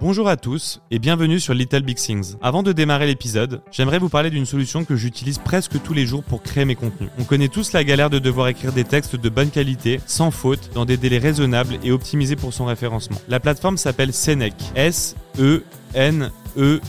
[0.00, 2.36] Bonjour à tous et bienvenue sur Little Big Things.
[2.40, 6.22] Avant de démarrer l'épisode, j'aimerais vous parler d'une solution que j'utilise presque tous les jours
[6.22, 7.10] pour créer mes contenus.
[7.18, 10.70] On connaît tous la galère de devoir écrire des textes de bonne qualité, sans faute,
[10.72, 13.20] dans des délais raisonnables et optimisés pour son référencement.
[13.26, 14.54] La plateforme s'appelle Senec.
[14.76, 15.64] S E
[15.94, 16.80] N E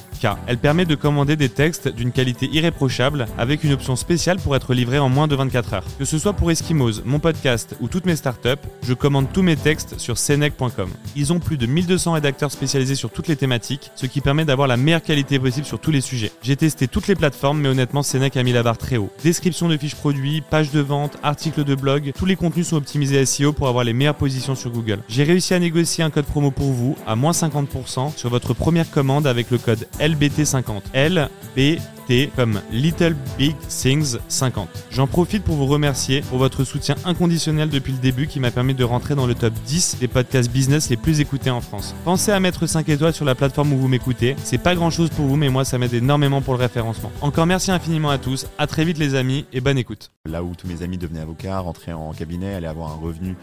[0.47, 4.73] Elle permet de commander des textes d'une qualité irréprochable avec une option spéciale pour être
[4.73, 5.84] livré en moins de 24 heures.
[5.97, 9.55] Que ce soit pour Eskimos, mon podcast ou toutes mes startups, je commande tous mes
[9.55, 10.89] textes sur senec.com.
[11.16, 14.67] Ils ont plus de 1200 rédacteurs spécialisés sur toutes les thématiques, ce qui permet d'avoir
[14.67, 16.31] la meilleure qualité possible sur tous les sujets.
[16.41, 19.11] J'ai testé toutes les plateformes, mais honnêtement, Senec a mis la barre très haut.
[19.23, 23.25] Description de fiches produits, pages de vente, articles de blog, tous les contenus sont optimisés
[23.25, 24.99] SEO pour avoir les meilleures positions sur Google.
[25.08, 28.89] J'ai réussi à négocier un code promo pour vous à moins 50% sur votre première
[28.89, 30.81] commande avec le code LBT50.
[30.94, 34.67] LBT comme Little Big Things 50.
[34.91, 38.73] J'en profite pour vous remercier pour votre soutien inconditionnel depuis le début qui m'a permis
[38.73, 41.95] de rentrer dans le top 10 des podcasts business les plus écoutés en France.
[42.05, 44.36] Pensez à mettre 5 étoiles sur la plateforme où vous m'écoutez.
[44.44, 47.11] C'est pas grand chose pour vous, mais moi ça m'aide énormément pour le référencement.
[47.22, 48.48] Encore merci infiniment à tous.
[48.58, 50.11] À très vite les amis et bonne écoute.
[50.26, 53.36] Là où tous mes amis devenaient avocats, rentraient en cabinet, allaient avoir un revenu,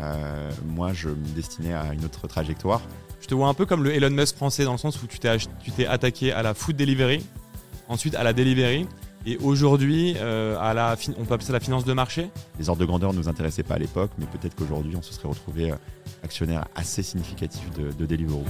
[0.00, 2.80] euh, moi je me destinais à une autre trajectoire.
[3.24, 5.18] Je te vois un peu comme le Elon Musk français dans le sens où tu
[5.18, 7.24] t'es ach- tu t'es attaqué à la food delivery,
[7.88, 8.86] ensuite à la delivery,
[9.24, 12.28] et aujourd'hui euh, à la, on peut appeler ça la finance de marché.
[12.58, 15.14] Les ordres de grandeur ne nous intéressaient pas à l'époque, mais peut-être qu'aujourd'hui on se
[15.14, 15.76] serait retrouvé euh,
[16.22, 18.44] actionnaire assez significatif de, de Deliveroo.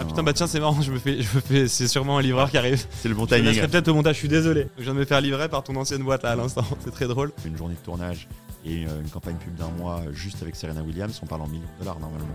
[0.00, 2.22] Ah putain bah tiens c'est marrant, je me fais, je me fais, c'est sûrement un
[2.22, 2.82] livreur qui arrive.
[3.02, 3.44] C'est le bon Je timing.
[3.50, 4.68] laisserai peut-être au montage, je suis désolé.
[4.78, 7.06] Je viens de me faire livrer par ton ancienne boîte là à l'instant, c'est très
[7.06, 7.32] drôle.
[7.44, 8.26] Une journée de tournage
[8.68, 11.68] et euh, une campagne pub d'un mois juste avec Serena Williams, on parle en millions
[11.78, 12.26] de dollars normalement.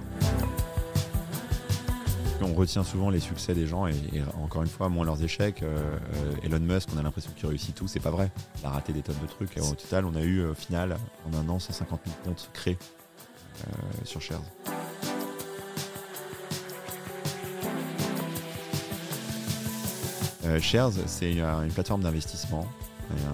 [2.41, 3.93] On retient souvent les succès des gens et,
[4.43, 5.63] encore une fois, moins leurs échecs.
[5.63, 8.31] Euh, euh, Elon Musk, on a l'impression qu'il réussit tout, c'est pas vrai.
[8.59, 9.57] Il a raté des tonnes de trucs.
[9.57, 12.77] Au total, on a eu au final, en un an, 150 000 comptes créés
[14.03, 14.41] sur Shares.
[20.59, 22.67] Shares, c'est une plateforme d'investissement,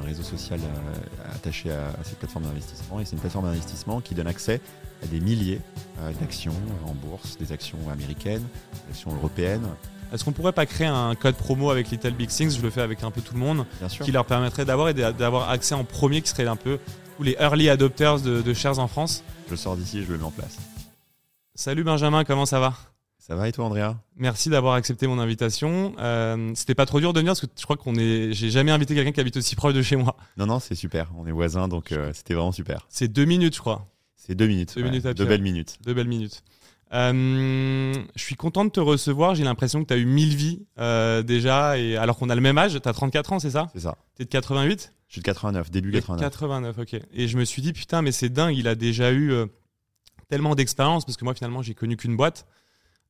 [0.01, 2.99] un réseau social euh, attaché à, à cette plateforme d'investissement.
[2.99, 4.61] Et c'est une plateforme d'investissement qui donne accès
[5.03, 5.61] à des milliers
[6.01, 6.53] euh, d'actions
[6.85, 8.45] en bourse, des actions américaines,
[8.85, 9.67] des actions européennes,
[10.11, 12.57] Est-ce qu'on pourrait pas créer un code promo avec Little Big Things?
[12.57, 14.03] Je le fais avec un peu tout le monde, bien sûr.
[14.03, 16.79] qui leur permettrait d'avoir et d'a- d'avoir accès en premier, qui serait un peu
[17.15, 19.23] tous les early adopters de, de shares en France?
[19.49, 20.57] Je sors d'ici et je le mets en place.
[21.55, 22.73] Salut Benjamin, comment ça va?
[23.29, 23.95] Ça va et toi, Andrea?
[24.15, 25.93] Merci d'avoir accepté mon invitation.
[25.99, 28.33] Euh, C'était pas trop dur de venir parce que je crois qu'on est.
[28.33, 30.17] J'ai jamais invité quelqu'un qui habite aussi proche de chez moi.
[30.37, 31.11] Non, non, c'est super.
[31.15, 32.87] On est voisins, donc euh, c'était vraiment super.
[32.89, 33.87] C'est deux minutes, je crois.
[34.15, 34.73] C'est deux minutes.
[34.75, 35.77] Deux minutes à deux belles minutes.
[35.85, 36.41] Deux belles minutes.
[36.91, 39.35] Euh, je suis content de te recevoir.
[39.35, 40.65] J'ai l'impression que tu as eu 1000 vies
[41.23, 42.81] déjà, et alors qu'on a le même âge.
[42.81, 43.67] Tu as 34 ans, c'est ça?
[43.73, 43.95] C'est ça.
[44.15, 46.19] T'es de 88 Je suis de 89, début 89.
[46.31, 46.99] 89, ok.
[47.13, 49.35] Et je me suis dit, putain, mais c'est dingue, il a déjà eu
[50.29, 52.47] tellement d'expérience, parce que moi, finalement, j'ai connu qu'une boîte.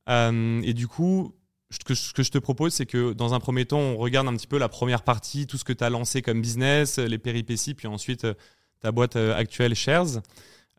[0.08, 1.34] Euh, et du coup,
[1.70, 4.26] ce que, ce que je te propose, c'est que dans un premier temps, on regarde
[4.26, 7.18] un petit peu la première partie, tout ce que tu as lancé comme business, les
[7.18, 8.34] péripéties, puis ensuite euh,
[8.80, 10.20] ta boîte euh, actuelle, Shares.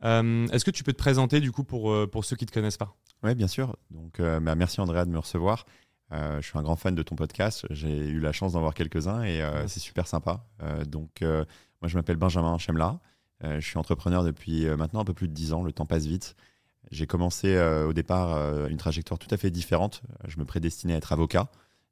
[0.03, 2.53] Euh, Est-ce que tu peux te présenter, du coup, pour, pour ceux qui ne te
[2.53, 2.95] connaissent pas?
[3.23, 3.77] Oui, bien sûr.
[3.91, 5.65] Donc, euh, bah, merci Andrea de me recevoir.
[6.11, 7.65] Euh, je suis un grand fan de ton podcast.
[7.69, 10.43] J'ai eu la chance d'en voir quelques-uns et c'est super sympa.
[10.87, 12.99] Donc, moi, je m'appelle Benjamin Chemla.
[13.43, 15.63] Je suis entrepreneur depuis maintenant un peu plus de 10 ans.
[15.63, 16.35] Le temps passe vite.
[16.89, 20.01] J'ai commencé euh, au départ euh, une trajectoire tout à fait différente.
[20.27, 21.49] Je me prédestinais à être avocat.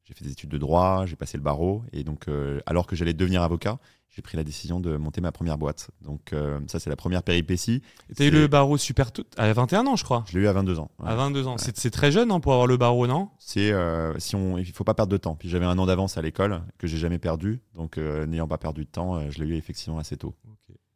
[0.10, 1.84] J'ai fait des études de droit, j'ai passé le barreau.
[1.94, 3.78] Et donc, euh, alors que j'allais devenir avocat,
[4.10, 5.92] j'ai pris la décision de monter ma première boîte.
[6.02, 7.84] Donc, euh, ça, c'est la première péripétie.
[8.16, 10.24] Tu as eu le barreau super tôt, à 21 ans, je crois.
[10.28, 10.90] Je l'ai eu à 22 ans.
[11.00, 11.10] Ouais.
[11.10, 11.58] À 22 ans.
[11.60, 13.30] C'est c'est très jeune hein, pour avoir le barreau, non?
[13.38, 16.18] C'est euh, si on il faut pas perdre de temps puis j'avais un an d'avance
[16.18, 19.50] à l'école que j'ai jamais perdu donc euh, n'ayant pas perdu de temps je l'ai
[19.50, 20.36] eu effectivement assez tôt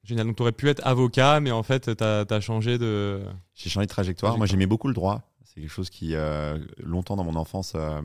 [0.04, 0.28] Génial.
[0.28, 3.22] Donc, tu aurais pu être avocat, mais en fait, tu as, changé de.
[3.56, 4.38] j'ai changé de trajectoire.
[4.38, 5.22] Moi j'aimais beaucoup le droit.
[5.54, 8.02] C'est quelque chose qui euh, longtemps dans mon enfance euh,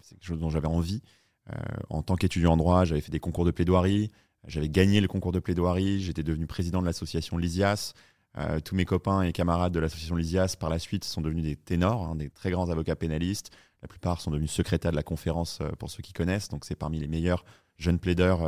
[0.00, 1.02] c'est quelque chose dont j'avais envie.
[1.50, 1.56] Euh,
[1.88, 4.10] en tant qu'étudiant en droit j'avais fait des concours de plaidoirie.
[4.46, 6.00] J'avais gagné le concours de plaidoirie.
[6.00, 7.94] J'étais devenu président de l'association Lysias.
[8.64, 12.06] Tous mes copains et camarades de l'association Lysias par la suite sont devenus des ténors
[12.06, 13.50] hein, des très grands avocats pénalistes.
[13.82, 16.48] La plupart sont devenus secrétaires de la conférence pour ceux qui connaissent.
[16.48, 17.44] Donc c'est parmi les meilleurs
[17.78, 18.40] jeunes plaideurs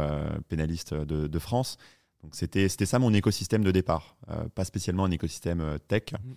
[0.49, 1.77] pénalistes de, de France.
[2.23, 6.13] Donc c'était ça mon écosystème de départ, Euh, pas spécialement un écosystème euh, tech.
[6.13, 6.37] Mhm.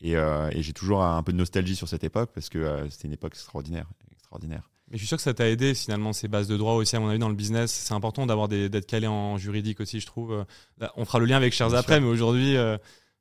[0.00, 2.90] Et, euh, et j'ai toujours un peu de nostalgie sur cette époque parce que euh,
[2.90, 4.68] c'était une époque extraordinaire, extraordinaire.
[4.90, 7.00] Mais je suis sûr que ça t'a aidé finalement ces bases de droit aussi à
[7.00, 7.70] mon avis dans le business.
[7.70, 10.44] C'est important d'avoir d'être calé en juridique aussi, je trouve.
[10.78, 12.56] Là, on fera le lien avec Bien après, mais aujourd'hui,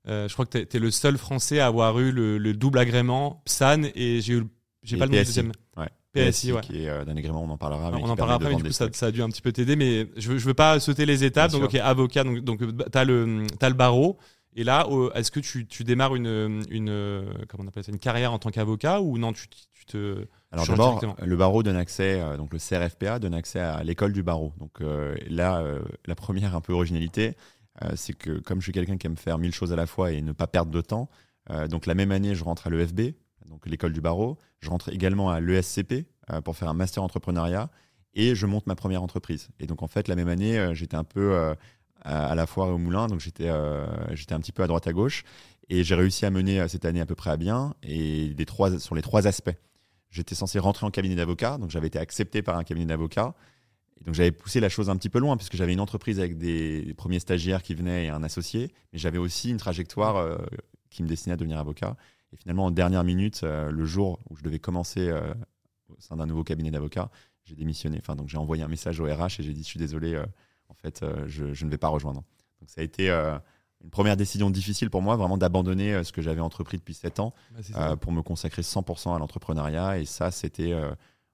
[0.05, 3.41] je crois que tu es, le seul Français à avoir eu le, le double agrément
[3.45, 4.47] PSAN et j'ai eu,
[4.83, 5.51] j'ai pas le nom du deuxième.
[5.77, 5.87] Ouais.
[6.13, 6.61] PSI, ouais.
[6.61, 7.91] qui est euh, d'un agrément, on en parlera.
[7.91, 9.75] mais on en parlera après, mais du coup ça, a dû un petit peu t'aider,
[9.75, 11.51] mais je veux, je veux pas sauter les étapes.
[11.51, 11.79] Bien donc sûr.
[11.79, 14.17] ok, avocat, donc, donc tu as le, t'as le barreau.
[14.53, 14.85] Et là,
[15.15, 18.49] est-ce que tu, tu, démarres une, une, comment on appelle ça, une carrière en tant
[18.49, 23.19] qu'avocat ou non tu, tu te alors d'abord, le barreau donne accès, donc le CRFPA
[23.19, 24.51] donne accès à l'école du barreau.
[24.59, 24.81] Donc
[25.29, 25.63] là,
[26.05, 27.37] la première un peu originalité,
[27.95, 30.21] c'est que comme je suis quelqu'un qui aime faire mille choses à la fois et
[30.21, 31.09] ne pas perdre de temps,
[31.69, 33.13] donc la même année, je rentre à l'EFB,
[33.51, 34.37] donc l'école du barreau.
[34.59, 37.69] Je rentre également à l'ESCP euh, pour faire un master entrepreneuriat
[38.13, 39.49] et je monte ma première entreprise.
[39.59, 41.53] Et donc en fait, la même année, euh, j'étais un peu euh,
[42.03, 43.51] à la foire et au moulin, donc j'étais
[44.13, 45.23] j'étais un petit peu à droite à gauche
[45.69, 48.35] et j'ai réussi à mener cette année à peu près à bien et
[48.79, 49.55] sur les trois aspects.
[50.09, 53.35] J'étais censé rentrer en cabinet d'avocat, donc j'avais été accepté par un cabinet d'avocat.
[54.03, 56.95] Donc j'avais poussé la chose un petit peu loin puisque j'avais une entreprise avec des,
[56.97, 60.39] premiers stagiaires qui venaient et un associé, mais j'avais aussi une trajectoire
[60.89, 61.95] qui me destinait à devenir avocat.
[62.33, 65.33] Et finalement, en dernière minute, euh, le jour où je devais commencer euh,
[65.89, 67.09] au sein d'un nouveau cabinet d'avocats,
[67.43, 67.97] j'ai démissionné.
[67.99, 70.25] Enfin, donc j'ai envoyé un message au RH et j'ai dit je suis désolé, euh,
[70.69, 72.23] en fait, je, je, ne vais pas rejoindre.
[72.59, 76.39] Donc ça a été une première décision difficile pour moi, vraiment d'abandonner ce que j'avais
[76.39, 77.33] entrepris depuis 7 ans
[77.73, 79.99] bah, pour me consacrer 100% à l'entrepreneuriat.
[79.99, 80.73] Et ça, c'était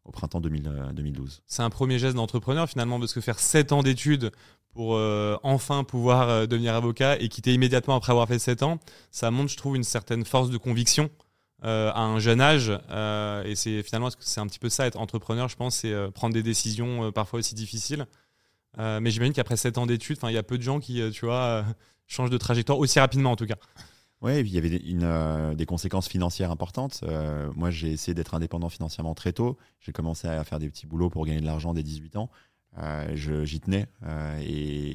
[0.07, 1.42] au printemps 2012.
[1.45, 4.31] C'est un premier geste d'entrepreneur finalement, parce que faire 7 ans d'études
[4.74, 8.80] pour euh, enfin pouvoir euh, devenir avocat et quitter immédiatement après avoir fait 7 ans,
[9.12, 11.09] ça montre, je trouve, une certaine force de conviction
[11.63, 12.69] euh, à un jeune âge.
[12.69, 16.44] et c'est finalement, c'est un petit peu ça, être entrepreneur, je pense, c'est prendre des
[16.44, 18.06] décisions parfois aussi difficiles.
[18.77, 21.65] mais j'imagine qu'après 7 ans d'études, il y a peu de gens qui, tu vois,
[22.06, 23.57] changent de trajectoire aussi rapidement en tout cas.
[24.21, 27.03] Oui, il y avait des, des conséquences financières importantes.
[27.55, 29.57] moi, j'ai essayé d'être indépendant financièrement très tôt.
[29.79, 32.29] J'ai commencé à faire des petits boulots pour gagner de l'argent dès 18 ans.
[32.79, 33.87] Euh, j'y tenais.
[34.05, 34.39] Euh,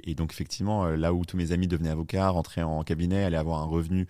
[0.05, 3.37] et, donc, effectivement, euh, là où tous mes amis devenaient avocats, rentraient en cabinet, allaient
[3.37, 4.07] avoir un revenu,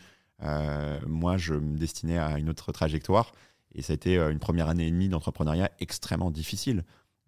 [1.06, 3.32] moi, je me destinais à une autre trajectoire.
[3.74, 6.84] Et ça a été une première année et demie d'entrepreneuriat extrêmement difficile.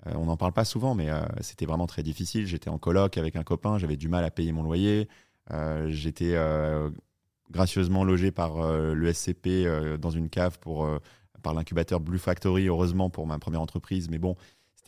[0.06, 1.08] on n'en parle pas souvent, mais
[1.40, 2.44] c'était vraiment très difficile.
[2.46, 5.08] J'étais en coloc avec un copain, j'avais du mal à payer mon loyer.
[5.86, 6.34] J'étais
[7.50, 9.66] gracieusement logé par le SCP
[10.00, 10.88] dans une cave pour,
[11.42, 14.08] par l'incubateur Blue Factory, heureusement pour ma première entreprise.
[14.10, 14.36] Mais bon,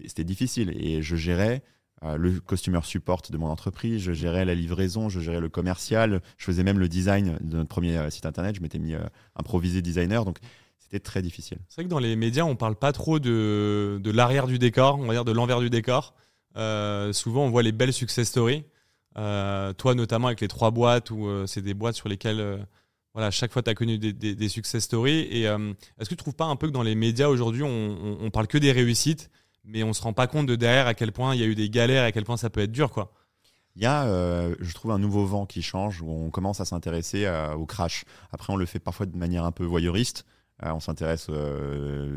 [0.04, 0.72] c'était difficile.
[0.76, 1.62] Et je gérais
[2.04, 6.20] euh, le customer support de mon entreprise, je gérais la livraison, je gérais le commercial,
[6.36, 8.56] je faisais même le design de notre premier euh, site internet.
[8.56, 9.00] Je m'étais mis euh,
[9.34, 10.24] improvisé designer.
[10.24, 10.38] Donc,
[10.78, 11.58] c'était très difficile.
[11.68, 14.98] C'est vrai que dans les médias, on parle pas trop de, de l'arrière du décor,
[14.98, 16.14] on va dire de l'envers du décor.
[16.54, 18.64] souvent, on voit les belles success stories.
[19.16, 22.66] Toi, notamment avec les trois boîtes, où c'est des boîtes sur lesquelles
[23.14, 25.20] voilà, chaque fois, tu as connu des, success stories.
[25.30, 28.30] Et est-ce que tu trouves pas un peu que dans les médias aujourd'hui, on, on,
[28.30, 29.30] parle que des réussites
[29.66, 31.54] mais on se rend pas compte de derrière à quel point il y a eu
[31.54, 33.12] des galères, à quel point ça peut être dur, quoi?
[33.74, 36.64] Il y a, euh, je trouve, un nouveau vent qui change où on commence à
[36.64, 38.04] s'intéresser euh, au crash.
[38.32, 40.24] Après, on le fait parfois de manière un peu voyeuriste.
[40.64, 41.30] Euh, on s'intéresse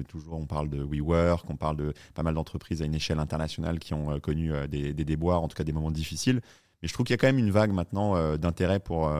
[0.07, 3.79] toujours, on parle de WeWork, on parle de pas mal d'entreprises à une échelle internationale
[3.79, 6.41] qui ont connu des, déboires, en tout cas des moments difficiles.
[6.81, 9.11] Mais je trouve qu'il y a quand même une vague maintenant d'intérêt pour,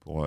[0.00, 0.26] pour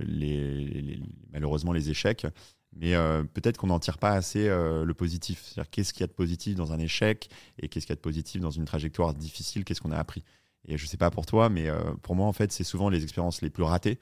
[0.00, 1.00] les,
[1.32, 2.26] malheureusement les échecs.
[2.72, 5.42] Mais euh, peut-être qu'on n'en tire pas assez euh, le positif.
[5.44, 7.28] C'est-à-dire qu'est-ce qu'il y a de positif dans un échec
[7.58, 10.24] et qu'est-ce qu'il y a de positif dans une trajectoire difficile, qu'est-ce qu'on a appris?
[10.66, 12.88] Et je ne sais pas pour toi, mais euh, pour moi, en fait, c'est souvent
[12.88, 13.98] les expériences les plus ratées,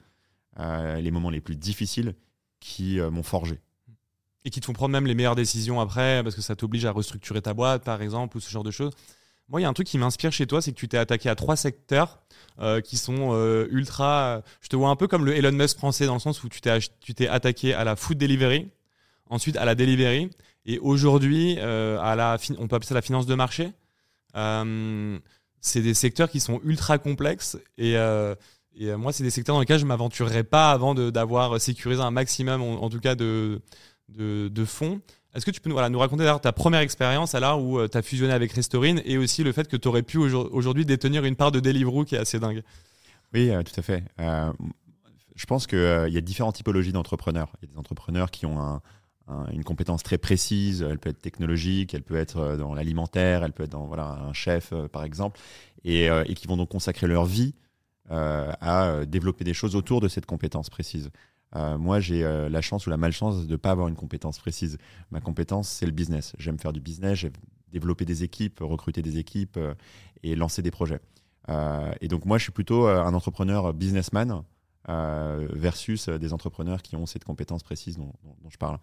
[0.57, 2.15] les moments les plus difficiles
[2.59, 3.61] qui m'ont forgé.
[4.43, 6.91] Et qui te font prendre même les meilleures décisions après, parce que ça t'oblige à
[6.91, 8.91] restructurer ta boîte, par exemple, ou ce genre de choses.
[9.49, 11.27] Moi, il y a un truc qui m'inspire chez toi, c'est que tu t'es attaqué
[11.27, 12.19] à trois secteurs
[12.83, 13.33] qui sont
[13.71, 14.43] ultra.
[14.61, 16.61] Je te vois un peu comme le Elon Musk français, dans le sens où tu
[16.61, 18.69] t'es attaqué à la food delivery,
[19.29, 20.29] ensuite à la delivery,
[20.65, 23.71] et aujourd'hui, à la, on peut appeler ça la finance de marché.
[25.61, 27.95] c'est des secteurs qui sont ultra complexes et.
[28.81, 32.11] Et moi, c'est des secteurs dans lesquels je ne m'aventurerais pas avant d'avoir sécurisé un
[32.11, 33.61] maximum, en, tout cas, de,
[34.07, 35.01] de fonds.
[35.35, 38.33] Est-ce que tu peux nous, raconter ta première expérience alors où euh, tu as fusionné
[38.33, 41.59] avec Restorine et aussi le fait que tu aurais pu aujourd'hui détenir une part de
[41.59, 42.63] Deliveroo qui est assez dingue?
[43.33, 44.03] Oui, euh, tout à fait.
[44.19, 44.51] Euh,
[45.35, 45.77] je pense qu'il
[46.09, 47.53] y a différentes typologies d'entrepreneurs.
[47.61, 48.81] Il y a des entrepreneurs qui ont
[49.53, 50.81] une compétence très précise.
[50.81, 54.33] Elle peut être technologique, elle peut être dans l'alimentaire, elle peut être dans voilà, un
[54.33, 55.39] chef, par exemple,
[55.85, 57.53] et, qui vont donc consacrer leur vie
[58.09, 61.09] à développer des choses autour de cette compétence précise.
[61.55, 64.37] Euh, moi, j'ai euh, la chance ou la malchance de ne pas avoir une compétence
[64.37, 64.77] précise.
[65.11, 66.33] Ma compétence, c'est le business.
[66.37, 67.33] J'aime faire du business, j'aime
[67.71, 69.73] développer des équipes, recruter des équipes euh,
[70.23, 70.99] et lancer des projets.
[72.01, 74.43] et donc, moi, je suis plutôt un entrepreneur businessman
[74.87, 78.13] versus des entrepreneurs qui ont cette compétence précise dont,
[78.49, 78.77] je parle.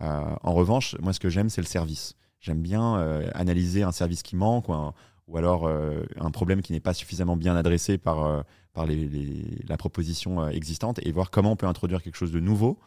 [0.00, 2.16] en revanche, moi, ce que j'aime, c'est le service.
[2.40, 2.94] J'aime bien
[3.34, 4.92] analyser un service qui manque ou,
[5.28, 8.44] ou alors un problème qui n'est pas suffisamment bien adressé par,
[8.78, 12.78] par la proposition euh, existante et voir comment on peut introduire quelque chose de nouveau,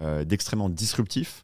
[0.00, 1.42] euh, d'extrêmement disruptif.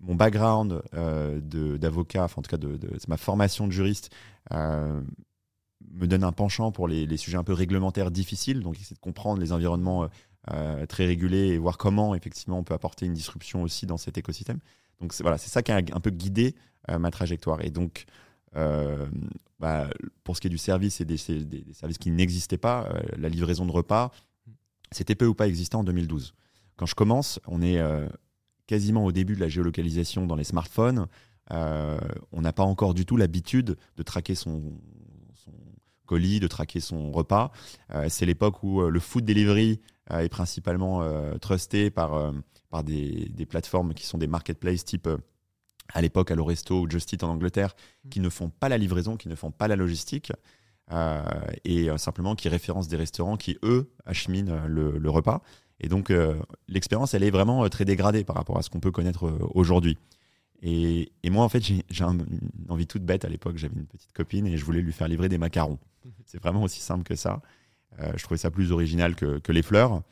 [0.00, 1.40] Mon background euh,
[1.78, 4.10] d'avocat, enfin en tout cas de, ma formation de juriste,
[4.50, 9.40] me donne un penchant pour les, sujets un peu réglementaires difficiles, donc essayer de comprendre
[9.40, 10.08] les environnements
[10.52, 14.18] euh, très régulé et voir comment effectivement on peut apporter une disruption aussi dans cet
[14.18, 14.58] écosystème.
[15.00, 16.54] Donc voilà, c'est ça qui a un peu guidé
[16.90, 17.64] euh, ma trajectoire.
[17.64, 18.04] Et donc
[18.56, 19.06] euh,
[19.58, 19.88] bah,
[20.22, 23.72] pour ce qui est du service et des, services qui n'existaient pas, la livraison de
[23.72, 24.10] repas,
[24.90, 26.34] c'était peu ou pas existant en 2012.
[26.76, 27.80] Quand je commence, on est
[28.66, 31.06] quasiment au début de la géolocalisation dans les smartphones.
[31.50, 34.72] on n'a pas encore du tout l'habitude de traquer son,
[36.06, 37.52] colis, de traquer son repas.
[38.08, 39.80] c'est l'époque où le food delivery
[40.10, 42.32] euh, est principalement euh, trusté par, euh,
[42.82, 45.08] des, plateformes qui sont des marketplaces type
[45.92, 47.74] à l'époque à l'Oresto ou Just Eat en Angleterre,
[48.04, 48.08] mmh.
[48.08, 50.32] qui ne font pas la livraison, qui ne font pas la logistique,
[51.64, 55.42] et simplement qui référencent des restaurants qui, eux, acheminent le, le repas.
[55.80, 56.12] Et donc,
[56.68, 59.96] l'expérience, elle est vraiment très dégradée par rapport à ce qu'on peut connaître aujourd'hui.
[60.60, 63.56] Et, et, moi, en fait, j'ai une envie toute bête à l'époque.
[63.56, 65.78] J'avais une petite copine et je voulais lui faire livrer des macarons.
[66.04, 66.08] Mmh.
[66.26, 67.40] C'est vraiment aussi simple que ça.
[68.00, 70.02] Euh, je trouvais ça plus original que, que les fleurs.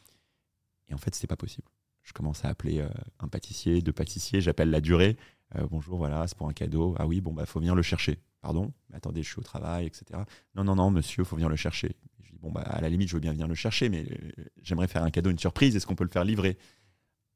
[0.89, 1.67] Et en fait, c'était pas possible.
[2.03, 2.89] Je commence à appeler euh,
[3.21, 5.17] un pâtissier, deux pâtissiers, j'appelle la durée.
[5.57, 6.95] Euh, bonjour, voilà, c'est pour un cadeau.
[6.99, 8.19] Ah oui, bon, bah, faut venir le chercher.
[8.41, 10.21] Pardon, mais attendez, je suis au travail, etc.
[10.55, 11.95] Non, non, non, monsieur, faut venir le chercher.
[12.21, 14.07] Je dis, bon, bah, à la limite, je veux bien venir le chercher, mais
[14.63, 15.77] j'aimerais faire un cadeau, une surprise.
[15.77, 16.59] Est-ce qu'on peut le faire livrer?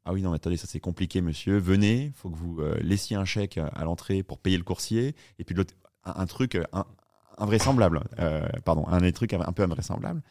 [0.04, 1.58] Ah oui, non, mais attendez, ça c'est compliqué, monsieur.
[1.58, 5.14] Venez, faut que vous laissiez un chèque à l'entrée pour payer le coursier.
[5.38, 6.56] Et puis l'autre, un, truc
[7.38, 8.04] invraisemblable,
[8.64, 10.23] pardon, un truc un peu invraisemblable.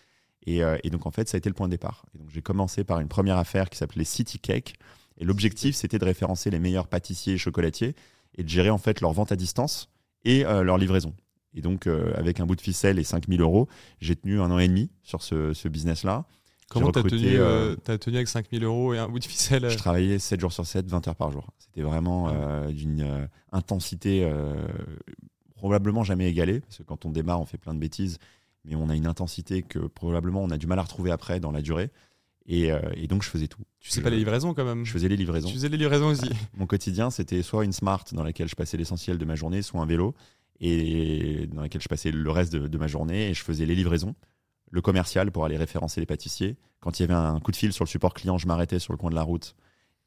[0.47, 2.05] Euh, et, donc, en fait, ça a été le point de départ.
[2.13, 4.77] Et donc, j'ai commencé par une première affaire qui s'appelait City Cake.
[5.17, 7.95] Et l'objectif, c'était de référencer les meilleurs pâtissiers et chocolatiers
[8.37, 9.89] et de gérer en fait leur vente à distance
[10.23, 11.13] et euh, leur livraison.
[11.53, 13.69] Et donc, euh, avec un bout de ficelle et 5000 euros,
[14.01, 16.25] j'ai tenu un an et demi sur ce, business-là.
[16.69, 20.19] Comment tu as, as, tenu avec 5000 euros et un bout de ficelle Je travaillais
[20.19, 21.47] 7 jours sur 7, 20 heures par jour.
[21.59, 22.71] C'était vraiment ah.
[22.71, 24.29] d'une intensité
[25.55, 26.59] probablement jamais égalée.
[26.61, 28.17] Parce que quand on démarre, on fait plein de bêtises
[28.65, 31.51] mais on a une intensité que probablement on a du mal à retrouver après dans
[31.51, 31.91] la durée.
[32.47, 33.61] Et, euh, donc je faisais tout.
[33.79, 35.47] Tu sais pas les livraisons quand même Je faisais les livraisons.
[35.47, 36.29] Tu faisais les livraisons aussi.
[36.57, 39.81] Mon quotidien, c'était soit une Smart dans laquelle je passais l'essentiel de ma journée, soit
[39.81, 40.15] un vélo,
[40.59, 44.15] et dans laquelle je passais le reste de, ma journée, et je faisais les livraisons,
[44.71, 46.55] le commercial pour aller référencer les pâtissiers.
[46.79, 48.93] Quand il y avait un coup de fil sur le support client, je m'arrêtais sur
[48.93, 49.55] le coin de la route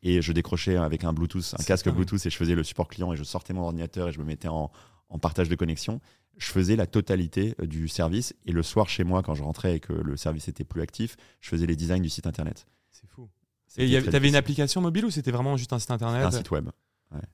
[0.02, 3.12] et je décrochais avec un Bluetooth, un casque Bluetooth, et je faisais le support client
[3.12, 4.71] et je sortais mon ordinateur et je me mettais en,
[5.09, 6.00] en partage de connexion
[6.38, 8.35] je faisais la totalité euh, du service.
[8.47, 11.16] Et le soir, chez moi, quand je rentrais et que le service était plus actif,
[11.40, 12.66] je faisais les designs du site internet.
[12.90, 13.28] C'est fou.
[13.76, 16.25] Et tu avais une application mobile ou c'était vraiment juste un site internet?
[16.25, 16.71] Un site web.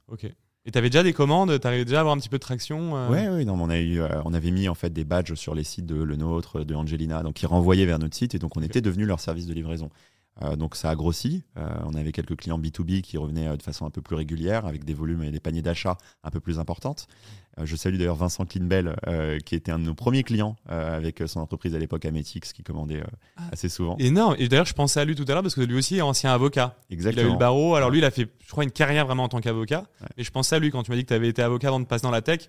[0.09, 0.25] Ok.
[0.67, 2.43] Et tu avais déjà des commandes, tu arrivais déjà à avoir un petit peu de
[2.43, 3.09] traction euh?
[3.11, 5.55] Oui, ouais, non, on, a eu, euh, on avait mis en fait des badges sur
[5.55, 8.57] les sites de Le Nôtre, de Angelina, donc qui renvoyaient vers notre site et donc
[8.57, 9.91] on était devenu leur service de livraison.
[10.43, 11.45] Euh, donc ça a grossi.
[11.57, 14.67] Euh, on avait quelques clients B2B qui revenaient euh, de façon un peu plus régulière,
[14.67, 17.07] avec des volumes et des paniers d'achat un peu plus importantes.
[17.63, 18.97] Je salue d'ailleurs Vincent Klinbell,
[19.45, 23.03] qui était un de nos premiers clients avec son entreprise à l'époque Ametix, qui commandait
[23.37, 23.43] ah.
[23.53, 23.97] assez souvent.
[23.99, 24.37] Énorme.
[24.39, 26.33] Et d'ailleurs, je pensais à lui tout à l'heure parce que lui aussi est ancien
[26.33, 26.77] avocat.
[26.91, 27.23] Exactement.
[27.23, 27.75] Il a eu le barreau.
[27.75, 29.85] Alors lui, il a fait, je crois, une carrière vraiment en tant qu'avocat.
[30.17, 31.81] Et je pensais à lui quand tu m'as dit que tu avais été avocat avant
[31.81, 32.49] de passer dans la tech.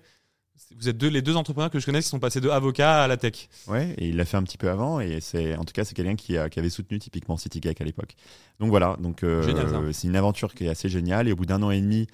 [0.78, 3.08] Vous êtes deux, les deux entrepreneurs que je connais qui sont passés de avocat à
[3.08, 3.48] la tech.
[3.66, 5.94] Ouais, et il l'a fait un petit peu avant, et c'est en tout cas c'est
[5.94, 8.14] quelqu'un qui, qui, avait soutenu typiquement CityCake à l'époque.
[8.58, 11.28] Donc voilà, donc euh, c'est une aventure qui est assez géniale.
[11.28, 12.06] Et au bout d'un an et demi,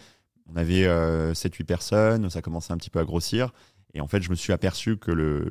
[0.46, 3.52] on avait 7-8 euh, personnes, ça commençait un petit peu à grossir.
[3.94, 5.46] Et en fait, je me suis aperçu que le,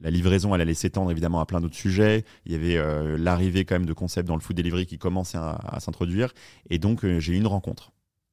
[0.00, 2.24] la livraison, elle allait s'étendre évidemment à plein d'autres sujets.
[2.44, 5.38] Il y avait euh, l'arrivée quand même de concepts dans le food delivery qui commençait
[5.38, 6.32] à, à s'introduire.
[6.70, 7.92] Et donc, j'ai eu une rencontre,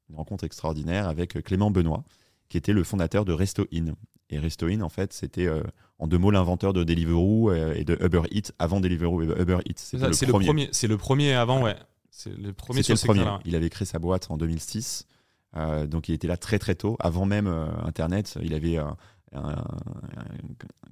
[0.10, 2.04] une rencontre extraordinaire avec Clément Benoît,
[2.50, 3.94] qui était le fondateur de Resto In.
[4.30, 5.64] Et Resto In, en fait, c'était euh,
[5.98, 9.58] en deux mots l'inventeur de Deliveroo euh, et de Uber Eats avant Deliveroo et Uber
[9.66, 9.74] Eats.
[9.78, 10.70] C'est le, premier.
[10.72, 11.76] C'est le premier avant, ouais.
[12.12, 13.26] C'est le premier sur le premier.
[13.46, 15.08] Il avait créé sa boîte en 2006.
[15.56, 17.48] Euh, donc il était là très très tôt, avant même
[17.84, 18.38] Internet.
[18.42, 18.96] Il avait un,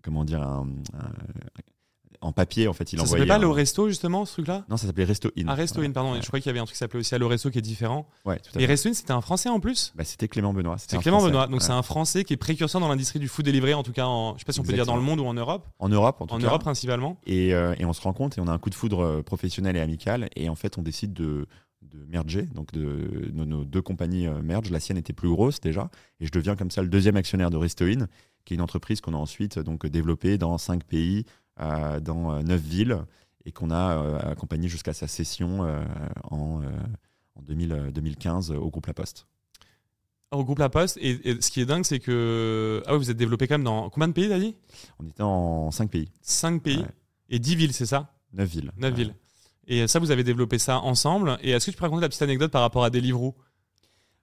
[0.02, 0.68] comment dire un,
[2.22, 4.78] en papier en fait il ça s'appelait pas le resto justement ce truc là non
[4.78, 5.46] ça s'appelait resto in.
[5.48, 6.16] Ah resto in pardon.
[6.16, 8.08] Je croyais qu'il y avait un truc qui s'appelait aussi allo resto qui est différent.
[8.26, 9.94] Ouais et resto in c'était un français en plus?
[9.96, 10.78] Bah, c'était Clément Benoît.
[10.78, 11.48] C'est Clément Benoît.
[11.48, 14.06] Donc c'est un français qui est précurseur dans l'industrie du food délivré en tout cas
[14.06, 15.68] en, je sais pas si on peut dire dans le monde ou en Europe.
[15.80, 17.18] En Europe en tout en Europe principalement.
[17.26, 19.22] Et, euh, et, on se rend compte et on a un coup de foudre euh,
[19.22, 21.48] professionnel et amical et en fait on décide de
[21.92, 24.70] de merger, donc de, nos, deux compagnies euh, merge.
[24.70, 25.90] La sienne était plus grosse déjà,
[26.20, 28.08] et je deviens comme ça le deuxième actionnaire de Restoin,
[28.46, 31.26] qui est une entreprise qu'on a ensuite donc développée dans cinq pays,
[31.60, 33.00] euh, dans euh, neuf villes
[33.44, 35.62] et qu'on a euh, accompagné jusqu'à sa cession
[36.30, 36.62] en,
[37.36, 39.26] en 2015 au groupe La Poste.
[40.32, 43.18] Au groupe La Poste, et, ce qui est dingue, c'est que ah oui, vous êtes
[43.18, 44.56] développé quand même dans combien de pays, t'as dit?
[45.00, 46.10] On était en cinq pays.
[46.22, 46.86] Cinq pays
[47.30, 48.14] et dix villes, c'est ça?
[48.34, 48.72] Neuf villes.
[48.78, 49.16] Neuf villes.
[49.68, 51.38] Et ça, vous avez développé ça ensemble.
[51.42, 53.36] Et est-ce que tu peux raconter la petite anecdote par rapport à Deliveroo?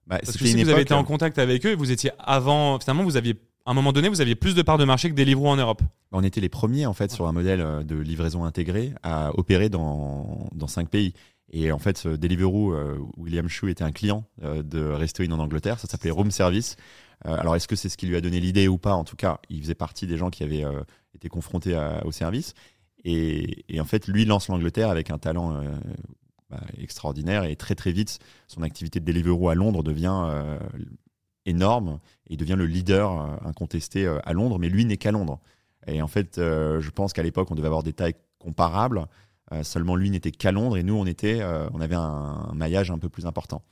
[0.06, 2.78] Bah, Parce que que vous avez été en contact avec eux et vous étiez avant.
[2.78, 3.36] Finalement, vous aviez
[3.66, 5.82] à un moment donné, vous aviez plus de parts de marché que Deliveroo en Europe.
[6.12, 9.70] On était les premiers en fait sur un modèle euh, de livraison intégrée à opérer
[9.70, 11.14] dans, dans cinq pays.
[11.50, 12.74] Et en fait, Deliveroo,
[13.16, 16.76] William Chou était un client de Resto In en Angleterre, ça s'appelait Room Service.
[17.22, 18.94] alors est-ce que c'est ce qui lui a donné l'idée ou pas?
[18.94, 20.64] En tout cas, il faisait partie des gens qui avaient
[21.14, 22.54] été confrontés au service.
[23.04, 25.62] Et, en fait, lui lance l'Angleterre avec un talent
[26.48, 28.18] bah, extraordinaire et très très vite,
[28.48, 30.58] son activité de Deliveroo à Londres devient
[31.46, 35.40] énorme et devient le leader euh, incontesté euh, à Londres, mais lui n'est qu'à Londres.
[35.86, 39.06] Et en fait, euh, je pense qu'à l'époque, on devait avoir des tailles comparables.
[39.62, 41.42] seulement lui n'était qu'à Londres et nous, on, était,
[41.72, 43.62] on avait un, maillage un peu plus important.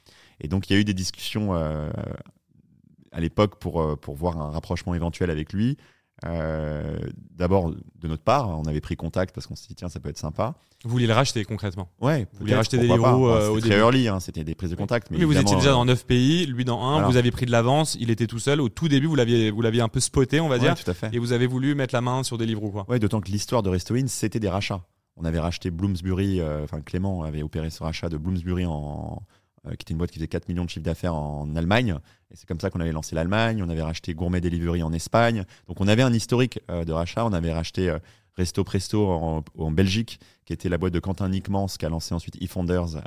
[0.40, 4.94] Et donc, il y a eu des discussions à l'époque pour, pour voir un rapprochement
[4.94, 5.76] éventuel avec lui.
[6.26, 6.98] Euh,
[7.36, 10.08] d'abord, de notre part, on avait pris contact parce qu'on s'est dit, tiens, ça peut
[10.08, 10.54] être sympa.
[10.84, 14.08] Vous vouliez le racheter concrètement Ouais, vous vouliez racheter des livres euh, au C'était early,
[14.08, 15.10] hein, c'était des prises de contact.
[15.10, 17.52] Mais, vous étiez déjà euh, dans 9 pays, lui dans un, vous aviez pris de
[17.52, 18.60] l'avance, il était tout seul.
[18.60, 20.74] Au tout début, vous l'aviez, un peu spoté, on va dire.
[20.74, 21.10] Tout à fait.
[21.12, 23.30] Et vous avez voulu mettre la main sur des livres ou quoi Ouais, d'autant que
[23.30, 24.82] l'histoire de Restoin, c'était des rachats.
[25.16, 29.32] On avait racheté Bloomsbury, enfin Clément avait opéré ce rachat de Bloomsbury en, euh,
[29.64, 31.96] qui était une boîte qui faisait 4 millions de chiffre d'affaires en Allemagne.
[32.30, 33.62] Et c'est comme ça qu'on avait lancé l'Allemagne.
[33.62, 35.44] On avait racheté Gourmet Delivery en Espagne.
[35.68, 37.24] Donc on avait un historique euh, de rachat.
[37.24, 37.98] On avait racheté euh,
[38.36, 42.40] Resto Presto en, Belgique, qui était la boîte de Quentin Nickmans, qui a lancé ensuite
[42.40, 43.02] eFounders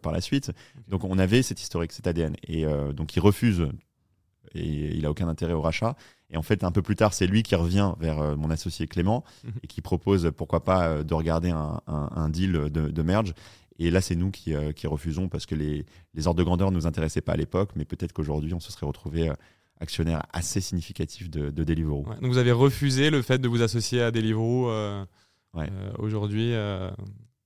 [0.00, 0.52] par la suite.
[0.86, 2.36] Donc on avait cet historique, cet ADN.
[2.46, 3.66] Et donc il refuse
[4.54, 5.96] et il a aucun intérêt au rachat.
[6.30, 9.24] Et en fait, un peu plus tard, c'est lui qui revient vers mon associé Clément
[9.42, 9.52] mhm.
[9.64, 13.34] et qui propose, pourquoi pas, de regarder un, deal de, de, merge.
[13.78, 16.70] Et là, c'est nous qui, euh, qui, refusons parce que les, les, ordres de grandeur
[16.70, 19.34] ne nous intéressaient pas à l'époque, mais peut-être qu'aujourd'hui, on se serait retrouvé euh,
[19.80, 22.04] actionnaire assez significatif de, de Deliveroo.
[22.20, 25.04] donc vous avez refusé le fait de vous associer à Deliveroo euh,
[25.98, 26.54] aujourd'hui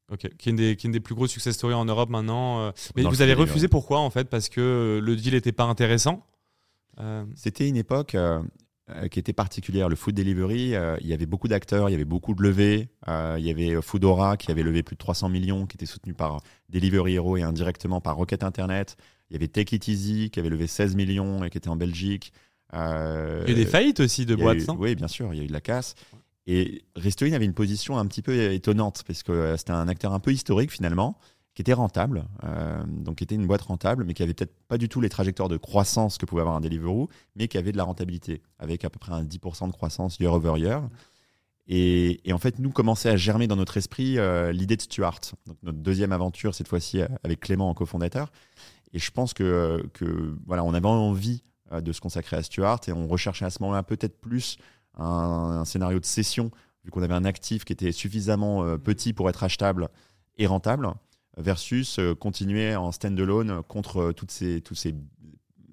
[0.09, 2.11] Ok, qui est, une des, qui est une des plus grosses success stories en Europe
[2.11, 2.73] maintenant.
[2.95, 4.29] Mais vous avez refusé pourquoi en fait?
[4.29, 6.25] Parce que le deal n'était pas intéressant?
[7.35, 8.41] C'était une époque, euh,
[9.11, 9.89] qui était particulière.
[9.89, 12.89] Le food delivery, euh, il y avait beaucoup d'acteurs, il y avait beaucoup de levées.
[13.09, 16.15] Euh, il y avait Foodora qui avait levé plus de 300 millions, qui était soutenu
[16.15, 18.97] par Delivery Hero et indirectement par Rocket Internet.
[19.29, 21.77] Il y avait Take It Easy qui avait levé 16 millions et qui était en
[21.77, 22.33] Belgique.
[22.73, 25.45] il y a eu des faillites aussi de boîtes, Oui, bien sûr, il y a
[25.45, 25.95] eu de la casse.
[26.47, 30.21] Et Restoin avait une position un petit peu étonnante parce que c'était un acteur un
[30.21, 31.19] peu historique finalement
[31.57, 34.77] qui était rentable, euh, donc qui était une boîte rentable, mais qui avait peut-être pas
[34.77, 37.79] du tout les trajectoires de croissance que pouvait avoir un Deliveroo, mais qui avait de
[37.79, 40.87] la rentabilité, avec à peu près un 10% de croissance year over year.
[41.67, 45.19] Et, en fait, nous commençait à germer dans notre esprit euh, l'idée de Stuart.
[45.47, 48.31] Donc, notre deuxième aventure, cette fois-ci avec Clément en cofondateur.
[48.93, 49.83] Et je pense que,
[50.47, 51.43] voilà, on avait envie
[51.73, 54.59] euh, de se consacrer à Stuart et on recherchait à ce moment-là peut-être plus
[54.99, 55.05] un,
[55.61, 56.51] un, scénario de cession,
[56.85, 59.89] vu qu'on avait un actif qui était suffisamment petit pour être achetable
[60.37, 60.93] et rentable
[61.37, 64.95] versus euh, continuer en stand-alone contre euh, toutes ces, tous ces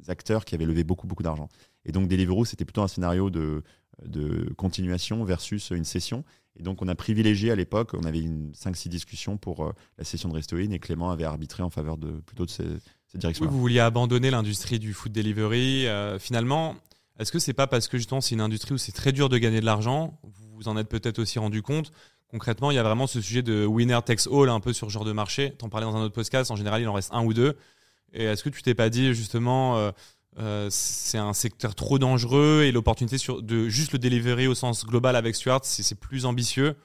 [0.08, 1.49] acteurs qui avaient levé beaucoup, beaucoup d'argent.
[1.86, 3.63] Et donc Deliveroo, c'était plutôt un scénario de,
[4.06, 6.23] de continuation versus une session.
[6.60, 10.04] Et donc on a privilégié à l'époque, on avait une 5-6 discussions pour euh, la
[10.04, 12.82] session de Restoin et Clément avait arbitré en faveur de plutôt de cette
[13.15, 13.45] direction.
[13.45, 15.88] vous vouliez abandonner l'industrie du food delivery.
[16.19, 16.76] finalement,
[17.19, 19.38] est-ce que c'est pas parce que justement c'est une industrie où c'est très dur de
[19.38, 21.91] gagner de l'argent Vous vous en êtes peut-être aussi rendu compte
[22.34, 24.93] concrètement, il y a vraiment ce sujet de winner takes all un peu sur ce
[24.93, 25.54] genre de marché.
[25.60, 27.56] T'en parlais dans un autre podcast, en général, il en reste un ou deux.
[28.12, 29.91] Et est-ce que tu t'es pas dit justement, euh,
[30.39, 35.15] euh, c'est un secteur trop dangereux et l'opportunité de juste le delivery au sens global
[35.15, 36.76] avec Stuart, c'est plus ambitieux?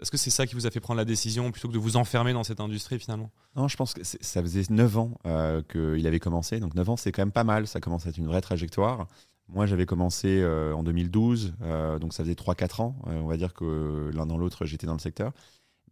[0.00, 1.96] Est-ce que c'est ça qui vous a fait prendre la décision plutôt que de vous
[1.96, 3.32] enfermer dans cette industrie finalement?
[3.56, 6.60] Non, je pense que ça faisait 9 ans euh, qu'il avait commencé.
[6.60, 7.66] Donc 9 ans, c'est quand même pas mal.
[7.66, 9.08] Ça commence à être une vraie trajectoire.
[9.48, 12.96] Moi, j'avais commencé euh, en 2012, euh, donc ça faisait 3-4 ans.
[13.06, 15.32] Euh, on va dire que l'un dans l'autre, j'étais dans le secteur.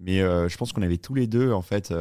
[0.00, 1.94] Mais je pense qu'on avait tous les deux, en fait,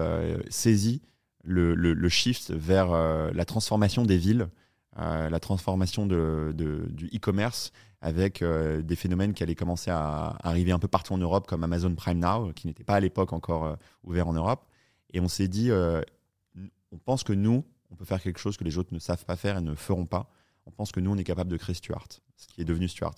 [0.50, 1.04] saisi
[1.44, 4.50] le, le, shift vers la transformation des villes,
[4.98, 10.88] la transformation de, du e-commerce avec des phénomènes qui allaient commencer à arriver un peu
[10.88, 14.34] partout en Europe, comme Amazon Prime Now, qui n'était pas à l'époque encore ouvert en
[14.34, 14.66] Europe.
[15.14, 18.80] Et on s'est dit, on pense que nous, on peut faire quelque chose que les
[18.80, 20.32] autres ne savent pas faire et ne feront pas
[20.66, 23.16] on pense que nous, on est capable de créer Stuart, ce qui est devenu Stuart.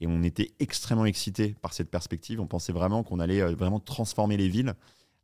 [0.00, 2.40] Et on était extrêmement excités par cette perspective.
[2.40, 4.74] On pensait vraiment qu'on allait euh, vraiment transformer les villes,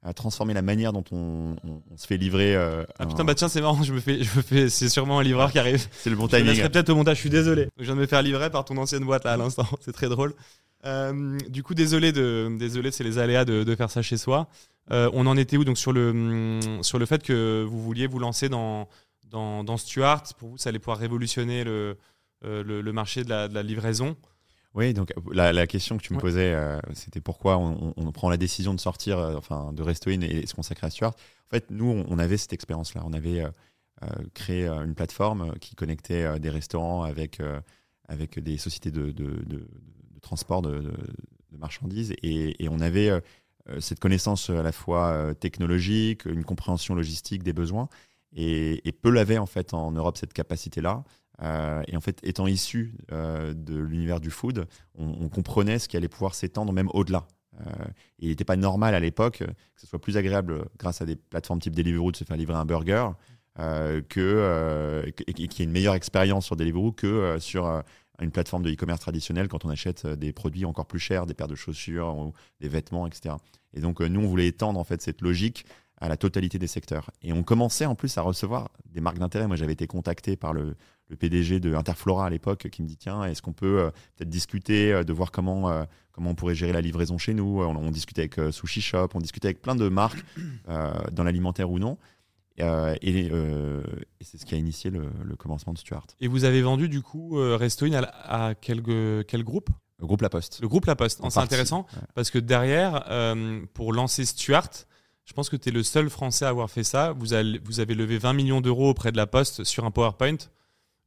[0.02, 1.56] à transformer la manière dont on,
[1.96, 2.54] se fait livrer.
[2.54, 5.18] Euh, ah putain, bah tiens, c'est marrant, je me fais, je me fais, c'est sûrement
[5.18, 5.86] un livreur qui arrive.
[5.92, 6.52] C'est le bon timing.
[6.52, 7.68] Je peut-être au montage, je suis désolé.
[7.78, 10.08] Je viens de me faire livrer par ton ancienne boîte là à l'instant, c'est très
[10.08, 10.34] drôle.
[10.84, 14.46] Euh, du coup, désolé de, désolé, c'est les aléas de, faire ça chez soi.
[14.90, 18.18] on en était où donc sur le, hum, sur le fait que vous vouliez vous
[18.18, 18.88] lancer dans
[19.30, 21.96] dans, dans, Stuart Pour vous, ça allait pouvoir révolutionner le,
[22.44, 24.16] euh, le, marché de la, livraison?
[24.74, 28.28] Oui, donc la, la, question que tu me posais, euh, c'était pourquoi on, on, prend
[28.28, 31.14] la décision de sortir, euh, enfin de Restoin et, et se consacrer à Stuart?
[31.46, 33.02] En fait, nous, on, avait cette expérience-là.
[33.04, 33.44] On avait
[34.34, 37.40] créé une plateforme qui connectait des restaurants avec
[38.08, 39.66] avec des sociétés de, de, de,
[40.20, 40.92] transport de,
[41.56, 42.12] marchandises.
[42.22, 43.12] Et, et on avait
[43.78, 47.88] cette connaissance à la fois technologique, une compréhension logistique des besoins.
[48.36, 51.04] Et, et peu l'avaient en fait en Europe cette capacité-là.
[51.42, 55.96] Euh, et en fait, étant issu euh, de l'univers du food, on, comprenait ce qui
[55.96, 57.26] allait pouvoir s'étendre même au-delà.
[57.60, 57.70] Euh,
[58.18, 61.60] il n'était pas normal à l'époque que ce soit plus agréable, grâce à des plateformes
[61.60, 63.10] type Deliveroo, de se faire livrer un burger,
[63.56, 67.82] que, qu'il y ait une meilleure expérience sur Deliveroo que sur
[68.20, 71.48] une plateforme de e-commerce traditionnelle quand on achète des produits encore plus chers, des paires
[71.48, 73.34] de chaussures, ou des vêtements, etc.
[73.72, 75.64] Et donc, nous, on voulait étendre en fait cette logique
[75.98, 77.10] à la totalité des secteurs.
[77.22, 79.46] Et on commençait en plus à recevoir des marques d'intérêt.
[79.46, 80.76] Moi, j'avais été contacté par le,
[81.08, 84.28] le PDG de Interflora à l'époque qui me dit tiens, est-ce qu'on peut euh, peut-être
[84.28, 87.62] discuter euh, de voir comment, euh, comment on pourrait gérer la livraison chez nous?
[87.62, 90.24] On, discutait avec Sushi Shop, on discutait avec plein de marques
[90.66, 91.98] dans l'alimentaire ou non.
[92.58, 93.30] et,
[94.20, 96.06] c'est ce qui a initié le, commencement de Stuart.
[96.20, 98.82] Et vous avez vendu du coup Restoin à, quel,
[99.26, 99.70] quel groupe?
[99.98, 100.60] Le groupe La Poste.
[100.60, 101.22] Le groupe La Poste.
[101.30, 103.04] C'est intéressant parce que derrière,
[103.72, 104.70] pour lancer Stuart,
[105.26, 107.12] je pense que tu es le seul Français à avoir fait ça.
[107.12, 110.36] Vous avez, levé 20 millions d'euros auprès de La Poste sur un PowerPoint.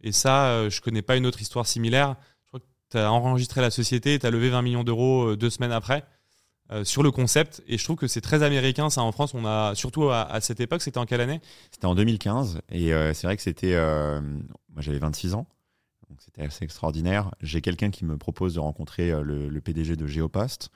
[0.02, 2.16] Et ça, euh, je connais pas une autre histoire similaire.
[2.44, 5.30] Je crois que tu as enregistré la société et tu as levé 20 millions d'euros
[5.30, 6.06] euh, deux semaines après.
[6.72, 9.44] Euh, sur le concept et je trouve que c'est très américain ça en France on
[9.44, 11.42] a surtout à, cette époque c'était en quelle année?
[11.72, 15.48] C'était en 2015 et c'est vrai que c'était moi j'avais 26 ans
[16.12, 20.06] donc c'était assez extraordinaire j'ai quelqu'un qui me propose de rencontrer le, le, PDG de
[20.06, 20.70] Geopost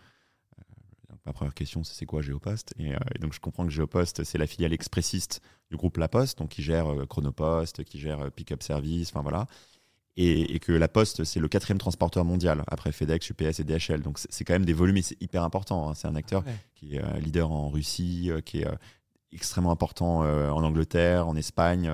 [1.25, 2.73] ma première question, c'est c'est quoi Géopost?
[2.77, 6.37] Et, et, donc je comprends que Géopost, c'est la filiale expressiste du groupe La Poste,
[6.39, 9.47] donc qui gère euh, Chronopost, qui gère euh, Pickup Service, enfin voilà.
[10.15, 14.01] Et, que La Poste, c'est le quatrième transporteur mondial, après FedEx, UPS et DHL.
[14.03, 15.89] Donc c'est quand même des volumes hyper importants.
[15.89, 15.95] Hein.
[15.95, 16.43] C'est un acteur
[16.75, 18.67] qui est euh, leader en Russie, qui est
[19.31, 21.91] extrêmement important en Angleterre, en Espagne.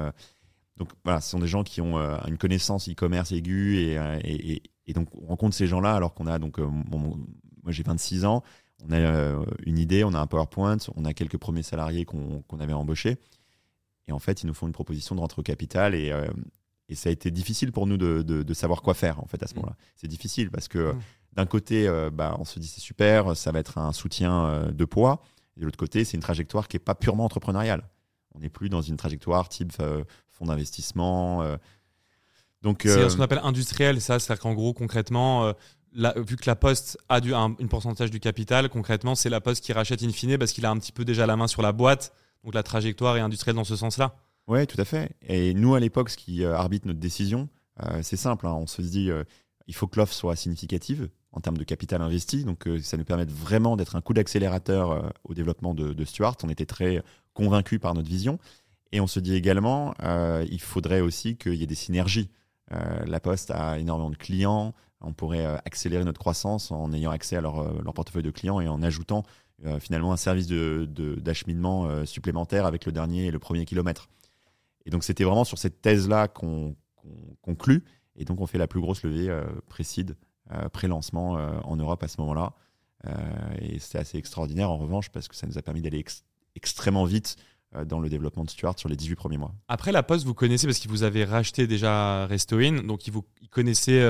[0.75, 5.07] Donc voilà, ce sont des gens qui ont une connaissance e-commerce aiguë et, et, donc
[5.15, 8.43] on rencontre ces gens-là alors qu'on a donc moi j'ai 26 ans,
[8.87, 12.73] on a une idée, on a un PowerPoint, on a quelques premiers salariés qu'on avait
[12.73, 13.17] embauchés
[14.09, 16.27] et en fait, ils nous font une proposition de rentrer au capital et, euh,
[16.89, 19.47] et ça a été difficile pour nous de, de, savoir quoi faire en fait à
[19.47, 19.57] ce mm.
[19.57, 19.75] moment-là.
[19.95, 20.99] C'est difficile parce que mm.
[21.33, 24.71] d'un côté, euh, bah, on se dit c'est super, ça va être un soutien euh,
[24.71, 25.21] de poids.
[25.55, 27.87] Et de l'autre côté, c'est une trajectoire qui n'est pas purement entrepreneuriale.
[28.33, 29.73] On n'est plus dans une trajectoire type
[30.31, 31.43] fonds d'investissement.
[32.61, 34.19] donc, c'est ce qu'on appelle industriel, ça.
[34.19, 35.51] C'est-à-dire qu'en gros, concrètement,
[35.93, 39.73] vu que la Poste a un, une pourcentage du capital, concrètement, c'est la Poste qui
[39.73, 42.13] rachète in fine parce qu'il a un petit peu déjà la main sur la boîte
[42.43, 44.15] donc la trajectoire est industrielle dans ce sens-là
[44.47, 45.12] Oui, tout à fait.
[45.21, 47.49] Et nous, à l'époque, ce qui euh, arbitre notre décision,
[47.84, 48.47] euh, c'est simple.
[48.47, 48.54] Hein.
[48.54, 49.23] on se dit, euh,
[49.67, 52.43] il faut que l'offre soit significative en termes de capital investi.
[52.43, 56.36] Donc ça nous permet vraiment d'être un coup d'accélérateur au développement de, de, Stuart.
[56.43, 58.39] On était très convaincus par notre vision.
[58.91, 59.93] Et on se dit également,
[60.49, 62.32] il faudrait aussi qu'il y ait des synergies.
[62.71, 64.73] la Poste a énormément de clients.
[65.01, 68.67] On pourrait accélérer notre croissance en ayant accès à leur, leur portefeuille de clients et
[68.67, 69.23] en ajoutant
[69.65, 74.07] euh, finalement un service d'acheminement de, euh, supplémentaire avec le dernier et le premier kilomètre.
[74.85, 76.75] Et donc c'était vraiment sur cette thèse-là qu'on
[77.41, 77.83] conclut.
[78.15, 80.15] Et donc on fait la plus grosse levée euh, précide,
[80.73, 81.33] pré-lancement
[81.63, 82.53] en Europe à ce moment-là.
[83.59, 86.03] et c'était assez extraordinaire en revanche parce que ça nous a permis d'aller
[86.55, 87.35] extrêmement vite
[87.86, 89.53] dans le développement de Stuart sur les 18 premiers mois.
[89.67, 93.25] Après, la Poste, vous connaissez parce qu'il vous avez racheté déjà Restoin, donc il vous
[93.51, 94.01] connaissait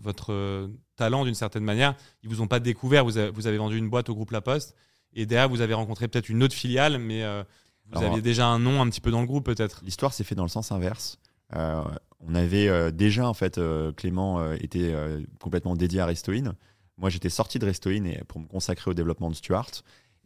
[0.00, 1.94] votre talent d'une certaine manière.
[2.22, 3.04] Ils vous ont pas découvert.
[3.04, 4.74] Vous avez, vous avez, vendu une boîte au groupe La Poste.
[5.14, 7.44] Et derrière, vous avez rencontré peut-être une autre filiale, mais euh,
[7.90, 9.80] vous aviez déjà un nom un petit peu dans le groupe, peut-être.
[9.84, 11.18] L'histoire s'est fait dans le sens inverse.
[11.54, 11.84] Euh,
[12.20, 13.60] on avait euh, déjà, en fait,
[13.96, 14.94] Clément était
[15.40, 16.54] complètement dédié à Restoin.
[16.96, 19.70] Moi, j'étais sorti de Restoin pour me consacrer au développement de Stuart.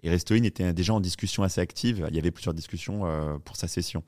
[0.02, 2.06] Et Restoin était déjà en discussion assez active.
[2.10, 3.02] Il y avait plusieurs discussions
[3.44, 4.04] pour sa session.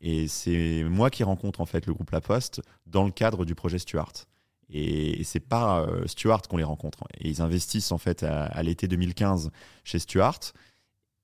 [0.00, 3.54] Et c'est moi qui rencontre en fait le groupe La Poste dans le cadre du
[3.54, 4.12] projet Stuart.
[4.70, 7.04] Et, c'est pas euh, Stuart qu'on les rencontre.
[7.20, 9.50] Et ils investissent en fait à, l'été 2015
[9.84, 10.40] chez Stuart.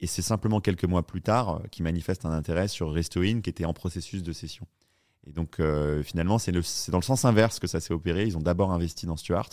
[0.01, 3.51] Et c'est simplement quelques mois plus tard euh, qu'ils manifestent un intérêt sur Restoin qui
[3.51, 4.66] était en processus de cession.
[5.27, 8.25] Et donc euh, finalement, c'est dans le sens inverse que ça s'est opéré.
[8.25, 9.51] Ils ont d'abord investi dans Stuart,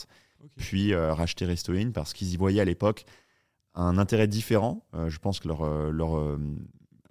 [0.55, 3.05] puis racheté Restoin parce qu'ils y voyaient à l'époque
[3.77, 4.85] un intérêt différent.
[5.07, 6.37] je pense que leur, leur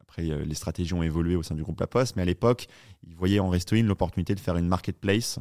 [0.01, 2.69] après les stratégies ont évolué au sein du groupe La Poste, mais à l'époque,
[3.07, 5.39] ils voyaient en Restoin l'opportunité de faire une marketplace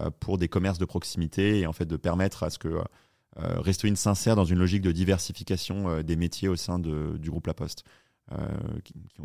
[0.00, 3.60] euh, pour des commerces de proximité et en fait de permettre à ce que euh,
[3.60, 7.46] Restoin s'insère dans une logique de diversification euh, des métiers au sein de, du groupe
[7.46, 7.84] La Poste.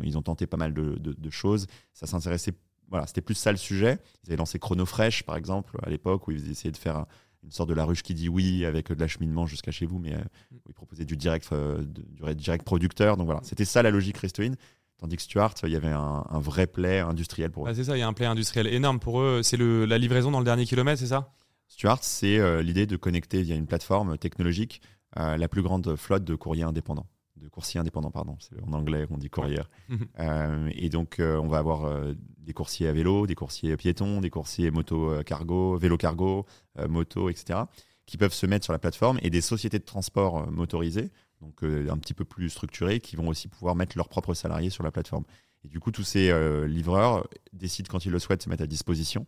[0.02, 1.66] ils ont tenté pas mal de, de, choses.
[1.92, 2.54] Ça s'intéressait,
[2.88, 3.98] voilà, c'était plus ça le sujet.
[4.22, 7.06] Ils avaient lancé Chrono Fresh, par exemple, à l'époque, où ils essayaient de faire
[7.44, 10.14] une sorte de la ruche qui dit oui avec de l'acheminement jusqu'à chez vous, mais
[10.52, 13.16] où ils proposaient du direct, du direct producteur.
[13.16, 14.52] Donc voilà, c'était ça la logique Restoin.
[14.98, 17.74] Tandis que Stuart, il y avait un, vrai play industriel pour eux.
[17.74, 19.42] c'est ça, il y a un play industriel énorme pour eux.
[19.42, 21.32] C'est la livraison dans le dernier kilomètre, c'est ça?
[21.68, 24.80] Stuart, c'est l'idée de connecter via une plateforme technologique
[25.16, 27.06] la plus grande flotte de courriers indépendants
[27.44, 28.36] de coursiers indépendants, pardon.
[28.40, 29.60] C'est en anglais qu'on dit courrier.
[30.18, 34.70] euh, et donc, on va avoir des coursiers à vélo, des coursiers piétons, des coursiers
[34.70, 36.46] moto cargo, vélo cargo,
[36.88, 37.60] moto, etc.,
[38.06, 41.10] qui peuvent se mettre sur la plateforme et des sociétés de transport motorisées
[41.44, 44.70] donc euh, un petit peu plus structurés, qui vont aussi pouvoir mettre leurs propres salariés
[44.70, 45.24] sur la plateforme.
[45.64, 48.66] Et du coup, tous ces euh, livreurs décident quand ils le souhaitent se mettre à
[48.66, 49.26] disposition.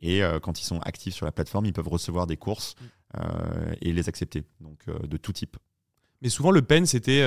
[0.00, 3.18] Et euh, quand ils sont actifs sur la plateforme, ils peuvent recevoir des courses mm.
[3.80, 5.56] et les accepter, donc de tout type.
[6.24, 7.22] Mais souvent, le peine, c'était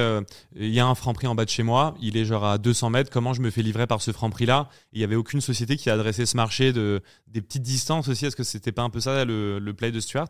[0.56, 2.58] il y a un franc prix en bas de chez moi, il est genre à
[2.58, 4.70] 200 mètres, comment je me fais livrer par ce franc prix-là?
[4.92, 8.26] Il n'y avait aucune société qui a adressé ce marché de, des petites distances aussi.
[8.26, 10.30] Est-ce que c'était pas un peu ça le, le play de Stuart?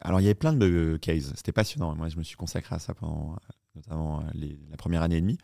[0.00, 1.32] Alors, il y avait plein de cases.
[1.34, 1.94] C'était passionnant.
[1.96, 3.36] Moi, je me suis consacré à ça pendant
[3.74, 5.38] notamment euh, la première année et demie.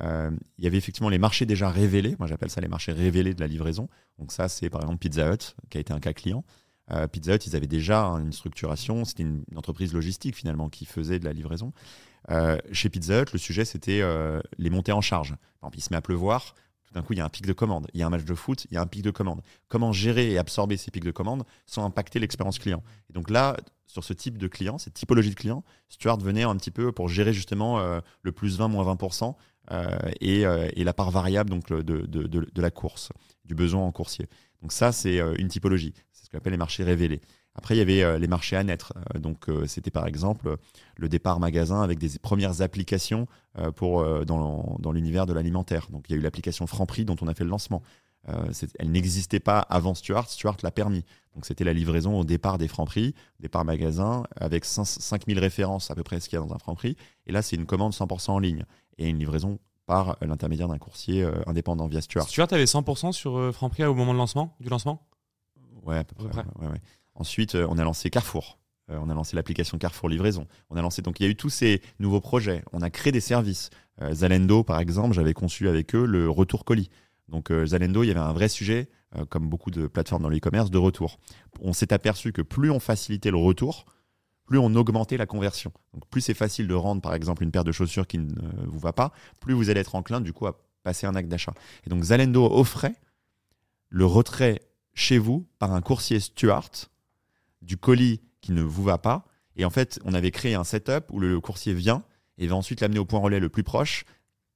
[0.00, 2.16] Euh, il y avait effectivement les marchés déjà révélés.
[2.18, 3.88] Moi, j'appelle ça les marchés révélés de la livraison.
[4.18, 6.44] Donc, ça, c'est par exemple Pizza Hut, qui a été un cas client.
[6.92, 9.04] Euh, Pizza Hut, ils avaient déjà une structuration.
[9.04, 11.72] C'était une, entreprise logistique finalement qui faisait de la livraison.
[12.72, 14.02] chez Pizza Hut, le sujet, c'était
[14.58, 15.34] les montées en charge.
[15.74, 16.54] Il se met à pleuvoir
[16.92, 17.86] d'un coup, il y a un pic de commande.
[17.94, 19.42] Il y a un match de foot, il y a un pic de commande.
[19.68, 22.82] Comment gérer et absorber ces pics de commande sans impacter l'expérience client?
[23.10, 26.56] Et donc là, sur ce type de client, cette typologie de client, Stuart venait un
[26.56, 29.34] petit peu pour gérer justement euh, le plus 20, moins 20%
[29.70, 33.10] euh, euh, et, la part variable donc, de, de, la course,
[33.44, 34.28] du besoin en coursier.
[34.60, 35.92] Donc ça, c'est une typologie.
[36.32, 37.20] Qu'on appelle les marchés révélés.
[37.54, 38.94] Après, il y avait euh, les marchés à naître.
[39.14, 40.56] Euh, donc, euh, c'était par exemple
[40.96, 43.26] le départ magasin avec des premières applications
[43.76, 45.88] pour, dans, dans l'univers de l'alimentaire.
[45.90, 47.82] Donc, il y a eu l'application Franprix dont on a fait le lancement.
[48.78, 51.04] elle n'existait pas avant Stuart, Stuart l'a permis.
[51.34, 56.02] Donc c'était la livraison au départ des Franprix, départ magasin, avec 5000 références à peu
[56.02, 56.96] près ce qu'il y a dans un Franprix.
[57.26, 58.64] Et là, c'est une commande 100% en ligne
[58.96, 62.28] et une livraison par l'intermédiaire d'un coursier indépendant via Stuart.
[62.28, 65.02] Stuart avait 100% sur Franprix au moment lancement, du lancement?
[65.82, 66.44] Ouais, à peu près.
[66.58, 66.80] Ouais, ouais.
[67.14, 68.58] Ensuite, euh, on a lancé Carrefour.
[68.90, 70.46] Euh, on a lancé l'application Carrefour Livraison.
[70.70, 72.64] On a lancé donc il y a eu tous ces nouveaux projets.
[72.72, 73.70] On a créé des services.
[74.00, 76.90] Euh, Zalendo, par exemple, j'avais conçu avec eux le retour colis.
[77.28, 78.90] Donc Zalendo, il y avait un vrai sujet,
[79.30, 81.18] comme beaucoup de plateformes dans l'e-commerce, de retour.
[81.60, 83.86] On s'est aperçu que plus on facilitait le retour,
[84.44, 85.72] plus on augmentait la conversion.
[85.94, 88.78] Donc plus c'est facile de rendre, par exemple, une paire de chaussures qui ne vous
[88.78, 91.54] va pas, plus vous allez être enclin, du coup, à passer un acte d'achat.
[91.86, 92.96] Et donc Zalendo offrait
[93.88, 94.60] le retrait
[94.94, 96.70] chez vous par un coursier Stuart
[97.62, 99.24] du colis qui ne vous va pas.
[99.56, 102.04] Et en fait, on avait créé un setup où le coursier vient
[102.38, 104.04] et va ensuite l'amener au point relais le plus proche,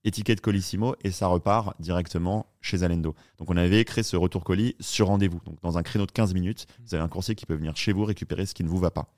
[0.04, 3.14] étiquette Colissimo, et ça repart directement chez Alendo.
[3.38, 5.40] Donc on avait créé ce retour colis sur rendez-vous.
[5.44, 7.92] Donc dans un créneau de 15 minutes, vous avez un coursier qui peut venir chez
[7.92, 9.12] vous récupérer ce qui ne vous va pas.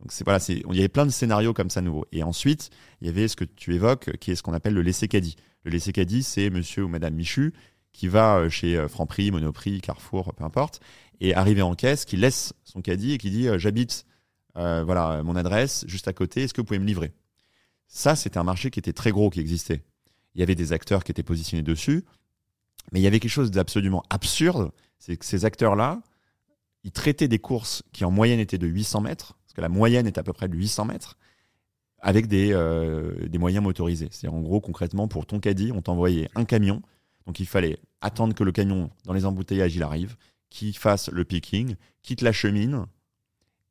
[0.00, 2.06] Donc c'est voilà, il y avait plein de scénarios comme ça nouveaux.
[2.12, 4.82] Et ensuite, il y avait ce que tu évoques, qui est ce qu'on appelle le
[4.82, 5.36] laisser caddie.
[5.64, 7.52] Le laisser caddie, c'est Monsieur ou Madame Michu
[7.98, 10.80] qui va euh, chez euh, Franprix, Monoprix, Carrefour, peu importe,
[11.20, 14.06] et arrivé en caisse, qui laisse son caddie et qui dit euh, j'habite,
[14.54, 17.12] voilà mon adresse juste à côté, est-ce que vous pouvez me livrer?
[17.86, 19.84] Ça, c'était un marché qui était très gros, qui existait.
[20.34, 22.04] Il y avait des acteurs qui étaient positionnés dessus,
[22.90, 26.02] mais il y avait quelque chose d'absolument absurde, c'est que ces acteurs-là,
[26.82, 30.08] ils traitaient des courses qui en moyenne étaient de 800 mètres, parce que la moyenne
[30.08, 31.16] est à peu près de 800 mètres,
[32.00, 32.48] avec des,
[33.28, 34.08] des moyens motorisés.
[34.10, 36.82] C'est en gros concrètement pour ton caddie, on t'envoyait un camion
[37.28, 40.16] donc il fallait attendre que le camion dans les embouteillages il arrive,
[40.48, 42.86] qu'il fasse le picking, quitte la chemine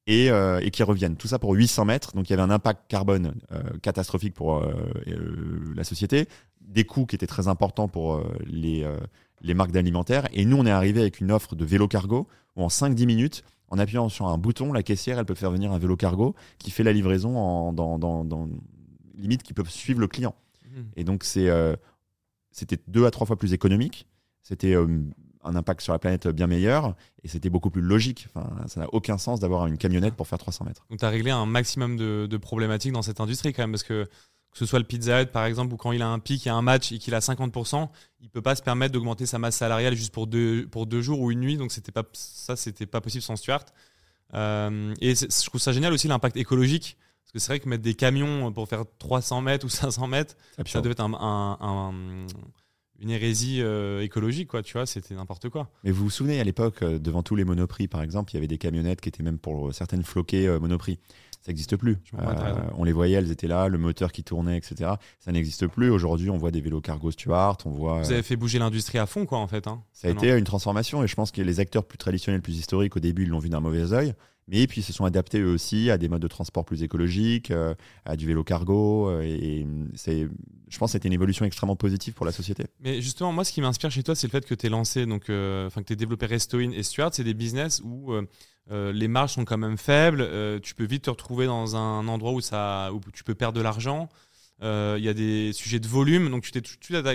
[0.05, 1.17] et, euh, et qu'il revienne.
[1.17, 2.13] Tout ça pour 800 mètres.
[2.13, 4.75] Donc il y avait un impact carbone euh, catastrophique pour euh,
[5.75, 6.27] la société,
[6.61, 8.85] des coûts qui étaient très importants pour les,
[9.41, 10.27] les marques d'alimentaire.
[10.33, 13.43] Et nous, on est arrivé avec une offre de vélo cargo où en 5-10 minutes,
[13.69, 16.69] en appuyant sur un bouton, la caissière, elle peut faire venir un vélo cargo qui
[16.69, 18.47] fait la livraison en, dans, dans, dans
[19.15, 20.35] limite qui peut suivre le client.
[20.63, 20.81] Mmh.
[20.97, 21.49] Et donc c'est
[22.57, 24.07] c'était deux à trois fois plus économique,
[24.41, 24.87] c'était euh,
[25.43, 28.27] un impact sur la planète bien meilleur et c'était beaucoup plus logique.
[28.33, 30.85] Enfin, ça n'a aucun sens d'avoir une camionnette pour faire 300 mètres.
[30.89, 34.05] Donc tu as réglé un maximum de, problématiques dans cette industrie quand même parce que
[34.51, 36.55] que ce soit le Pizza Hut par exemple ou quand il a un pic, a
[36.55, 37.89] un match et qu'il a 50%,
[38.21, 41.19] il peut pas se permettre d'augmenter sa masse salariale juste pour deux, pour deux jours
[41.21, 41.57] ou une nuit.
[41.57, 42.55] Donc c'était pas ça,
[42.89, 43.65] pas possible sans Stuart.
[44.33, 46.97] Euh, et je trouve ça génial aussi l'impact écologique.
[47.37, 50.81] Que c'est vrai que mettre des camions pour faire 300 mètres ou 500 mètres, ça
[50.81, 51.93] devait être un,
[52.99, 55.69] une hérésie euh, écologique, quoi, tu vois, c'était n'importe quoi.
[55.83, 58.37] Mais vous vous souvenez, à l'époque, euh, devant tous les monoprix, par exemple, il y
[58.37, 60.97] avait des camionnettes qui étaient même pour certaines floquées euh, monoprix.
[61.41, 61.97] Ça n'existe plus.
[62.75, 64.93] on les voyait, elles étaient là, le moteur qui tournait, etc.
[65.19, 65.91] Ça n'existe plus.
[65.91, 68.01] Aujourd'hui, on voit des vélos cargo Stuart, on voit.
[68.01, 69.67] Vous avez fait bouger l'industrie à fond, quoi, en fait.
[69.67, 72.57] Hein, ça a été une transformation, et je pense que les acteurs plus traditionnels, plus
[72.57, 74.15] historiques, au début, ils l'ont vu d'un mauvais oeil.
[74.47, 77.51] Mais puis ils se sont adaptés eux aussi à des modes de transport plus écologiques,
[78.05, 79.21] à du vélo cargo.
[79.21, 80.27] et c'est,
[80.69, 82.65] je pense que c'était une évolution extrêmement positive pour la société.
[82.79, 85.05] Mais justement, moi, ce qui m'inspire chez toi, c'est le fait que tu es lancé,
[85.05, 87.09] donc, enfin que tu développé Restoin et Stuart.
[87.13, 88.13] C'est des business où
[88.69, 90.25] les marges sont quand même faibles.
[90.61, 93.63] tu peux vite te retrouver dans un endroit où, ça, où tu peux perdre de
[93.63, 94.09] l'argent.
[94.63, 96.29] Euh, il y a des sujets de volume.
[96.29, 96.61] Donc, tu t'es,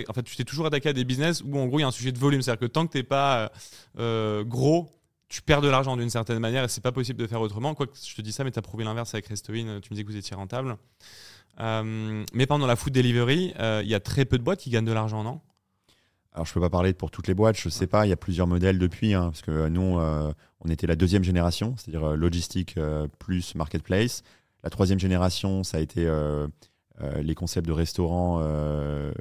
[0.09, 1.89] en fait, tu t'es toujours attaqué à des business où, en gros, il y a
[1.89, 2.43] un sujet de volume.
[2.43, 3.53] C'est-à-dire que tant que tu n'es pas
[3.99, 4.91] euh, gros,
[5.33, 7.75] tu perds de l'argent d'une certaine manière et c'est pas possible de faire autrement.
[7.75, 9.55] Quoi que je te dis ça, mais tu as prouvé l'inverse avec Restoin.
[9.57, 10.77] Tu me disais que vous étiez rentable.
[11.61, 14.85] Euh, mais pendant la food delivery, il y a très peu de boîtes qui gagnent
[14.85, 15.41] de l'argent, non?
[16.35, 18.17] Alors, je peux pas parler pour toutes les boîtes, je sais pas, il y a
[18.17, 19.99] plusieurs modèles depuis, hein, parce que nous,
[20.61, 22.79] on était la deuxième génération, c'est-à-dire logistique
[23.19, 24.23] plus marketplace.
[24.65, 26.07] La troisième génération, ça a été
[27.03, 29.13] euh, les concepts de restaurants euh,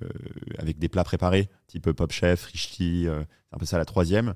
[0.58, 4.34] avec des plats préparés, type Pop Chef, Richti, euh, c'est un peu ça la troisième.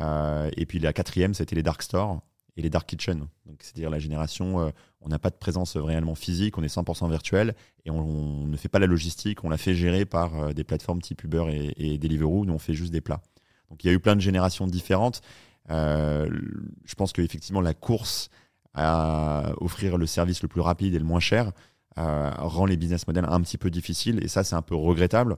[0.00, 2.20] Et puis la quatrième, c'était les dark stores
[2.56, 3.26] et les dark kitchen.
[3.60, 7.90] C'est-à-dire la génération, on n'a pas de présence réellement physique, on est 100% virtuel et
[7.90, 11.72] on, ne fait pas la logistique, on la fait gérer par des plateformes type Uber
[11.76, 13.22] et, Deliveroo, nous on fait juste des plats.
[13.70, 15.20] Donc il y a eu plein de générations différentes.
[15.68, 18.30] je pense qu'effectivement la course
[18.74, 21.52] à offrir le service le plus rapide et le moins cher,
[21.98, 24.22] euh, rend les business models un petit peu difficiles.
[24.22, 25.36] Et ça, c'est un peu regrettable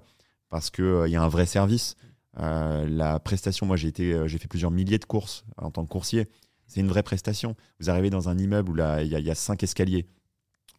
[0.51, 1.97] parce qu'il euh, y a un vrai service.
[2.39, 5.91] Euh, la prestation, moi, j'ai été, j'ai fait plusieurs milliers de courses en tant que
[5.91, 6.29] coursier.
[6.67, 7.57] C'est une vraie prestation.
[7.81, 10.07] Vous arrivez dans un immeuble où il y, y, a cinq escaliers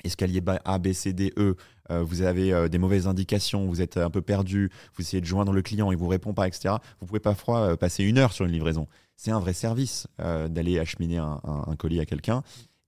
[0.03, 1.55] escalier A, B, C, D, E,
[1.91, 5.61] vous avez des mauvaises indications, vous êtes un peu perdu, vous essayez de joindre le
[5.61, 6.73] client, il vous répond pas, etc.
[6.99, 8.87] Vous pouvez parfois passer une heure sur une livraison.
[9.15, 12.41] C'est un vrai service d'aller acheminer un, un, colis à quelqu'un.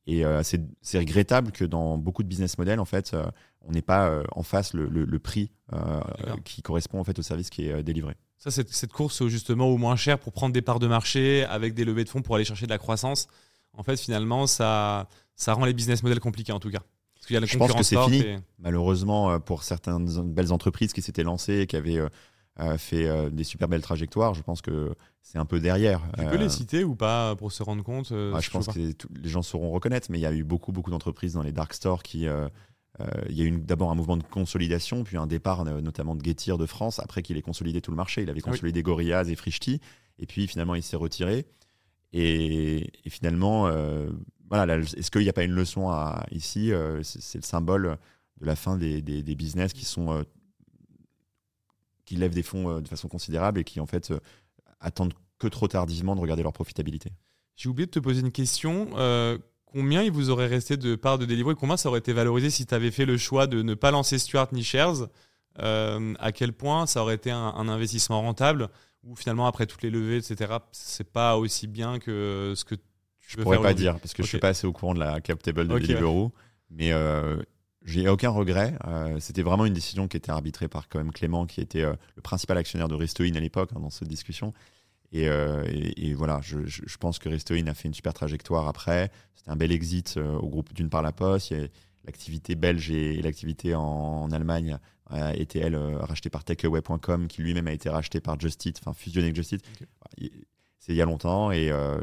[0.05, 3.25] Et euh, c'est regrettable que dans beaucoup de business models, en fait, euh,
[3.61, 5.51] on n'ait pas euh, en face le, le, prix
[6.43, 8.15] qui correspond en fait au service qui est délivré.
[8.49, 11.85] Ça, cette course justement au moins cher pour prendre des parts de marché avec des
[11.85, 13.27] levées de fonds pour aller chercher de la croissance.
[13.71, 16.81] En fait, finalement, ça, ça rend les business models compliqués en tout cas.
[17.15, 18.23] Parce qu'il y a la Je pense que c'est fini.
[18.59, 22.01] Malheureusement, pour certaines belles entreprises qui s'étaient lancées et qui avaient
[22.77, 26.01] fait des super belles trajectoires, je pense que c'est un peu derrière.
[26.17, 28.67] Tu peux les euh, citer ou pas pour se rendre compte euh, ah, Je pense
[28.67, 31.51] que les gens sauront reconnaître, mais il y a eu beaucoup, beaucoup d'entreprises dans les
[31.53, 32.27] dark stores qui.
[32.99, 36.23] Euh, il y a eu d'abord un mouvement de consolidation, puis un départ notamment de
[36.23, 38.21] Getir de France, après qu'il ait consolidé tout le marché.
[38.21, 39.79] Il avait consolidé Gorillaz et Frischti,
[40.19, 41.45] et puis finalement il s'est retiré.
[42.15, 43.67] Et, finalement,
[44.47, 47.97] voilà, est-ce qu'il n'y a pas une leçon à, ici C'est le symbole
[48.39, 50.23] de la fin des, des, des business qui sont
[52.05, 54.13] qui lèvent des fonds de façon considérable et qui en fait
[54.79, 57.11] attendent que trop tardivement de regarder leur profitabilité?
[57.55, 58.89] J'ai oublié de te poser une question.
[58.95, 59.37] Euh,
[59.73, 62.49] combien il vous aurait resté de parts de Deliveroo et combien ça aurait été valorisé
[62.49, 65.07] si tu avais fait le choix de ne pas lancer Stuart ni Shares
[65.59, 68.69] euh, À quel point ça aurait été un, investissement rentable
[69.03, 72.81] ou finalement après toutes les levées, etc., c'est pas aussi bien que ce que tu
[72.81, 75.19] faire Je pourrais pas dire parce que je suis pas assez au courant de la
[75.19, 76.31] cap table de Deliveroo,
[76.69, 77.35] mais euh,
[77.85, 78.75] j'ai aucun regret.
[78.87, 81.95] Euh, c'était vraiment une décision qui était arbitrée par quand même Clément, qui était euh,
[82.15, 84.53] le principal actionnaire de Restoin à l'époque hein, dans cette discussion.
[85.13, 85.63] Et, euh,
[86.15, 89.11] voilà, je, pense que Restoin a fait une super trajectoire après.
[89.35, 91.53] C'était un bel exit au groupe d'une part la Poste.
[92.05, 94.77] L'activité belge et, l'activité en, Allemagne
[95.09, 98.93] a été, elle, rachetée par takeaway.com, qui lui-même a été racheté par Just Eat, enfin
[98.93, 99.63] fusionné avec Just Eat
[100.85, 101.97] c'est il y a longtemps et, euh,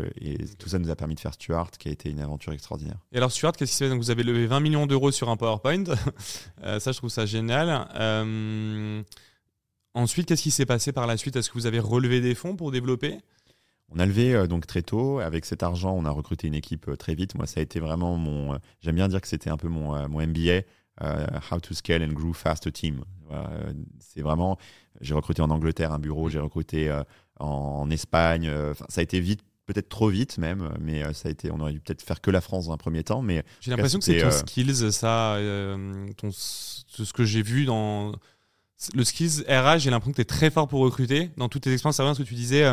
[0.58, 2.96] tout ça nous a permis de faire Stuart qui a été une aventure extraordinaire.
[3.12, 5.28] Et alors Stuart, qu'est-ce qui se fait Donc vous avez levé 20 millions d'euros sur
[5.28, 5.84] un PowerPoint,
[6.62, 7.88] euh, ça je trouve ça génial.
[7.94, 9.02] Euh,
[9.94, 11.36] ensuite, qu'est-ce qui s'est passé par la suite?
[11.36, 13.18] Est-ce que vous avez relevé des fonds pour développer?
[13.88, 15.18] On a levé donc très tôt.
[15.18, 17.34] Avec cet argent, on a recruté une équipe très vite.
[17.34, 18.56] Moi, ça a été vraiment mon.
[18.80, 20.62] J'aime bien dire que c'était un peu mon, mon MBA,
[21.50, 23.04] How to Scale and Grow Fast a Team.
[23.98, 24.58] c'est vraiment.
[25.00, 26.88] J'ai recruté en Angleterre un bureau, j'ai recruté
[27.40, 28.46] en, Espagne.
[28.48, 31.60] Euh, ça a été vite peut-être trop vite même, mais euh, ça a été, on
[31.60, 33.22] aurait dû peut-être faire que la France dans un premier temps.
[33.22, 35.38] Mais j'ai l'impression que c'est ton euh, skills, ça,
[36.16, 38.12] ton, ce que j'ai vu dans
[38.94, 39.78] le skills RH.
[39.78, 41.30] J'ai l'impression que tu es très fort pour recruter.
[41.36, 42.64] Dans toutes tes expériences, c'est ce que tu disais.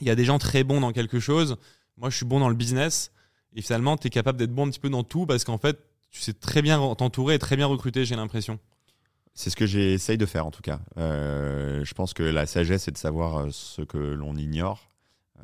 [0.00, 1.56] Il y a des gens très bons dans quelque chose.
[1.96, 3.12] Moi, je suis bon dans le business.
[3.54, 5.78] Et finalement, tu es capable d'être bon un petit peu dans tout parce qu'en fait,
[6.10, 8.58] tu sais très bien t'entourer et très bien recruter, j'ai l'impression.
[9.34, 10.80] C'est ce que j'essaye de faire en tout cas.
[10.96, 14.88] Euh, je pense que la sagesse, c'est de savoir euh, ce que l'on ignore.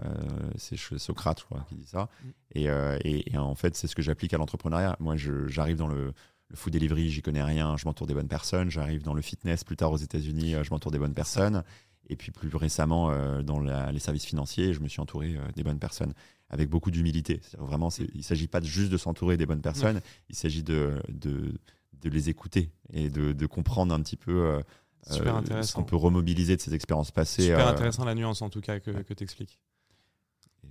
[0.03, 0.15] Euh,
[0.57, 2.09] c'est Socrate, je crois, qui dit ça.
[2.25, 2.29] Mm.
[2.55, 4.97] Et, et, en fait, c'est ce que j'applique à l'entrepreneuriat.
[4.99, 6.15] Moi, j'arrive dans le,
[6.53, 8.71] le food delivery, j'y connais rien, je m'entoure des bonnes personnes.
[8.71, 11.65] J'arrive dans le fitness plus tard aux États-Unis, je m'entoure des bonnes personnes.
[12.09, 13.11] Et puis plus récemment,
[13.43, 16.13] dans les services financiers, je me suis entouré des bonnes personnes
[16.51, 17.41] avec beaucoup d'humilité.
[17.59, 21.55] Vraiment, il ne s'agit pas juste de s'entourer des bonnes personnes, il s'agit de, de
[22.03, 24.61] de les écouter et de, comprendre un petit peu euh,
[25.11, 27.43] euh, ce qu'on peut remobiliser de ces expériences passées.
[27.43, 29.59] Super euh, intéressant la nuance en tout cas que, que tu expliques.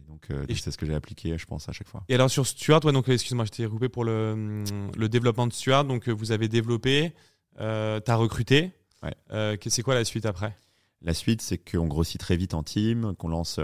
[0.07, 2.03] Donc Donc, euh, Et c'est ce que j'ai appliqué, je pense, à chaque fois.
[2.09, 4.63] Et alors sur Stuart, ouais, donc euh, excuse-moi, je t'ai recoupé pour le,
[4.95, 5.85] le développement de Stuart.
[5.85, 7.13] Donc euh, vous avez développé,
[7.59, 8.71] euh, t'as recruté.
[9.03, 9.15] Ouais.
[9.31, 10.55] Euh, c'est quoi la suite après?
[11.01, 13.59] La suite, c'est qu'on grossit très vite en team, qu'on lance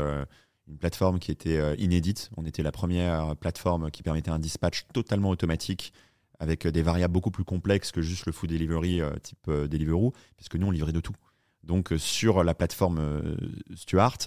[0.67, 2.31] une plateforme qui était inédite.
[2.35, 5.93] On était la première plateforme qui permettait un dispatch totalement automatique
[6.39, 10.65] avec des variables beaucoup plus complexes que juste le food delivery type Deliveroo, puisque nous,
[10.65, 11.13] on livrait de tout.
[11.61, 13.37] Donc, sur la plateforme
[13.75, 14.17] Stuart,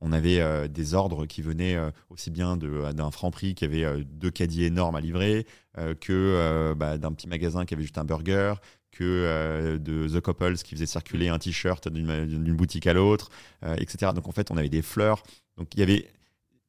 [0.00, 3.64] on avait euh, des ordres qui venaient euh, aussi bien de- d'un franc prix qui
[3.64, 5.46] avait euh, deux caddies énormes à livrer,
[5.78, 8.54] euh, que euh, bah, d'un petit magasin qui avait juste un burger,
[8.92, 13.30] que euh, de The Couples qui faisait circuler un t-shirt d'une boutique à l'autre,
[13.64, 14.12] euh, etc.
[14.14, 15.22] Donc en fait, on avait des fleurs.
[15.56, 16.08] Donc il y avait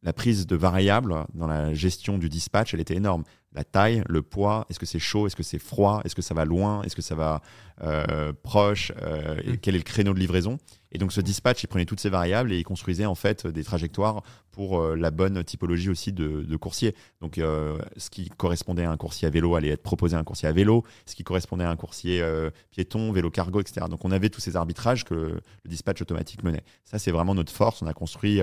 [0.04, 3.24] la prise de variables dans la gestion du dispatch, elle était énorme.
[3.54, 6.34] La taille, le poids, est-ce que c'est chaud, est-ce que c'est froid, est-ce que ça
[6.34, 7.42] va loin, est-ce que ça va
[7.84, 9.58] euh, proche, euh, et Mm.
[9.58, 10.58] quel est le créneau de livraison?
[10.94, 13.64] Et donc ce dispatch, il prenait toutes ces variables et il construisait en fait des
[13.64, 16.96] trajectoires pour euh, la bonne typologie aussi de, de coursier.
[17.20, 20.48] Donc ce qui correspondait à un coursier à vélo allait être proposé à un coursier
[20.48, 22.24] à vélo, ce qui correspondait à un coursier
[22.72, 23.88] piéton, vélo cargo, etc.
[23.90, 26.64] Donc on avait tous ces arbitrages que le, dispatch automatique menait.
[26.86, 27.82] Ça c'est vraiment notre force.
[27.82, 28.40] On a construit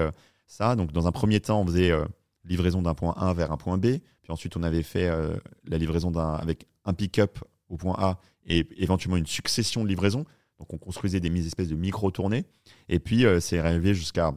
[0.46, 0.76] ça.
[0.76, 1.92] Donc dans un premier temps, on faisait
[2.48, 3.98] livraison d'un point A vers un point B.
[4.28, 7.38] Puis ensuite, on avait fait euh, la livraison avec un pick-up
[7.70, 10.26] au point A et éventuellement une succession de livraisons.
[10.58, 12.44] Donc on construisait des espèces de micro-tournées.
[12.90, 14.34] Et puis euh, c'est arrivé jusqu'à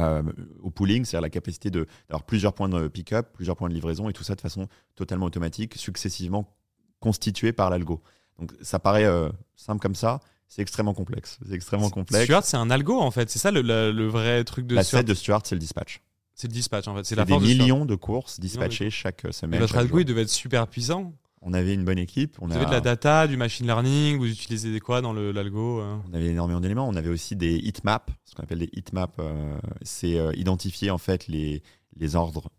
[0.00, 0.22] euh,
[0.62, 4.10] au pooling, c'est-à-dire la capacité de- d'avoir plusieurs points de pick-up, plusieurs points de livraison
[4.10, 6.54] et tout ça de façon totalement automatique, successivement
[7.00, 8.02] constitué par l'algo.
[8.38, 9.06] Donc ça paraît
[9.54, 11.38] simple comme ça, c'est extrêmement complexe.
[11.48, 12.24] C'est extrêmement complexe.
[12.24, 13.30] Stuart, c'est un algo en fait.
[13.30, 15.00] C'est ça le, le- le vrai truc de la Stuart?
[15.00, 16.02] set de Stuart, c'est le dispatch.
[16.36, 17.04] C'est le dispatch en fait.
[17.04, 19.58] C'est la des force millions de courses de dispatchées chaque euh, semaine.
[19.58, 21.14] votre algo, il devait être super puissant.
[21.40, 22.36] On avait une bonne équipe.
[22.40, 24.18] On, Vous a- avez de la data, du machine learning.
[24.18, 26.88] Vous utilisez des quoi dans l'algo euh on avait énormément d'éléments.
[26.88, 29.14] On avait aussi des heatmaps, ce qu'on appelle des heatmaps.
[29.18, 31.62] euh, c'est euh, identifier en fait les,
[31.96, 32.50] les ordres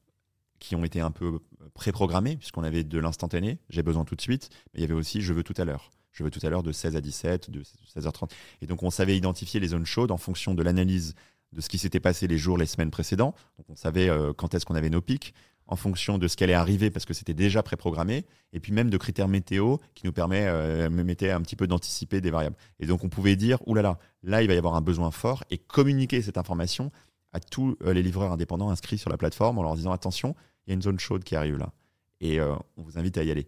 [0.59, 1.39] qui ont été un peu
[1.75, 5.21] préprogrammés, puisqu'on avait de l'instantané, j'ai besoin tout de suite, mais il y avait aussi
[5.21, 5.91] je veux tout à l'heure.
[6.13, 7.61] Je veux tout à l'heure de 16 à 17, de
[7.95, 8.31] 16h30.
[8.63, 11.13] Et donc on savait identifier les zones chaudes en fonction de l'analyse
[11.53, 13.33] de ce qui s'était passé les jours, les semaines précédents.
[13.69, 15.33] On savait euh, quand est-ce qu'on avait nos pics,
[15.67, 18.89] en fonction de ce qui allait arriver parce que c'était déjà préprogrammé, et puis même
[18.89, 22.55] de critères météo qui nous permet, euh, me mettaient un petit peu d'anticiper des variables.
[22.79, 25.57] Et donc on pouvait dire, oulala, là il va y avoir un besoin fort, et
[25.57, 26.91] communiquer cette information
[27.33, 30.35] à tous euh, les livreurs indépendants inscrits sur la plateforme en leur disant, attention,
[30.65, 31.73] il y a une zone chaude qui arrive là.
[32.19, 33.47] Et euh, on vous invite à y aller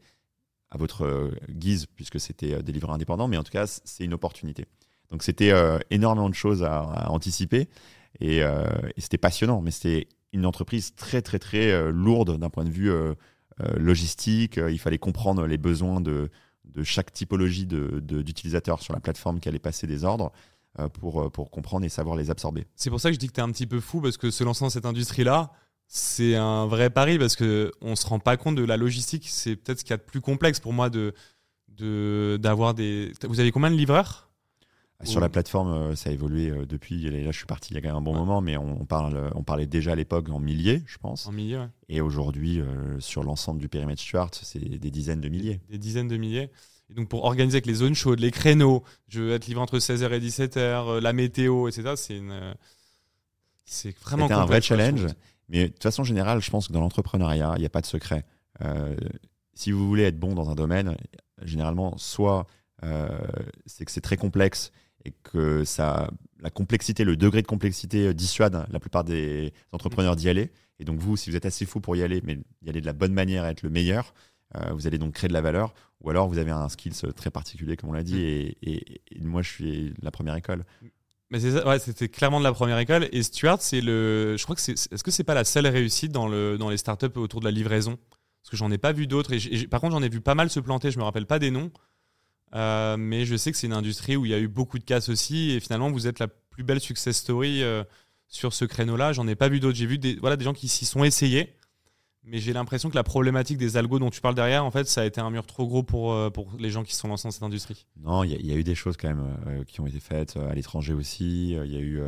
[0.72, 4.68] à votre guise, puisque c'était des livreurs indépendants, mais en tout cas, c'est une opportunité.
[5.12, 7.68] Donc c'était euh, énormément de choses à, anticiper,
[8.20, 12.50] et, euh, et c'était passionnant, mais c'était une entreprise très, très, très euh, lourde d'un
[12.50, 12.92] point de vue
[13.76, 14.58] logistique.
[14.58, 16.30] Il fallait comprendre les besoins de,
[16.84, 20.32] chaque typologie d'utilisateurs sur la plateforme qui allait passer des ordres
[20.94, 22.68] pour, pour comprendre et savoir les absorber.
[22.78, 24.32] C'est pour ça que je dis que tu es un petit peu fou parce que
[24.32, 25.52] se lancer dans cette industrie-là,
[25.88, 29.26] c'est un vrai pari parce que on se rend pas compte de la logistique.
[29.28, 31.14] C'est peut-être ce qu'il y a de plus complexe pour moi de
[31.68, 33.12] de- d'avoir des.
[33.24, 34.29] Vous avez combien de livreurs?
[35.06, 37.10] Sur la plateforme, euh, ça a évolué euh, depuis.
[37.10, 38.20] Là, je suis parti il y a quand même un bon Ouais.
[38.20, 41.26] moment, mais on, on parle, on parlait déjà à l'époque en milliers, je pense.
[41.28, 41.70] en milliers ouais.
[41.88, 45.62] Et aujourd'hui, euh, sur l'ensemble du périmètre Stuart, c'est des dizaines de milliers.
[45.70, 46.50] Des dizaines de milliers.
[46.90, 49.78] Et donc pour organiser avec les zones chaudes, les créneaux, je veux être livré entre
[49.78, 51.94] 16h et 17h, euh, la météo, etc.
[51.96, 52.32] C'est une.
[52.32, 52.54] euh,
[53.66, 55.06] C'est vraiment C'était un vrai challenge.
[55.48, 58.26] Mais de façon générale, je pense que dans l'entrepreneuriat, il n'y a pas de secret.
[58.62, 58.96] Euh,
[59.54, 60.96] si vous voulez être bon dans un domaine,
[61.44, 62.48] généralement, soit
[62.84, 63.08] euh,
[63.66, 64.72] c'est que c'est très complexe
[65.06, 70.16] et que ça, la complexité, le degré de complexité euh, dissuade la plupart des entrepreneurs
[70.16, 70.52] d'y aller.
[70.80, 72.86] Et donc vous, si vous êtes assez fou pour y aller, mais y aller de
[72.86, 74.14] la bonne manière, être le meilleur,
[74.56, 75.74] euh, vous allez donc créer de la valeur.
[76.02, 78.16] Ou alors vous avez un skills très particulier, comme on l'a dit.
[78.16, 78.18] Mm.
[78.18, 80.66] Et, et- et moi, je suis la première école.
[81.32, 83.08] Mais c'est ça, ouais, c'était clairement de la première école.
[83.12, 84.36] Et Stuart, c'est le.
[84.38, 84.72] Je crois que c'est.
[84.74, 87.52] Est-ce que c'est pas la seule réussite dans, le, dans les startups autour de la
[87.52, 87.98] livraison?
[88.42, 89.34] Parce que j'en ai pas vu d'autres.
[89.34, 90.90] Et par contre, j'en ai vu pas mal se planter.
[90.90, 91.70] Je me rappelle pas des noms.
[92.56, 94.84] Euh, mais je sais que c'est une industrie où il y a eu beaucoup de
[94.84, 95.52] casses aussi.
[95.52, 97.84] Et finalement, vous êtes la plus belle success story euh,
[98.28, 99.14] sur ce créneau-là.
[99.14, 99.78] J'en ai pas vu d'autres.
[99.78, 101.56] J'ai vu des, voilà, des gens qui s'y sont essayés.
[102.24, 105.02] Mais j'ai l'impression que la problématique des algos dont tu parles derrière, en fait, ça
[105.02, 107.28] a été un mur trop gros pour, euh, pour les gens qui se sont lancés
[107.28, 107.88] dans cette industrie.
[107.98, 110.54] Non, il y, y a eu des choses quand même qui ont été faites à
[110.54, 111.52] l'étranger aussi.
[111.52, 112.02] Il y a eu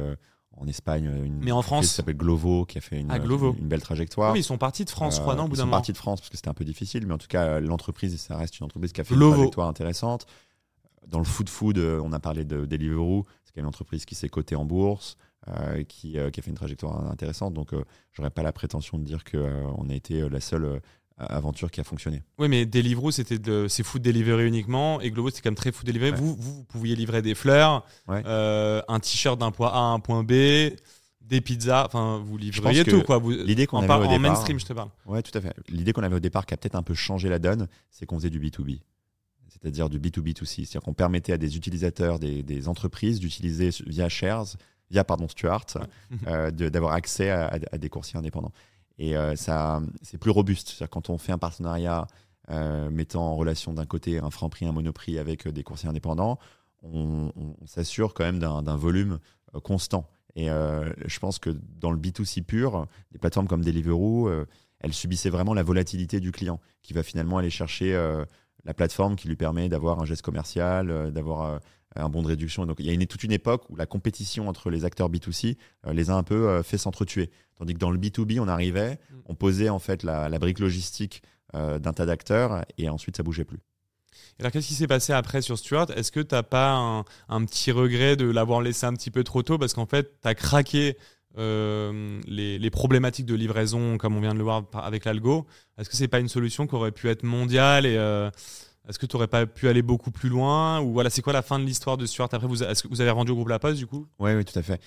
[0.58, 3.10] en Espagne euh, une Mais en entreprise France qui s'appelle Glovo qui a fait une,
[3.10, 3.56] Ah, Glovo.
[3.58, 4.34] une, belle trajectoire.
[4.34, 5.68] Oui, ils sont partis de France, je crois, Euh, non, au bout ils d'un sont
[5.68, 5.78] moment.
[5.78, 8.20] partis de France parce que c'était un peu difficile, mais en tout cas, euh, l'entreprise,
[8.20, 9.32] ça reste une entreprise qui a fait Glovo.
[9.32, 10.26] une trajectoire intéressante.
[11.08, 14.30] Dans le food food, euh, on a parlé de Deliveroo, c'est une entreprise qui s'est
[14.30, 17.54] cotée en bourse, euh, qui, euh, qui a fait une trajectoire intéressante.
[17.54, 20.80] Donc, euh, j'aurais pas la prétention de dire qu'on a été euh, la seule euh,
[21.26, 22.24] aventure qui a fonctionné.
[22.38, 25.72] Oui, mais Deliveroo, c'était de, c'est food delivery uniquement, et Globo, c'était quand même très
[25.72, 26.12] food delivery.
[26.12, 26.18] Ouais.
[26.18, 28.22] Vous, vous, vous pouviez livrer des fleurs, Ouais.
[28.26, 30.32] euh, un t-shirt d'un point A à un point B,
[31.22, 31.86] des pizzas.
[31.86, 33.22] Enfin, vous livreriez tout, quoi.
[33.26, 34.90] L'idée qu'on avait au départ, en mainstream, je te parle.
[35.06, 35.54] Ouais, tout à fait.
[35.70, 38.18] L'idée qu'on avait au départ, qui a peut-être un peu changé la donne, c'est qu'on
[38.18, 38.80] faisait du B2B
[39.62, 40.46] c'est-à-dire du B2B2C.
[40.46, 44.56] C'est-à-dire qu'on permettait à des utilisateurs, des, entreprises d'utiliser via Shares,
[44.90, 45.66] via pardon, Stuart,
[46.28, 48.52] euh, d'avoir accès à, des coursiers indépendants.
[48.98, 50.86] Et euh, ça, c'est plus robuste.
[50.92, 52.08] Quand on fait un partenariat
[52.50, 56.38] euh, mettant en relation d'un côté un franc prix, un monoprix avec des coursiers indépendants,
[56.84, 57.32] on,
[57.66, 59.20] s'assure quand même d'un volume
[59.64, 60.10] constant.
[60.36, 64.32] Et je pense que dans le B2C pur, des plateformes comme Deliveroo,
[64.80, 67.94] elles subissaient vraiment la volatilité du client, qui va finalement aller chercher
[68.66, 71.58] la plateforme qui lui permet d'avoir un geste commercial, euh, d'avoir euh,
[71.96, 72.66] un bon de réduction.
[72.66, 75.58] Donc il y a une, toute une époque où la compétition entre les acteurs B2C
[75.88, 77.32] euh, les a un peu fait s'entretuer.
[77.58, 79.16] Tandis que dans le B2B, on arrivait, mm.
[79.26, 81.22] on posait en fait la, brique logistique
[81.54, 83.60] d'un tas d'acteurs et ensuite ça bougeait plus.
[84.40, 85.92] alors qu'est-ce qui s'est passé après sur Stuart?
[85.98, 89.44] Est-ce que tu n'as pas un, petit regret de l'avoir laissé un petit peu trop
[89.44, 89.58] tôt?
[89.58, 90.98] Parce qu'en fait tu as craqué
[91.38, 95.46] les, les, problématiques de livraison, comme on vient de le voir avec l'algo,
[95.78, 98.30] est-ce que c'est pas une solution qui aurait pu être mondiale et euh,
[98.88, 101.42] est-ce que tu n'aurais pas pu aller beaucoup plus loin ou voilà c'est quoi la
[101.42, 103.60] fin de l'histoire de Stuart après vous est-ce que vous avez rendu au groupe La
[103.60, 104.08] Poste du coup?
[104.20, 104.82] Oui oui tout à fait.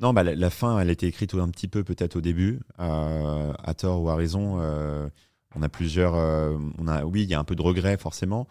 [0.00, 3.52] Non bah la, fin elle a été écrite un petit peu peut-être au début euh,
[3.62, 4.60] à tort ou à raison.
[4.60, 5.08] Euh,
[5.54, 8.48] on a plusieurs on a oui il y a un peu de regret forcément.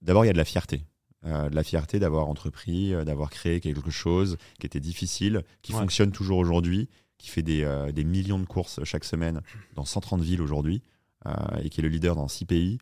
[0.00, 0.84] D'abord il y a de la fierté.
[1.24, 6.38] De la fierté d'avoir entrepris, d'avoir créé quelque chose qui était difficile, qui fonctionne toujours
[6.38, 7.64] aujourd'hui, qui fait des,
[7.94, 9.40] des, millions de courses chaque semaine
[9.76, 10.82] dans 130 villes aujourd'hui.
[11.26, 12.78] Euh, et qui est le leader dans six pays,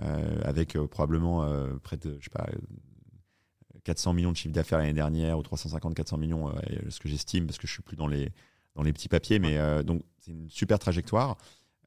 [0.00, 1.46] euh, avec euh, probablement
[1.82, 2.48] près de, je sais pas,
[3.84, 6.52] 400 millions de chiffre d'affaires l'année dernière ou 350-400 millions,
[6.88, 8.30] ce que j'estime, parce que je suis plus dans les,
[8.76, 11.36] dans les petits papiers, mais donc c'est une super trajectoire.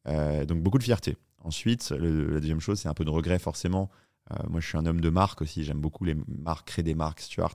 [0.06, 1.16] donc beaucoup de fierté.
[1.40, 3.90] Ensuite, la deuxième chose, c'est un peu de regret forcément.
[4.50, 5.64] Moi, je suis un homme de marque aussi.
[5.64, 7.20] J'aime beaucoup les marques, créer des marques.
[7.20, 7.54] Stuart,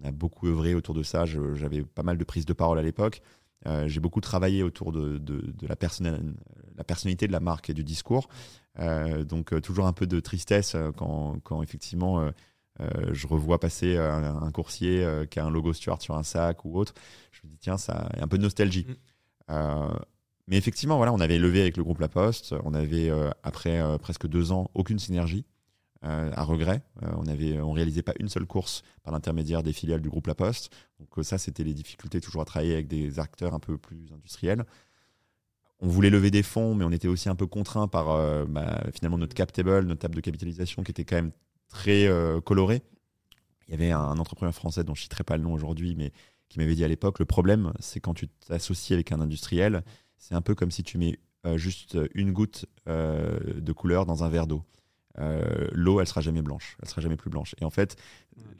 [0.00, 1.24] on a beaucoup œuvré autour de ça.
[1.26, 3.22] J'avais pas mal de prises de parole à l'époque.
[3.66, 5.20] Euh, j'ai beaucoup travaillé autour de,
[5.62, 8.28] la, la, personnalité de la marque et du discours.
[8.78, 12.30] Euh, donc, euh, toujours un peu de tristesse quand, effectivement
[13.12, 16.94] je revois passer un, coursier qui a un logo Stuart sur un sac ou autre.
[17.30, 18.86] Je me dis, tiens, ça a un peu de nostalgie.
[19.48, 19.54] Mm.
[20.48, 22.54] mais effectivement, voilà, on avait levé avec le groupe La Poste.
[22.64, 23.10] On avait,
[23.44, 25.44] après presque deux ans, aucune synergie.
[26.04, 26.82] Euh, à regret.
[27.04, 30.26] Euh, on avait, on réalisait pas une seule course par l'intermédiaire des filiales du groupe
[30.26, 30.74] La Poste.
[30.98, 34.12] Donc euh, ça, c'était les difficultés toujours à travailler avec des acteurs un peu plus
[34.12, 34.64] industriels.
[35.78, 38.06] On voulait lever des fonds, mais on était aussi un peu contraint par
[38.46, 41.32] bah, finalement notre cap table, notre table de capitalisation qui était quand même
[41.68, 42.08] très
[42.44, 42.82] colorée.
[43.66, 46.12] Il y avait un, entrepreneur français dont je ne citerai pas le nom aujourd'hui, mais
[46.48, 49.82] qui m'avait dit à l'époque, le problème, c'est quand tu t'associes avec un industriel,
[50.18, 51.18] c'est un peu comme si tu mets
[51.56, 54.62] juste une goutte de couleur dans un verre d'eau.
[55.18, 57.54] Euh, l'eau, elle sera jamais blanche, elle sera jamais plus blanche.
[57.60, 57.96] Et en fait,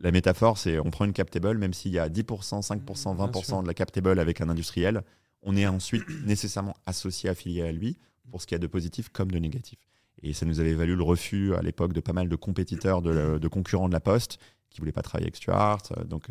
[0.01, 3.67] la métaphore, c'est on prend une captable, même s'il y a 10%, 5%, 20% de
[3.67, 5.03] la captable avec un industriel,
[5.43, 7.97] on est ensuite nécessairement associé, affilié à lui
[8.31, 9.79] pour ce qu'il y a de positif comme de négatif.
[10.23, 13.49] Et ça nous avait valu le refus à l'époque de pas mal de compétiteurs, de,
[13.49, 14.39] concurrents de la Poste
[14.71, 15.83] qui voulaient pas travailler avec Stuart.
[16.07, 16.29] Donc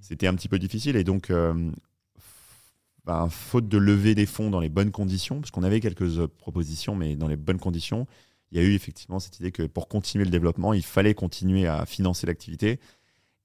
[0.00, 0.96] c'était un petit peu difficile.
[0.96, 1.70] Et donc, euh,
[3.04, 6.94] ben, faute de lever des fonds dans les bonnes conditions, parce qu'on avait quelques propositions,
[6.94, 8.06] mais dans les bonnes conditions,
[8.50, 11.66] il y a eu effectivement cette idée que pour continuer le développement, il fallait continuer
[11.66, 12.80] à financer l'activité.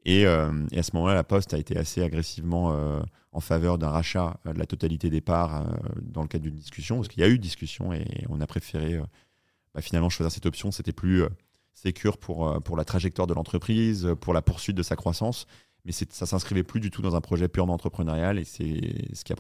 [0.06, 3.00] Et, euh, à ce moment-là, la Poste a été assez agressivement euh,
[3.32, 5.66] en faveur d'un rachat euh, de la totalité des parts
[6.02, 9.00] dans le cadre d'une discussion, parce qu'il y a eu discussion et on a préféré
[9.74, 10.72] bah, finalement choisir cette option.
[10.72, 11.24] C'était plus
[11.74, 15.48] sécure pour, pour la trajectoire de l'entreprise, pour la poursuite de sa croissance
[15.86, 19.32] mais ça s'inscrivait plus du tout dans un projet purement entrepreneurial et c'est ce qui
[19.32, 19.36] a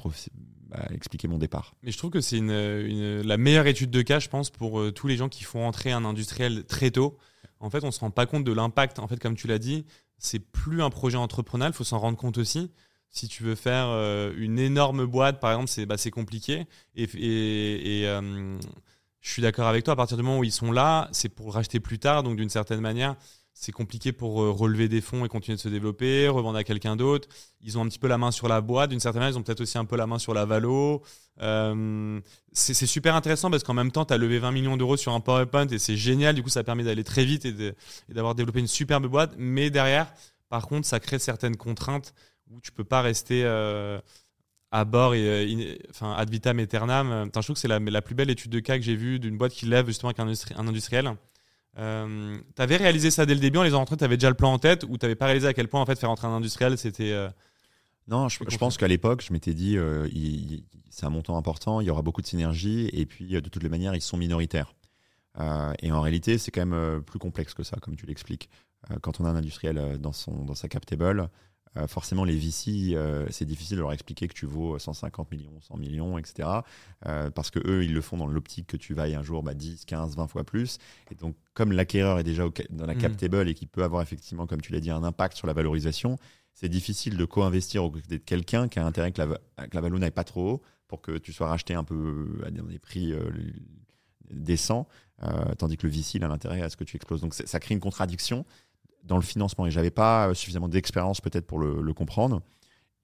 [0.91, 1.75] expliqué mon départ.
[1.83, 5.07] Mais je trouve que c'est la meilleure étude de cas, je pense, pour euh, tous
[5.07, 7.17] les gens qui font entrer un industriel très tôt.
[7.59, 8.99] En fait, on se rend pas compte de l'impact.
[8.99, 9.85] En fait, comme tu l'as dit,
[10.17, 12.71] c'est plus un projet entrepreneurial, il faut s'en rendre compte aussi.
[13.09, 16.65] Si tu veux faire euh, une énorme boîte, par exemple, c'est bah, compliqué.
[16.95, 18.57] Et, et, euh,
[19.21, 21.53] je suis d'accord avec toi, à partir du moment où ils sont là, c'est pour
[21.53, 22.23] racheter plus tard.
[22.23, 23.15] Donc, d'une certaine manière,
[23.57, 26.97] c'est compliqué pour euh, relever des fonds et continuer de se développer, revendre à quelqu'un
[26.97, 27.29] d'autre.
[27.61, 29.43] Ils ont un petit peu la main sur la boîte, d'une certaine manière, ils ont
[29.43, 31.01] peut-être aussi un peu la main sur la valo.
[31.41, 32.19] Euh,
[32.51, 35.21] c'est super intéressant parce qu'en même temps, tu as levé 20 millions d'euros sur un
[35.21, 36.35] PowerPoint et c'est génial.
[36.35, 37.53] Du coup, ça permet d'aller très vite et
[38.09, 39.33] d'avoir développé une superbe boîte.
[39.37, 40.13] Mais derrière,
[40.49, 42.13] par contre, ça crée certaines contraintes
[42.51, 43.99] où tu peux pas rester euh,
[44.71, 47.29] à bord et enfin ad vitam aeternam.
[47.33, 49.37] je trouve que c'est la, la, plus belle étude de cas que j'ai vue d'une
[49.37, 51.15] boîte qui lève justement avec un industriel.
[51.77, 54.35] Euh, tu avais réalisé ça dès le début en les rentrés, tu avais déjà le
[54.35, 56.27] plan en tête ou tu n'avais pas réalisé à quel point en fait faire entrer
[56.27, 57.11] un industriel c'était.
[57.11, 57.29] Euh,
[58.07, 60.07] non, je, pense qu'à l'époque, je m'étais dit, euh,
[60.91, 63.69] c'est un montant important, il y aura beaucoup de synergie, et puis de toutes les
[63.69, 64.75] manières, ils sont minoritaires.
[65.81, 68.47] et en réalité, c'est quand même plus complexe que ça, comme tu l'expliques.
[69.01, 71.31] quand on a un industriel dans, son, dans sa cap table,
[71.77, 75.59] euh, forcément, les VC, euh, c'est difficile de leur expliquer que tu vaux 150 millions,
[75.61, 76.49] 100 millions, etc.
[77.05, 79.53] Euh, parce que eux, ils le font dans l'optique que tu vailles un jour bah,
[79.53, 80.77] 10, 15, 20 fois plus.
[81.11, 82.99] Et donc, comme l'acquéreur est déjà dans la Mm.
[82.99, 85.53] cap table et qui peut avoir effectivement, comme tu l'as dit, un impact sur la
[85.53, 86.17] valorisation,
[86.53, 89.81] c'est difficile de co-investir aux côtés de quelqu'un qui a intérêt que la, que la
[89.81, 93.13] valo n'aille pas trop haut pour que tu sois racheté un peu à des, prix
[94.29, 94.87] décents,
[95.57, 97.19] tandis que le VC, il a l'intérêt à ce que tu exploses.
[97.19, 98.45] Donc, ça crée une contradiction
[99.05, 102.41] dans le financement et j'avais pas suffisamment d'expérience peut-être pour le, le comprendre.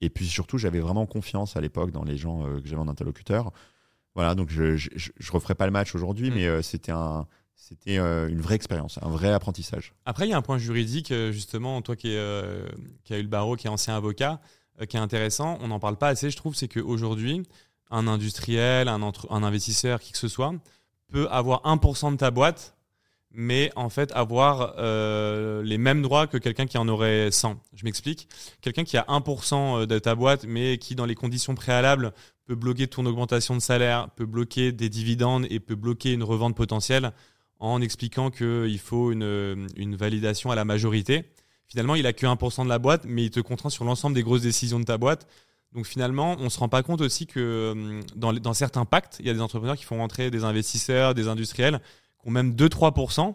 [0.00, 2.88] Et puis surtout, j'avais vraiment confiance à l'époque dans les gens euh, que j'avais en
[2.88, 3.52] interlocuteur.
[4.14, 6.34] Voilà, donc je, je referai pas le match aujourd'hui, Mm.
[6.34, 9.94] mais euh, c'était un, c'était euh, une vraie expérience, un vrai apprentissage.
[10.04, 12.66] Après, il y a un point juridique, justement, toi qui, est, euh,
[13.04, 14.40] qui a eu le barreau, qui est ancien avocat,
[14.88, 15.56] qui est intéressant.
[15.62, 17.42] On n'en parle pas assez, je trouve, c'est qu'aujourd'hui,
[17.90, 20.52] un industriel, un, entre- un investisseur, qui que ce soit,
[21.08, 22.74] peut avoir 1% de ta boîte,
[23.34, 27.56] mais en fait avoir euh, les mêmes droits que quelqu'un qui en aurait 100.
[27.74, 28.28] Je m'explique.
[28.60, 32.12] Quelqu'un qui a 1% de ta boîte, mais qui, dans les conditions préalables,
[32.44, 36.56] peut bloquer ton augmentation de salaire, peut bloquer des dividendes et peut bloquer une revente
[36.56, 37.12] potentielle
[37.58, 41.24] en expliquant qu'il faut une, une validation à la majorité.
[41.68, 44.22] Finalement, il a que 1% de la boîte, mais il te contraint sur l'ensemble des
[44.22, 45.26] grosses décisions de ta boîte.
[45.72, 49.26] Donc finalement, on se rend pas compte aussi que hum, dans, dans certains pactes, il
[49.26, 51.80] y a des entrepreneurs qui font rentrer des investisseurs, des industriels,
[52.22, 53.34] qui ont même 2-3%,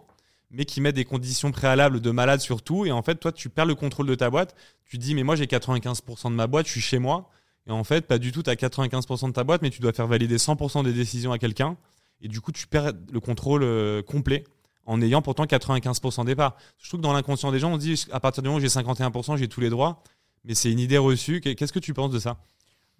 [0.50, 2.86] mais qui mettent des conditions préalables de malade sur tout.
[2.86, 4.54] Et en fait, toi, tu perds le contrôle de ta boîte.
[4.86, 7.30] Tu dis, mais moi, j'ai 95% de ma boîte, je suis chez moi.
[7.66, 9.92] Et en fait, pas du tout, tu as 95% de ta boîte, mais tu dois
[9.92, 11.76] faire valider 100% des décisions à quelqu'un.
[12.20, 14.44] Et du coup, tu perds le contrôle euh, complet
[14.86, 16.56] en ayant pourtant 95% des parts.
[16.78, 18.68] Je trouve que dans l'inconscient des gens, on dit, à partir du moment où j'ai
[18.68, 20.02] 51%, j'ai tous les droits.
[20.44, 21.40] Mais c'est une idée reçue.
[21.42, 22.38] Qu'est-ce que tu penses de ça?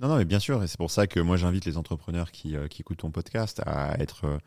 [0.01, 2.57] Non, non, mais bien sûr, et c'est pour ça que moi j'invite les entrepreneurs qui,
[2.57, 4.39] euh, écoutent ton podcast à être euh,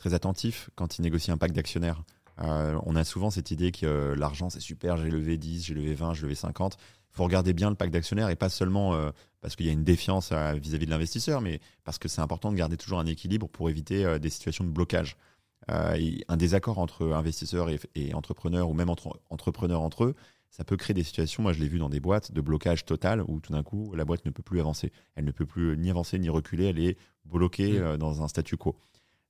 [0.00, 2.02] très attentifs quand ils négocient un pacte d'actionnaires.
[2.40, 5.74] Euh, on a souvent cette idée que euh, l'argent c'est super, j'ai levé 10, j'ai
[5.74, 6.78] levé 20, j'ai levé 50.
[6.80, 9.10] Il faut regarder bien le pacte d'actionnaires et pas seulement euh,
[9.42, 12.56] parce qu'il y a une défiance vis-à-vis de l'investisseur, mais parce que c'est important de
[12.56, 15.16] garder toujours un équilibre pour éviter des situations de blocage.
[15.96, 20.14] Et un désaccord entre investisseurs et, et entrepreneurs ou même entre entrepreneurs entre eux,
[20.50, 23.22] ça peut créer des situations, moi je l'ai vu dans des boîtes, de blocage total
[23.26, 24.92] où tout d'un coup la boîte ne peut plus avancer.
[25.14, 27.82] Elle ne peut plus ni avancer ni reculer, elle est bloquée Mm.
[27.82, 28.76] euh, dans un statu quo.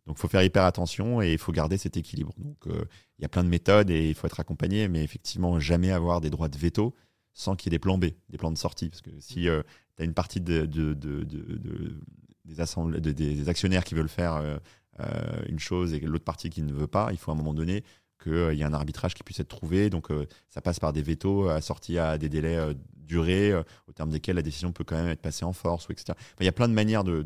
[0.06, 2.32] Donc il faut faire hyper attention et il faut garder cet équilibre.
[2.38, 2.84] Donc euh,
[3.18, 6.20] il y a plein de méthodes et il faut être accompagné, mais effectivement jamais avoir
[6.20, 6.94] des droits de veto
[7.32, 8.88] sans qu'il y ait des plans B, des plans de sortie.
[8.88, 13.94] Parce que si tu as une partie de, de- de- de- de- des, actionnaires qui
[13.94, 14.56] veulent faire euh,
[15.00, 17.54] euh, une chose et l'autre partie qui ne veut pas, il faut à un moment
[17.54, 17.84] donné
[18.22, 19.90] qu'il y ait un arbitrage qui puisse être trouvé.
[19.90, 23.92] Donc euh, ça passe par des vétos assortis à des délais euh, durés, euh, au
[23.92, 26.12] terme desquels la décision peut quand même être passée en force, ou etc.
[26.40, 27.22] Il y a plein de manières de-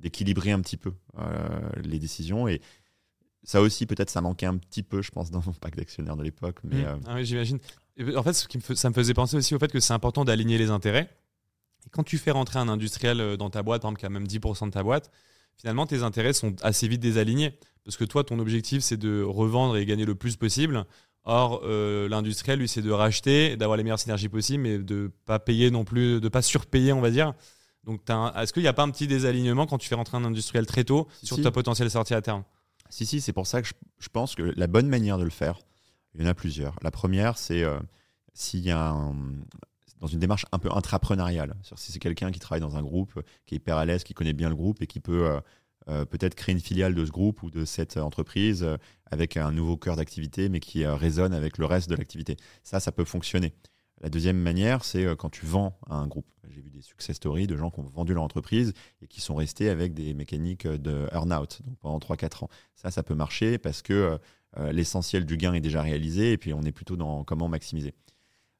[0.00, 1.48] d'équilibrer un petit peu euh,
[1.84, 2.48] les décisions.
[2.48, 2.60] Et
[3.42, 6.22] ça aussi, peut-être, ça manquait un petit peu, je pense, dans mon pacte d'actionnaires de
[6.22, 6.58] l'époque.
[6.64, 6.86] Mais Mm.
[6.86, 7.58] euh, Ah oui, j'imagine.
[8.16, 10.24] En fait, ce qui me ça me faisait penser aussi au fait que c'est important
[10.24, 11.08] d'aligner les intérêts.
[11.86, 14.10] Et quand tu fais rentrer un industriel euh, dans ta boîte, par exemple, qui a
[14.10, 15.10] même 10% de ta boîte,
[15.56, 17.54] finalement, tes intérêts sont assez vite désalignés.
[17.84, 20.84] Parce que toi, ton objectif, c'est de revendre et gagner le plus possible.
[21.24, 25.38] Or, euh, l'industriel, lui, c'est de racheter, d'avoir les meilleures synergies possibles, mais de pas
[25.38, 27.32] payer non plus, de pas surpayer, on va dire.
[27.86, 30.24] Donc, un- est-ce qu'il n'y a pas un petit désalignement quand tu fais rentrer un
[30.24, 31.42] industriel très tôt Si, sur si.
[31.42, 32.42] ta potentielle sortie à terme?
[32.90, 35.30] Si, si, c'est pour ça que je, je pense que la bonne manière de le
[35.30, 35.58] faire,
[36.14, 36.76] il y en a plusieurs.
[36.82, 37.78] La première, c'est euh,
[38.34, 39.14] s'il y a un-
[40.00, 41.54] dans une démarche un peu intrapreneuriale.
[41.76, 43.14] Si c'est quelqu'un qui travaille dans un groupe,
[43.46, 45.40] qui est hyper à l'aise, qui connaît bien le groupe et qui peut euh,
[45.88, 48.76] euh, peut-être créer une filiale de ce groupe ou de cette entreprise euh,
[49.10, 52.36] avec un nouveau cœur d'activité, mais qui euh, résonne avec le reste de l'activité.
[52.62, 53.54] Ça, ça peut fonctionner.
[54.00, 56.26] La deuxième manière, c'est euh, quand tu vends à un groupe.
[56.48, 58.72] J'ai vu des success stories de gens qui ont vendu leur entreprise
[59.02, 62.48] et qui sont restés avec des mécaniques de earn-out pendant 3-4 ans.
[62.74, 64.18] Ça, ça peut marcher parce que
[64.58, 67.94] euh, l'essentiel du gain est déjà réalisé et puis on est plutôt dans comment maximiser.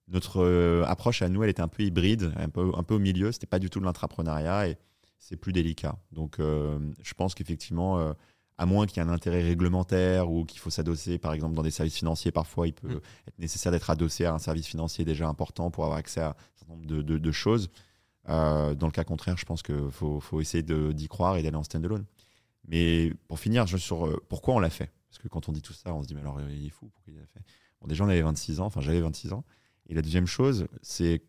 [0.09, 3.33] Notre euh, approche à nous, elle était un peu hybride, un peu, au milieu.
[3.33, 4.79] C'était pas du tout de l'intrapreneuriat et
[5.19, 5.99] c'est plus délicat.
[6.13, 8.13] Donc, euh, je pense qu'effectivement, euh,
[8.59, 11.63] à moins qu'il y ait un intérêt réglementaire ou qu'il faut s'adosser, par exemple, dans
[11.63, 13.01] des services financiers, parfois il peut Mm.
[13.29, 16.35] être nécessaire d'être adossé à un service financier déjà important pour avoir accès à un
[16.57, 17.69] certain nombre de, de- de choses.
[18.29, 21.57] Euh, dans le cas contraire, je pense qu'il faut, faut essayer d'y croire et d'aller
[21.57, 22.05] en stand-alone.
[22.67, 24.91] Mais pour finir, je- sur euh, pourquoi on l'a fait?
[25.11, 26.71] Parce que quand on dit tout ça, on se dit, mais alors euh, il est
[26.71, 27.41] fou, pourquoi il l'a fait?
[27.81, 29.45] Bon, déjà, on avait 26 ans, enfin j'avais 26 ans.
[29.89, 31.23] Et la deuxième chose, c'est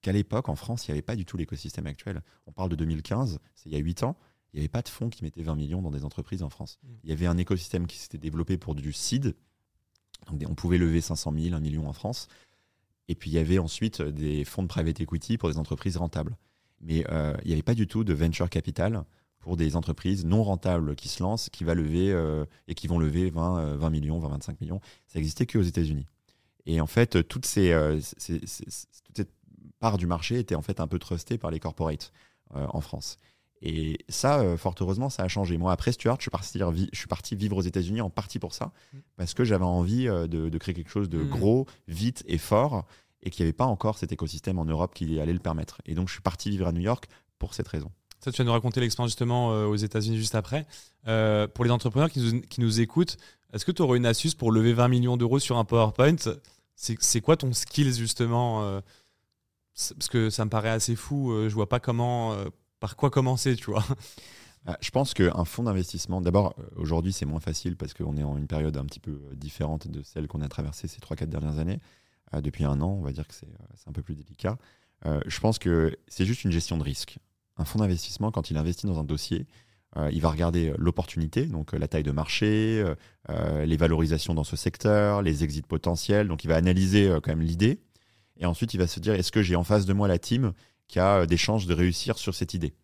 [0.00, 2.22] qu'à l'époque, en France, il n'y avait pas du tout l'écosystème actuel.
[2.46, 4.16] On parle de 2015, c'est il y a 8 ans.
[4.54, 6.78] Il n'y avait pas de fonds qui mettaient 20 millions dans des entreprises en France.
[6.82, 6.88] Mm.
[7.02, 9.34] Il y avait un écosystème qui s'était développé pour du seed.
[10.30, 12.28] Donc, on pouvait lever 500 000, 1 million en France.
[13.08, 16.36] Et puis, il y avait ensuite des fonds de private equity pour des entreprises rentables.
[16.80, 19.04] Mais euh, il n'y avait pas du tout de venture capital
[19.40, 22.98] pour des entreprises non rentables qui se lancent, qui va lever euh, et qui vont
[22.98, 24.80] lever 20, euh, 20 millions, 20, 25 millions.
[25.08, 26.06] Ça existait qu'aux États-Unis.
[26.64, 27.74] Et en fait, toutes ces,
[29.04, 29.32] toute cette
[29.80, 32.10] part du marché était en fait un peu trustée par les corporates
[32.54, 33.18] en France.
[33.66, 35.56] Et ça, euh, fort heureusement, ça a changé.
[35.56, 36.60] Moi, après Stuart, je suis parti,
[36.92, 38.98] je suis parti vivre aux États-Unis en partie pour ça, mm.
[39.16, 41.30] parce que j'avais envie euh, de, créer quelque chose de mm.
[41.30, 42.84] gros, vite et fort,
[43.22, 45.80] et qu'il n'y avait pas encore cet écosystème en Europe qui allait le permettre.
[45.86, 47.06] Et donc, je suis parti vivre à New York
[47.38, 47.90] pour cette raison.
[48.20, 50.66] Ça, tu vas nous raconter l'expérience justement euh, aux États-Unis juste après.
[51.54, 53.16] pour les entrepreneurs qui nous, qui nous écoutent,
[53.54, 56.16] est-ce que tu aurais une astuce pour lever 20 millions d'euros sur un PowerPoint?
[56.76, 58.80] C'est quoi ton skills justement
[59.74, 61.32] Parce que ça me paraît assez fou.
[61.48, 62.36] je vois pas comment
[62.80, 63.84] par quoi commencer, tu vois?
[64.66, 68.22] Ah, je pense qu'un fonds d'investissement, d'abord, euh, aujourd'hui, c'est moins facile parce qu'on est
[68.22, 71.26] en une période un petit peu euh, différente de celle qu'on a traversée ces 3-4
[71.26, 71.80] dernières années.
[72.34, 73.46] Euh, depuis un an, on va dire que c'est
[73.86, 74.56] un peu plus délicat.
[75.26, 77.18] je pense que c'est juste une gestion de risque.
[77.58, 79.46] Un fonds d'investissement, quand il investit dans un dossier,
[80.10, 82.82] il va regarder l'opportunité, donc la taille de marché,
[83.28, 86.26] les valorisations dans ce secteur, les exits potentiels.
[86.26, 87.80] Donc il va analyser quand même l'idée.
[88.38, 90.54] Et ensuite, il va se dire est-ce que j'ai en face de moi la team
[90.88, 92.74] qui a euh, des chances de réussir sur cette idée.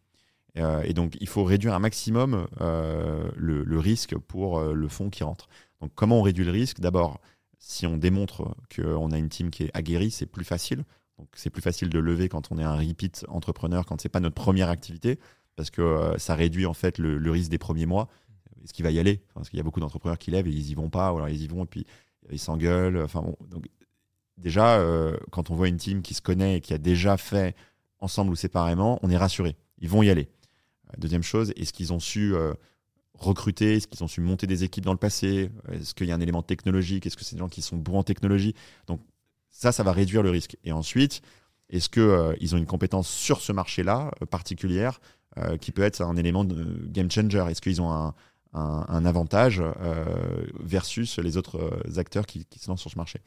[0.59, 5.23] Euh, et donc, il faut réduire un maximum euh, le, risque pour le fonds qui
[5.23, 5.49] rentre.
[5.81, 6.81] Donc, comment on réduit le risque?
[6.81, 7.21] D'abord,
[7.59, 10.85] si on démontre qu'on a une team qui est aguerrie, c'est plus facile.
[11.19, 14.21] Donc, c'est plus facile de lever quand on est un repeat entrepreneur, quand c'est pas
[14.21, 15.19] notre première activité,
[15.55, 18.09] parce que ça réduit en fait le, risque des premiers mois.
[18.65, 19.23] Est-ce qu'il va y aller?
[19.35, 21.29] Parce qu'il y a beaucoup d'entrepreneurs qui lèvent et ils y vont pas, ou alors
[21.29, 21.87] ils y vont et puis
[22.31, 22.99] ils s'engueulent.
[22.99, 23.67] Enfin bon, donc
[24.37, 24.83] déjà,
[25.31, 27.55] quand on voit une team qui se connaît et qui a déjà fait
[28.01, 29.57] ensemble ou séparément, on est rassuré.
[29.79, 30.29] Ils vont y aller.
[30.89, 32.55] Euh, deuxième chose, est-ce qu'ils ont su euh,
[33.15, 33.77] recruter?
[33.77, 35.51] Est-ce qu'ils ont su monter des équipes dans le passé?
[35.73, 37.07] Est-ce qu'il y a un élément technologique?
[37.07, 38.55] Est-ce que c'est des gens qui sont bons en technologie?
[38.87, 39.01] Donc
[39.51, 40.57] ça, ça va réduire le risque.
[40.65, 41.23] Et ensuite,
[41.69, 45.01] est-ce qu'ils euh, ont une compétence sur ce marché-là particulière
[45.61, 47.47] qui peut être un élément de game changer?
[47.49, 48.13] Est-ce qu'ils ont
[48.53, 49.63] un, avantage
[50.59, 53.21] versus les autres acteurs qui, qui, se lancent sur ce marché?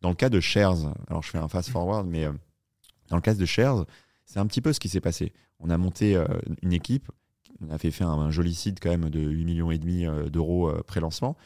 [0.00, 2.24] Dans le cas de Shares, alors je fais un fast-forward, mais
[3.10, 3.84] dans le cas de Shares,
[4.30, 5.32] c'est un petit peu ce qui s'est passé.
[5.58, 6.24] On a monté euh,
[6.62, 7.10] une équipe,
[7.60, 10.28] on a fait faire un, joli site quand même de 8 millions et demi euh,
[10.28, 11.36] d'euros euh, pré-lancement.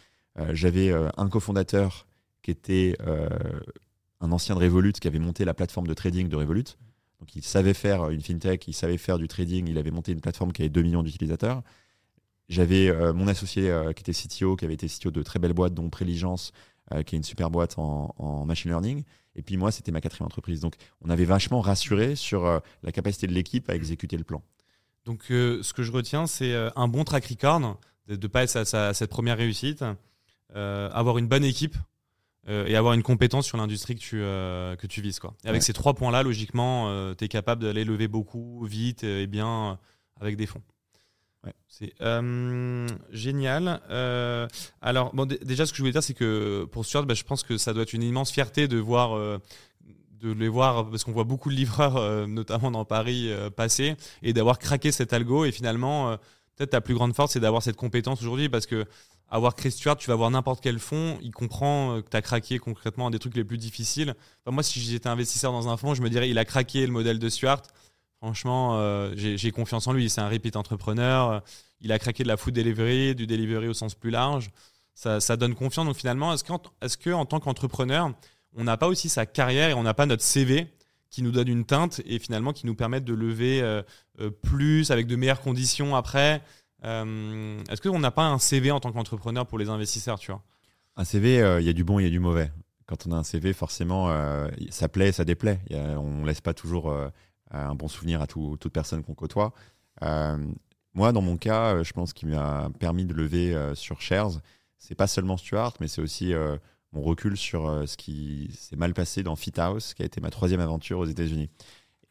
[0.53, 2.09] J'avais un cofondateur
[2.43, 2.97] qui était
[4.21, 6.65] un ancien de Revolut qui avait monté la plateforme de trading de Revolut.
[7.21, 10.21] Donc il savait faire une fintech, il savait faire du trading, il avait monté une
[10.21, 11.63] plateforme qui avait 2 millions d'utilisateurs.
[12.49, 15.89] J'avais mon associé qui était CTO, qui avait été CTO de très belles boîtes, dont
[15.89, 16.51] Préligence,
[17.07, 19.05] qui est une super boîte en machine learning.
[19.37, 20.61] Et puis moi, c'était ma quatrième entreprise.
[20.61, 24.43] Donc on avait vachement rassuré sur euh, la capacité de l'équipe à exécuter le plan.
[25.05, 27.79] Donc euh, ce que je retiens, c'est euh, un bon track record,
[28.09, 29.85] de ne pas être à, cette première réussite,
[30.55, 31.77] avoir une bonne équipe
[32.47, 35.19] et avoir une compétence sur l'industrie que tu, que tu vises.
[35.19, 35.35] Quoi.
[35.43, 39.79] Et avec ces trois points-là, logiquement, tu es capable d'aller lever beaucoup, vite et bien
[40.21, 40.61] avec des fonds.
[41.69, 43.81] C'est euh, génial.
[43.91, 44.47] Euh,
[44.81, 47.43] alors, bon, déjà, ce que je voulais dire, c'est que pour Stuart, bah, je pense
[47.43, 49.39] que ça doit être une immense fierté de voir, euh,
[50.21, 54.59] de les voir, parce qu'on voit beaucoup de livreurs, notamment dans Paris, passer, et d'avoir
[54.59, 55.45] craqué cet algo.
[55.45, 56.17] Et finalement,
[56.57, 58.87] peut-être ta plus grande force, c'est d'avoir cette compétence aujourd'hui, parce que
[59.29, 62.59] avoir créé Stuart, tu vas voir n'importe quel fonds, il comprend que tu as craqué
[62.59, 64.15] concrètement un des trucs les plus difficiles.
[64.47, 67.19] moi, si j'étais investisseur dans un fonds, je me dirais, il a craqué le modèle
[67.19, 67.63] de Stuart
[68.25, 70.09] Franchement, euh, j'ai confiance en lui.
[70.09, 71.43] C'est un repeat entrepreneur.
[71.83, 74.51] Il a craqué de la food delivery, du delivery au sens plus large.
[74.95, 75.85] Ça, donne confiance.
[75.85, 78.15] Donc finalement, est-ce qu'en que, en tant qu'entrepreneur,
[78.57, 80.69] on n'a pas aussi sa carrière et on n'a pas notre CV
[81.11, 83.83] qui nous donne une teinte et finalement qui nous permettent de lever euh,
[84.21, 86.41] euh, plus avec de meilleures conditions après?
[86.83, 90.43] Est-ce qu'on n'a pas un CV en tant qu'entrepreneur pour les investisseurs tu vois?
[90.97, 92.51] Un CV, il y a du bon, il y a du mauvais.
[92.87, 94.09] Quand on a un CV, forcément,
[94.71, 95.61] ça plaît, ça déplaît.
[95.71, 96.91] on ne laisse pas toujours
[97.55, 99.53] un bon souvenir à toute personne qu'on côtoie.
[100.03, 100.37] Euh,
[100.95, 104.41] moi, dans mon cas, euh, je pense qu'il m'a permis de lever euh, sur Shares.
[104.79, 106.35] C'est pas seulement Stuart, mais c'est aussi
[106.93, 110.29] mon recul sur ce qui s'est mal passé dans Fit House, qui a été ma
[110.29, 111.49] troisième aventure aux États-Unis,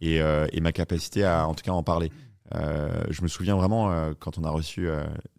[0.02, 0.20] et,
[0.60, 2.12] ma capacité à, en tout cas, en parler.
[2.52, 4.88] je me souviens vraiment quand on a reçu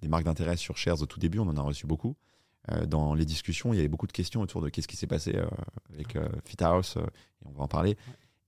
[0.00, 2.14] des marques d'intérêt sur Shares au tout début, on en a reçu beaucoup.
[2.86, 5.36] dans les discussions, il y avait beaucoup de questions autour de qu'est-ce qui s'est passé
[5.92, 7.96] avec Fit House, et on va en parler.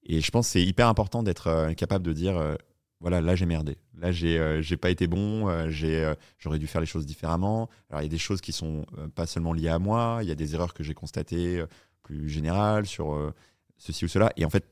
[0.06, 2.54] Et je pense que c'est hyper important d'être euh, capable de dire euh,
[3.00, 3.76] voilà, là j'ai merdé.
[3.98, 7.68] Là j'ai euh, pas été bon, j'ai j'aurais dû faire les choses différemment.
[7.90, 10.32] Alors il y a des choses qui sont pas seulement liées à moi, il y
[10.32, 11.62] a des erreurs que j'ai constatées
[12.02, 13.32] plus générales sur
[13.76, 14.64] ceci ou cela et en fait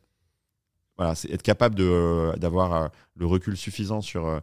[0.96, 1.74] voilà, c'est être capable
[2.38, 4.40] d'avoir le recul suffisant sur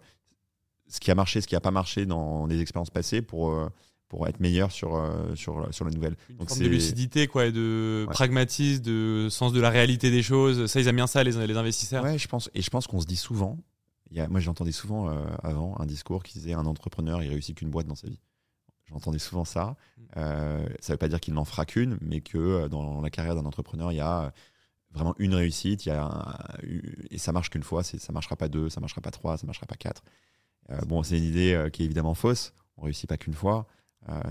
[0.87, 3.69] ce qui a marché, ce qui a pas marché dans les expériences passées pour
[4.11, 6.17] pour être meilleur sur, euh, sur, sur la nouvelle.
[6.29, 10.21] Une Donc forme de lucidité, quoi, et de pragmatisme, de sens de la réalité des
[10.21, 10.65] choses.
[10.65, 12.03] Ça, ils aiment bien ça, les, les investisseurs.
[12.03, 12.49] Ouais, je pense.
[12.53, 13.57] Et je pense qu'on se dit souvent,
[14.09, 17.29] il y a, moi j'entendais souvent euh, avant un discours qui disait un entrepreneur, il
[17.29, 18.19] réussit qu'une boîte dans sa vie.
[18.89, 19.77] J'entendais souvent ça.
[20.17, 23.35] Euh, ça ne veut pas dire qu'il n'en fera qu'une, mais que dans la carrière
[23.35, 24.33] d'un entrepreneur, il y a
[24.91, 25.85] vraiment une réussite.
[25.85, 26.25] Il y a
[27.11, 27.81] et ça marche qu'une fois.
[27.81, 30.03] Ça ne marchera pas deux, ça ne marchera pas trois, ça ne marchera pas quatre.
[30.85, 32.51] bon, c'est une idée qui est évidemment fausse.
[32.75, 33.67] On réussit pas qu'une fois.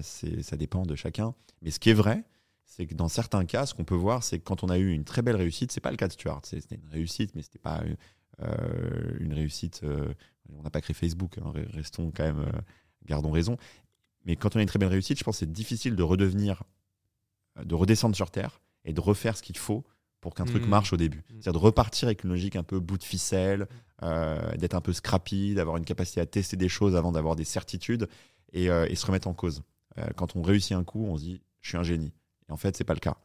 [0.02, 1.34] Ça dépend de chacun.
[1.62, 2.24] Mais ce qui est vrai,
[2.64, 4.92] c'est que dans certains cas, ce qu'on peut voir, c'est que quand on a eu
[4.92, 6.42] une très belle réussite, c'est pas le cas de Stuart.
[6.44, 7.82] C'était une réussite, mais c'était pas
[8.42, 9.80] euh, une réussite.
[9.82, 10.14] Euh,
[10.56, 12.60] on n'a pas créé Facebook, hein, restons quand même, euh,
[13.04, 13.56] gardons raison.
[14.24, 16.62] Mais quand on a une très belle réussite, je pense que c'est difficile de redevenir,
[17.62, 19.84] de redescendre sur terre et de refaire ce qu'il faut
[20.20, 20.68] pour qu'un truc mmh.
[20.68, 21.18] marche au début.
[21.18, 21.22] Mmh.
[21.32, 23.66] C'est-à-dire de repartir avec une logique un peu bout de ficelle,
[24.56, 28.08] d'être un peu scrappy, d'avoir une capacité à tester des choses avant d'avoir des certitudes
[28.52, 29.62] et, se remettre en cause.
[30.16, 32.12] quand on réussit un coup, on se dit je suis un génie.
[32.48, 33.16] Et en fait, c'est pas le cas.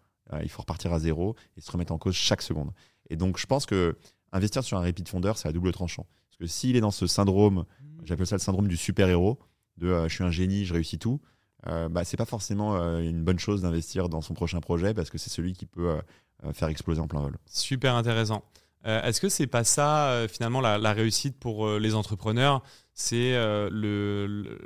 [0.41, 2.71] il faut repartir à zéro et se remettre en cause chaque seconde.
[3.09, 3.97] Et donc, je pense que
[4.32, 6.05] investir sur un repeat fondeur, c'est à double tranchant.
[6.30, 7.65] Parce que s'il est dans ce syndrome,
[8.03, 9.39] j'appelle ça le syndrome du super-héros,
[9.78, 11.21] de euh, je suis un génie, je réussis tout,
[11.67, 15.09] euh, bah, c'est pas forcément euh, une bonne chose d'investir dans son prochain projet parce
[15.09, 17.38] que c'est celui qui peut euh, faire exploser en plein vol.
[17.45, 18.43] Super intéressant.
[18.88, 22.61] Est-ce que c'est pas ça finalement la, réussite pour les entrepreneurs?
[22.93, 24.59] C'est le,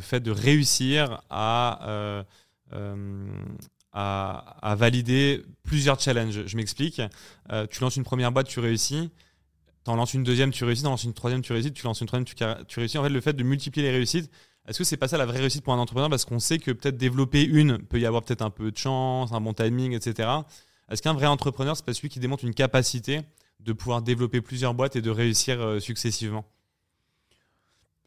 [0.00, 2.24] fait de réussir à
[3.94, 6.46] à, valider plusieurs challenges.
[6.46, 7.00] Je m'explique.
[7.52, 9.10] Euh, tu lances une première boîte, tu réussis.
[9.84, 10.82] Tu en lances une deuxième, tu réussis.
[10.82, 11.72] Tu en lances une troisième, tu réussis.
[11.72, 12.26] Tu lances une troisième,
[12.66, 12.98] tu, réussis.
[12.98, 14.30] En fait, le fait de multiplier les réussites,
[14.66, 16.10] est-ce que c'est pas ça la vraie réussite pour un entrepreneur?
[16.10, 19.32] Parce qu'on sait que peut-être développer une, peut y avoir peut-être un peu de chance,
[19.32, 20.28] un bon timing, etc.
[20.90, 23.20] Est-ce qu'un vrai entrepreneur, c'est pas celui qui démontre une capacité
[23.60, 26.44] de pouvoir développer plusieurs boîtes et de réussir euh, successivement?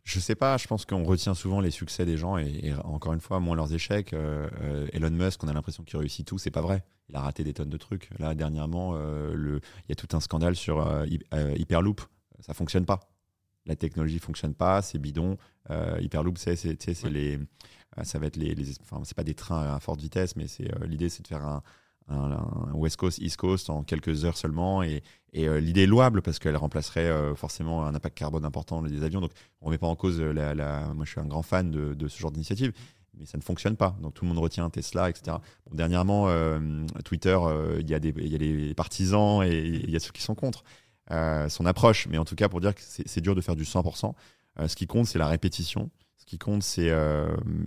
[0.07, 3.19] Je sais pas, je pense qu'on retient souvent les succès des gens et, encore une
[3.19, 4.13] fois, moins leurs échecs.
[4.13, 6.85] Euh, euh, Elon Musk, on a l'impression qu'il réussit tout, c'est pas vrai.
[7.09, 8.09] Il a raté des tonnes de trucs.
[8.17, 10.81] Là, dernièrement, euh, il y a tout un scandale sur
[11.57, 12.01] Hyperloop.
[12.39, 13.01] Ça fonctionne pas.
[13.65, 15.37] La technologie fonctionne pas, c'est bidon.
[15.99, 16.55] Hyperloop, c'est,
[17.09, 17.39] les,
[18.03, 20.71] ça va être les, les enfin, c'est pas des trains à forte vitesse, mais c'est
[20.85, 21.61] l'idée, c'est de faire un,
[22.09, 24.83] un, West Coast, East Coast en quelques heures seulement.
[24.83, 25.03] Et,
[25.35, 29.21] euh, l'idée est louable parce qu'elle remplacerait euh, forcément un impact carbone important des avions.
[29.21, 29.31] Donc
[29.61, 32.19] on ne met pas en cause la, Moi, je suis un grand fan de, ce
[32.19, 32.71] genre d'initiative.
[33.19, 33.95] Mais ça ne fonctionne pas.
[34.01, 35.37] Donc tout le monde retient Tesla, etc.
[35.71, 37.37] dernièrement, euh, Twitter,
[37.79, 40.63] il y, a des, partisans et il y a ceux qui sont contre
[41.09, 42.07] son approche.
[42.07, 44.13] Mais en tout cas, pour dire que c'est dur de faire du 100%.
[44.67, 45.89] ce qui compte, c'est la répétition.
[46.17, 46.91] Ce qui compte, c'est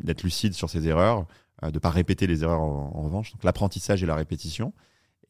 [0.03, 1.27] d'être lucide sur ses erreurs,
[1.63, 3.33] de ne pas répéter les erreurs en, revanche.
[3.33, 4.73] Donc l'apprentissage et la répétition.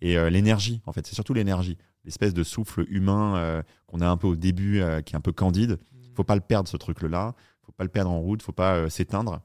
[0.00, 1.76] Et euh, l'énergie, en fait, c'est surtout l'énergie.
[2.04, 5.32] L'espèce de souffle humain euh, qu'on a un peu au début, qui est un peu
[5.32, 5.78] candide.
[6.02, 7.34] Il faut pas le perdre, ce truc-là.
[7.62, 9.40] Il faut pas le perdre en route, il faut pas s'éteindre.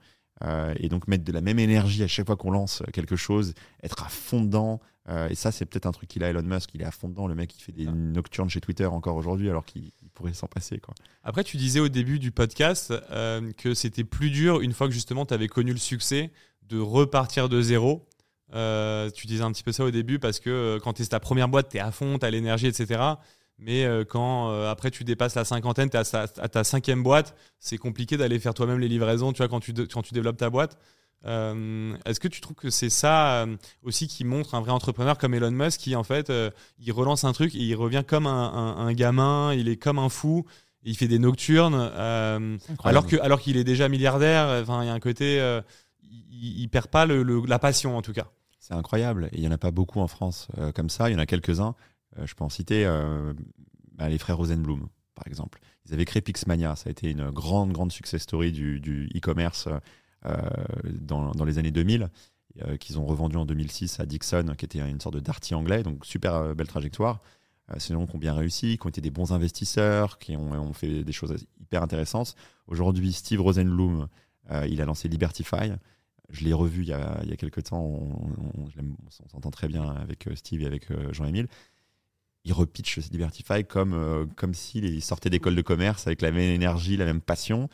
[0.78, 4.04] et donc mettre de la même énergie à chaque fois qu'on lance quelque chose, être
[4.04, 4.80] à fond dedans.
[5.30, 6.72] et ça, c'est peut-être un truc qu'il a Elon Musk.
[6.74, 7.28] Il est à fond dedans.
[7.28, 10.80] Le mec, il fait des nocturnes chez Twitter encore aujourd'hui, alors qu'il pourrait s'en passer.
[10.80, 10.94] Quoi.
[11.24, 12.94] Après, tu disais au début du podcast
[13.58, 16.32] que c'était plus dur une fois que justement tu avais connu le succès
[16.70, 18.08] de repartir de zéro.
[18.54, 21.06] Euh, tu disais un petit peu ça au début parce que euh, quand tu es
[21.06, 23.02] ta première boîte, tu es à fond, tu as l'énergie, etc.
[23.58, 27.78] Mais euh, quand après tu dépasses la cinquantaine, tu es à, ta cinquième boîte, c'est
[27.78, 30.78] compliqué d'aller faire toi-même les livraisons tu vois, quand, tu quand tu développes ta boîte.
[31.26, 33.48] Est-ce que tu trouves que c'est ça
[33.82, 36.32] aussi qui montre un vrai entrepreneur comme Elon Musk qui en fait
[36.78, 40.10] il relance un truc et il revient comme un, un, gamin, il est comme un
[40.10, 40.46] fou,
[40.84, 41.92] il fait des nocturnes
[42.84, 44.62] alors que alors qu'il est déjà milliardaire.
[44.62, 45.40] Enfin, il y a un côté
[46.10, 48.28] il, perd pas la passion en tout cas.
[48.66, 49.30] C'est incroyable.
[49.32, 51.08] il y en a pas beaucoup en France euh, comme ça.
[51.12, 51.76] Il y en a quelques-uns.
[52.18, 53.32] Euh, je peux en citer euh,
[53.92, 55.60] bah, les frères Rosenblum, par exemple.
[55.86, 56.76] Ils avaient créé Pixmania.
[56.76, 59.68] Ça a été une grande, grande success story du, e-commerce
[60.84, 62.10] dans, les années 2000,
[62.80, 65.84] qu'ils ont revendu en 2006 à Dixon, qui était une sorte de Darty anglais.
[65.84, 67.22] Donc, super belle trajectoire.
[67.78, 70.74] C'est des gens qui ont bien réussi, qui ont été des bons investisseurs, qui ont,
[70.74, 72.36] fait des choses hyper intéressantes.
[72.66, 74.08] Aujourd'hui, Steve Rosenblum,
[74.68, 75.74] il a lancé Libertify.
[76.30, 77.84] Je l'ai revu il y, a, il y a quelques temps.
[77.84, 78.70] On,
[79.30, 81.48] s'entend très bien avec euh, Steve et avec euh, Jean-Émile.
[82.44, 86.98] Il repitch Libertify comme, euh, comme s'il sortait d'école de commerce avec la même énergie,
[86.98, 87.70] la même passion.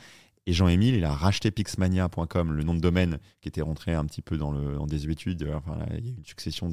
[0.47, 4.21] Et Jean-Émile, il a racheté pixmania.com, le nom de domaine qui était rentré un petit
[4.21, 5.47] peu dans, le, en désuétude.
[5.53, 6.71] Enfin, il y a eu une succession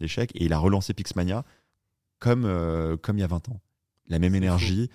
[0.00, 0.30] d'échecs.
[0.34, 1.44] Et il a relancé Pixmania
[2.18, 2.42] comme,
[3.02, 3.60] comme il y a 20 ans.
[4.08, 4.88] La même énergie.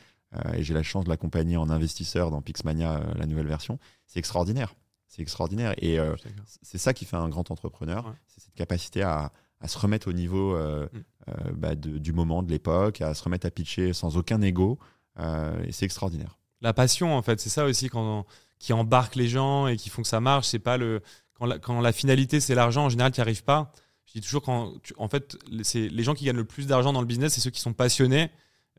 [0.54, 3.78] et j'ai la chance de l'accompagner en investisseur dans Pixmania, la nouvelle version.
[4.08, 4.74] C'est extraordinaire.
[5.16, 5.74] C'est extraordinaire.
[5.78, 6.14] Et euh,
[6.62, 8.14] c'est ça qui fait un grand entrepreneur.
[8.28, 9.32] C'est cette capacité à,
[9.66, 11.00] se remettre au niveau euh, mm.
[11.30, 14.78] euh, bah, du moment, de l'époque, à se remettre à pitcher sans aucun ego.
[15.18, 16.38] et c'est extraordinaire.
[16.60, 18.26] La passion, en fait, c'est ça aussi quand
[18.60, 20.48] qui embarque les gens et qui font que ça marche.
[20.48, 21.02] C'est pas le
[21.34, 22.86] quand la, quand la finalité c'est l'argent.
[22.86, 23.72] En général, tu n'y arrives pas.
[24.06, 27.02] Je dis toujours quand en fait, c'est les gens qui gagnent le plus d'argent dans
[27.02, 28.32] le business, c'est ceux qui sont passionnés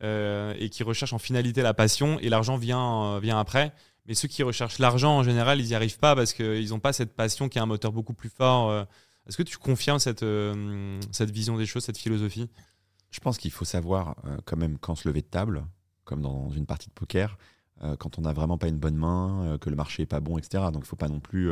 [0.03, 3.73] et qui recherchent en finalité la passion et l'argent vient vient après
[4.07, 6.93] Mais ceux qui recherchent l'argent, en général, ils n'y arrivent pas parce qu'ils n'ont pas
[6.93, 8.71] cette passion qui est un moteur beaucoup plus fort.
[8.71, 8.85] euh.
[9.27, 12.49] Est-ce que tu confirmes cette, euh, cette vision des choses, cette philosophie?
[13.11, 15.65] Je pense qu'il faut savoir euh, quand même quand se lever de table,
[16.05, 17.37] comme dans une partie de poker,
[17.99, 20.65] quand on n'a vraiment pas une bonne main, que le marché est pas bon, etc.
[20.73, 21.51] Donc il faut pas non plus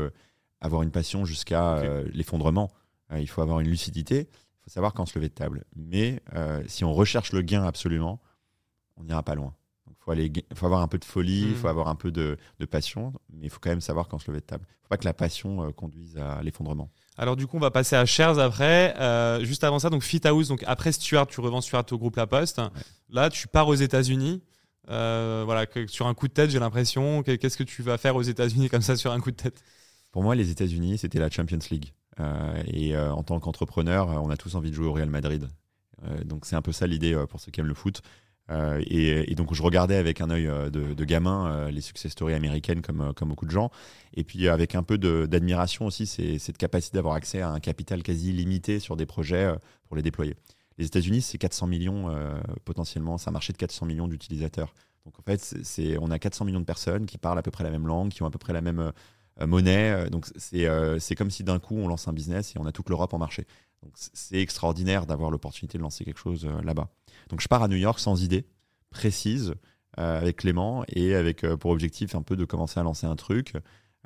[0.63, 1.83] avoir une passion jusqu'à
[2.15, 2.71] l'effondrement.
[3.15, 4.31] Il faut avoir une lucidité.
[4.65, 5.65] Il faut savoir quand se lever de table.
[5.77, 8.23] Mais euh, si on recherche le gain absolument,
[8.97, 9.55] on n'ira pas loin.
[10.05, 12.37] Il faut, aller, faut avoir un peu de folie, il faut avoir un peu de,
[12.61, 14.67] de passion, mais il faut quand même savoir quand se lever de table.
[14.69, 16.91] Il ne faut pas que la passion euh, conduise à l'effondrement.
[17.17, 18.95] Alors du coup, on va passer à Shares après.
[19.01, 22.17] Euh, juste avant ça, donc Fit House, donc après Stuart, tu revends Stuart au groupe
[22.17, 22.61] La Poste.
[23.09, 24.43] Là, tu pars aux États-Unis.
[24.91, 27.23] Euh, voilà, que- sur un coup de tête, j'ai l'impression.
[27.23, 29.63] Que- Qu'est-ce que tu vas faire aux États-Unis comme ça sur un coup de tête?
[30.13, 31.93] Pour moi, les États-Unis, c'était la Champions League.
[32.67, 35.49] Et en tant qu'entrepreneur, on a tous envie de jouer au Real Madrid.
[36.27, 38.03] Donc c'est un peu ça l'idée pour ceux qui aiment le foot.
[38.51, 42.35] Euh, et, donc je regardais avec un œil euh, de, gamin euh, les success stories
[42.35, 43.71] américaines comme, beaucoup de gens.
[44.15, 48.03] Et puis avec un peu d'admiration aussi, c'est cette capacité d'avoir accès à un capital
[48.03, 49.53] quasi illimité sur des projets
[49.87, 50.37] pour les déployer.
[50.79, 52.15] Les États-Unis, c'est 400 millions
[52.65, 54.75] potentiellement, c'est un marché de 400 millions d'utilisateurs.
[55.05, 55.55] Donc en fait,
[56.01, 58.23] on a 400 millions de personnes qui parlent à peu près la même langue, qui
[58.23, 58.93] ont à peu près la même
[59.41, 60.09] monnaie.
[60.11, 63.15] Donc c'est comme si d'un coup on lance un business et on a toute l'Europe
[63.15, 63.47] en marché.
[63.83, 66.89] Donc c'est extraordinaire d'avoir l'opportunité de lancer quelque chose là-bas.
[67.29, 68.47] Donc je pars à New York sans idée
[68.95, 69.55] précise
[69.99, 73.17] euh, avec Clément et avec euh, pour objectif un peu de commencer à lancer un
[73.17, 73.53] truc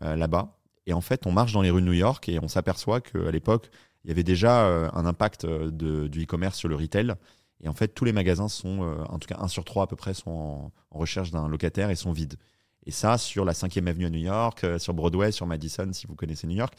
[0.03, 0.59] euh, là-bas.
[0.87, 3.31] Et en fait, on marche dans les rues de New York et on s'aperçoit qu'à
[3.31, 3.71] l'époque,
[4.05, 7.14] il y avait déjà un impact du e-commerce sur le retail.
[7.62, 9.97] Et en fait, tous les magasins sont, en tout cas un sur trois à peu
[9.97, 12.37] près, sont en, recherche d'un locataire et sont vides.
[12.87, 16.14] Et ça, sur la 5e avenue à New York, sur Broadway, sur Madison, si vous
[16.14, 16.73] connaissez New York.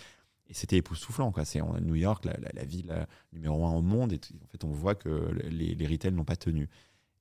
[0.50, 1.32] Et c'était époustouflant.
[1.32, 1.46] Quoi.
[1.46, 4.14] C'est New York, la, ville euh, numéro un au monde.
[4.14, 6.68] Et en fait, on voit que les, les retails n'ont pas tenu.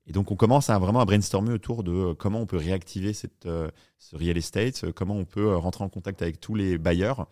[0.07, 3.13] Et donc, on commence à vraiment à brainstormer autour de euh, comment on peut réactiver
[3.13, 3.69] cette, euh,
[3.99, 7.27] ce real estate, comment on peut rentrer en contact avec tous les bailleurs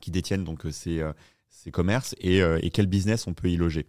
[0.00, 1.02] qui détiennent donc ces,
[1.48, 2.42] ces commerces et,
[2.74, 3.86] quel business on peut y loger.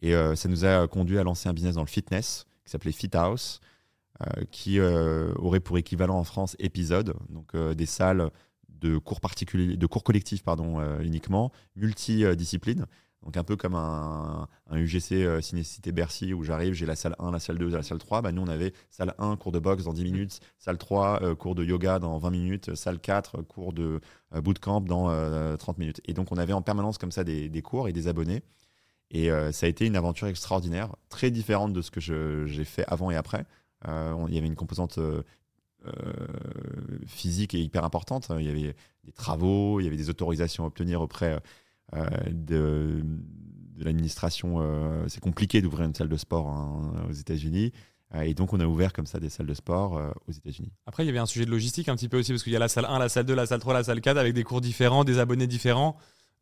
[0.00, 3.10] Et ça nous a conduit à lancer un business dans le fitness qui s'appelait Fit
[3.14, 3.60] House,
[4.52, 8.30] qui aurait pour équivalent en France épisode, donc des salles
[8.82, 12.86] de cours particuliers, de cours collectifs pardon euh, uniquement, multidisciplines.
[13.24, 17.14] Donc un peu comme un, un UGC euh, Cinécité Bercy où j'arrive, j'ai la salle
[17.20, 18.20] 1, la salle 2, la salle 3.
[18.20, 21.34] Bah, nous on avait salle 1, cours de boxe dans 10 minutes, salle 3, euh,
[21.36, 24.00] cours de yoga dans 20 minutes, salle 4, cours de
[24.34, 26.00] bootcamp dans euh, 30 minutes.
[26.06, 28.42] Et donc on avait en permanence comme ça des, des cours et des abonnés.
[29.12, 32.00] Et euh, ça a été une aventure extraordinaire, très différente de ce que
[32.46, 33.44] j'ai fait avant et après.
[33.86, 35.22] Euh, on- il y avait une composante euh,
[37.06, 38.28] physique et hyper importante.
[38.38, 38.74] Il y avait
[39.04, 41.40] des travaux, il y avait des autorisations à obtenir auprès
[41.94, 43.02] euh, de,
[43.78, 44.60] l'administration.
[44.60, 47.72] euh, c'est compliqué d'ouvrir une salle de sport hein, aux États-Unis.
[48.14, 50.72] Euh, Et donc, on a ouvert comme ça des salles de sport euh, aux États-Unis.
[50.86, 52.56] Après, il y avait un sujet de logistique un petit peu aussi, parce qu'il y
[52.56, 54.44] a la salle 1, la salle 2, la salle 3, la salle 4, avec des
[54.44, 55.96] cours différents, des abonnés différents.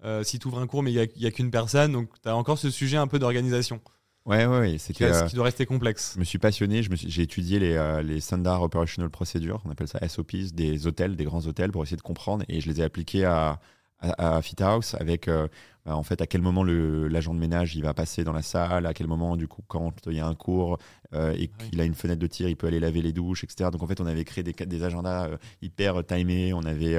[0.04, 2.34] Euh, si tu ouvres un cours, mais il n'y a, qu'une personne, donc tu as
[2.34, 3.80] encore ce sujet un peu d'organisation,
[4.26, 4.78] Ouais, ouais, ouais.
[4.78, 5.04] C'était.
[5.04, 6.12] euh, qui doit rester complexe.
[6.14, 9.98] Je me suis passionné, j'ai étudié les, euh, les Standard Operational Procedures, on appelle ça
[10.06, 13.24] SOPs, des hôtels, des grands hôtels, pour essayer de comprendre, et je les ai appliqués
[13.24, 13.60] à,
[13.98, 15.48] à, à Fit House avec euh,
[15.86, 18.84] bah, en fait à quel moment l'agent de ménage il va passer dans la salle,
[18.86, 20.78] à quel moment du coup quand il y a un cours
[21.14, 21.70] euh, et Ah oui.
[21.70, 23.70] qu'il a une fenêtre de tir, il peut aller laver les douches, etc.
[23.70, 25.30] Donc en fait on avait créé des, des agendas
[25.62, 26.96] hyper timés, on avait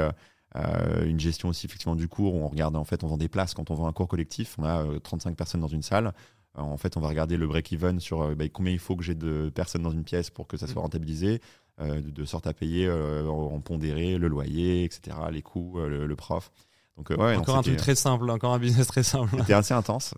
[0.57, 3.30] euh, une gestion aussi effectivement du cours où on regarde en fait on vend des
[3.30, 6.13] places quand on vend un cours collectif, on a euh, 35 personnes dans une salle.
[6.58, 9.04] Euh, En fait, on va regarder le break-even sur euh, bah, combien il faut que
[9.04, 10.86] j'ai de personnes dans une pièce pour que ça soit Mm.
[10.86, 11.41] rentabilisé,
[11.80, 15.88] euh, de, de sorte à payer euh, en, pondéré le loyer, etc., les coûts, euh,
[15.88, 16.52] le, le prof.
[16.97, 19.36] Donc, non, encore un truc très simple, encore un business très simple.
[19.39, 20.14] C'était assez intense,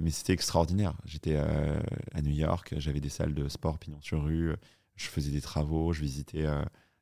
[0.00, 0.92] mais c'était extraordinaire.
[1.06, 4.54] J'étais à New York, j'avais des salles de sport pignon sur rue,
[4.96, 6.46] je faisais des travaux, je visitais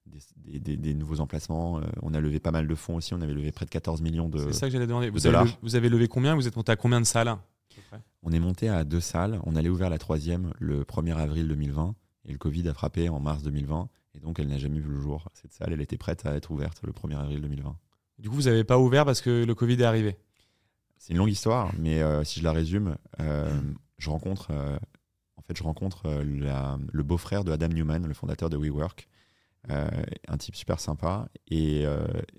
[0.06, 1.80] des, des- des- des nouveaux emplacements.
[2.00, 4.28] On a levé pas mal de fonds aussi, on avait levé près de 14 millions
[4.28, 4.38] de.
[4.38, 5.10] C'est ça que j'allais demander.
[5.10, 5.44] Vous de avez, dollars.
[5.44, 6.34] le- vous avez levé combien?
[6.36, 7.36] Vous êtes monté à combien de salles
[8.22, 9.40] On est monté à deux salles.
[9.44, 11.94] On allait ouvrir la troisième le 1er avril 2020
[12.26, 15.00] et le Covid a frappé en mars 2020 et donc elle n'a jamais vu le
[15.00, 15.28] jour.
[15.34, 17.76] Cette salle, elle était prête à être ouverte le 1er avril 2020.
[18.18, 20.16] Du coup, vous n'avez pas ouvert parce que le Covid est arrivé?
[20.98, 23.48] C'est une longue histoire, mais euh, si je la résume, euh,
[23.98, 24.76] je rencontre, euh,
[25.36, 29.08] en fait, je rencontre la- le beau-frère de Adam Newman, le fondateur de WeWork,
[29.68, 31.84] un type super sympa et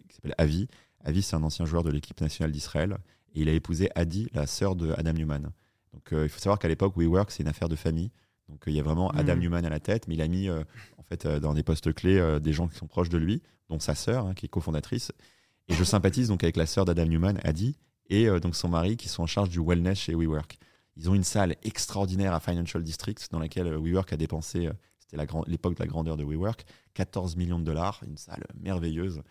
[0.07, 0.67] qui s'appelle Avi.
[1.03, 2.97] Avi, c'est un ancien joueur de l'équipe nationale d'Israël
[3.33, 5.51] et il a épousé Adi, la sœur de Adam Newman.
[5.93, 8.11] Donc, euh, il faut savoir qu'à l'époque, WeWork, c'est une affaire de famille.
[8.47, 9.41] Donc, euh, il y a vraiment Adam Mhm.
[9.41, 10.63] Newman à la tête, mais il a mis euh,
[10.97, 13.95] en fait dans des postes clés des gens qui sont proches de lui, dont sa
[13.95, 15.11] sœur, hein, qui est cofondatrice.
[15.67, 17.77] Et je sympathise donc avec la sœur d'Adam Newman, Adi,
[18.09, 20.57] et donc son mari qui sont en charge du wellness chez WeWork.
[20.97, 24.67] Ils ont une salle extraordinaire à Financial District dans laquelle WeWork a dépensé,
[24.99, 26.65] c'était l'époque de la grandeur de WeWork,
[26.95, 29.21] 14 millions de dollars, une salle merveilleuse,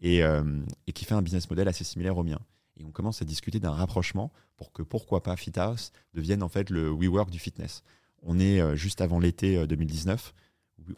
[0.00, 2.40] et, et qui fait un business model assez similaire au mien.
[2.76, 6.70] Et on commence à discuter d'un rapprochement pour que pourquoi pas FitHouse devienne en fait
[6.70, 7.82] le WeWork du fitness.
[8.22, 10.32] On est juste avant l'été 2019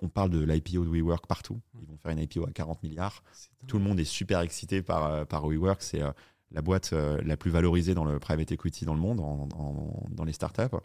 [0.03, 1.61] on parle de l'IPO de WeWork partout.
[1.81, 3.23] Ils vont faire une IPO à 40 milliards.
[3.67, 5.83] Tout le monde est super excité par, euh, par WeWork.
[5.83, 6.11] C'est euh,
[6.51, 10.33] la boîte euh, la plus valorisée dans le private equity dans le monde, dans les
[10.33, 10.77] startups.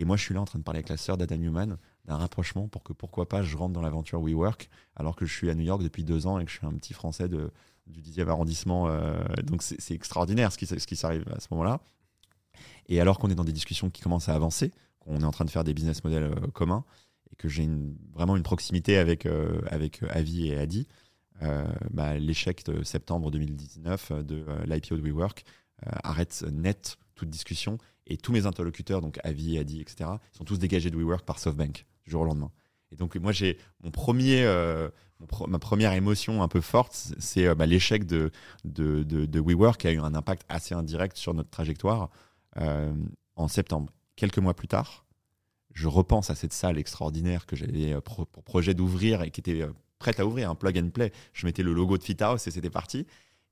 [0.00, 2.16] Et moi, je suis là en train de parler avec la sœur d'Adam Newman d'un
[2.16, 5.54] rapprochement pour que pourquoi pas je rentre dans l'aventure WeWork alors que je suis à
[5.54, 7.50] New York depuis deux ans et que je suis un petit Français de,
[7.86, 8.88] du 10e arrondissement.
[9.42, 11.80] donc c'est extraordinaire ce qui, ce qui s'arrive à ce moment-là.
[12.88, 15.44] Et alors qu'on est dans des discussions qui commencent à avancer, qu'on est en train
[15.44, 16.84] de faire des business models communs,
[17.32, 17.68] et que j'ai
[18.12, 20.86] vraiment une proximité avec, euh, avec euh, Avi et Adi,
[21.42, 25.44] euh, bah, l'échec de septembre 2019 de l'IPO de WeWork
[26.02, 27.78] arrête net toute discussion
[28.08, 31.86] et tous mes interlocuteurs, donc Avi, Adi, etc., sont tous dégagés de WeWork par SoftBank
[32.04, 32.50] du jour au lendemain.
[32.90, 34.44] Et donc moi j'ai mon premier,
[35.46, 38.32] ma première émotion un peu forte, c'est bah, l'échec de,
[38.64, 42.10] de, WeWork qui a eu un impact assez indirect sur notre trajectoire
[42.56, 43.92] en septembre.
[44.16, 45.06] Quelques mois plus tard,
[45.78, 49.62] je repense à cette salle extraordinaire que j'avais euh, pour projet d'ouvrir et qui était
[49.62, 51.12] euh, prête à ouvrir, un plug and play.
[51.32, 53.06] Je mettais le logo de Fit House et c'était parti.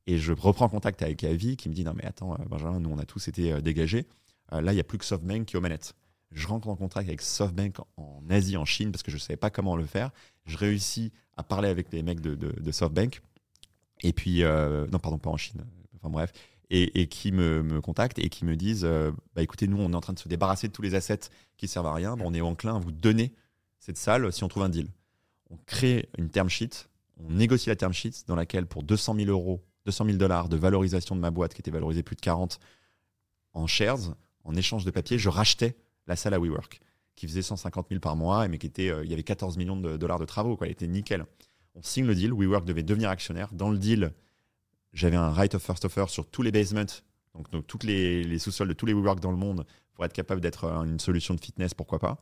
[0.08, 2.90] Et je reprends contact avec Avi qui me dit Non, mais attends, euh, Benjamin, nous
[2.90, 4.06] on a tous été dégagés.
[4.50, 5.94] là, il n'y a plus que SoftBank qui est aux manettes.
[6.32, 9.36] Je rentre en contact avec SoftBank en Asie, en Chine, parce que je ne savais
[9.36, 10.10] pas comment le faire.
[10.46, 13.22] Je réussis à parler avec les mecs de, SoftBank.
[14.02, 15.64] Et puis, non, pardon, pas en Chine.
[15.96, 16.32] Enfin bref
[16.70, 20.00] et, qui me, contactent et qui me disent euh, bah, écoutez, nous, on est en
[20.00, 22.16] train de se débarrasser de tous les assets qui servent à rien.
[22.20, 23.32] on est enclin à vous donner
[23.78, 24.88] cette salle si on trouve un deal.
[25.50, 26.88] On crée une term sheet,
[27.18, 30.56] on négocie la term sheet dans laquelle, pour 200 000 euros, 200 000 dollars de
[30.56, 32.58] valorisation de ma boîte qui était valorisée plus de 40
[33.52, 36.80] en shares, en échange de papier, je rachetais la salle à WeWork
[37.16, 39.76] qui faisait 150 000 par mois, mais qui était, euh, il y avait 14 millions
[39.76, 40.66] de dollars de travaux, quoi.
[40.66, 41.24] Elle était nickel.
[41.74, 43.48] On signe le deal, WeWork devait devenir actionnaire.
[43.52, 44.12] Dans le deal,
[44.96, 46.86] j'avais un right of first offer sur tous les basements,
[47.34, 50.40] donc, donc toutes les, sous-sols de tous les WeWork dans le monde pour être capable
[50.40, 52.18] d'être une solution de fitness, pourquoi pas.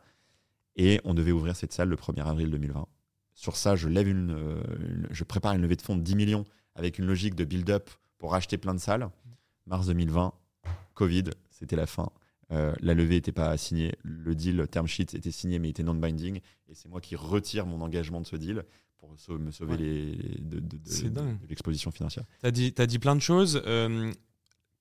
[0.77, 2.87] Et on devait ouvrir cette salle le 1er avril 2020.
[3.35, 4.63] Sur ça, je une,
[5.11, 6.45] je prépare une levée de fonds de 10 millions
[6.75, 9.09] avec une logique de build-up pour racheter plein de salles.
[9.67, 10.33] Mars 2020,
[10.95, 12.11] Covid, c'était la fin.
[12.53, 16.37] Euh, la levée n'était pas signée, le deal term sheet était signé mais était non-binding,
[16.69, 18.65] et c'est moi qui retire mon engagement de ce deal
[18.99, 20.63] pour me sauver les, de,
[21.49, 22.25] l'exposition financière.
[22.41, 23.63] Tu as dit, as dit plein de choses.
[23.67, 24.13] Euh,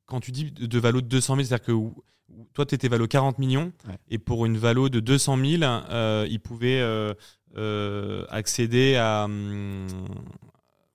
[0.05, 1.72] quand tu dis de valo de 200 000, c'est-à-dire que
[2.53, 3.72] toi, tu étais valo 40 millions,
[4.09, 6.82] et pour une valo de 200 000, euh, ils pouvaient
[8.30, 9.88] accéder à, hum,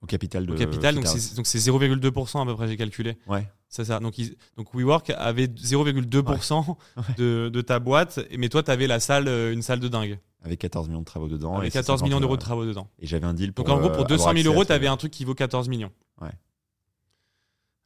[0.01, 0.95] au capital de au capital.
[0.95, 3.17] Donc c'est 0,2% à peu près j'ai calculé.
[3.27, 4.15] Ouais c'est ça donc
[4.57, 6.75] donc WeWork avait 0,2%
[7.17, 10.59] de, de, ta boîte mais toi tu avais la salle une salle de dingue avec
[10.59, 11.57] 14 millions de travaux dedans.
[11.57, 12.89] Avec 14 millions d'euros de travaux dedans.
[12.99, 13.65] Et j'avais un deal pour.
[13.65, 15.67] Donc en gros, pour 200 euh, 000 euros, tu avais un truc qui vaut 14
[15.67, 15.91] millions.
[16.21, 16.31] Ouais.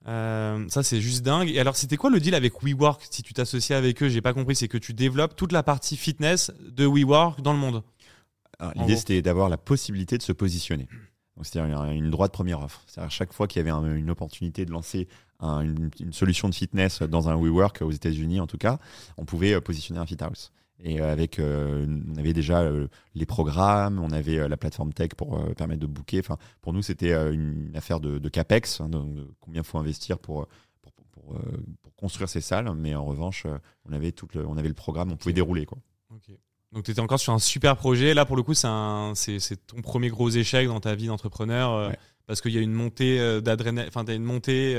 [0.08, 1.50] Euh, ça, c'est juste dingue.
[1.50, 4.34] Et alors, c'était quoi le deal avec WeWork Si tu t'associes avec eux, j'ai pas
[4.34, 7.84] compris, c'est que tu développes toute la partie fitness de WeWork dans le monde.
[8.76, 10.88] L'idée, c'était d'avoir la possibilité de se positionner.
[11.42, 12.84] C'est-à-dire une droite première offre.
[12.86, 15.08] C'est-à-dire chaque fois qu'il y avait une opportunité de lancer
[15.44, 18.80] une, une, solution de fitness dans un WeWork aux États-Unis, en tout cas,
[19.18, 20.52] on pouvait euh, positionner un fit house.
[20.84, 25.10] Et euh, avec, euh, on avait déjà euh, les programmes, on avait la plateforme tech
[25.16, 26.20] pour permettre de booker.
[26.20, 28.90] Enfin, pour nous, c'était une affaire de, capex, hein,
[29.40, 30.48] combien il faut investir pour,
[30.82, 32.70] pour, pour, construire ces salles.
[32.76, 33.48] Mais en revanche,
[33.86, 35.66] on avait, tout le, on avait le programme, on pouvait dérouler.
[35.66, 35.78] Quoi.
[36.74, 38.14] Donc, tu étais encore sur un super projet.
[38.14, 41.94] Là, pour le coup, c'est ton premier gros échec dans ta vie d'entrepreneur
[42.26, 43.88] parce qu'il y a une montée d'adrénaline.
[43.88, 44.76] Enfin, tu as une montée.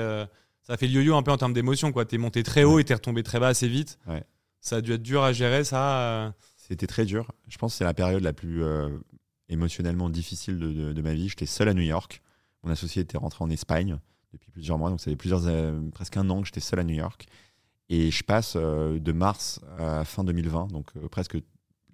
[0.65, 1.93] Ça fait le yo-yo un peu en termes d'émotion.
[1.93, 3.99] Tu es monté très haut et tu es retombé très bas assez vite.
[4.07, 4.25] Ouais.
[4.61, 6.31] Ça a dû être dur à gérer, ça euh.
[6.57, 7.31] C'était très dur.
[7.49, 8.89] Je pense que c'est la période la plus euh,
[9.51, 11.29] émotionnellement difficile de, ma vie.
[11.29, 12.23] J'étais seul à New York.
[12.63, 13.99] Mon associé était rentré en Espagne
[14.33, 16.85] depuis plusieurs mois, donc ça fait plusieurs, euh, presque un an que j'étais seul à
[16.85, 17.27] New York.
[17.91, 21.37] Et je passe de mars à fin 2020, donc presque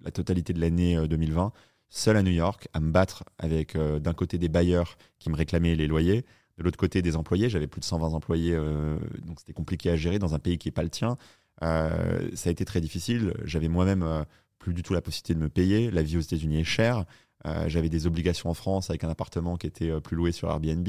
[0.01, 1.51] la totalité de l'année 2020,
[1.89, 5.75] seul à New York, à me battre avec d'un côté des bailleurs qui me réclamaient
[5.75, 6.25] les loyers,
[6.57, 7.49] de l'autre côté des employés.
[7.49, 10.73] J'avais plus de 120 employés, donc c'était compliqué à gérer dans un pays qui n'est
[10.73, 11.17] pas le tien.
[11.63, 13.33] Euh, ça a été très difficile.
[13.43, 14.23] J'avais moi-même euh,
[14.59, 15.91] plus du tout la possibilité de me payer.
[15.91, 17.05] La vie aux États-Unis est chère.
[17.45, 20.87] Euh, j'avais des obligations en France avec un appartement qui était plus loué sur Airbnb.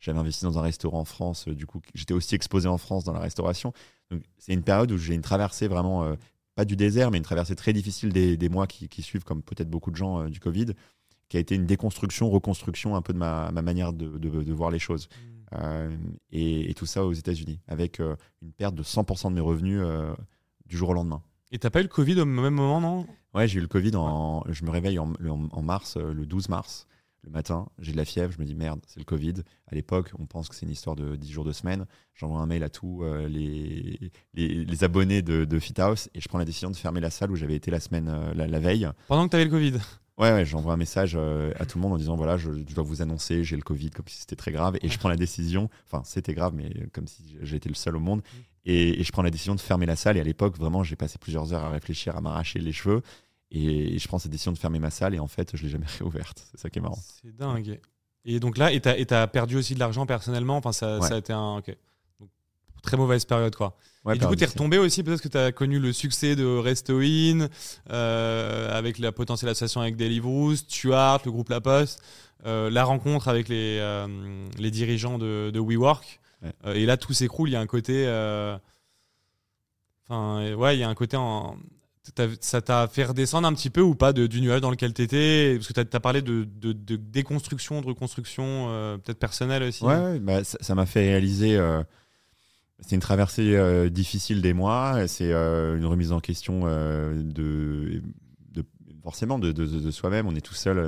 [0.00, 1.48] j'avais investi dans un restaurant en France.
[1.48, 3.72] du coup, j'étais aussi exposé en France dans la restauration.
[4.10, 6.16] Donc, c'est une période où j'ai une traversée vraiment,
[6.54, 9.90] pas du désert, mais une traversée très difficile des, mois qui, suivent, comme peut-être beaucoup
[9.90, 10.68] de gens du Covid,
[11.32, 15.08] qui a été une déconstruction, reconstruction un peu de ma, manière de, voir les choses.
[15.08, 15.54] Mmh.
[15.54, 15.96] Euh,
[16.30, 20.14] et, tout ça aux États-Unis, avec euh, une perte de 100% de mes revenus euh,
[20.66, 21.22] du jour au lendemain.
[21.50, 23.06] Et t'as pas eu le Covid au même moment, non?
[23.32, 23.96] Ouais, j'ai eu le Covid.
[23.96, 26.86] En, je me réveille en, en mars, le 12 mars
[27.24, 29.34] le matin, j'ai de la fièvre, je me dis merde, c'est le Covid.
[29.68, 31.86] À l'époque, on pense que c'est une histoire de 10 jours de semaine.
[32.14, 36.38] J'envoie un mail à tous les, les, abonnés de, de Fit House et je prends
[36.38, 38.88] la décision de fermer la salle où j'avais été la semaine, la, veille.
[39.06, 39.78] Pendant que tu avais le Covid?
[40.18, 42.84] Ouais, ouais j'envoie un message euh, à tout le monde en disant voilà, je, dois
[42.84, 44.76] vous annoncer, j'ai le Covid, comme si c'était très grave.
[44.82, 48.00] Et je prends la décision, enfin, c'était grave, mais comme si j'étais le seul au
[48.00, 48.22] monde.
[48.64, 50.16] Et, et, je prends la décision de fermer la salle.
[50.16, 53.02] Et à l'époque, vraiment, j'ai passé plusieurs heures à réfléchir, à m'arracher les cheveux.
[53.50, 55.86] Et je prends cette décision de fermer ma salle et en fait, je l'ai jamais
[55.98, 56.46] réouverte.
[56.50, 56.98] C'est ça qui est marrant.
[57.22, 57.78] C'est dingue.
[58.24, 60.56] Et donc là, et t'as perdu aussi de l'argent personnellement?
[60.56, 61.60] Enfin, ça, ça, a été un.
[62.82, 63.76] Très mauvaise période, quoi.
[64.12, 67.48] et du coup, t'es retombé aussi, peut-être que t'as connu le succès de Resto In,
[67.90, 72.02] euh, avec la potentielle association avec Deliveroo, Stuart, le groupe La Poste,
[72.44, 76.20] euh, la rencontre avec les, euh, les dirigeants de, de WeWork.
[76.66, 77.48] et là, tout s'écroule.
[77.48, 78.04] Il y a un côté.
[80.04, 81.56] Enfin, ouais, il y a un côté en
[82.40, 85.54] ça t'a fait redescendre un petit peu ou pas du nuage dans lequel tu étais
[85.54, 89.84] Parce que tu as, parlé de, déconstruction, de reconstruction, peut-être personnelle aussi.
[89.84, 91.56] Ouais, bah, ça m'a fait réaliser.
[92.82, 95.06] Euh, c'est une traversée euh, difficile des mois.
[95.08, 98.02] C'est une remise en question de,
[99.02, 100.26] forcément de, soi-même.
[100.26, 100.78] On est tout seul,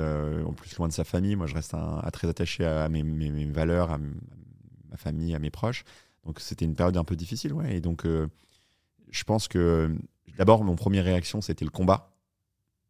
[0.45, 1.35] en plus loin de sa famille.
[1.35, 1.75] Moi, je reste
[2.13, 5.83] très attaché à mes, valeurs, à ma famille, à mes proches.
[6.25, 7.53] Donc, c'était une période un peu difficile.
[7.53, 7.77] Ouais.
[7.77, 9.95] Et donc, je pense que
[10.37, 12.11] D'abord, mon première réaction, c'était le combat.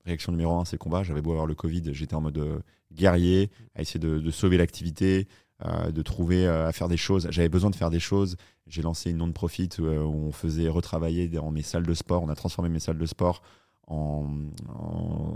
[0.06, 1.03] Réaction numéro un, c'est le combat.
[1.03, 2.60] J'avais beau avoir le Covid, j'étais en mode euh,
[2.91, 5.27] guerrier, à essayer de, sauver l'activité,
[5.64, 7.27] euh, de trouver euh, à faire des choses.
[7.32, 8.36] J'avais besoin de faire des choses.
[8.68, 12.23] J'ai lancé une non-profit où on faisait retravailler dans mes salles de sport.
[12.23, 13.41] On a transformé mes salles de sport
[13.88, 14.27] en,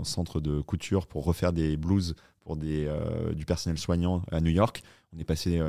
[0.02, 2.90] centre de couture pour refaire des blouses pour des,
[3.36, 4.82] du personnel soignant à New York.
[5.14, 5.60] On est passé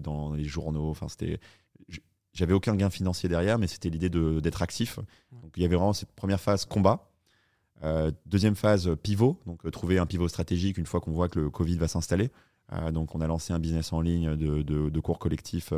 [0.00, 0.90] dans les journaux.
[0.90, 1.38] Enfin, c'était
[2.34, 4.98] j'avais aucun gain financier derrière, mais c'était l'idée d'être actif.
[5.30, 7.08] Donc il y avait vraiment cette première phase combat.
[7.82, 11.38] Euh, deuxième phase pivot, donc euh, trouver un pivot stratégique une fois qu'on voit que
[11.38, 12.30] le Covid va s'installer.
[12.74, 15.72] Euh, donc on a lancé un business en ligne de, cours collectifs,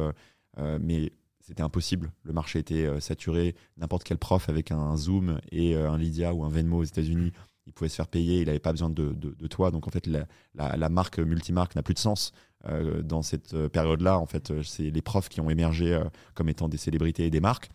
[0.81, 2.13] mais c'était impossible.
[2.25, 3.55] Le marché était saturé.
[3.77, 7.33] N'importe quel prof avec un Zoom et un Lydia ou un Venmo aux États-Unis,
[7.67, 8.41] il pouvait se faire payer.
[8.41, 9.13] Il n'avait pas besoin de,
[9.49, 9.71] toi.
[9.71, 10.07] Donc en fait,
[10.55, 12.33] la, marque multimarque n'a plus de sens.
[12.69, 16.01] Euh, dans cette euh, période-là, en fait, euh, c'est les profs qui ont émergé
[16.35, 17.71] comme étant des célébrités et des marques.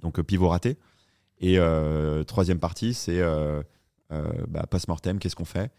[0.00, 0.78] Donc pivot raté.
[1.38, 1.58] Et
[2.26, 3.20] troisième partie, c'est
[4.10, 5.72] bah, post-mortem, qu'est-ce qu'on fait?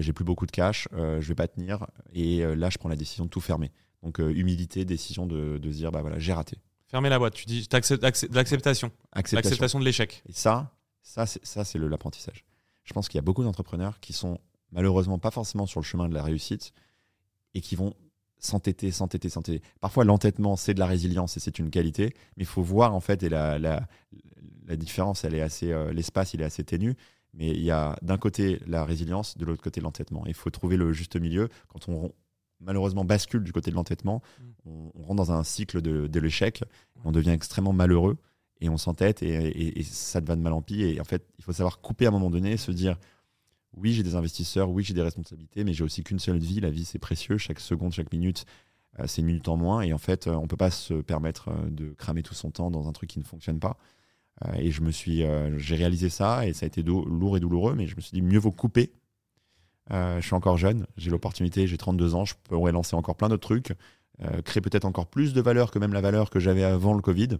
[0.00, 1.86] J'ai plus beaucoup de cash, je vais pas tenir.
[2.12, 3.70] Et là, je prends la décision de tout fermer.
[4.02, 6.58] Donc humilité, décision de, de dire, bah voilà, j'ai raté.
[6.88, 8.90] Fermer la boîte, tu dis l'acceptation.
[9.14, 10.22] L'acceptation de l'échec.
[10.28, 10.72] Et ça,
[11.02, 12.44] ça c'est l'apprentissage.
[12.84, 14.38] Je pense qu'il y a beaucoup d'entrepreneurs qui sont
[14.72, 16.72] malheureusement pas forcément sur le chemin de la réussite,
[17.54, 17.94] et qui vont
[18.38, 19.62] s'entêter, s'entêter, s'entêter.
[19.80, 23.00] Parfois, l'entêtement, c'est de la résilience et c'est une qualité, mais il faut voir en
[23.00, 23.86] fait, et la, la,
[24.66, 26.96] la différence, elle est assez, euh, l'espace, il est assez ténu,
[27.34, 30.24] mais il y a d'un côté la résilience, de l'autre côté l'entêtement.
[30.26, 31.48] Il faut trouver le juste milieu.
[31.68, 32.12] Quand on
[32.60, 34.70] malheureusement bascule du côté de l'entêtement, mm.
[34.94, 36.62] on, rentre dans un cycle de, de l'échec,
[37.04, 38.18] on devient extrêmement malheureux
[38.60, 40.82] et on s'entête et, et, et, ça va de mal en pis.
[40.82, 42.96] Et en fait, il faut savoir couper à un moment donné, se dire
[43.76, 46.60] oui, j'ai des investisseurs, oui, j'ai des responsabilités, mais j'ai aussi qu'une seule vie.
[46.60, 47.38] La vie, c'est précieux.
[47.38, 48.44] Chaque seconde, chaque minute,
[48.98, 49.82] euh, c'est une minute en moins.
[49.82, 52.50] Et en fait, euh, on ne peut pas se permettre euh, de cramer tout son
[52.50, 53.78] temps dans un truc qui ne fonctionne pas.
[54.56, 55.24] Et je me suis,
[55.56, 58.22] j'ai réalisé ça et ça a été lourd et douloureux, mais je me suis dit,
[58.22, 58.92] mieux vaut couper.
[59.90, 63.46] je suis encore jeune, j'ai l'opportunité, j'ai 32 ans, je pourrais lancer encore plein d'autres
[63.46, 63.72] trucs,
[64.44, 67.38] créer peut-être encore plus de valeur que même la valeur que j'avais avant le Covid.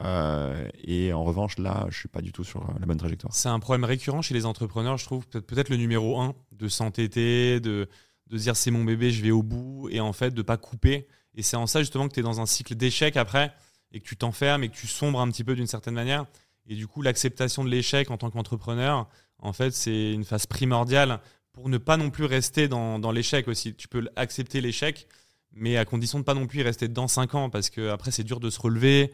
[0.00, 3.32] Euh, et en revanche, là, je suis pas du tout sur la bonne trajectoire.
[3.32, 7.60] C'est un problème récurrent chez les entrepreneurs, je trouve, peut-être le numéro un, de s'entêter,
[7.60, 7.88] de,
[8.28, 11.06] de dire c'est mon bébé, je vais au bout, et en fait de pas couper.
[11.36, 13.52] Et c'est en ça justement que tu es dans un cycle d'échec après,
[13.94, 16.26] et que tu t'enfermes et que tu sombres un petit peu d'une certaine manière.
[16.66, 19.08] Et du coup, l'acceptation de l'échec en tant qu'entrepreneur,
[19.38, 21.20] en fait, c'est une phase primordiale
[21.52, 23.74] pour ne pas non plus rester dans, l'échec aussi.
[23.74, 25.06] Tu peux accepter l'échec,
[25.52, 28.10] mais à condition de pas non plus y rester dedans 5 ans, parce que après
[28.10, 29.12] c'est dur de se relever,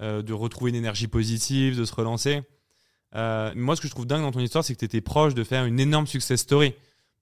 [0.00, 2.42] euh, de retrouver une énergie positive, de se relancer.
[3.14, 5.32] Euh, moi, ce que je trouve dingue dans ton histoire, c'est que tu étais proche
[5.34, 6.74] de faire une énorme success story.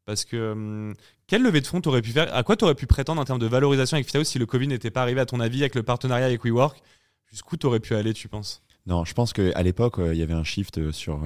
[0.04, 0.94] Parce que hum,
[1.28, 2.34] quelle levée de fonds t'aurais pu faire?
[2.34, 4.90] À quoi t'aurais pu prétendre en termes de valorisation avec Fitaos si le Covid n'était
[4.90, 6.82] pas arrivé à ton avis avec le partenariat avec WeWork?
[7.26, 8.62] Jusqu'où t'aurais pu aller, tu penses?
[8.86, 11.20] Non, je pense qu'à l'époque, euh, il y avait un shift sur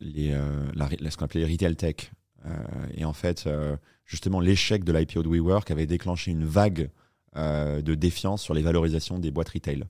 [0.00, 0.30] les,
[0.74, 2.12] la, ce qu'on appelait retail tech.
[2.94, 3.48] et en fait,
[4.04, 6.90] justement, l'échec de l'IPO de WeWork avait déclenché une vague
[7.34, 9.84] de défiance sur les valorisations des boîtes retail.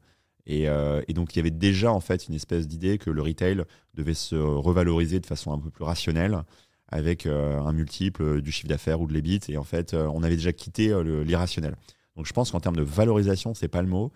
[0.48, 3.62] Euh, et, donc il y avait déjà en fait une espèce d'idée que le retail
[3.94, 6.42] devait se revaloriser de façon un peu plus rationnelle
[6.88, 9.40] avec euh, un multiple du chiffre d'affaires ou de l'EBIT.
[9.48, 10.92] Et en fait, euh, on avait déjà quitté
[11.24, 11.76] l'irrationnel.
[12.16, 14.12] Donc je pense qu'en termes de valorisation, c'est pas le mot.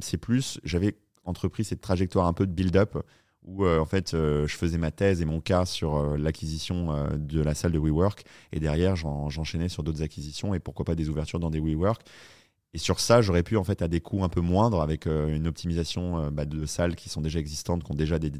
[0.00, 2.96] C'est plus, j'avais entrepris cette trajectoire un peu de build-up
[3.44, 7.72] où en fait je faisais ma thèse et mon cas sur l'acquisition de la salle
[7.72, 11.60] de WeWork et derrière j'enchaînais sur d'autres acquisitions et pourquoi pas des ouvertures dans des
[11.60, 12.02] WeWork.
[12.74, 15.46] Et sur ça, j'aurais pu en fait à des coûts un peu moindres avec une
[15.46, 18.32] optimisation bah, de salles qui sont déjà existantes, qui ont déjà des,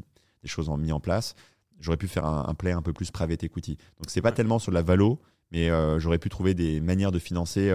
[0.45, 1.35] choses mis en place.
[1.79, 3.77] J'aurais pu faire un, play un peu plus private equity.
[3.97, 5.19] Donc c'est pas tellement sur la valo,
[5.51, 5.69] mais
[5.99, 7.71] j'aurais pu trouver des manières de financer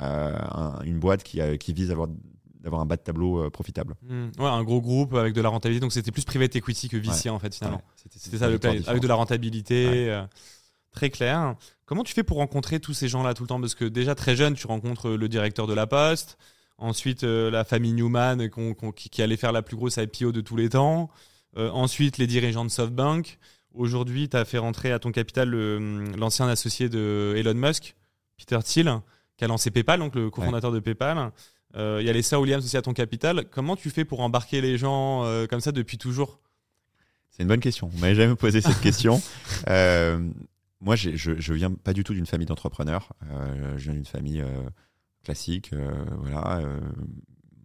[0.00, 2.08] une boîte qui, qui vise à avoir
[2.60, 3.94] d'avoir un bas de tableau euh, profitable.
[4.02, 4.28] Hmm.
[4.38, 5.80] Ouais, un gros groupe avec de la rentabilité.
[5.80, 7.82] Donc c'était plus private equity que VC en fait finalement.
[7.96, 10.10] c'était ça le play, avec de la rentabilité.
[10.10, 10.24] Euh,
[10.90, 11.54] très clair.
[11.86, 13.60] Comment tu fais pour rencontrer tous ces gens-là tout le temps?
[13.60, 16.38] Parce que déjà très jeune, tu rencontres le directeur de la Poste,
[16.76, 18.50] ensuite euh, la famille Newman
[18.94, 21.10] qui, allait faire la plus grosse IPO de tous les temps,
[21.56, 23.38] ensuite les dirigeants de SoftBank.
[23.74, 25.50] Aujourd'hui, tu as fait rentrer à ton capital
[26.16, 27.96] l'ancien associé de Elon Musk,
[28.36, 29.00] Peter Thiel,
[29.36, 31.32] qui a lancé PayPal, donc le cofondateur de PayPal.
[31.76, 33.44] Euh, il y a les sœurs Williams aussi à ton capital.
[33.50, 36.40] Comment tu fais pour embarquer les gens euh, comme ça depuis toujours?
[37.30, 37.90] C'est une bonne question.
[37.94, 39.20] On m'avait jamais posé cette question.
[39.68, 40.30] Euh,
[40.80, 43.12] moi, je, je viens pas du tout d'une famille d'entrepreneurs.
[43.76, 44.42] je viens d'une famille
[45.24, 45.72] classique.
[46.22, 46.62] voilà.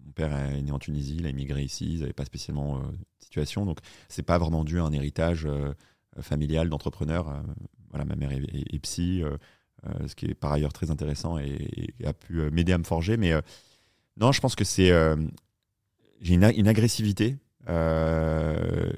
[0.04, 1.94] mon père est né en Tunisie, il a immigré ici.
[1.94, 3.78] Ils n'avaient pas spécialement de situation, donc
[4.10, 5.48] c'est pas vraiment dû à un héritage
[6.20, 7.44] familial d'entrepreneur.
[7.92, 9.22] voilà, ma mère est, psy.
[10.08, 13.16] ce qui est par ailleurs très intéressant et, et a pu m'aider à me forger.
[13.16, 13.34] Mais
[14.18, 14.92] non, je pense que c'est.
[14.92, 15.16] Euh,
[16.22, 17.38] j'ai une, agressivité,
[17.68, 18.92] euh,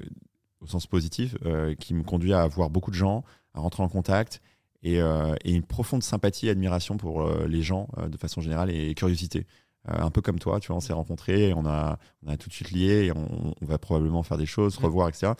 [0.60, 3.24] au sens positif, euh, qui me conduit à voir beaucoup de gens,
[3.54, 4.40] à rentrer en contact,
[4.82, 9.46] et, une profonde sympathie et admiration pour les gens de façon générale, et curiosité.
[9.86, 12.54] un peu comme toi, tu vois, on s'est rencontrés, on a, on a tout de
[12.54, 15.32] suite lié, et on, on, va probablement faire des choses, revoir, etc.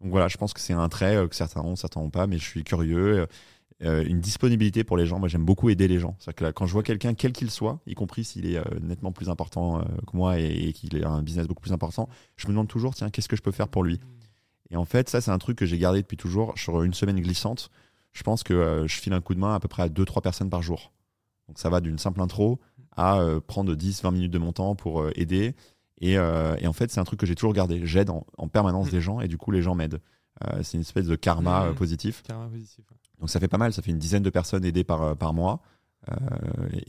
[0.00, 2.38] Donc voilà, je pense que c'est un trait que certains ont, certains n'ont pas, mais
[2.38, 3.28] je suis curieux.
[3.82, 5.18] Euh, une disponibilité pour les gens.
[5.18, 6.14] Moi, j'aime beaucoup aider les gens.
[6.36, 9.10] Que là, quand je vois quelqu'un, quel qu'il soit, y compris s'il est euh, nettement
[9.10, 12.52] plus important euh, que moi et, qu'il a un business beaucoup plus important, je me
[12.52, 13.98] demande toujours, tiens, qu'est-ce que je peux faire pour lui?
[14.70, 16.52] Et en fait, ça, c'est un truc que j'ai gardé depuis toujours.
[16.58, 17.70] Sur une semaine glissante,
[18.12, 20.50] je pense que je file un coup de main à peu près à 2-3 personnes
[20.50, 20.92] par jour.
[21.48, 22.60] Donc ça va d'une simple intro
[22.96, 25.54] à prendre 10-20 minutes de mon temps pour aider.
[26.00, 27.84] Et, en fait, c'est un truc que j'ai toujours gardé.
[27.84, 28.90] J'aide en, permanence mmh.
[28.90, 30.00] des gens et du coup, les gens m'aident.
[30.62, 31.74] c'est une espèce de karma mmh.
[31.74, 32.22] positif.
[32.22, 32.84] Karma positif.
[33.20, 35.34] Donc ça fait pas mal, ça fait une dizaine de personnes aidées par, euh, par
[35.34, 35.60] mois.
[36.10, 36.14] Euh,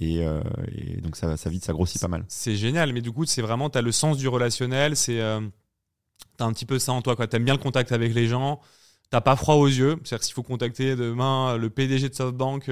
[0.02, 0.42] euh,
[0.72, 2.24] et, donc ça, ça ça grossit pas mal.
[2.30, 6.54] C'est génial, mais du coup, c'est vraiment, tu as le sens du relationnel, c'est, un
[6.54, 8.62] petit peu ça en toi, tu aimes bien le contact avec les gens,
[9.10, 12.72] t'as pas froid aux yeux, c'est-à-dire s'il faut contacter demain le PDG de SoftBank,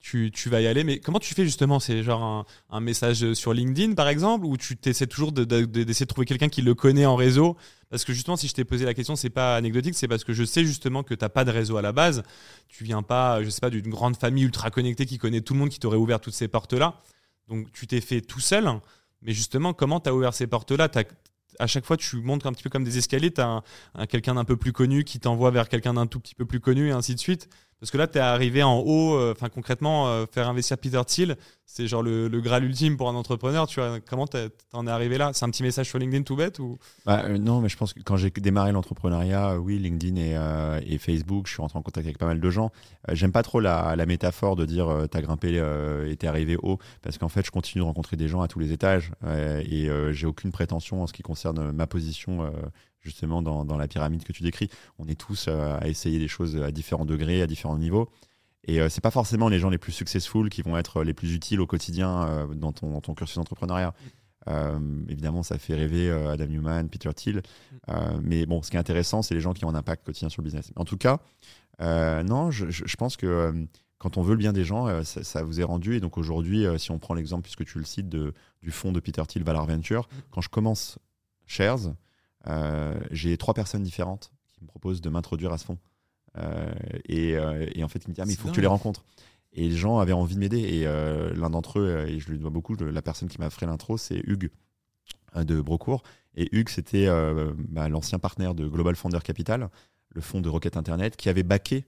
[0.00, 0.82] tu, tu, vas y aller.
[0.82, 1.78] Mais comment tu fais justement?
[1.78, 6.04] C'est genre un, message sur LinkedIn, par exemple, ou tu essaies toujours d'essayer de, de,
[6.04, 7.56] trouver quelqu'un qui le connaît en réseau?
[7.90, 10.32] Parce que justement, si je t'ai posé la question, c'est pas anecdotique, c'est parce que
[10.32, 12.22] je sais justement que tu n'as pas de réseau à la base.
[12.68, 15.58] Tu viens pas, je sais pas, d'une grande famille ultra connectée qui connaît tout le
[15.58, 17.00] monde, qui t'aurait ouvert toutes ces portes-là.
[17.48, 18.70] Donc tu t'es fait tout seul.
[19.22, 20.88] Mais justement, comment tu as ouvert ces portes-là?
[21.58, 23.32] À chaque fois, tu montres un petit peu comme des escaliers.
[23.32, 23.62] Tu as
[24.08, 26.88] quelqu'un d'un peu plus connu qui t'envoie vers quelqu'un d'un tout petit peu plus connu
[26.88, 27.48] et ainsi de suite.
[27.80, 31.00] Parce que là, tu es arrivé en haut, euh, enfin concrètement, euh, faire investir Peter
[31.06, 33.66] Thiel, c'est genre le, le, graal ultime pour un entrepreneur.
[33.66, 35.30] Tu vois, comment t'en es arrivé là?
[35.32, 36.78] C'est un petit message sur LinkedIn tout bête ou?
[37.06, 41.46] Bah, euh, Non, mais je pense que quand j'ai démarré l'entrepreneuriat, oui, LinkedIn et, Facebook,
[41.46, 42.70] je suis rentré en contact avec pas mal de gens.
[43.12, 45.62] J'aime pas trop la, la, métaphore de dire t'as grimpé
[46.06, 48.58] et t'es arrivé haut, parce qu'en fait, je continue de rencontrer des gens à tous
[48.58, 52.52] les étages et j'ai aucune prétention en ce qui concerne ma position
[53.00, 54.70] justement dans, dans, la pyramide que tu décris.
[54.98, 58.10] On est tous euh, à essayer des choses à différents degrés, à différents niveaux.
[58.64, 61.34] Et euh, c'est pas forcément les gens les plus successful qui vont être les plus
[61.34, 63.94] utiles au quotidien euh, dans, ton, dans, ton, cursus d'entrepreneuriat.
[65.08, 67.42] évidemment, ça fait rêver Adam Newman, Peter Thiel.
[68.22, 70.42] mais bon, ce qui est intéressant, c'est les gens qui ont un impact quotidien sur
[70.42, 70.72] le business.
[70.76, 71.18] En tout cas,
[71.80, 73.66] non, je, pense que
[73.98, 75.94] quand on veut le bien des gens, ça, vous est rendu.
[75.94, 79.00] Et donc aujourd'hui, si on prend l'exemple, puisque tu le cites, de, du fonds de
[79.00, 80.98] Peter Thiel, Valor Venture, quand je commence
[81.46, 81.92] Shares, euh,
[83.10, 85.78] j'ai trois personnes différentes qui me proposent de m'introduire à ce fonds.
[86.38, 86.72] Euh,
[87.10, 89.04] euh, et, en fait, ils me disent ah, mais il faut que tu les rencontres.
[89.52, 90.60] Et les gens avaient envie de m'aider.
[90.60, 93.96] Et l'un d'entre eux, et je lui dois beaucoup, la personne qui m'a fait l'intro,
[93.96, 94.50] c'est Hugues
[95.36, 96.02] de Brocourt.
[96.36, 97.08] Et Hugues, c'était
[97.68, 99.68] bah, l'ancien partenaire de Global Founder Capital,
[100.10, 101.84] le fonds de Rocket Internet, qui avait backé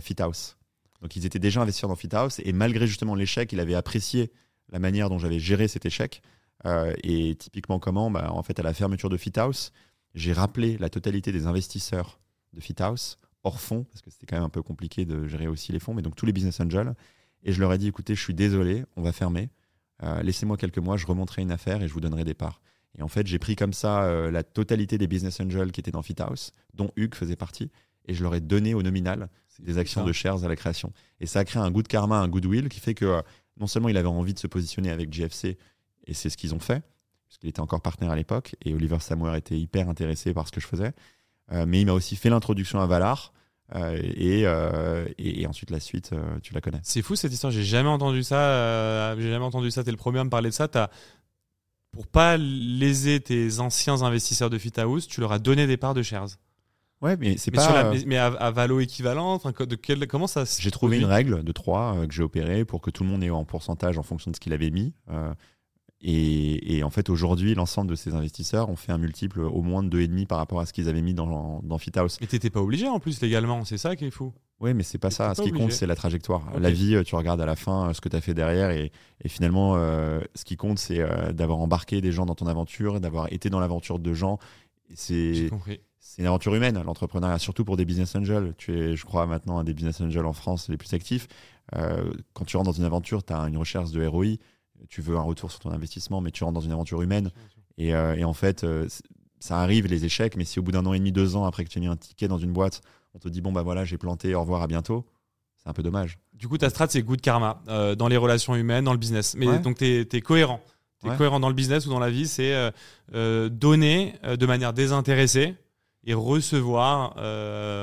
[0.00, 0.56] FitHouse.
[1.00, 2.40] Donc ils étaient déjà investisseurs dans FitHouse.
[2.44, 4.32] Et malgré justement l'échec, il avait apprécié
[4.70, 6.22] la manière dont j'avais géré cet échec.
[6.66, 9.72] Euh, et typiquement comment bah, En fait, à la fermeture de FitHouse,
[10.14, 12.20] j'ai rappelé la totalité des investisseurs
[12.52, 15.72] de FitHouse hors fonds, parce que c'était quand même un peu compliqué de gérer aussi
[15.72, 16.94] les fonds, mais donc tous les business angels.
[17.42, 19.48] Et je leur ai dit, écoutez, je suis désolé, on va fermer.
[20.02, 22.60] Euh, laissez-moi quelques mois, je remonterai une affaire et je vous donnerai des parts.
[22.98, 25.90] Et en fait, j'ai pris comme ça euh, la totalité des business angels qui étaient
[25.90, 27.70] dans FitHouse, dont Hugues faisait partie,
[28.06, 29.28] et je leur ai donné au nominal
[29.60, 30.92] des actions de shares à la création.
[31.20, 33.22] Et ça a créé un goût de karma, un goodwill qui fait que
[33.58, 35.58] non seulement il avait envie de se positionner avec GFC
[36.10, 36.82] et c'est ce qu'ils ont fait,
[37.28, 40.52] parce qu'il était encore partenaire à l'époque, et Oliver Samuel était hyper intéressé par ce
[40.52, 40.92] que je faisais.
[41.50, 43.32] mais il m'a aussi fait l'introduction à Valar.
[43.74, 44.40] Et,
[45.18, 46.10] et, ensuite la suite,
[46.42, 46.80] tu la connais.
[46.82, 49.16] C'est fou cette histoire, j'ai jamais entendu ça.
[49.16, 49.84] j'ai jamais entendu ça.
[49.84, 50.68] T'es le premier à me parler de ça.
[50.74, 50.90] As,
[51.92, 56.02] pour pas léser tes anciens investisseurs de Fithouse, tu leur as donné des parts de
[56.02, 56.28] shares.
[57.02, 57.92] Ouais, mais c'est pas.
[58.06, 62.12] mais, à, valo équivalent, de quel, comment ça J'ai trouvé une règle de 3 que
[62.12, 64.52] j'ai opérée pour que tout le monde ait en pourcentage en fonction de ce qu'il
[64.52, 64.92] avait mis.
[66.02, 70.00] Et, en fait, aujourd'hui, l'ensemble de ces investisseurs ont fait un multiple au moins de
[70.00, 72.16] 2,5 par rapport à ce qu'ils avaient mis dans, dans FitHouse.
[72.20, 74.32] Mais t'étais pas obligé en plus légalement, c'est ça qui est fou.
[74.60, 75.34] Oui, mais c'est pas ça.
[75.34, 76.58] Ce qui compte, c'est la trajectoire.
[76.58, 78.70] La vie, euh, tu regardes à la fin euh, ce que tu as fait derrière.
[78.70, 78.92] Et,
[79.26, 81.02] finalement, euh, ce qui compte, c'est
[81.32, 84.38] d'avoir embarqué des gens dans ton aventure, d'avoir été dans l'aventure de gens.
[84.94, 85.48] C'est
[86.18, 88.54] une aventure humaine, l'entrepreneuriat, surtout pour des business angels.
[88.58, 91.28] Tu es, je crois, maintenant un des business angels en France les plus actifs.
[91.72, 94.36] quand tu rentres dans une aventure, tu as une recherche de ROI
[94.88, 97.30] tu veux un retour sur ton investissement, mais tu rentres dans une aventure humaine.
[97.78, 98.88] Et, euh, en fait, euh,
[99.38, 101.64] ça arrive les échecs, mais si au bout d'un an et demi, deux ans après
[101.64, 102.82] que tu aies mis un ticket dans une boîte,
[103.14, 105.06] on te dit bon bah voilà, j'ai planté, au revoir, à bientôt,
[105.56, 106.18] c'est un peu dommage.
[106.34, 109.34] Du coup, ta strat, c'est good karma euh, dans les relations humaines, dans le business.
[109.36, 110.60] Mais donc, tu es, cohérent.
[111.02, 112.54] Tu es cohérent dans le business ou dans la vie, c'est
[113.12, 115.54] donner de manière désintéressée
[116.04, 117.16] et recevoir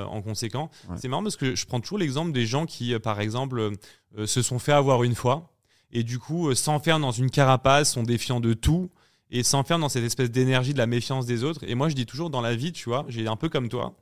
[0.09, 0.69] en conséquent.
[0.95, 3.71] C'est marrant parce que je prends toujours l'exemple des gens qui, par exemple,
[4.25, 5.51] se sont fait avoir une fois
[5.91, 8.89] et du coup euh, s'enferment dans une carapace, sont défiants de tout
[9.29, 11.61] et s'enferment dans cette espèce d'énergie de la méfiance des autres.
[11.67, 13.95] Et moi, je dis toujours dans la vie, tu vois, j'ai un peu comme toi,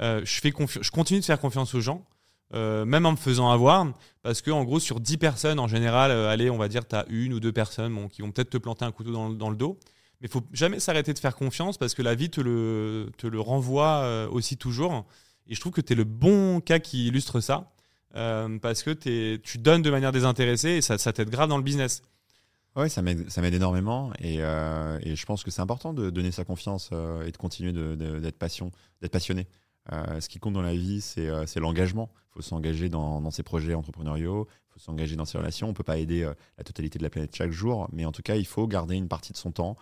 [0.00, 2.04] euh, je, continue de faire confiance aux gens.
[2.52, 3.86] Euh, même en me faisant avoir,
[4.22, 7.04] parce que en gros sur 10 personnes en général, allez on va dire tu as
[7.08, 9.78] une ou deux personnes qui vont peut-être te planter un couteau dans, le dos,
[10.20, 14.28] mais il faut jamais s'arrêter de faire confiance parce que la vie te le, renvoie
[14.30, 15.04] aussi toujours.
[15.48, 17.73] Et je trouve que tu le bon cas qui illustre ça.
[18.16, 18.90] Euh, parce que
[19.36, 22.02] tu donnes de manière désintéressée et ça, t'aide grave dans le business.
[22.76, 26.90] Oui, ça m'aide énormément euh, et, je pense que c'est important de donner sa confiance
[26.92, 29.46] euh, et de continuer d'être passionné.
[29.90, 32.10] ce qui compte dans la vie, c'est l'engagement.
[32.30, 35.68] Il faut s'engager dans, ses projets entrepreneuriaux, il faut s'engager dans ses relations.
[35.68, 36.28] On ne peut pas aider
[36.58, 39.08] la totalité de la planète chaque jour, mais en tout cas, il faut garder une
[39.08, 39.76] partie de son temps.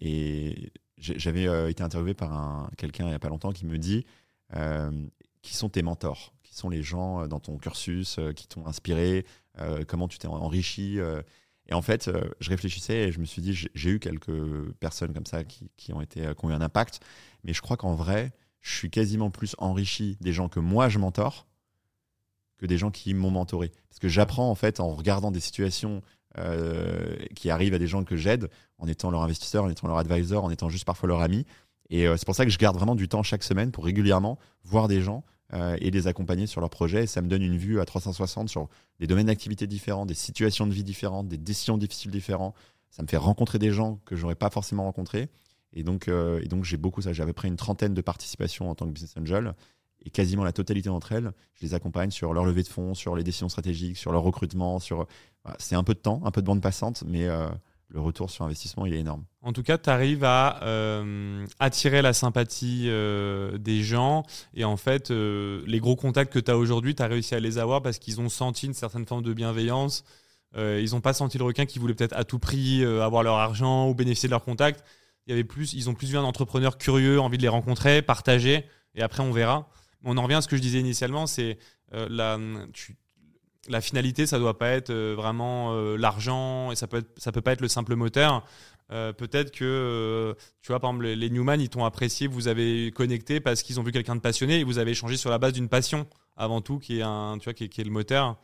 [0.00, 4.04] et j'avais été interviewé par quelqu'un il n'y a pas longtemps qui me dit
[5.42, 8.66] qui sont tes mentors qui sont les gens euh, dans ton cursus euh, qui t'ont
[8.66, 9.24] inspiré,
[9.60, 10.98] euh, comment tu t'es enrichi.
[11.68, 12.10] Et en fait,
[12.40, 15.92] je réfléchissais et je me suis dit, j'ai eu quelques personnes comme ça qui, qui
[15.92, 16.98] ont, été, qui ont eu un impact,
[17.44, 20.98] mais je crois qu'en vrai, je suis quasiment plus enrichi des gens que moi je
[20.98, 21.46] mentore
[22.58, 23.70] que des gens qui m'ont mentoré.
[23.88, 26.02] Parce que j'apprends en fait en regardant des situations
[27.36, 30.44] qui arrivent à des gens que j'aide, en étant leur investisseur, en étant leur advisor,
[30.44, 31.46] en étant juste parfois leur ami.
[31.88, 34.88] Et c'est pour ça que je garde vraiment du temps chaque semaine pour régulièrement voir
[34.88, 37.04] des gens euh, et les accompagner sur leurs projets.
[37.04, 38.68] Et ça me donne une vue à 360 sur
[39.00, 42.54] des domaines d'activité différents, des situations de vie différentes, des décisions difficiles différentes.
[42.90, 45.28] Ça me fait rencontrer des gens que j'aurais pas forcément rencontrés.
[45.72, 47.12] Et donc, euh, j'ai beaucoup ça.
[47.12, 49.54] J'avais près une trentaine de participations en tant que business angel.
[50.04, 53.16] Et quasiment la totalité d'entre elles, je les accompagne sur leur levée de fonds, sur
[53.16, 54.78] les décisions stratégiques, sur leur recrutement.
[54.78, 55.06] Sur...
[55.58, 57.48] c'est un peu de temps, un peu de bande passante, mais euh,
[57.92, 59.24] le retour sur investissement, il est énorme.
[59.42, 64.24] En tout cas, tu arrives à euh, attirer la sympathie euh, des gens.
[64.54, 67.40] Et en fait, euh, les gros contacts que tu as aujourd'hui, tu as réussi à
[67.40, 70.04] les avoir parce qu'ils ont senti une certaine forme de bienveillance.
[70.56, 73.88] ils n'ont pas senti le requin qui voulait peut-être à tout prix avoir leur argent
[73.88, 74.84] ou bénéficier de leurs contacts.
[75.26, 78.02] Il y avait plus, ils ont plus vu un entrepreneur curieux, envie de les rencontrer,
[78.02, 78.64] partager.
[78.94, 79.68] Et après, on verra.
[80.04, 81.58] On en revient à ce que je disais initialement, c'est
[81.92, 82.38] la,
[82.72, 82.96] tu,
[83.70, 87.32] la finalité, ça doit pas être euh, vraiment euh, l'argent et ça peut être, ça
[87.32, 88.44] peut pas être le simple moteur.
[88.92, 93.38] Euh, peut-être que, tu vois, par exemple, les, Newman, ils t'ont apprécié, vous avez connecté
[93.38, 95.68] parce qu'ils ont vu quelqu'un de passionné et vous avez échangé sur la base d'une
[95.68, 98.36] passion avant tout, qui est, un, tu vois, qui est, le moteur.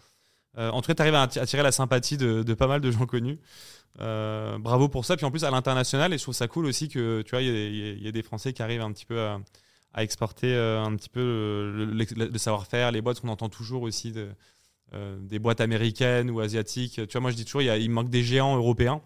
[0.57, 3.41] en tout cas, tu arrives à attirer la sympathie de, pas mal de gens connus.
[3.99, 5.17] bravo pour ça.
[5.17, 8.03] Puis en plus, à l'international, et je trouve ça cool aussi que, tu vois, il
[8.03, 9.41] y, a des Français qui arrivent un petit peu à,
[9.99, 14.29] exporter un petit peu le savoir-faire, les boîtes qu'on entend toujours aussi de,
[14.95, 16.95] euh, des boîtes américaines ou asiatiques.
[16.95, 19.01] Tu vois, moi je dis toujours, il, il manque des géants européens.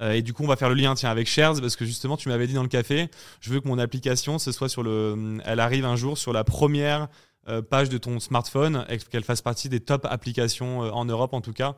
[0.00, 2.16] Euh, et du coup, on va faire le lien tiens, avec Shares parce que justement,
[2.16, 3.10] tu m'avais dit dans le café,
[3.40, 6.44] je veux que mon application, ce soit sur le, elle arrive un jour sur la
[6.44, 7.08] première
[7.48, 11.52] euh, page de ton smartphone, qu'elle fasse partie des top applications en Europe en tout
[11.52, 11.74] cas.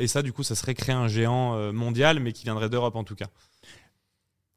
[0.00, 3.04] et ça, du coup, ça serait créer un géant mondial, mais qui viendrait d'Europe en
[3.04, 3.28] tout cas.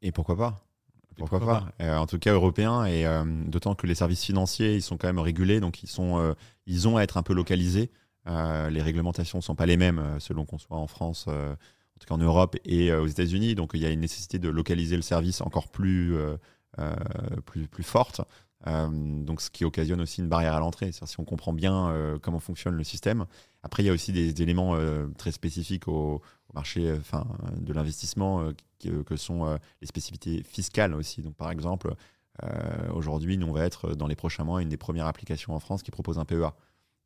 [0.00, 0.71] Et pourquoi pas?
[1.16, 4.82] Pourquoi, pas, euh, En tout cas européen, et euh, d'autant que les services financiers, ils
[4.82, 6.34] sont quand même régulés, donc ils, sont, euh,
[6.66, 7.90] ils ont à être un peu localisés.
[8.26, 12.14] les réglementations ne sont pas les mêmes selon qu'on soit en France, en tout cas
[12.14, 13.54] en Europe et aux États-Unis.
[13.54, 16.14] Donc il y a une nécessité de localiser le service encore plus,
[17.46, 18.20] plus, plus forte.
[18.66, 20.92] donc ce qui occasionne aussi une barrière à l'entrée.
[20.92, 23.26] Si on comprend bien comment fonctionne le système.
[23.64, 24.76] Après, il y a aussi des, éléments
[25.18, 26.22] très spécifiques aux,
[26.54, 27.26] marché euh, enfin,
[27.56, 28.50] de l'investissement
[28.80, 31.22] que, que, sont les spécificités fiscales aussi.
[31.22, 31.94] Donc, par exemple,
[32.92, 35.82] aujourd'hui, nous, on va être dans les prochains mois une des premières applications en France
[35.82, 36.52] qui propose un PEA.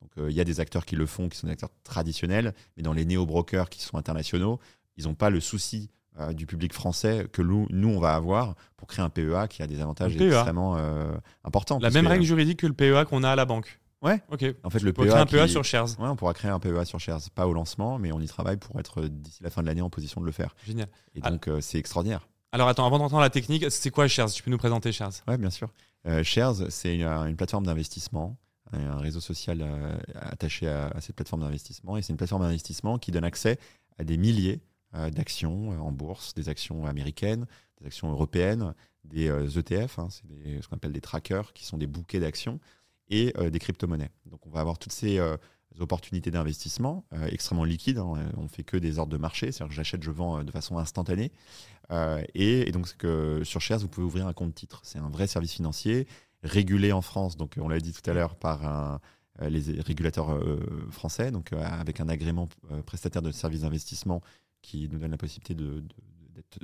[0.00, 2.82] Donc, il y a des acteurs qui le font, qui sont des acteurs traditionnels, mais
[2.82, 4.58] dans les néo-brokers qui sont internationaux,
[4.96, 5.90] ils n'ont pas le souci
[6.32, 9.66] du public français que nous, nous, on va avoir pour créer un PEA qui a
[9.66, 10.78] des avantages e extrêmement
[11.44, 11.78] importants.
[11.80, 13.78] La même règle juridique que le PEA qu'on a à la banque.
[14.02, 14.20] Ouais.
[14.30, 14.44] Ok.
[14.62, 15.98] En fait, le PEA, créer un PEA sur Shares.
[15.98, 18.56] Ouais, on pourra créer un PEA sur Shares, pas au lancement, mais on y travaille
[18.56, 20.54] pour être d'ici la fin de l'année en position de le faire.
[20.64, 20.88] Génial.
[21.14, 22.28] Et donc, euh, c'est extraordinaire.
[22.52, 24.30] Alors, attends, avant d'entendre la technique, c'est quoi Shares?
[24.30, 25.12] Tu peux nous présenter Shares?
[25.26, 25.72] Ouais, bien sûr.
[26.06, 28.36] Euh, Shares, c'est une, plateforme d'investissement,
[28.72, 33.10] un réseau social euh, attaché à, cette plateforme d'investissement, et c'est une plateforme d'investissement qui
[33.10, 33.58] donne accès
[33.98, 34.60] à des milliers
[35.12, 37.44] d'actions en bourse, des actions américaines,
[37.80, 38.72] des actions européennes,
[39.04, 42.60] des ETF, hein, c'est ce qu'on appelle des trackers, qui sont des bouquets d'actions
[43.08, 44.10] et euh, des crypto-monnaies.
[44.26, 45.36] Donc on va avoir toutes ces euh,
[45.78, 47.98] opportunités d'investissement euh, extrêmement liquides.
[47.98, 48.14] Hein.
[48.36, 51.32] On fait que des ordres de marché, c'est-à-dire que j'achète, je vends de façon instantanée.
[52.34, 52.88] Et, donc
[53.44, 54.80] sur Shares, vous pouvez ouvrir un compte titre.
[54.82, 56.06] C'est un vrai service financier
[56.42, 57.36] régulé en France.
[57.36, 59.00] Donc on l'a dit tout à l'heure par
[59.40, 60.36] les régulateurs
[60.90, 62.48] français, donc avec un agrément
[62.86, 64.20] prestataire de services d'investissement
[64.62, 66.58] qui nous donne la possibilité d'être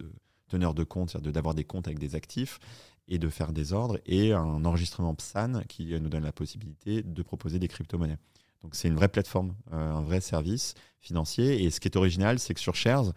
[0.48, 2.58] teneur de compte, c'est-à-dire d'avoir des comptes avec des actifs
[3.08, 7.22] et de faire des ordres, et un enregistrement PSAN qui nous donne la possibilité de
[7.22, 8.18] proposer des crypto-monnaies.
[8.62, 11.64] Donc c'est une vraie plateforme, euh, un vrai service financier.
[11.64, 13.08] Et ce qui est original, c'est que sur Shares,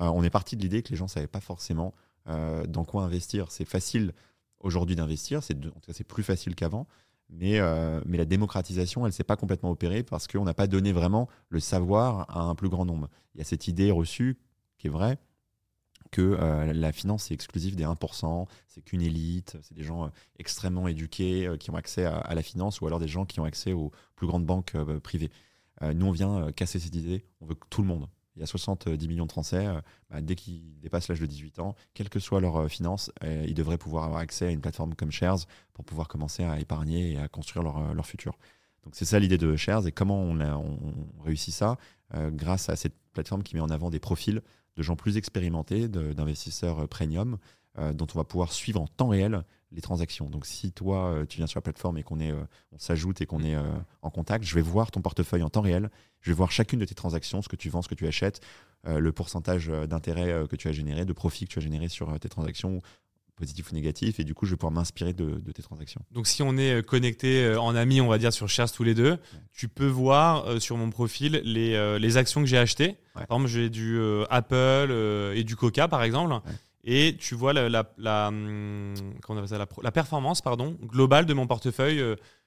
[0.00, 1.92] euh, on est parti de l'idée que les gens ne savaient pas forcément
[2.28, 3.50] euh, dans quoi investir.
[3.50, 4.12] C'est facile
[4.60, 6.86] aujourd'hui d'investir, c'est plus facile qu'avant,
[7.28, 7.58] mais,
[8.06, 11.28] mais la démocratisation, elle ne s'est pas complètement opérée parce qu'on n'a pas donné vraiment
[11.48, 13.08] le savoir à un plus grand nombre.
[13.34, 14.38] Il y a cette idée reçue
[14.78, 15.18] qui est vraie,
[16.12, 20.08] que euh, la finance est exclusive des 1%, c'est qu'une élite, c'est des gens euh,
[20.38, 23.44] extrêmement éduqués euh, qui ont accès à, la finance ou alors des gens qui ont
[23.44, 25.30] accès aux plus grandes banques privées.
[25.82, 28.08] nous, on vient casser cette idée, on veut que tout le monde.
[28.36, 29.66] Il y a 70 millions de Français,
[30.10, 33.78] bah, dès qu'ils dépassent l'âge de 18 ans, quelle que soit leur finance, ils devraient
[33.78, 37.28] pouvoir avoir accès à une plateforme comme Shares pour pouvoir commencer à épargner et à
[37.28, 38.38] construire leur, futur.
[38.84, 41.78] Donc c'est ça l'idée de Shares et comment on réussit ça
[42.14, 44.42] grâce à cette plateforme qui met en avant des profils
[44.76, 47.38] de gens plus expérimentés, d'investisseurs euh, premium,
[47.78, 50.28] euh, dont on va pouvoir suivre en temps réel les transactions.
[50.28, 52.18] Donc si toi, euh, tu viens sur la plateforme et qu'on
[52.76, 53.56] s'ajoute et qu'on est
[54.02, 55.90] en contact, je vais voir ton portefeuille en temps réel,
[56.20, 58.40] je vais voir chacune de tes transactions, ce que tu vends, ce que tu achètes,
[58.84, 62.28] le pourcentage d'intérêt que tu as généré, de profit que tu as généré sur tes
[62.28, 62.82] transactions,
[63.36, 66.00] positif ou négatif, et du coup, je vais pouvoir m'inspirer de, tes transactions.
[66.10, 68.84] Donc, si on est euh, connecté euh, en ami, on va dire sur Shares tous
[68.84, 69.18] les deux,
[69.52, 72.96] tu peux voir euh, sur mon profil les, les actions que j'ai achetées.
[73.14, 74.00] Par exemple, j'ai du
[74.30, 76.34] Apple et du Coca, par exemple.
[76.84, 78.94] Et tu vois la, la, la, hum,
[79.28, 82.02] la, la performance pardon, globale de mon portefeuille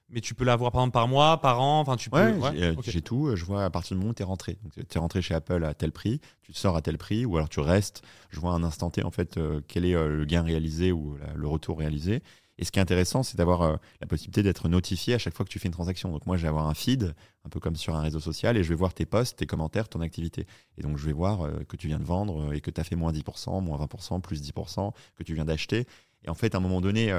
[0.08, 2.32] mais tu peux l'avoir par exemple par mois, par an, enfin tu peux.
[2.32, 3.34] Ouais, j'ai tout.
[3.34, 4.58] Je vois à partir du moment où tu es rentré.
[4.74, 7.48] Tu es rentré chez Apple à tel prix, tu sors à tel prix, ou alors
[7.48, 8.02] tu restes.
[8.30, 11.16] Je vois un instant T en fait euh, quel est euh, le gain réalisé ou
[11.34, 12.22] le retour réalisé.
[12.58, 15.44] Et ce qui est intéressant, c'est d'avoir euh, la possibilité d'être notifié à chaque fois
[15.44, 16.10] que tu fais une transaction.
[16.10, 17.14] Donc moi, je vais avoir un feed,
[17.44, 19.90] un peu comme sur un réseau social, et je vais voir tes posts, tes commentaires,
[19.90, 20.46] ton activité.
[20.78, 22.96] Et donc je vais voir que tu viens de vendre et que tu as fait
[22.96, 25.86] moins 10%, moins 20%, plus 10%, que tu viens d'acheter.
[26.24, 27.12] Et en fait, à un moment donné,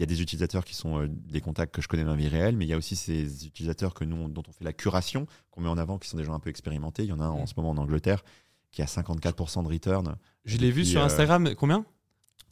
[0.00, 2.16] il y a des utilisateurs qui sont euh, des contacts que je connais dans la
[2.16, 4.72] vie réelle, mais il y a aussi ces utilisateurs que nous, dont on fait la
[4.72, 7.02] curation, qu'on met en avant, qui sont des gens un peu expérimentés.
[7.02, 7.46] Il y en a en mm.
[7.46, 8.24] ce moment en Angleterre
[8.70, 10.16] qui a 54% de return.
[10.46, 11.84] Je l'ai vu sur euh, Instagram, combien?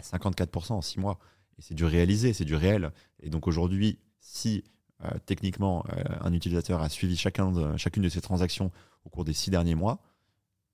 [0.02, 1.18] 54% en 6 mois.
[1.58, 2.92] Et c'est du réalisé, c'est du réel.
[3.20, 4.62] Et donc aujourd'hui, si
[5.02, 5.86] euh, techniquement
[6.20, 8.70] un utilisateur a suivi chacun de, chacune de ces transactions
[9.06, 10.02] au cours des 6 derniers mois,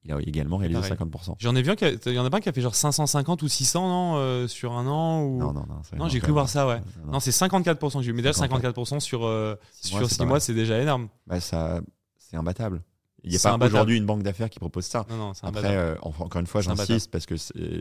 [0.04, 1.36] il a également réalisé 50%.
[1.38, 3.48] J'en ai vu il y en a pas un qui a fait genre 550 ou
[3.48, 5.38] 600 non, euh, sur un an ou...
[5.38, 5.80] Non, non, non.
[5.96, 6.80] Non, j'ai cru voir ça, ouais.
[7.06, 8.02] Non, c'est 54%.
[8.02, 11.08] J'ai eu médaille 54% sur, euh, sur 6 mois, c'est déjà énorme.
[11.26, 11.80] Bah, ça,
[12.18, 12.82] c'est imbattable.
[13.22, 15.06] Il n'y a pas aujourd'hui une banque d'affaires qui propose ça.
[15.08, 17.36] Non, non, Après, euh, encore une fois, j'insiste parce que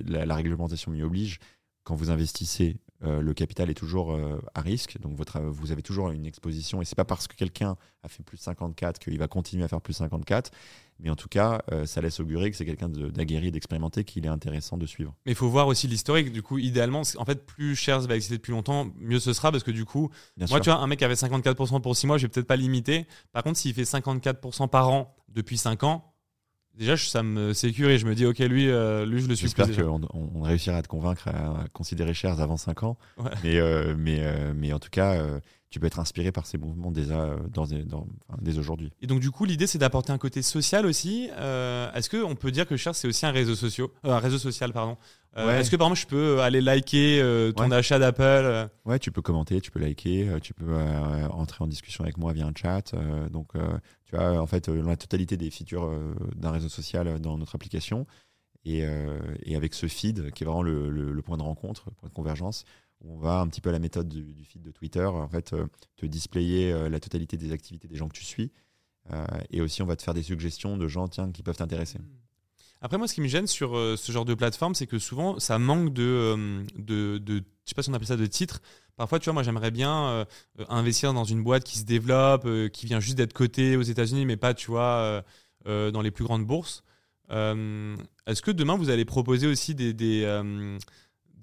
[0.08, 1.40] la, la, réglementation m'y oblige.
[1.84, 4.18] Quand vous investissez, le capital est toujours
[4.54, 4.98] à risque.
[5.02, 6.82] Donc, votre, vous avez toujours une exposition.
[6.82, 9.68] Et c'est pas parce que quelqu'un a fait plus de 54 qu'il va continuer à
[9.68, 10.52] faire plus de 54.
[11.00, 14.30] Mais en tout cas, euh, ça laisse augurer que c'est quelqu'un d'aguerri, d'expérimenté, qu'il est
[14.30, 15.14] intéressant de suivre.
[15.26, 16.32] Mais il faut voir aussi l'historique.
[16.32, 19.64] Du coup, idéalement, en fait, plus Shares va exister depuis longtemps, mieux ce sera parce
[19.64, 20.10] que du coup,
[20.50, 22.56] moi, tu vois, un mec qui avait 54% pour 6 mois, je vais peut-être pas
[22.56, 23.06] limiter.
[23.32, 26.14] Par contre, s'il fait 54% par an depuis 5 ans,
[26.76, 29.68] déjà ça me sécurise je me dis ok lui euh, lui je le suis j'espère
[29.76, 32.98] qu'on on réussira à te convaincre à considérer Shares avant 5 ans
[33.44, 34.24] mais, euh, mais,
[34.56, 35.24] mais en tout cas
[35.74, 38.06] tu peux être inspiré par ces mouvements déjà dans, dans,
[38.44, 38.92] dès aujourd'hui.
[39.02, 41.32] Et donc du coup, l'idée c'est d'apporter un côté social aussi.
[41.34, 44.98] Est-ce qu'on peut dire que Cher c'est aussi un réseau social, un réseau social pardon.
[45.36, 49.62] Est-ce que par exemple je peux aller liker ton achat d'Apple Ouais, tu peux commenter,
[49.62, 50.76] tu peux liker, tu peux
[51.32, 52.94] entrer en discussion avec moi via un chat.
[53.32, 53.54] donc
[54.06, 55.92] tu as en fait la totalité des features
[56.36, 58.06] d'un réseau social dans notre application.
[58.66, 58.86] Et,
[59.42, 62.14] et, avec ce feed qui est vraiment le, le, point de rencontre, le point de
[62.14, 62.64] convergence,
[63.04, 65.66] on va un petit peu à la méthode du, feed de Twitter, en fait, euh,
[65.98, 68.52] te displayer euh, la totalité des activités des gens que tu suis.
[69.12, 72.00] Euh, et aussi, on va te faire des suggestions de gens qui peuvent t'intéresser.
[72.00, 72.08] Hmm.
[72.82, 75.58] Après, moi, ce qui me gêne sur ce genre de plateforme, c'est que souvent, ça
[75.58, 78.62] manque de, de, de, sais pas si on appelle ça de titres.
[78.98, 80.28] Parfois, tu vois, moi, j'aimerais bien
[80.68, 84.36] investir dans une boîte qui se développe, qui vient juste d'être cotée aux États-Unis, mais
[84.36, 85.24] pas, tu vois,
[85.66, 86.84] dans les plus grandes bourses.
[87.30, 89.94] Est-ce que demain, vous allez proposer aussi des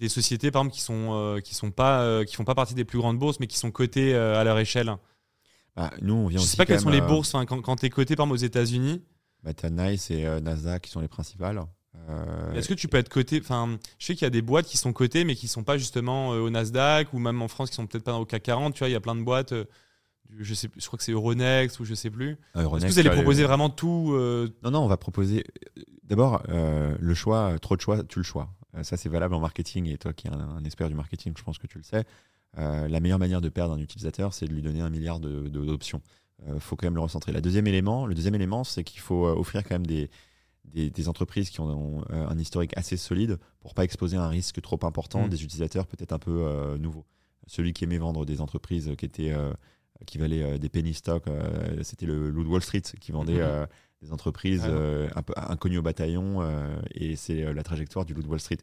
[0.01, 2.75] des sociétés par exemple qui sont euh, qui sont pas euh, qui font pas partie
[2.75, 4.97] des plus grandes bourses mais qui sont cotées euh, à leur échelle.
[5.77, 7.91] Bah, nous on vient je sais pas quelles sont les bourses quand, quand tu es
[7.91, 9.03] coté par exemple aux États-Unis.
[9.45, 11.63] Bah, tu as Nice et Nasdaq qui sont les principales.
[12.55, 13.41] Est-ce que tu peux être coté?
[13.41, 15.77] Enfin je sais qu'il y a des boîtes qui sont cotées mais qui sont pas
[15.77, 18.79] justement au Nasdaq ou même en France qui sont peut-être pas au CAC 40 tu
[18.79, 19.53] vois il y a plein de boîtes
[20.39, 22.39] je sais je crois que c'est Euronext ou je sais plus.
[22.55, 24.17] Ah, est-ce que vous allez proposer vraiment tout
[24.63, 25.45] non non on va proposer
[26.05, 28.49] d'abord le choix trop de choix tu le choix
[28.83, 29.87] ça, c'est valable en marketing.
[29.87, 32.05] Et toi qui es un, expert du marketing, je pense que tu le sais.
[32.59, 36.03] Euh, la meilleure manière de perdre un utilisateur, c'est de lui donner un milliard d'options.
[36.47, 37.33] Il euh, faut quand même le recentrer.
[37.33, 40.11] La deuxième élément, le deuxième élément, c'est qu'il faut offrir quand même des,
[40.65, 45.27] des, entreprises qui ont un historique assez solide pour pas exposer un risque trop important
[45.27, 45.29] mm.
[45.29, 47.07] des utilisateurs peut-être un peu nouveaux.
[47.47, 49.35] Celui qui aimait vendre des entreprises qui étaient
[50.07, 51.27] qui valaient des penny stocks,
[51.83, 53.67] c'était le loup de Wall Street qui vendait mm-hmm
[54.03, 58.15] des entreprises euh, un peu inconnues au bataillon euh, et c'est euh, la trajectoire du
[58.15, 58.59] loup de Wall Street.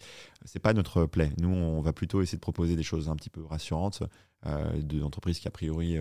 [0.45, 1.31] C'est pas notre play.
[1.37, 4.03] Nous, on va plutôt essayer de proposer des choses un petit peu rassurantes
[4.83, 5.97] d'entreprises qui a priori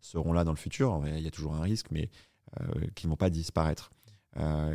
[0.00, 1.02] seront là dans le futur.
[1.06, 2.10] Il y a toujours un risque, mais
[2.94, 3.90] qui ne vont pas disparaître.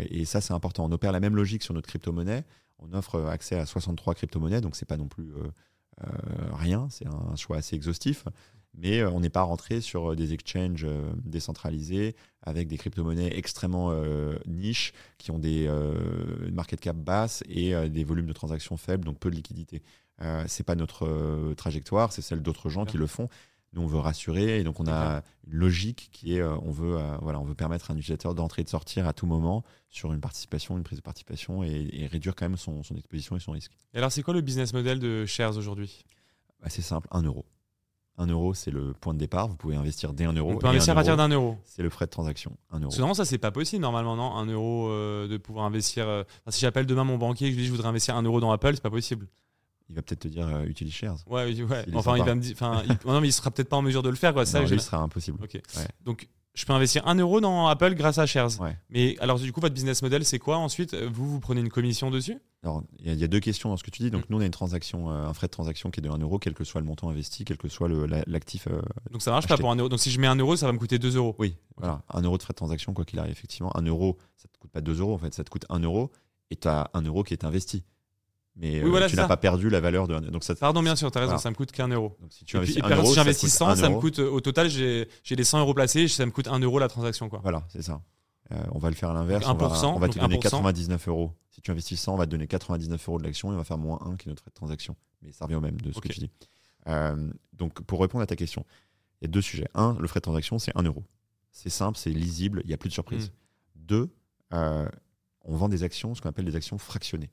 [0.10, 0.85] et ça, c'est important.
[0.85, 2.44] On opère la même logique sur notre crypto-monnaie.
[2.80, 5.31] On offre accès à 63 crypto-monnaies, donc c'est pas non plus
[6.52, 6.88] rien.
[6.90, 8.26] C'est un choix assez exhaustif
[8.75, 13.37] mais euh, on n'est pas rentré sur euh, des exchanges euh, décentralisés avec des crypto-monnaies
[13.37, 13.93] extrêmement
[14.45, 15.69] niches qui ont des
[16.51, 19.81] market cap basses et des volumes de transactions faibles, donc peu de liquidité.
[20.47, 23.29] c'est pas notre trajectoire, c'est celle d'autres gens qui le font.
[23.71, 27.39] Nous, on veut rassurer et donc on a une logique qui est, on veut, voilà,
[27.39, 30.19] on veut permettre à un utilisateur d'entrer et de sortir à tout moment sur une
[30.19, 33.71] participation, une prise de participation et, réduire quand même son, son, exposition et son risque.
[33.93, 36.03] Et alors, c'est quoi le business model de Shares aujourd'hui?
[36.61, 37.45] Bah, C'est simple, 1 euro.
[38.18, 39.48] 1 euro, c'est le point de départ.
[39.48, 40.52] Vous pouvez investir dès 1 euro.
[40.52, 41.57] On peut investir à partir d'un euro.
[41.65, 42.56] C'est le frais de transaction.
[42.72, 42.91] 1 euro.
[42.91, 46.07] Sinon, ça, c'est pas possible normalement, non 1 euro euh, de pouvoir investir.
[46.07, 48.22] Euh, si j'appelle demain mon banquier et que je lui dis je voudrais investir 1
[48.23, 49.27] euro dans Apple, c'est pas possible.
[49.90, 51.18] Il va peut-être te dire euh, utilise shares.
[51.27, 51.85] Ouais, ouais.
[51.94, 52.53] enfin, il va me dire.
[52.53, 54.34] Enfin, non, mais il sera peut-être pas en mesure de le faire.
[54.34, 54.45] Quoi.
[54.45, 55.40] Ça, non, lui, sera impossible.
[55.44, 55.60] Ok.
[56.03, 58.51] Donc, je peux investir 1 euro dans Apple grâce à Shares.
[58.89, 60.93] Mais alors, du coup, votre business model, c'est quoi ensuite?
[60.95, 62.38] Vous, vous prenez une commission dessus?
[62.63, 64.11] Alors, il y, a deux questions dans ce que tu dis.
[64.11, 64.25] Donc, mm.
[64.30, 66.39] nous, on a une transaction, euh, un frais de transaction qui est de 1 euro,
[66.39, 67.89] quel que soit le montant investi, quel que soit
[68.27, 68.67] l'actif.
[68.67, 68.81] Euh,
[69.11, 69.89] donc, ça marche pas pour 1 euro.
[69.89, 71.35] Donc, si je mets 1 euro, ça va me coûter 2 euros.
[71.39, 72.03] Oui, voilà.
[72.13, 73.75] 1 euro de frais de transaction, quoi qu'il arrive, effectivement.
[73.75, 75.80] 1 euro, ça ne te coûte pas 2 euros, en fait, ça te coûte 1
[75.80, 76.11] euro
[76.51, 77.84] et tu as 1 euro qui est investi
[78.55, 81.17] mais euh, tu n'as pas perdu la valeur de donc ça pardon bien sûr tu
[81.17, 82.15] as raison ça me coûte qu'un euro.
[82.21, 85.59] Donc si tu investis si j'investis 100 ça, me coûte au total j'ai les 100
[85.59, 87.39] euros placés ça me coûte 1 euro la transaction quoi.
[87.41, 88.01] Voilà c'est ça.
[88.51, 91.31] Euh, on va le faire à l'inverse on va, on va te donner 99 euros.
[91.49, 93.63] Si tu investis 100 on va te donner 99 euros de l'action et on va
[93.63, 94.95] faire moins 1 qui est notre frais de transaction.
[95.23, 96.30] Mais ça revient au même de ce que tu dis.
[96.88, 98.65] Euh, donc pour répondre à ta question
[99.21, 99.67] il y a deux sujets.
[99.73, 101.03] Un le frais de transaction c'est 1 euro.
[101.49, 103.31] C'est simple c'est lisible il n'y a plus de surprise
[103.75, 103.85] hmm.
[103.88, 104.09] deux
[105.45, 107.31] on vend des actions ce qu'on appelle des actions fractionnées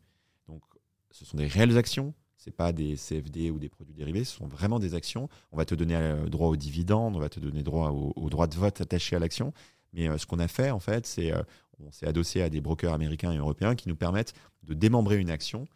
[1.11, 2.15] ce sont des réelles actions.
[2.37, 5.29] C'est pas des CFD ou des produits dérivés, ce sont vraiment des actions.
[5.53, 8.47] On va te donner euh, droit aux dividendes, on va te donner droit au, droit
[8.47, 9.53] de vote attaché à l'action.
[9.93, 11.43] Mais euh, ce qu'on a fait, en fait, c'est euh,
[11.81, 14.33] on s'est adossé à des brokers américains et européens qui nous permettent
[14.63, 15.67] de démembrer une action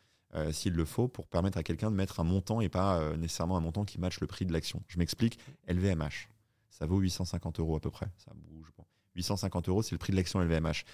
[0.50, 3.60] s'il le faut pour permettre à quelqu'un de mettre un montant et pas nécessairement un
[3.60, 4.82] montant qui matche le prix de l'action.
[4.88, 5.38] Je m'explique,
[5.68, 6.28] LVMH,
[6.70, 8.08] ça vaut 850 euros à peu près.
[8.18, 8.72] Ça bouge.
[9.14, 10.84] 850 euros, c'est le prix de l'action LVMH.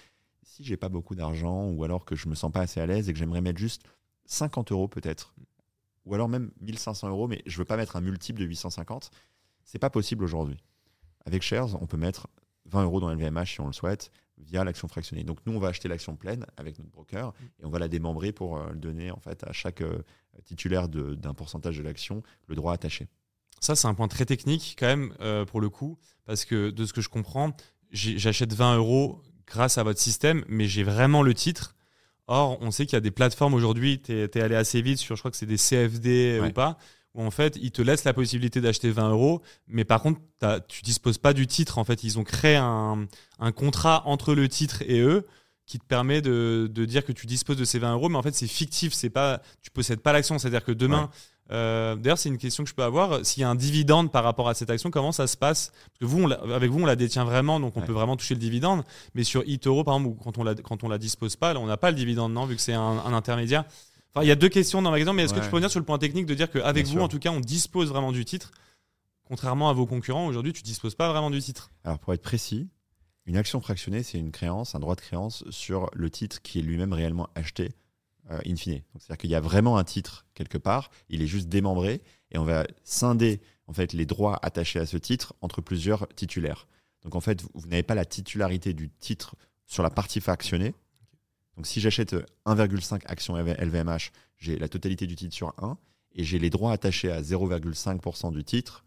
[0.43, 3.09] Si j'ai pas beaucoup d'argent ou alors que je me sens pas assez à l'aise
[3.09, 3.83] et que j'aimerais mettre juste
[4.31, 5.33] 50 euros peut-être,
[6.05, 9.11] ou alors même 1500 euros, mais je veux pas mettre un multiple de 850.
[9.65, 10.57] C'est pas possible aujourd'hui.
[11.25, 12.27] Avec Shares, on peut mettre
[12.65, 15.23] 20 euros dans LVMH si on le souhaite, via l'action fractionnée.
[15.23, 18.31] Donc nous, on va acheter l'action pleine avec notre broker et on va la démembrer
[18.31, 20.01] pour euh, donner en fait à chaque euh,
[20.45, 23.07] titulaire d'un pourcentage de l'action le droit attaché.
[23.59, 26.85] Ça, c'est un point très technique quand même euh, pour le coup, parce que de
[26.85, 27.51] ce que je comprends,
[27.91, 31.75] j'achète 20 euros grâce à votre système, mais j'ai vraiment le titre.
[32.33, 35.17] Or, on sait qu'il y a des plateformes aujourd'hui, tu es, allé assez vite sur,
[35.17, 36.77] je crois que c'est des CFD ou pas,
[37.13, 40.21] où en fait ils te laissent la possibilité d'acheter 20 euros, mais par contre
[40.69, 41.77] tu disposes pas du titre.
[41.77, 43.05] En fait, ils ont créé un,
[43.39, 45.27] un contrat entre le titre et eux
[45.65, 48.23] qui te permet de, de, dire que tu disposes de ces 20 euros, mais en
[48.23, 51.09] fait c'est fictif, c'est pas, tu possèdes pas l'action, c'est-à-dire que demain,
[51.51, 54.23] euh, d'ailleurs c'est une question que je peux avoir, s'il y a un dividende par
[54.23, 55.71] rapport à cette action, comment ça se passe?
[55.71, 58.39] Parce que vous, avec vous on la détient vraiment, donc on peut vraiment toucher le
[58.39, 58.83] dividende,
[59.15, 61.77] mais sur eToro par exemple, quand on la, quand on la dispose pas, on n'a
[61.77, 63.65] pas le dividende, non, vu que c'est un, un, intermédiaire.
[64.13, 65.71] Enfin, il y a deux questions dans ma question, mais est-ce que tu peux venir
[65.71, 68.25] sur le point technique de dire qu'avec vous, en tout cas, on dispose vraiment du
[68.25, 68.51] titre?
[69.23, 71.71] Contrairement à vos concurrents, aujourd'hui, tu disposes pas vraiment du titre.
[71.85, 72.67] Alors, pour être précis,
[73.25, 76.61] une action fractionnée, c'est une créance, un droit de créance sur le titre qui est
[76.61, 77.71] lui-même réellement acheté
[78.29, 78.81] euh, in fine.
[78.99, 82.43] C'est-à-dire qu'il y a vraiment un titre quelque part, il est juste démembré et on
[82.43, 86.67] va scinder en fait les droits attachés à ce titre entre plusieurs titulaires.
[87.03, 89.35] Donc en fait, vous, n'avez pas la titularité du titre
[89.65, 90.75] sur la partie fractionnée.
[91.57, 92.13] Donc si j'achète
[92.45, 95.77] 1,5 actions LVMH, j'ai la totalité du titre sur 1
[96.13, 98.83] et j'ai les droits attachés à 0,5% du titre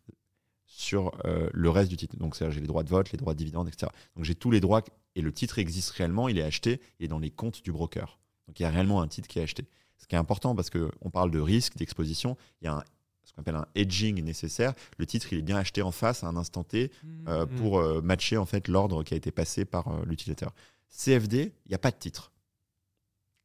[0.67, 2.17] sur euh, le reste du titre.
[2.17, 3.91] Donc, j'ai les droits de vote, les droits de dividende, etc.
[4.17, 4.83] Donc, j'ai tous les droits
[5.15, 8.19] et le titre existe réellement, il est acheté, est dans les comptes du broker.
[8.47, 9.67] Donc, il y a réellement un titre qui est acheté.
[9.99, 12.85] Ce qui est important parce qu'on parle de risque, d'exposition, il y a
[13.25, 14.75] ce qu'on appelle un hedging nécessaire.
[14.99, 16.91] Le titre, il est bien acheté en face à un instant T
[17.27, 17.49] euh, mmh.
[17.57, 20.53] pour euh, matcher en fait l'ordre qui a été passé par l'utilisateur.
[20.91, 22.33] CFD, il n'y a pas de titre.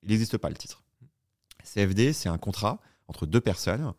[0.03, 0.83] Il n'existe pas le titre.
[1.63, 3.93] CFD, c'est un contrat entre deux personnes,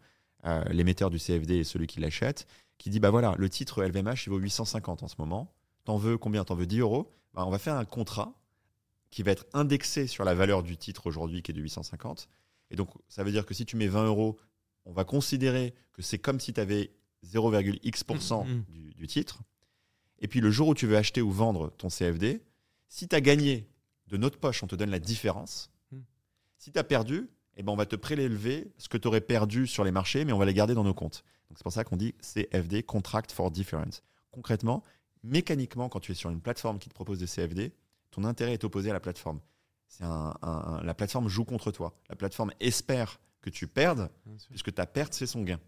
[0.70, 2.46] l'émetteur du CFD et celui qui l'achète,
[2.78, 5.52] qui dit bah voilà, le titre LVMH il vaut 850 en ce moment.
[5.84, 6.44] T'en veux combien?
[6.44, 7.12] T'en veux 10 euros?
[7.34, 8.32] Bah, On va faire un contrat
[9.10, 12.28] qui va être indexé sur la valeur du titre aujourd'hui qui est de 850.
[12.70, 14.38] Et donc ça veut dire que si tu mets 20 euros,
[14.84, 16.92] on va considérer que c'est comme si tu avais
[17.26, 18.64] 0,x% mmh, mmh.
[18.68, 19.42] du, du, titre.
[20.20, 22.42] Et puis le jour où tu veux acheter ou vendre ton CFD,
[22.88, 23.68] si tu as gagné
[24.06, 25.70] de notre poche, on te donne la différence.
[25.90, 25.98] Mmh.
[26.56, 29.66] Si tu as perdu, eh ben on va te prélever ce que tu aurais perdu
[29.66, 31.24] sur les marchés, mais on va les garder dans nos comptes.
[31.54, 34.02] C'est pour ça qu'on dit CFD, Contract for Difference.
[34.30, 34.84] Concrètement,
[35.24, 37.72] mécaniquement, quand tu es sur une plateforme qui te propose des CFD,
[38.10, 39.40] ton intérêt est opposé à la plateforme.
[39.88, 41.94] C'est un, la plateforme joue contre toi.
[42.08, 44.10] La plateforme espère que tu perdes,
[44.50, 45.58] puisque ta perte, c'est son gain.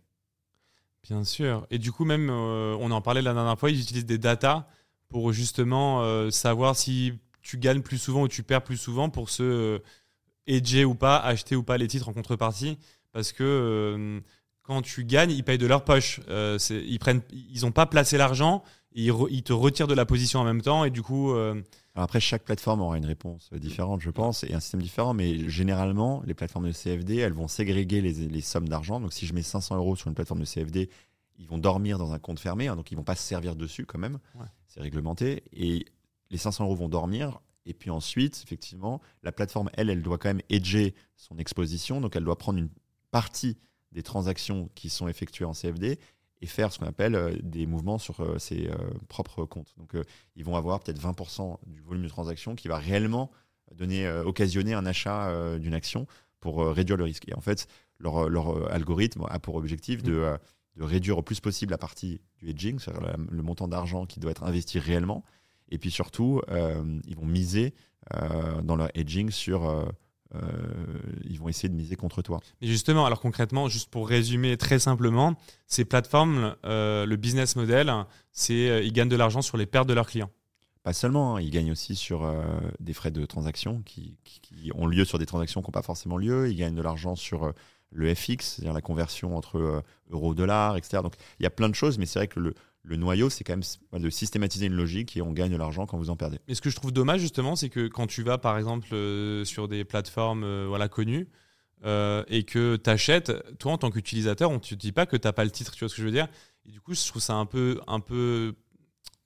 [1.03, 1.67] Bien sûr.
[1.71, 4.67] Et du coup, même, euh, on en parlait la dernière fois, ils utilisent des datas
[5.09, 9.29] pour justement euh, savoir si tu gagnes plus souvent ou tu perds plus souvent pour
[9.29, 9.79] se euh,
[10.47, 12.79] hedger ou pas, acheter ou pas les titres en contrepartie.
[13.11, 14.23] Parce que
[14.75, 16.21] quand tu gagnes, ils payent de leur poche.
[16.29, 18.63] Euh, ils prennent, ils n'ont pas placé l'argent,
[18.93, 21.33] ils, ils, te retirent de la position en même temps et du coup.
[21.33, 21.63] Euh,
[21.95, 26.23] après, chaque plateforme aura une réponse différente, je pense, et un système différent, mais généralement,
[26.25, 28.99] les plateformes de CFD, elles vont ségréguer les, les sommes d'argent.
[28.99, 30.89] Donc, si je mets 500 euros sur une plateforme de CFD,
[31.39, 33.85] ils vont dormir dans un compte fermé, hein, donc ils vont pas se servir dessus
[33.85, 34.19] quand même.
[34.69, 35.43] C'est réglementé.
[35.53, 35.85] Et
[36.31, 37.41] les 500 euros vont dormir.
[37.67, 42.01] Et puis ensuite, effectivement, la plateforme, elle, elle doit quand même hedger son exposition.
[42.01, 42.71] Donc, elle doit prendre une
[43.11, 43.59] partie
[43.93, 45.99] des transactions qui sont effectuées en CFD
[46.43, 48.75] et faire ce qu'on appelle euh, des mouvements sur euh, ses euh,
[49.09, 49.73] propres comptes.
[49.79, 49.95] Donc,
[50.37, 53.31] ils vont avoir peut-être 20% du volume de transactions qui va réellement
[53.75, 56.07] donner, occasionner un achat d'une action
[56.41, 57.27] pour réduire le risque.
[57.29, 60.81] Et en fait, leur, leur, algorithme a pour objectif de, mmh.
[60.81, 64.31] de, réduire au plus possible la partie du hedging, c'est-à-dire le montant d'argent qui doit
[64.31, 65.25] être investi réellement.
[65.71, 66.43] Et puis surtout,
[67.07, 67.73] ils vont miser
[68.63, 69.91] dans leur hedging sur
[71.25, 72.41] ils vont essayer de miser contre toi.
[72.61, 75.35] Mais justement, alors concrètement, juste pour résumer très simplement,
[75.67, 77.93] ces plateformes, euh, le business model,
[78.33, 80.31] c'est euh, ils gagnent de l'argent sur les pertes de leurs clients.
[80.83, 82.29] Pas seulement, hein, ils gagnent aussi sur
[82.81, 86.17] des frais de transaction qui, qui, ont lieu sur des transactions qui n'ont pas forcément
[86.17, 86.51] lieu.
[86.51, 87.53] Ils gagnent de l'argent sur
[87.91, 91.01] le FX, c'est-à-dire la conversion entre euro-dollar, etc.
[91.05, 92.55] Donc il y a plein de choses, mais c'est vrai que le,
[92.85, 95.99] le noyau, c'est quand même de systématiser une logique et on gagne de l'argent quand
[95.99, 96.39] vous en perdez.
[96.49, 99.45] Mais ce que je trouve dommage, justement, c'est que quand tu vas, par exemple, euh,
[99.45, 101.29] sur des plateformes euh, voilà, connues
[101.85, 105.17] euh, et que tu achètes, toi, en tant qu'utilisateur, on ne te dit pas que
[105.17, 106.27] tu n'as pas le titre, tu vois ce que je veux dire?
[106.67, 108.55] Du coup, je trouve ça un peu, un peu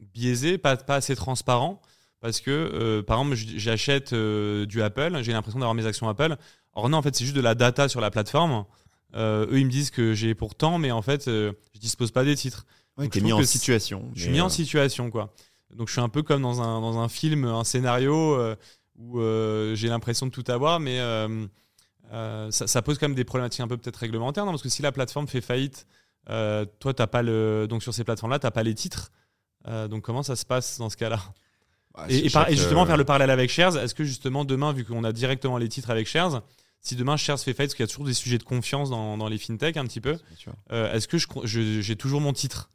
[0.00, 1.80] biaisé, pas, pas assez transparent.
[2.20, 6.36] Parce que, par exemple, j'achète du Apple, j'ai l'impression d'avoir mes actions Apple.
[6.72, 8.64] Or, non, en fait, c'est juste de la data sur la plateforme.
[9.14, 12.66] eux, ils me disent que j'ai pourtant, mais en fait, je dispose pas des titres.
[12.98, 14.10] Ouais, mis en situation.
[14.14, 15.32] Je suis mis en euh, situation, quoi.
[15.74, 18.56] Donc je suis un peu comme dans un, dans un film, un scénario euh,
[18.96, 20.98] où euh, j'ai l'impression de tout avoir, mais
[22.50, 24.52] ça, pose quand même des problématiques un peu peut-être réglementaires, non?
[24.52, 25.86] Parce que si la plateforme fait faillite,
[26.26, 29.10] toi, t'as pas le, donc sur ces plateformes-là, tu n'as pas les titres.
[29.66, 31.20] donc comment ça se passe dans ce cas-là?
[31.94, 35.12] Bah, et, justement, faire le parallèle avec Shares, est-ce que justement demain, vu qu'on a
[35.12, 36.42] directement les titres avec Shares,
[36.82, 39.16] si demain Shares fait faillite, parce qu'il y a toujours des sujets de confiance dans,
[39.16, 40.16] dans les fintech un petit peu,
[40.70, 42.70] est-ce que j'ai toujours mon titre?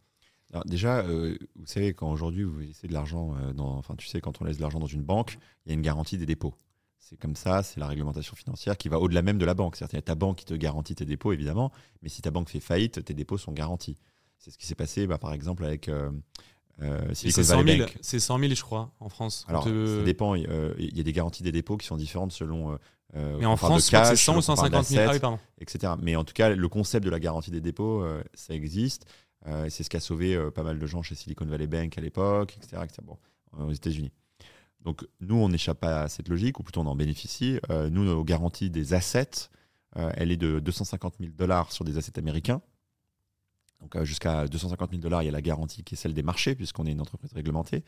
[0.52, 4.08] Alors déjà, euh, vous savez, quand aujourd'hui vous laissez de l'argent, euh, dans, enfin tu
[4.08, 6.26] sais, quand on laisse de l'argent dans une banque, il y a une garantie des
[6.26, 6.54] dépôts.
[7.00, 9.76] C'est comme ça, c'est la réglementation financière qui va au-delà même de la banque.
[9.76, 11.72] C'est-à-dire, ta banque qui te garantit tes dépôts, évidemment,
[12.02, 13.98] mais si ta banque fait faillite, tes dépôts sont garantis.
[14.38, 16.10] C'est ce qui s'est passé, bah, par exemple, avec euh,
[17.14, 17.98] Silicon C'est 100, Valley 000, Bank.
[18.02, 19.46] c'est 100 000, je crois, en France.
[19.48, 20.36] Alors, te- ça dépend.
[20.36, 20.44] Il
[20.80, 22.78] y a des garanties des dépôts qui sont différentes selon.
[23.16, 25.02] euh, Mais en France, c'est cash, 100 ou qu'on parle 150 000.
[25.02, 25.40] Ah d'assets, oui, pardon.
[25.60, 25.94] etc.
[26.02, 29.06] Mais en tout cas, le concept de la garantie des dépôts, euh, ça existe.
[29.48, 31.98] Euh, c'est ce qui a sauvé euh, pas mal de gens chez Silicon Valley Bank
[31.98, 32.82] à l'époque, etc.
[33.04, 33.18] Bon,
[33.60, 34.12] euh, aux États-Unis.
[34.82, 37.60] Donc, nous, on n'échappe pas à cette logique, ou plutôt on en bénéficie.
[37.70, 39.50] Nous, nos garanties des assets,
[39.96, 42.64] elle est de 250 000 dollars sur des assets américains.
[43.80, 46.56] Donc, jusqu'à 250 000 dollars, il y a la garantie qui est celle des marchés,
[46.56, 47.84] puisqu'on est une entreprise réglementée,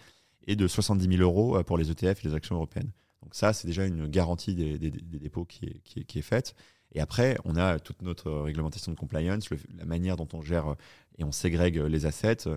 [0.46, 2.92] et de 70 000 euros pour les ETF et les actions européennes.
[3.24, 6.54] Donc, ça, c'est déjà une garantie des, dépôts qui est faite.
[6.94, 10.68] Et après, on a toute notre réglementation de compliance, le- la manière dont on gère
[10.72, 10.76] euh,
[11.18, 12.48] et on ségrègue les assets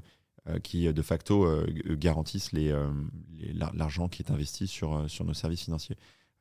[0.49, 2.75] euh, qui, euh, de facto, euh, garantissent les,
[3.33, 5.97] les- l'ar- l'argent qui est investi sur, sur nos services financiers.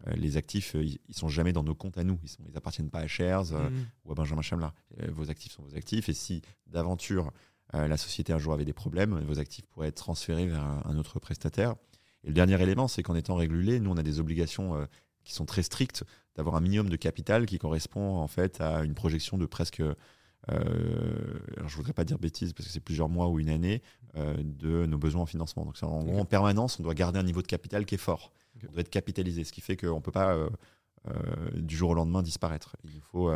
[0.08, 2.20] Euh, les actifs, ils ils sont jamais dans nos comptes à nous.
[2.46, 3.86] Ils ne appartiennent pas à Shares Mhm.
[4.04, 4.74] ou à Benjamin Chamla.
[5.02, 6.10] Euh, vos actifs sont vos actifs.
[6.10, 7.32] Et si, d'aventure,
[7.74, 10.98] la société un jour avait des problèmes, vos actifs pourraient être transférés vers un, un
[10.98, 11.76] autre prestataire.
[12.24, 14.88] Et le dernier élément, c'est qu'en étant régulé, nous, on a des obligations
[15.24, 16.04] qui sont très strictes
[16.36, 19.96] d'avoir un minimum de capital qui correspond en fait à une projection de presque, euh,
[21.58, 23.82] alors je voudrais pas dire bêtises parce que c'est plusieurs mois ou une année,
[24.18, 25.66] euh, de nos besoins en financement.
[25.66, 28.32] Donc en gros, en permanence, on doit garder un niveau de capital qui est fort.
[28.58, 28.66] Ok.
[28.70, 30.50] On doit être capitalisé, ce qui fait qu'on ne peut pas euh,
[31.08, 31.14] euh,
[31.56, 32.76] du jour au lendemain disparaître.
[32.84, 33.32] Il, faut,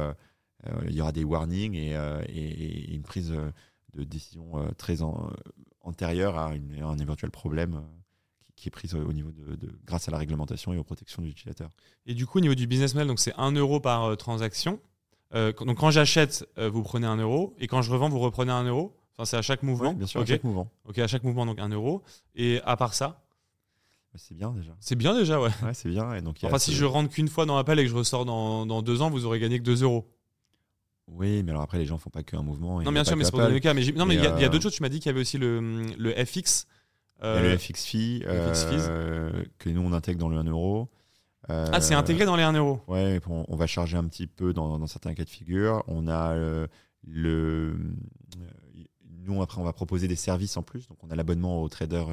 [0.87, 1.91] il y aura des warnings et,
[2.27, 3.33] et- et une prise
[3.93, 5.29] de décision très en-
[5.81, 7.81] antérieure à, une- à un éventuel problème
[8.59, 11.29] qui, est prise au niveau de, de- grâce à la réglementation et aux protections des
[11.29, 11.69] utilisateurs.
[12.05, 14.79] Et du coup, au niveau du business model, donc c'est 1 euro par euh, transaction.
[15.35, 17.55] Euh, donc quand j'achète, euh, vous prenez 1 euro.
[17.59, 18.95] Et quand je revends, vous reprenez 1 euro.
[19.17, 19.89] Enfin, c'est à chaque mouvement.
[19.91, 20.71] Oui, bien sûr, à chaque mouvement.
[20.85, 22.03] Ok, à chaque mouvement, donc 1 euro.
[22.35, 23.21] Et à part ça,
[24.15, 24.75] C'est bien déjà.
[24.79, 25.49] c'est bien déjà, ouais.
[25.63, 26.13] Ouais, c'est bien.
[26.15, 28.25] Et donc, Enfin, si ce- je rentre qu'une fois dans l'appel et que je ressors
[28.25, 30.07] dans, dans deux ans, vous aurez gagné que 2 euros.
[31.11, 32.81] Oui, mais alors après, les gens font pas qu'un mouvement.
[32.81, 33.73] et Non, bien sûr, mais c'est pour donner le cas.
[33.73, 34.73] Mais non, mais il y a, a d'autres choses.
[34.75, 36.67] Tu m'as dit qu'il y avait aussi le, le FX.
[37.21, 40.43] Il y a Euh, le FX fee, euh, que nous on intègre dans le 1
[40.45, 40.89] euro.
[41.49, 42.79] Ah, c'est Euh, intégré dans les 1 euro.
[42.87, 45.83] Ouais, on, on va charger un petit peu dans, dans certains cas de figure.
[45.87, 46.35] On a
[47.07, 47.77] le.
[49.25, 50.87] Nous, après, on va proposer des services en plus.
[50.87, 52.07] Donc, on a l'abonnement aux traders,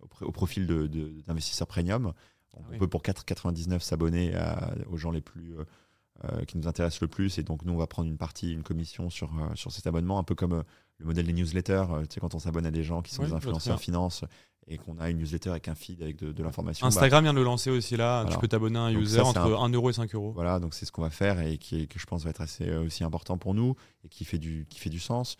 [0.00, 2.04] au, pr- au profil de- de- d'investisseurs premium.
[2.04, 2.14] Donc,
[2.54, 2.76] Ah oui.
[2.76, 4.32] On peut pour 4,99 s'abonner
[4.90, 5.54] aux gens les plus.
[6.24, 8.62] Euh, qui nous intéressent le plus et donc nous on va prendre une partie une
[8.62, 10.62] commission sur euh, sur cet abonnement un peu comme euh,
[10.98, 13.28] le modèle des newsletters tu sais quand on s'abonne à des gens qui sont Oui,
[13.28, 14.24] des influenceurs finance
[14.68, 17.32] et qu'on a une newsletter avec un feed avec de, de l'information bah, Instagram vient
[17.34, 18.24] de le lancer aussi là.
[18.30, 20.32] Tu peux t'abonner à un Donc user ça, entre un- 1 euro et 5 euros.
[20.32, 22.72] voilà, donc c'est ce qu'on va faire et qui que je pense va être assez
[22.76, 23.74] aussi important pour nous
[24.04, 25.36] et qui fait du, qui fait du sens.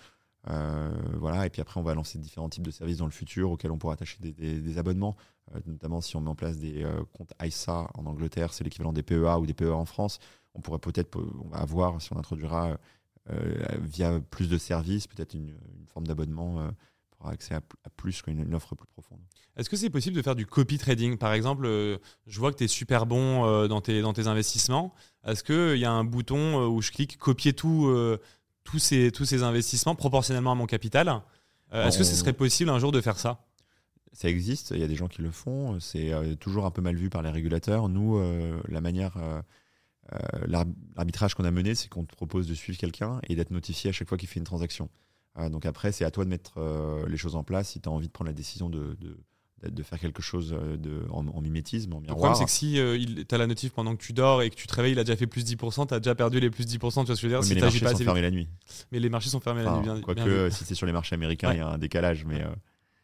[0.51, 3.51] Euh, voilà, et puis après, on va lancer différents types de services dans le futur
[3.51, 5.17] auxquels on pourra attacher des, des- des abonnements,
[5.55, 8.93] euh, notamment si on met en place des euh, comptes ISA en Angleterre, c'est l'équivalent
[8.93, 10.19] des PEA ou des PEA en France.
[10.55, 12.79] On pourrait peut-être, on va avoir, si on introduira
[13.31, 16.71] euh, via plus de services, peut-être une, une forme d'abonnement euh,
[17.19, 19.19] pour accès à, pl- à plus qu'une une offre plus profonde.
[19.57, 21.17] Est-ce que c'est possible de faire du copy trading?
[21.17, 24.95] Par exemple, euh, je vois que tu es super bon dans, tes, dans tes investissements.
[25.25, 27.93] Est-ce qu'il y a un bouton où je clique copier tout,
[28.65, 31.23] tous, ces, tous ces investissements proportionnellement à mon capital?
[31.73, 33.45] Est-ce que ce serait possible un jour de faire ça?
[34.13, 36.95] Ça existe, il y a des gens qui le font, c'est toujours un peu mal
[36.95, 37.89] vu par les régulateurs.
[37.89, 38.21] Nous,
[38.69, 39.17] la manière,
[40.47, 43.93] l'arbitrage qu'on a mené, c'est qu'on te propose de suivre quelqu'un et d'être notifié à
[43.93, 44.89] chaque fois qu'il fait une transaction.
[45.39, 47.89] Euh, donc après, c'est à toi de mettre euh, les choses en place si tu
[47.89, 48.97] as envie de prendre la décision de,
[49.69, 52.19] de, faire quelque chose euh, de, en, en mimétisme, en Le miroir.
[52.19, 52.75] problème, c'est que si
[53.27, 55.05] tu as la notif pendant que tu dors et que tu te réveilles, il a
[55.05, 57.17] déjà fait plus 10%, tu as déjà perdu les plus 10%, tu vois ce que
[57.17, 57.41] je veux dire?
[57.41, 58.49] Oui, si mais les marchés pas sont fermés la nuit.
[58.93, 59.83] Mais les marchés sont fermés la nuit.
[59.83, 61.59] bien- Quoique, euh, si c'est sur les marchés américains, il Ouais.
[61.59, 62.25] y a un décalage.
[62.25, 62.55] Mais euh,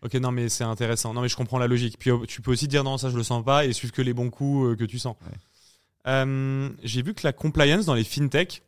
[0.03, 1.13] Ok, non, mais c'est intéressant.
[1.13, 1.97] Non, mais je comprends la logique.
[1.99, 4.01] Puis euh, tu peux aussi dire non, ça je le sens pas et suivre que
[4.03, 5.17] les bons coups euh, que tu sens.
[5.27, 5.37] Ouais.
[6.07, 8.63] Euh, J'ai vu que la compliance dans les fintech,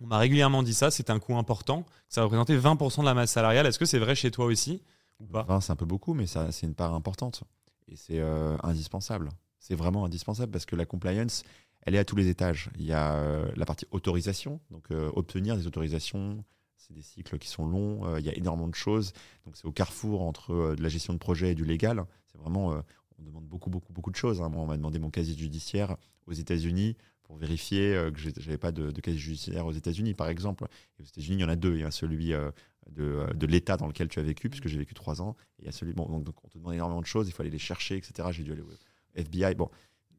[0.00, 1.84] on m'a régulièrement dit ça, c'est un coût important.
[2.08, 3.66] Ça représentait 20% de la masse salariale.
[3.66, 4.82] Est-ce que c'est vrai chez toi aussi
[5.20, 5.42] ou pas?
[5.44, 7.44] 20, c'est un peu beaucoup, mais c'est une part importante.
[7.88, 9.28] Et c'est euh, indispensable.
[9.58, 11.44] C'est vraiment indispensable parce que la compliance,
[11.82, 12.70] elle est à tous les étages.
[12.78, 16.44] Il y a euh, la partie autorisation, donc obtenir des autorisations,
[16.76, 19.12] c'est des cycles qui sont longs, il y a énormément de choses.
[19.46, 22.04] Donc c'est au carrefour entre de la gestion de projet et du légal.
[22.26, 22.74] C'est vraiment,
[23.18, 24.40] on demande beaucoup, beaucoup, beaucoup de choses.
[24.42, 24.48] hein.
[24.48, 28.58] Moi, on m'a demandé mon casier judiciaire aux États-Unis pour vérifier euh, que j'ai- j'avais
[28.58, 30.66] pas de, de casier judiciaire aux États-Unis, par exemple.
[30.98, 31.74] Et aux États-Unis, il y en a deux.
[31.74, 32.50] Il y a celui euh,
[32.90, 35.36] de, euh, de l'État dans lequel tu as vécu, puisque j'ai vécu trois ans.
[35.58, 37.32] Et il y a celui, bon, donc, donc on te demande énormément de choses, il
[37.32, 38.28] faut aller les chercher, etc.
[38.32, 38.70] J'ai dû aller au
[39.14, 39.54] FBI.
[39.54, 39.70] Bon,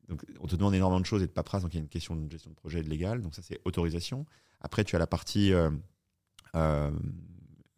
[0.08, 1.90] donc on te demande énormément de choses et de paperasse, donc il y a une
[1.90, 3.22] question de gestion de projet et de légal.
[3.22, 4.26] Donc ça, c'est autorisation.
[4.62, 5.70] Après, tu as la partie euh,
[6.56, 6.92] euh,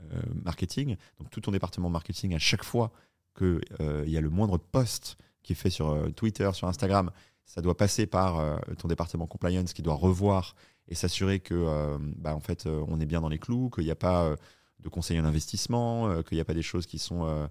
[0.02, 0.98] euh, marketing.
[1.20, 2.92] Donc tout ton département marketing, à chaque fois
[3.38, 3.60] qu'il
[4.08, 7.12] y a le moindre post qui est fait sur Twitter, sur Instagram,
[7.46, 10.56] ça doit passer par ton département compliance qui doit revoir
[10.88, 13.96] et s'assurer que bah, en fait on est bien dans les clous, qu'il n'y a
[13.96, 14.36] pas
[14.80, 17.50] de conseils en investissement, qu'il n'y a pas des choses qui sont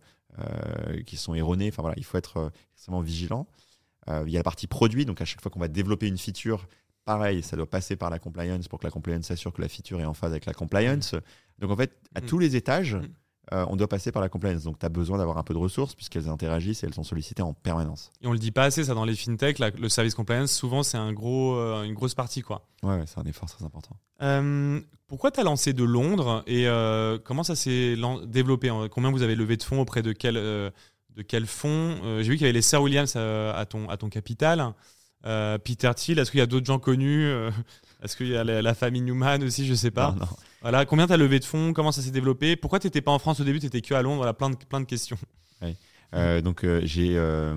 [1.07, 1.69] qui sont erronées.
[1.69, 3.47] Enfin voilà, il faut être extrêmement vigilant.
[4.09, 6.67] il y a la partie produit, donc à chaque fois qu'on va développer une feature,
[7.05, 10.01] pareil, ça doit passer par la compliance pour que la compliance s'assure que la feature
[10.01, 11.15] est en phase avec la compliance.
[11.59, 12.27] Donc en fait, à mm.
[12.27, 13.09] tous les étages, mm.
[13.53, 14.63] Euh, on doit passer par la compliance.
[14.65, 17.43] Donc tu as besoin d'avoir un peu de ressources puisqu'elles interagissent et elles sont sollicitées
[17.43, 18.11] en permanence.
[18.23, 20.97] Et on le dit pas assez, ça dans les fintech, le service compliance, souvent c'est
[20.97, 22.43] un gros, euh, une grosse partie.
[22.43, 22.67] quoi.
[22.83, 23.97] Ouais, c'est un effort très important.
[24.23, 26.67] Euh, pourquoi tu as lancé de Londres et
[27.25, 27.97] comment ça s'est
[28.27, 31.99] développé Combien vous avez levé de fonds auprès de quel, de quel fonds?
[32.21, 34.73] J'ai vu qu'il y avait les Sir Williams à, ton, à ton capital.
[35.23, 37.31] Peter Thiel, est-ce qu'il y a d'autres gens connus?
[38.03, 39.67] Est-ce qu'il y a la, famille Newman aussi?
[39.67, 40.15] Je sais pas.
[40.65, 41.75] Voilà, combien tu as levé de fonds?
[41.75, 42.57] Comment ça s'est développé?
[42.57, 43.61] Pourquoi tu n'étais pas en France au début?
[43.61, 44.17] Tu étais que à Londres?
[44.17, 45.19] Voilà, plein de, plein de questions.
[46.15, 47.55] Euh, donc, euh, j'ai euh,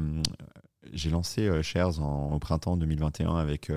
[0.91, 3.71] j'ai lancé Shares au printemps 2021 avec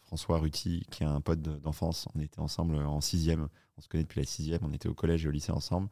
[0.00, 2.08] François Ruti, qui est un pote d'enfance.
[2.14, 3.48] On était ensemble en sixième.
[3.76, 4.60] On se connaît depuis la sixième.
[4.62, 5.90] On était au collège et au lycée ensemble.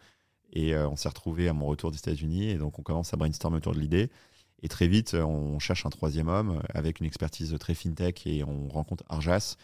[0.55, 2.49] Et on s'est retrouvés à mon retour des États-Unis.
[2.49, 4.09] Et donc, on commence à brainstormer autour de l'idée.
[4.63, 8.69] Et très vite, on cherche un troisième homme avec une expertise très fintech et on
[8.69, 9.57] rencontre Arjas,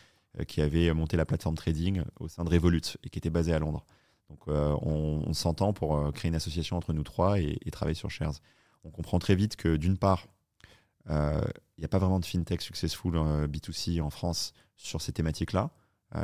[0.49, 3.59] qui avait monté la plateforme trading au sein de Revolut et qui était basée à
[3.59, 3.85] Londres.
[4.31, 8.11] Donc euh, on, s'entend pour euh, créer une association entre nous trois et, travailler sur
[8.11, 8.41] Shares.
[8.85, 10.27] On comprend très vite que d'une part,
[11.09, 15.71] il n'y a pas vraiment de fintech successful B2C en France sur ces thématiques-là.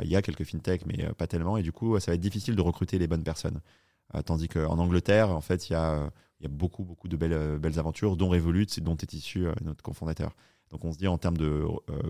[0.03, 1.57] Il y a quelques fintech, mais pas tellement.
[1.57, 3.61] Et du coup, ça va être difficile de recruter les bonnes personnes.
[4.25, 7.79] tandis qu'en Angleterre, en fait, il y a, y a, beaucoup, beaucoup de belles, belles
[7.79, 10.35] aventures, dont Revolut, dont est issu notre cofondateur.
[10.69, 11.65] Donc on se dit en termes de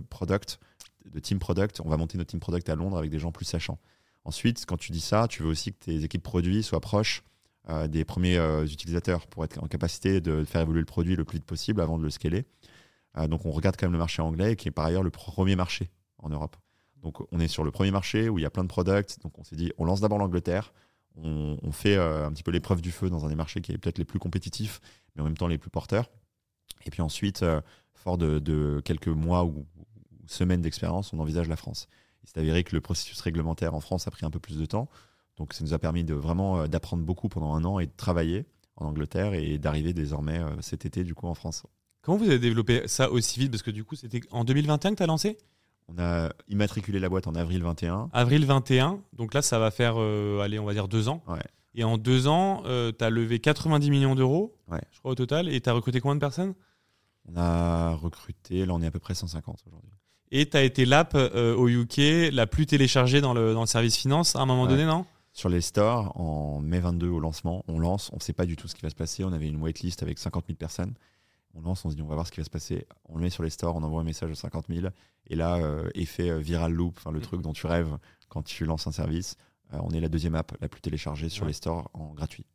[0.09, 0.59] product,
[1.05, 3.45] de team product, on va monter notre team product à Londres avec des gens plus
[3.45, 3.79] sachants.
[4.23, 7.23] Ensuite, quand tu dis ça, tu veux aussi que tes équipes produits soient proches
[7.69, 11.25] euh, des premiers euh, utilisateurs pour être en capacité de faire évoluer le produit le
[11.25, 12.45] plus vite possible avant de le scaler.
[13.17, 15.55] Euh, donc on regarde quand même le marché anglais qui est par ailleurs le premier
[15.55, 16.55] marché en Europe.
[17.03, 19.19] Donc on est sur le premier marché où il y a plein de products.
[19.21, 20.73] Donc on s'est dit, on lance d'abord l'Angleterre,
[21.17, 23.97] on, fait un petit peu l'épreuve du feu dans un des marchés qui est peut-être
[23.97, 24.79] les plus compétitifs,
[25.13, 26.09] mais en même temps les plus porteurs.
[26.85, 27.43] Et puis ensuite,
[27.93, 29.65] fort de, de, quelques mois ou
[30.31, 31.87] semaines d'expérience, on envisage la France.
[32.23, 34.65] Il s'est avéré que le processus réglementaire en France a pris un peu plus de
[34.65, 34.89] temps.
[35.37, 37.91] Donc ça nous a permis de vraiment euh, d'apprendre beaucoup pendant un an et de
[37.95, 38.45] travailler
[38.75, 41.63] en Angleterre et d'arriver désormais euh, cet été du coup en France.
[42.01, 43.51] Comment vous avez développé ça aussi vite?
[43.51, 45.37] Parce que du coup c'était en 2021 que tu as lancé?
[45.87, 48.09] On a immatriculé la boîte en avril 21.
[48.13, 51.23] Avril 21, donc là ça va faire, euh, allez on va dire deux ans.
[51.73, 54.57] Et en deux ans, tu as levé 90 millions d'euros,
[54.91, 56.53] je crois au total, et tu as recruté combien de personnes?
[57.25, 59.91] On a recruté, là on est à peu près 150 aujourd'hui.
[60.31, 63.67] Et tu as été l'app euh, au UK la plus téléchargée dans le, dans le
[63.67, 65.05] service finance à un moment donné, non?
[65.33, 68.55] Sur les stores, en mai 22 au lancement, on lance, on ne sait pas du
[68.55, 69.23] tout ce qui va se passer.
[69.23, 70.93] On avait une waitlist avec 50 000 personnes.
[71.53, 72.85] On lance, on se dit on va voir ce qui va se passer.
[73.09, 74.87] On le met sur les stores, on envoie un message à 50 000.
[75.27, 77.21] Et là, euh, effet euh, viral loop, le mm.
[77.21, 77.97] truc dont tu rêves
[78.29, 79.35] quand tu lances un service.
[79.71, 82.45] on est la deuxième app la plus téléchargée sur les stores en gratuit.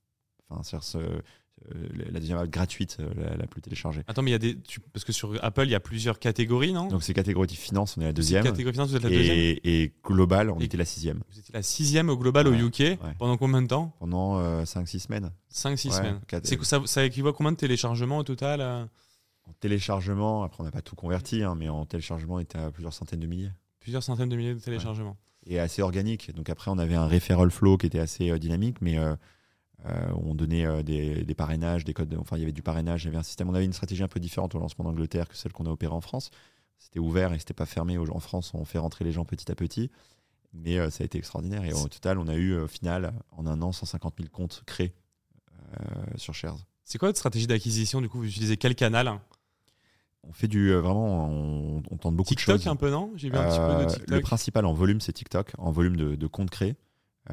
[0.48, 0.98] Enfin, ce,
[2.12, 4.02] la deuxième app gratuite euh, la, plus téléchargée.
[4.06, 4.58] Attends, mais il y a des.
[4.92, 6.88] parce que sur Apple, il y a plusieurs catégories, non?
[6.88, 8.44] Donc c'est catégorie finance, on est la deuxième.
[8.44, 9.56] Catégorie finance, vous êtes la et, deuxième?
[9.64, 11.22] Et global, on était la sixième.
[11.30, 13.94] Vous étiez la sixième au global au UK pendant combien de temps?
[13.98, 15.30] Pendant 5-6 euh, semaines.
[15.52, 16.20] 5-6 semaines.
[16.44, 20.72] C'est, ça, ça équivaut à combien de téléchargements au total En téléchargement, après on n'a
[20.72, 23.52] pas tout converti, hein, mais en téléchargement, on était à plusieurs centaines de milliers.
[23.80, 25.16] Plusieurs centaines de milliers de téléchargements.
[25.48, 26.34] Et assez organique.
[26.34, 29.14] Donc après, on avait un referral flow qui était assez dynamique, mais euh,
[30.14, 32.16] on donnait euh, des, parrainages, des codes.
[32.18, 33.48] enfin, il y avait du parrainage, il y avait un système.
[33.48, 35.94] On avait une stratégie un peu différente au lancement d'Angleterre que celle qu'on a opérée
[35.94, 36.30] en France.
[36.78, 37.98] C'était ouvert et c'était pas fermé.
[37.98, 39.90] En France, on fait rentrer les gens petit à petit.
[40.52, 41.64] Mais euh, ça a été extraordinaire.
[41.64, 44.94] Et au total, on a eu au final, en un an, 150 000 comptes créés
[46.16, 46.58] sur Shares.
[46.84, 49.18] C'est quoi votre stratégie d'acquisition Du coup, vous utilisez quel canal?
[50.22, 52.54] On fait du vraiment, on, tente beaucoup de choses.
[52.54, 53.12] TikTok un peu non?
[53.16, 54.10] J'ai vu un petit peu de TikTok.
[54.10, 56.76] Le principal en volume, c'est TikTok, en volume de comptes créés.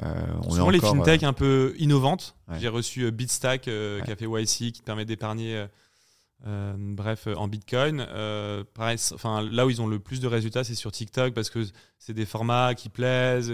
[0.01, 2.35] Euh, on Souvent les fintech euh, un peu innovantes.
[2.59, 5.65] J'ai reçu euh, Bitstack qui a fait YC qui permet d'épargner.
[6.43, 8.01] bref, en Bitcoin.
[8.01, 11.65] enfin, là où ils ont le plus de résultats, c'est sur TikTok parce que
[11.99, 13.53] c'est des formats qui plaisent,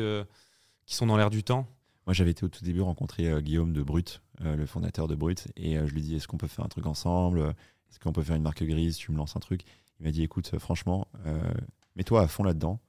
[0.86, 1.68] qui sont dans l'air du temps.
[2.08, 5.76] Moi, j'avais été au tout début rencontrer Guillaume de Brut, le fondateur de Brut, et
[5.76, 7.54] je lui dis est-ce qu'on peut faire un truc ensemble?
[7.90, 8.98] Est-ce qu'on peut faire une marque grise?
[8.98, 9.62] Tu me lances un truc
[10.00, 11.08] Il m'a dit écoute, franchement,
[11.96, 12.80] mets-toi à fond là-dedans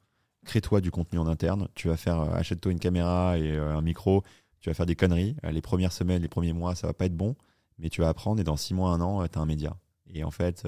[0.45, 1.69] crée-toi du contenu en interne.
[1.75, 4.23] Tu vas faire, euh, achète-toi une caméra et euh, un micro.
[4.61, 5.37] Tu vas faire des conneries.
[5.45, 7.37] Euh, les premières semaines, les premiers mois, ça va pas être bon,
[7.79, 9.77] mais tu vas apprendre et dans six mois, un an, tu as un média.
[10.13, 10.67] Et en fait,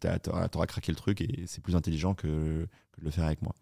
[0.00, 3.54] tu auras craqué le truc et c'est plus intelligent que, de le faire avec moi.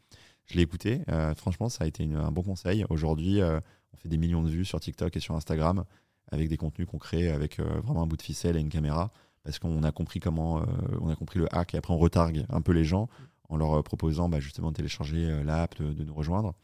[0.47, 1.03] Je l'ai écouté.
[1.37, 2.87] franchement, ça a été un bon conseil.
[2.89, 5.85] Aujourd'hui, on fait des millions de vues sur TikTok et sur Instagram
[6.33, 9.13] avec des contenus qu'on crée avec vraiment un bout de ficelle et une caméra.
[9.45, 10.65] parce qu'on a compris comment,
[11.03, 13.11] on a compris le hack et après on retargue un peu les gens
[13.51, 16.55] en leur proposant bah, justement de télécharger l'app, de, nous rejoindre.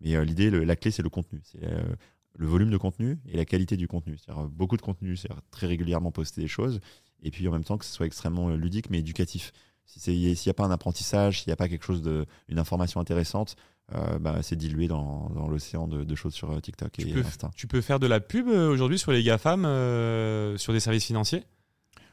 [0.00, 1.40] Mais l'idée, la clé, c'est le contenu.
[1.44, 1.60] C'est
[2.36, 4.18] le volume de contenu et la qualité du contenu.
[4.18, 6.80] C'est-à-dire beaucoup de contenu, c'est très régulièrement poster des choses,
[7.22, 9.52] et puis en même temps que ce soit extrêmement ludique mais éducatif.
[9.84, 13.00] S'il n'y a pas un apprentissage, s'il n'y a pas quelque chose de, une information
[13.00, 13.56] intéressante,
[13.94, 17.12] euh, bah, c'est dilué dans, dans l'océan de, de, choses sur euh, TikTok tu et
[17.12, 17.50] peux, Insta.
[17.56, 19.62] Tu peux faire de la pub euh, aujourd'hui sur les GAFAM,
[20.56, 21.44] sur des services financiers?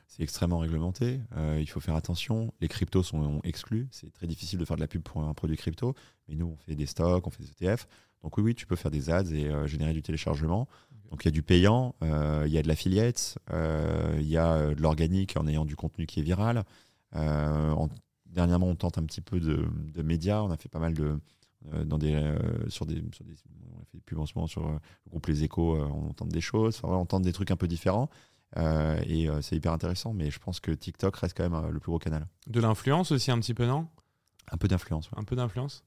[0.10, 1.22] C'est extrêmement réglementé.
[1.58, 2.52] il faut faire attention.
[2.60, 3.88] Les cryptos sont exclus.
[3.92, 5.94] C'est très difficile de faire de la pub pour un produit crypto.
[6.28, 7.88] Mais nous, on fait des stocks, on fait des ETF.
[8.24, 10.68] Donc oui, oui, tu peux faire des ads et générer du téléchargement.
[11.12, 14.82] Donc il y a du payant, il y a de l'affiliate, il y a de
[14.82, 16.66] l'organique en ayant du contenu qui est viral.
[17.14, 19.64] dernièrement, on tente un petit peu de,
[19.94, 20.42] de médias.
[20.42, 21.20] On a fait pas mal de,
[21.74, 22.38] euh, dans des, euh,
[22.70, 23.34] sur des, sur des,
[23.76, 26.10] on a fait des pubs en ce moment sur euh, le groupe Les Échos, on
[26.10, 28.10] entend des choses, on entend des trucs un peu différents.
[28.56, 32.00] Et c'est hyper intéressant, mais je pense que TikTok reste quand même le plus gros
[32.00, 32.28] canal.
[32.48, 33.88] De l'influence aussi un petit peu, non?
[34.52, 35.10] Un peu d'influence.
[35.16, 35.84] Un peu d'influence.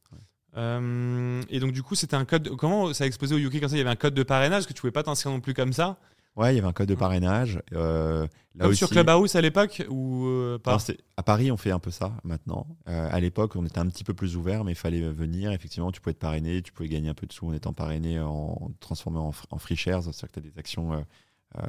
[0.57, 2.57] et donc du coup, c'était un code.
[2.57, 4.67] Comment ça a explosé au UK comme ça Il y avait un code de parrainage
[4.67, 5.99] que tu pouvais pas t'inscrire non plus comme ça?
[6.35, 7.61] Ouais, il y avait un code de parrainage.
[7.75, 10.79] Euh, là Comme sur Clubhouse à l'époque ou euh, pas?
[11.19, 12.67] À Paris, on fait un peu ça maintenant.
[12.89, 15.53] Euh, à l'époque, on était un petit peu plus ouvert, mais il fallait venir.
[15.53, 18.19] Effectivement, tu pouvais être parrainé, tu pouvais gagner un peu de sous en étant parrainé,
[18.19, 21.01] en transformé en, free shares, c'est-à-dire que tu as des actions euh,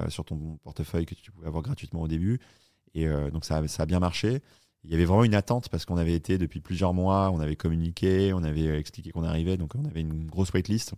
[0.08, 2.40] sur ton portefeuille que tu pouvais avoir gratuitement au début.
[2.96, 4.42] Et donc ça, a bien marché.
[4.84, 7.56] Il y avait vraiment une attente parce qu'on avait été depuis plusieurs mois, on avait
[7.56, 10.94] communiqué, on avait expliqué qu'on arrivait, donc on avait une grosse waitlist.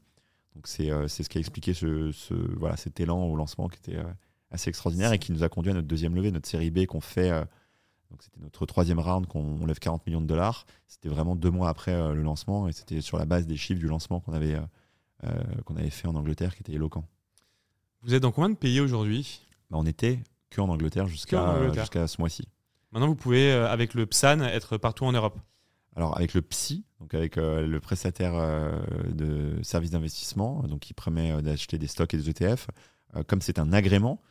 [0.56, 2.12] Donc euh, c'est ce qui a expliqué ce,
[2.58, 4.14] voilà, cet élan au lancement qui était euh,
[4.52, 7.02] assez extraordinaire et qui nous a conduit à notre deuxième levée, notre série B qu'on
[7.02, 7.30] fait.
[7.30, 7.44] Euh,
[8.10, 10.66] donc c'était notre troisième round qu'on lève 40 millions de dollars.
[10.88, 13.88] C'était vraiment deux mois après le lancement et c'était sur la base des chiffres du
[13.88, 14.58] lancement qu'on avait,
[15.66, 17.04] qu'on avait fait en Angleterre qui était éloquent.
[18.06, 19.42] Vous êtes dans combien de pays aujourd'hui?
[19.72, 20.20] Bah, On était
[20.52, 22.48] que en Angleterre jusqu'à ce mois-ci.
[22.92, 25.40] Maintenant, vous pouvez, avec le PSAN, être partout en Europe.
[25.96, 28.80] Alors avec le PSI, donc avec euh, le prestataire euh,
[29.12, 32.68] de services d'investissement, donc qui permet euh, d'acheter des stocks et des ETF,
[33.28, 34.22] comme c'est un agrément,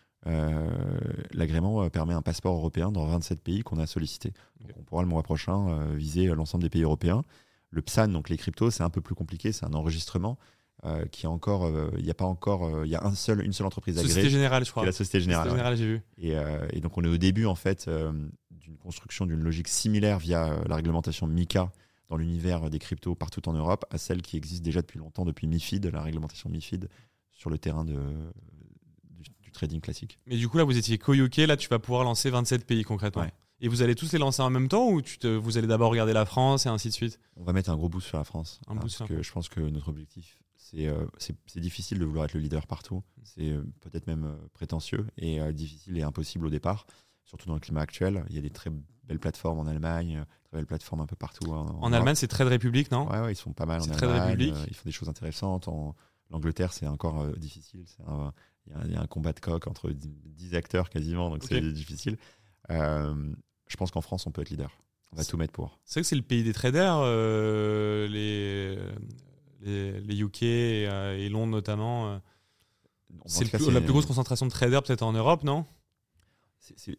[1.33, 4.35] l'agrément permet un passeport européen dans 27 pays qu'on a sollicité.
[4.79, 7.23] on pourra le mois prochain viser l'ensemble des pays européens.
[7.71, 10.39] Le PSAN, donc les cryptos, c'est un peu plus compliqué, c'est un enregistrement.
[11.11, 13.67] Qui a encore, il n'y a pas encore, il y a un seul, une seule
[13.67, 14.09] entreprise agréée.
[14.09, 14.85] Société Générale, je crois.
[14.85, 15.45] La Société Générale.
[15.45, 16.03] Société Générale, j'ai vu.
[16.19, 17.89] Et, et, donc on est au début en fait
[18.51, 21.73] d'une construction d'une logique similaire via la réglementation MICA
[22.09, 25.47] dans l'univers des cryptos partout en Europe à celle qui existe déjà depuis longtemps, depuis
[25.47, 26.89] MIFID, la réglementation MIFID,
[27.33, 27.99] sur le terrain de,
[29.43, 30.19] du, trading classique.
[30.27, 33.27] Mais du coup, là, vous étiez co-UK, là, tu vas pouvoir lancer 27 pays concrètement.
[33.61, 35.91] Et vous allez tous les lancer en même temps ou tu te, vous allez d'abord
[35.91, 37.21] regarder la France et ainsi de suite?
[37.37, 38.61] On va mettre un gros boost sur la France.
[38.67, 40.44] Un parce que je pense que notre objectif, euh,
[41.19, 43.03] c'est difficile de vouloir être le leader partout.
[43.23, 46.87] C'est euh, peut-être même euh, prétentieux et difficile et impossible au départ,
[47.25, 48.25] surtout dans le climat actuel.
[48.29, 48.71] Il y a des très
[49.07, 51.53] belles plateformes en Allemagne, très belles plateformes un peu partout.
[51.53, 53.09] En, Allemagne, c'est Trade République, non?
[53.11, 54.53] Ouais, ouais, ils sont pas mal en Allemagne.
[54.55, 55.69] Euh, ils font des choses intéressantes.
[55.69, 55.95] En
[56.31, 57.85] L'Angleterre, c'est encore euh, difficile.
[58.87, 62.17] Il y, a un combat de coq entre 10 acteurs quasiment, donc c'est difficile.
[62.71, 63.35] Euh,
[63.69, 64.71] je pense qu'en France, on peut être leader.
[65.13, 65.79] On va tout mettre pour.
[65.85, 67.03] C'est vrai que c'est le pays des traders,
[68.09, 68.79] les,
[69.65, 72.21] les, UK et, Londres notamment.
[73.27, 75.65] c'est la plus grosse concentration de traders peut-être en Europe, non?
[76.59, 76.97] C'est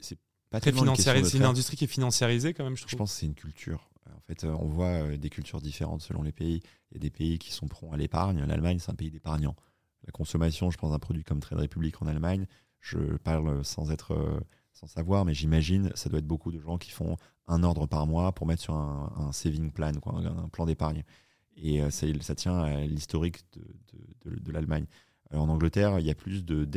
[0.60, 1.30] très financiarisé.
[1.30, 2.92] C'est une industrie qui est financiarisée quand même, je trouve.
[2.92, 3.90] Je pense que c'est une culture.
[4.14, 6.62] En fait, euh, on voit euh, des cultures différentes selon les pays.
[6.92, 8.44] Il y a des pays qui sont prompts à l'épargne.
[8.46, 9.56] L'Allemagne, c'est un pays d'épargnants.
[10.06, 12.46] La consommation, je pense, d'un produit comme Trade Republic en Allemagne,
[12.80, 14.40] je parle sans être, euh,
[14.74, 17.18] sans savoir, mais j'imagine, ça doit être beaucoup de gens qui font
[17.48, 21.04] un ordre par mois pour mettre sur un, saving plan, quoi, un, plan d'épargne.
[21.58, 23.46] Et ça, ça, tient à l'historique
[24.26, 24.86] de, l'Allemagne.
[25.34, 26.68] En Angleterre, il y a plus de,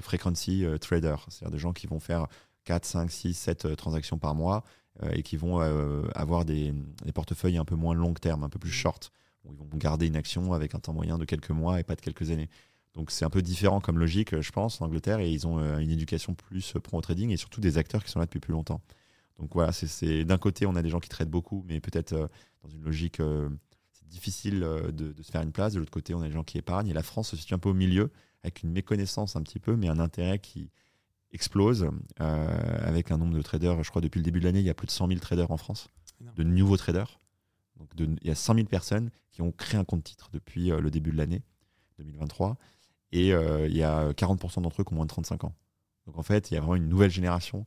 [0.00, 2.26] frequency traders, c'est-à-dire des gens qui vont faire
[2.64, 4.64] 4, 5, 6, 7 transactions par mois
[5.02, 6.74] euh, et qui vont euh, avoir des,
[7.14, 9.10] portefeuilles un peu moins long terme, un peu plus short.
[9.46, 12.02] ils vont garder une action avec un temps moyen de quelques mois et pas de
[12.02, 12.50] quelques années.
[12.92, 15.78] Donc c'est un peu différent comme logique, je pense, en Angleterre, et ils ont euh,
[15.78, 18.82] une éducation plus pro trading et surtout des acteurs qui sont là depuis plus longtemps.
[19.38, 22.14] Donc voilà, c'est d'un côté, on a des gens qui traitent beaucoup, mais peut-être
[22.62, 23.20] dans une logique,
[23.92, 25.72] c'est difficile de, de, se faire une place.
[25.72, 26.88] De l'autre côté, on a des gens qui épargnent.
[26.88, 28.10] Et la France se situe un peu au milieu,
[28.42, 30.70] avec une méconnaissance un petit peu, mais un intérêt qui,
[31.32, 31.90] explose
[32.20, 33.82] euh, avec un nombre de traders.
[33.82, 35.50] Je crois depuis le début de l'année, il y a plus de 100 000 traders
[35.50, 35.88] en France,
[36.36, 37.18] de nouveaux traders.
[37.76, 40.80] Donc il y a 100 000 personnes qui ont créé un compte titre depuis euh,
[40.80, 41.42] le début de l'année
[41.98, 42.56] 2023.
[43.12, 45.54] Et euh, il y a 40% d'entre eux qui ont moins de 35 ans.
[46.06, 47.64] Donc en fait, il y a vraiment une nouvelle génération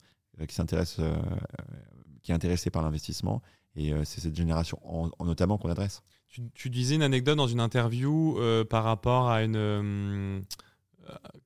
[0.48, 0.99] qui s'intéresse,
[2.24, 3.41] qui est intéressée par l'investissement.
[3.76, 6.02] Et c'est cette génération en, notamment qu'on adresse.
[6.30, 8.38] Tu, tu, disais une anecdote dans une interview
[8.70, 10.44] par rapport à une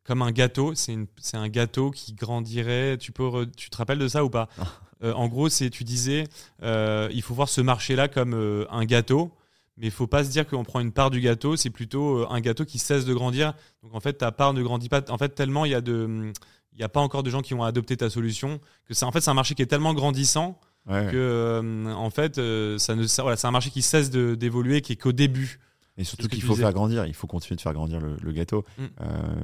[0.03, 0.73] comme un gâteau.
[0.75, 2.97] C'est un gâteau qui grandirait.
[2.97, 4.47] Tu, peux tu te rappelles de ça ou pas?
[5.01, 6.25] Euh, En gros, c'est tu disais,
[6.61, 9.31] euh, il faut voir ce marché-là comme euh, un gâteau.
[9.77, 12.41] Mais il faut pas se dire qu'on prend une part du gâteau, c'est plutôt un
[12.41, 13.53] gâteau qui cesse de grandir.
[13.81, 15.01] Donc en fait, ta part ne grandit pas.
[15.09, 16.33] En fait, tellement il y a de,
[16.73, 19.11] il n'y a pas encore de gens qui ont adopté ta solution que c'est en
[19.11, 23.47] fait c'est un marché qui est tellement grandissant que en fait ça ne voilà, c'est
[23.47, 25.59] un marché qui cesse d'évoluer, qui est qu'au début.
[25.99, 28.63] Et surtout qu'il faut faire grandir, il faut continuer de faire grandir le, gâteau.
[28.77, 28.83] Mm.
[29.01, 29.35] Euh,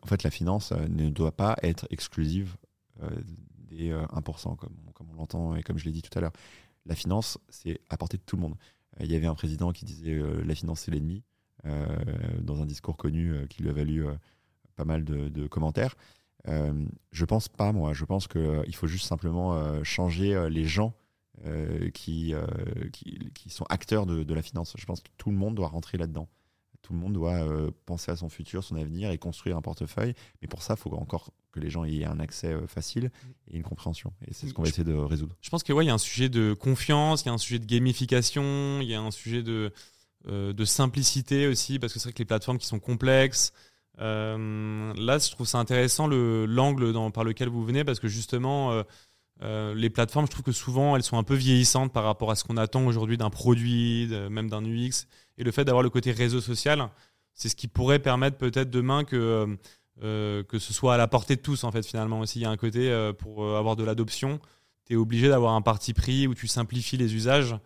[0.00, 2.56] en fait, la finance euh, ne doit pas être exclusive
[3.02, 3.10] euh,
[3.68, 6.32] des 1%, comme, comme on l'entend et comme je l'ai dit tout à l'heure.
[6.86, 8.54] La finance, c'est à portée de tout le monde.
[9.00, 11.24] Il y avait un président qui disait la finance, c'est l'ennemi,
[11.64, 14.04] dans un discours connu qui lui a valu
[14.76, 15.96] pas mal de, de commentaires.
[16.46, 17.92] Je pense pas, moi.
[17.92, 20.94] Je pense qu'il faut juste simplement changer les gens
[21.46, 22.46] euh, qui, euh,
[22.92, 24.72] qui, qui, sont acteurs de, de, la finance.
[24.78, 26.28] Je pense que tout le monde doit rentrer là-dedans.
[26.80, 30.14] Tout le monde doit euh, penser à son futur, son avenir et construire un portefeuille.
[30.40, 33.10] Mais pour ça, il faut encore que les gens aient un accès facile
[33.48, 34.12] et une compréhension.
[34.28, 35.36] Et c'est ce qu'on va essayer de résoudre.
[35.40, 37.58] Je pense qu'il ouais, y a un sujet de confiance, il y a un sujet
[37.58, 39.72] de gamification, il y a un sujet de,
[40.26, 43.52] de simplicité aussi, parce que c'est vrai que les plateformes qui sont complexes,
[43.98, 48.84] là, je trouve ça intéressant l'angle par lequel vous venez, parce que justement,
[49.42, 52.36] euh, les plateformes, je trouve que souvent, elles sont un peu vieillissantes par rapport à
[52.36, 55.06] ce qu'on attend aujourd'hui d'un produit, même d'un UX.
[55.38, 56.88] Et le fait d'avoir le côté réseau social,
[57.34, 59.56] c'est ce qui pourrait permettre peut-être demain que, euh,
[60.02, 62.20] euh, que ce soit à la portée de tous, en fait, finalement.
[62.20, 64.40] Aussi, il y a un côté, pour avoir de l'adoption,
[64.86, 67.56] tu es obligé d'avoir un parti pris où tu simplifies les usages.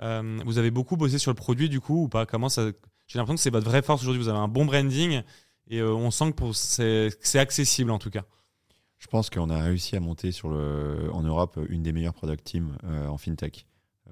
[0.00, 2.26] vous avez beaucoup bossé sur le produit, du coup, ou pas?
[2.26, 2.70] Comment ça...
[3.06, 4.22] J'ai l'impression que c'est votre vraie force aujourd'hui.
[4.22, 5.22] Vous avez un bon branding
[5.68, 8.24] et on sent que c'est accessible, en tout cas.
[8.98, 12.76] Je pense qu'on a réussi à monter sur en Europe une des meilleures product teams
[12.84, 13.66] euh, en fintech,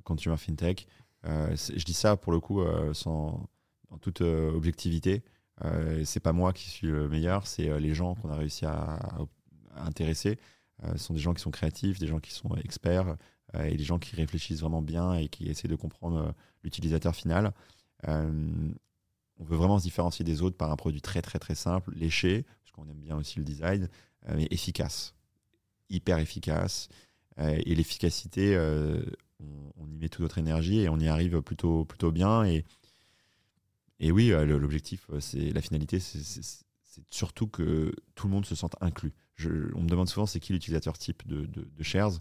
[0.04, 0.86] consumer fintech.
[1.24, 3.48] Euh, je dis ça pour le coup euh, sans,
[4.00, 5.22] toute objectivité.
[6.04, 8.98] c'est pas moi qui suis le meilleur, c'est les gens qu'on a réussi à,
[9.76, 10.38] intéresser.
[10.92, 13.16] ce sont des gens qui sont créatifs, des gens qui sont experts
[13.58, 17.52] et des gens qui réfléchissent vraiment bien et qui essaient de comprendre l'utilisateur final.
[19.38, 22.44] On veut vraiment se différencier des autres par un produit très très très simple, léché,
[22.62, 23.88] parce qu'on aime bien aussi le design,
[24.28, 25.14] euh, mais efficace,
[25.90, 26.88] hyper efficace.
[27.38, 29.02] Euh, et l'efficacité, euh,
[29.76, 32.44] on, y met toute notre énergie et on y arrive plutôt, plutôt bien.
[32.44, 32.64] Et,
[34.00, 36.64] et oui, l'objectif, c'est la finalité, c'est
[37.10, 39.12] surtout que tout le monde se sente inclus.
[39.34, 42.18] Je, on me demande souvent c'est qui l'utilisateur type de, de, Shares?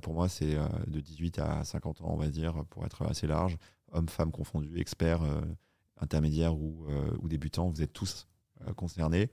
[0.00, 0.56] pour moi, c'est
[0.86, 3.58] de 18 à 50 ans, on va dire, pour être assez large.
[3.92, 5.22] Hommes, femmes confondus, experts,
[6.00, 6.86] intermédiaires ou,
[7.20, 8.26] ou, débutants, vous êtes tous
[8.76, 9.30] concernés.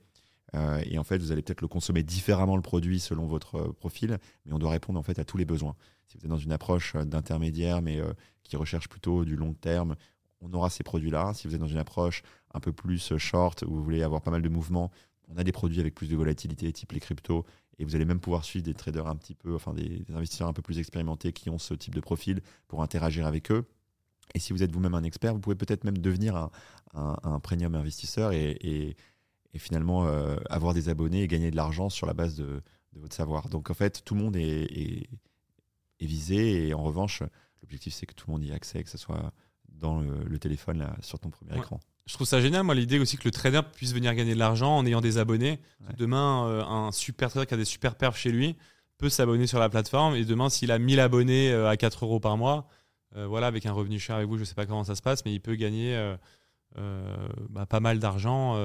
[0.54, 3.72] Euh, et en fait, vous allez peut-être le consommer différemment le produit selon votre euh,
[3.72, 5.74] profil, mais on doit répondre en fait à tous les besoins.
[6.06, 8.00] Si vous êtes dans une approche euh, d'intermédiaire, mais
[8.42, 9.96] qui recherche plutôt du long terme,
[10.40, 11.32] on aura ces produits-là.
[11.34, 12.22] Si vous êtes dans une approche
[12.54, 14.90] un peu plus short, où vous voulez avoir pas mal de mouvements,
[15.28, 17.44] on a des produits avec plus de volatilité, type les cryptos,
[17.78, 20.52] et vous allez même pouvoir suivre des traders un petit peu, enfin des, investisseurs un
[20.52, 23.66] peu plus expérimentés qui ont ce type de profil pour interagir avec eux.
[24.34, 26.50] Et si vous êtes vous-même un expert, vous pouvez peut-être même devenir un,
[26.94, 28.96] un, premium investisseur et
[29.56, 32.62] et finalement euh, avoir des abonnés et gagner de l'argent sur la base de,
[32.94, 33.50] votre savoir.
[33.50, 35.08] Donc en fait, tout le monde est,
[36.00, 37.22] visé et en revanche,
[37.62, 39.32] l'objectif c'est que tout le monde y ait accès, que ce soit
[39.68, 41.80] dans le, téléphone là, sur ton premier écran.
[42.06, 44.78] Je trouve ça génial, moi, l'idée aussi que le trader puisse venir gagner de l'argent
[44.78, 45.58] en ayant des abonnés.
[45.98, 48.56] Demain, euh, un super trader qui a des super perfs chez lui
[48.96, 52.20] peut s'abonner sur la plateforme et demain, s'il a 1000 abonnés euh, à 4 euros
[52.20, 52.68] par mois,
[53.14, 55.24] voilà, avec un revenu cher avec vous, je ne sais pas comment ça se passe,
[55.24, 56.16] mais il peut gagner
[56.74, 58.56] bah, pas mal d'argent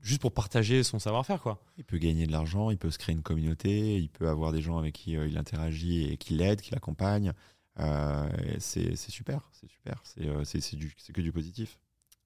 [0.00, 1.62] juste pour partager son savoir-faire quoi.
[1.76, 4.62] Il peut gagner de l'argent, il peut se créer une communauté, il peut avoir des
[4.62, 7.32] gens avec qui euh, il interagit et qui l'aident, qui l'accompagnent.
[7.80, 8.28] Euh,
[8.58, 10.42] c'est super, c'est super, c'est euh,
[11.12, 11.78] que du positif.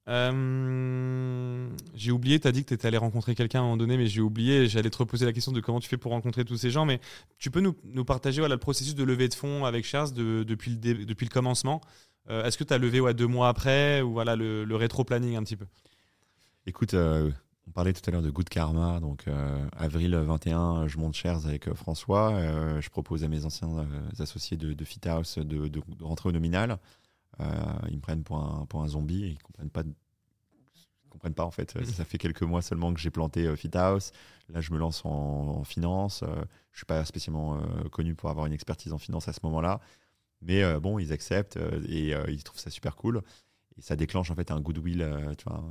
[0.07, 3.97] J'ai oublié, tu as dit que tu étais allé rencontrer quelqu'un à un moment donné,
[3.97, 6.57] mais j'ai oublié, j'allais te reposer la question de comment tu fais pour rencontrer tous
[6.57, 6.99] ces gens, mais
[7.37, 10.71] tu peux nous, partager voilà, le processus de levée de fonds avec Charles de, depuis,
[10.71, 11.81] le depuis le commencement.
[12.29, 15.57] Est-ce que tu as levé ouais, deux mois après ou voilà, le, rétro-planning un petit
[15.57, 15.65] peu?
[16.65, 16.95] Écoute,
[17.67, 21.45] on parlait tout à l'heure de Good Karma, donc euh, avril 21, je monte shares
[21.45, 22.33] avec euh, François.
[22.33, 23.87] Euh, je propose à mes anciens
[24.19, 26.77] associés de, de FitHouse de, de, rentrer au nominal.
[27.39, 29.83] Ils me prennent pour un, pour un zombie et ils comprennent pas.
[31.09, 31.75] comprennent pas en fait.
[31.75, 31.85] Mm.
[31.85, 34.11] Ça fait quelques mois seulement que j'ai planté FitHouse.
[34.49, 36.23] Là, je me lance en, finance.
[36.71, 37.61] je suis pas spécialement
[37.91, 39.79] connu pour avoir une expertise en finance à ce moment-là,
[40.41, 41.57] mais bon, ils acceptent
[41.87, 43.23] et ils trouvent ça super cool
[43.77, 45.63] et ça déclenche en fait un goodwill, euh, tu vois,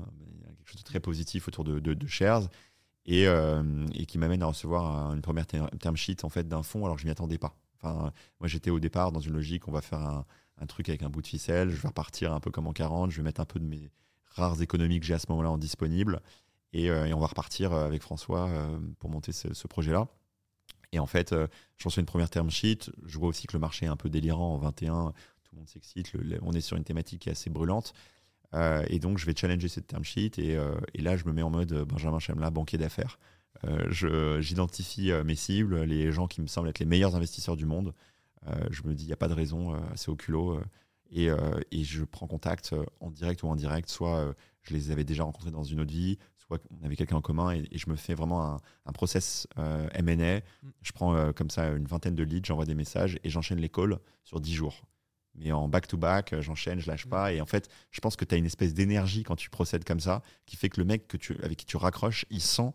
[0.56, 2.48] quelque chose de très positif autour de, de, shares
[3.06, 6.84] et, euh, et qui m'amène à recevoir une première term sheet en fait d'un fonds
[6.84, 7.56] alors que je m'y attendais pas.
[7.76, 10.24] Enfin, moi j'étais au départ dans une logique, on va faire un,
[10.60, 13.10] un, truc avec un bout de ficelle, je vais repartir un peu comme en 40,
[13.10, 13.90] je vais mettre un peu de mes
[14.26, 16.20] rares économies que j'ai à ce moment-là en disponible
[16.72, 18.48] et, et, on va repartir avec François
[18.98, 20.08] pour monter ce, projet-là.
[20.92, 21.34] Et en fait,
[21.76, 22.90] je reçois une première term sheet.
[23.04, 25.12] Je vois aussi que le marché est un peu délirant en 21.
[25.44, 26.12] Tout le monde s'excite.
[26.40, 27.92] On est sur une thématique qui est assez brûlante.
[28.54, 30.32] Euh, et donc, je vais challenger cette term sheet.
[30.38, 33.18] Et, euh, et, là, je me mets en mode Benjamin Chamla, banquier d'affaires.
[33.64, 37.94] Euh, J'identifie mes cibles, les gens qui me semblent être les meilleurs investisseurs du monde.
[38.70, 40.60] Je me dis, il n'y a pas de raison, c'est au culot.
[41.10, 41.28] Et,
[41.70, 43.89] et, je prends contact en direct ou en direct.
[43.89, 47.20] Soit je les avais déjà rencontrés dans une autre vie, soit on avait quelqu'un en
[47.20, 47.52] commun.
[47.52, 48.56] Et, je me fais vraiment un,
[48.86, 50.39] un process MA.
[50.39, 50.43] Mm.
[50.82, 53.98] Je prends comme ça une vingtaine de leads, j'envoie des messages et j'enchaîne les calls
[54.24, 54.82] sur 10 jours
[55.35, 57.32] mais en back-to-back, euh, j'enchaîne, je lâche pas.
[57.32, 60.01] Et en fait, je pense que tu as une espèce d'énergie quand tu procèdes comme
[60.01, 62.73] ça, qui fait que le mec que tu, avec qui tu raccroches, il sent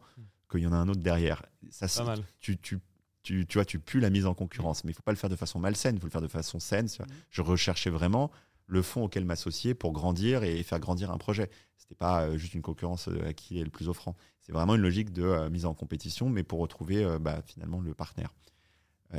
[0.49, 1.43] qu'il y en a un autre derrière.
[1.69, 2.23] Ça, pas mal.
[2.39, 2.79] Tu, tu,
[3.27, 4.83] tu, tu, vois, tu pues la mise en concurrence.
[4.83, 6.59] Mais il faut pas le faire de façon malsaine, il faut le faire de façon
[6.59, 6.87] saine.
[7.29, 8.31] Je recherchais vraiment
[8.67, 11.49] le fond auquel m'associer pour grandir et faire grandir un projet.
[11.77, 14.15] C'était pas euh, juste une concurrence euh, à qui est le plus offrant.
[14.41, 18.33] C'est vraiment une logique de mise en compétition, mais pour retrouver bah, finalement le partenaire.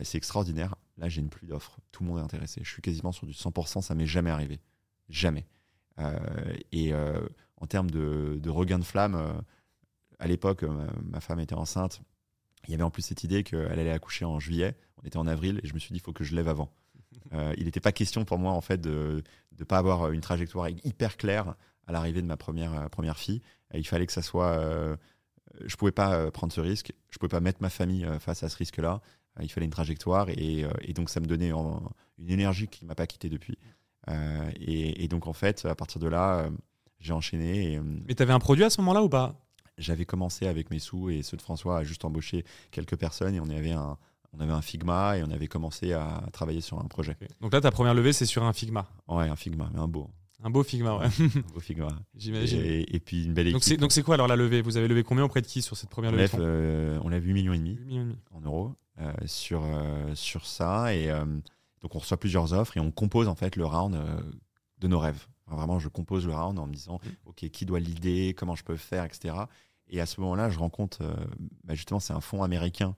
[0.03, 0.75] c'est extraordinaire.
[0.97, 1.79] Là, j'ai une pluie d'offres.
[1.93, 2.63] Tout le monde est intéressé.
[2.65, 3.83] Je suis quasiment sur du 100%.
[3.83, 4.59] Ça m'est jamais arrivé.
[5.11, 5.47] Jamais.
[6.01, 7.21] Euh, et euh,
[7.57, 9.33] en termes de, regain de flamme, euh,
[10.19, 10.65] à l'époque,
[11.03, 12.03] ma femme était enceinte.
[12.67, 14.77] Il y avait en plus cette idée qu'elle allait accoucher en juillet.
[15.03, 16.71] On était en avril et je me suis dit, il faut que je lève avant.
[17.57, 19.23] il n'était pas question pour moi, en fait, de
[19.59, 21.55] ne pas avoir une trajectoire hyper claire
[21.87, 23.41] à l'arrivée de ma première, première fille.
[23.73, 24.99] il fallait que ça soit.
[25.65, 26.93] je pouvais pas prendre ce risque.
[27.11, 29.01] Je pouvais pas mettre ma famille face à ce risque-là.
[29.39, 32.95] Euh, il fallait une trajectoire euh, et, donc ça me donnait une énergie qui m'a
[32.95, 33.59] pas quitté depuis.
[34.09, 36.49] Euh, et, donc en fait, à partir de là,
[37.01, 37.75] j'ai enchaîné.
[37.75, 39.35] Et, Mais tu avais un produit à ce moment-là ou pas?
[39.79, 43.41] J'avais commencé avec mes sous et ceux de François à juste embaucher quelques personnes et
[43.41, 43.97] on avait un,
[44.33, 47.17] on avait un Figma et on avait commencé à travailler sur un projet.
[47.41, 50.11] Donc là, ta première levée, c'est sur un Figma Ouais, un Figma, mais un beau.
[50.43, 51.07] Un beau Figma, ouais.
[51.21, 51.89] un beau Figma.
[52.15, 52.61] J'imagine.
[52.63, 53.81] Et, puis une belle équipe.
[53.81, 54.63] Donc c'est quoi alors la levée?
[54.63, 56.29] Vous avez levé combien auprès de qui sur cette première levée
[57.03, 58.19] On a 8 millions et demi, 8 millions et demi.
[58.33, 58.73] en euros.
[59.01, 60.93] Euh, sur, euh, sur ça.
[60.93, 61.25] Et euh,
[61.83, 63.97] donc, on reçoit plusieurs offres et on compose en fait le round
[64.79, 65.27] de nos rêves.
[65.47, 67.29] vraiment, je compose le round en me disant, mmh.
[67.29, 69.35] OK, qui doit l'idée, comment je peux faire, etc.
[69.89, 71.03] Et à ce moment-là, je rencontre,
[71.65, 72.97] bah, justement, c'est un fonds américain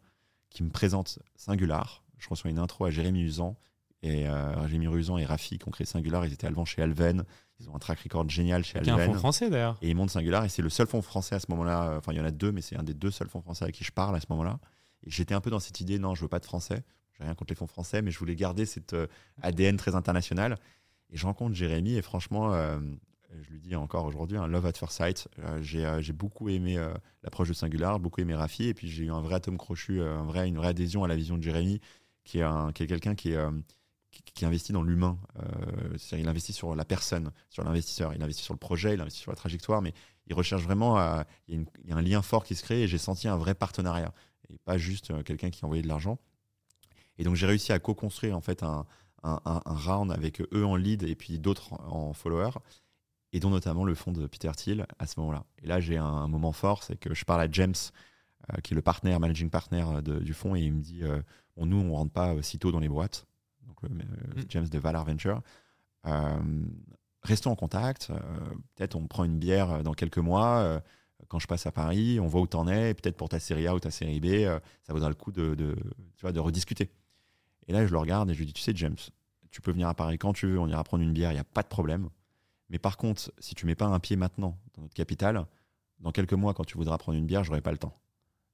[0.50, 2.02] qui me présente Singular.
[2.18, 3.56] Je reçois une intro à Jérémy Usan.
[4.02, 4.24] Et
[4.66, 7.24] Jérémy Usan et Rafi qui ont créé Singular, ils étaient allemand chez Alven.
[7.60, 8.96] Ils ont un track record génial chez Alven.
[8.96, 9.78] C'est un fonds français d'ailleurs.
[9.82, 10.44] Et ils montent Singular.
[10.44, 11.96] Et c'est le seul fonds français à ce moment-là.
[11.98, 13.70] Enfin, il y en a deux, mais c'est un des deux seuls fonds français à
[13.70, 14.58] qui je parle à ce moment-là.
[15.04, 16.82] Et j'étais un peu dans cette idée, non, je veux pas de français.
[17.18, 19.06] J'ai rien contre les fonds français, mais je voulais garder cet euh,
[19.42, 20.58] ADN très international.
[21.10, 22.78] Et je rencontre Jérémy et franchement, euh,
[23.42, 25.28] je lui dis encore aujourd'hui, un love at first sight.
[25.38, 26.76] Euh, j'ai beaucoup aimé
[27.22, 30.24] l'approche de Singular, beaucoup aimé Rafi, et puis j'ai eu un vrai atome crochu, un
[30.24, 31.80] vrai, une vraie adhésion à la vision de Jérémy,
[32.24, 33.38] qui est, est quelqu'un qui est
[34.34, 35.18] qui, investit dans l'humain.
[36.12, 38.12] il investit sur la personne, sur l'investisseur.
[38.14, 39.94] Il investit sur le projet, il investit sur la trajectoire, mais
[40.26, 40.98] il recherche vraiment.
[41.48, 44.12] il, y a un lien fort qui se crée et j'ai senti un vrai partenariat
[44.52, 46.18] et pas juste euh, quelqu'un qui envoyait de l'argent.
[47.18, 48.86] Et donc j'ai réussi à co-construire en fait un,
[49.22, 52.50] un, round avec eux en lead et puis d'autres en follower,
[53.32, 55.44] et dont notamment le fonds de Peter Thiel à ce moment-là.
[55.62, 57.74] Et là j'ai un, moment fort, c'est que je parle à James,
[58.52, 61.02] euh, qui est le partenaire, managing partner euh, du fonds, et il me dit
[61.56, 63.26] bon, nous on rentre pas si tôt dans les boîtes.
[63.66, 64.00] Donc mm.
[64.48, 65.42] James de Valar Venture.
[67.22, 68.08] restons en contact.
[68.74, 70.82] Peut-être on prend une bière dans quelques mois
[71.30, 73.74] quand je passe à Paris, on voit où t'en es, peut-être pour ta série A
[73.74, 76.90] ou ta série B, euh, ça vaudra le coup de, tu vois, de rediscuter.
[77.68, 78.96] Et là, je le regarde et je lui dis, tu sais, James,
[79.50, 81.40] tu peux venir à Paris quand tu veux, on ira prendre une bière, il n'y
[81.40, 82.08] a pas de problème.
[82.70, 85.44] Mais par contre, si tu mets pas un pied maintenant dans notre capitale,
[86.00, 87.94] dans quelques mois, quand tu voudras prendre une bière, j'aurai pas le temps.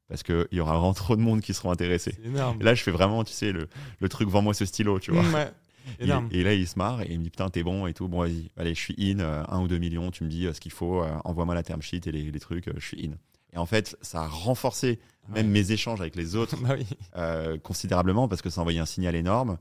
[0.09, 2.17] Parce qu'il y aura vraiment trop de monde qui seront intéressés.
[2.25, 3.69] Et là, je fais vraiment, tu sais, le,
[4.01, 5.23] le truc, vends-moi ce stylo, tu vois.
[5.23, 5.51] Ouais.
[6.01, 8.09] Et, là, il se marre et il me dit Putain, t'es bon et tout.
[8.09, 10.53] Bon, vas-y, allez, je suis in, euh, un ou deux millions, tu me dis euh,
[10.53, 13.13] ce qu'il faut, euh, envoie-moi la term sheet et les, les trucs, je suis in.
[13.53, 14.99] Et en fait, ça a renforcé
[15.29, 16.57] même mes échanges avec les autres
[17.15, 19.59] bah considérablement parce que ça envoyait un signal énorme.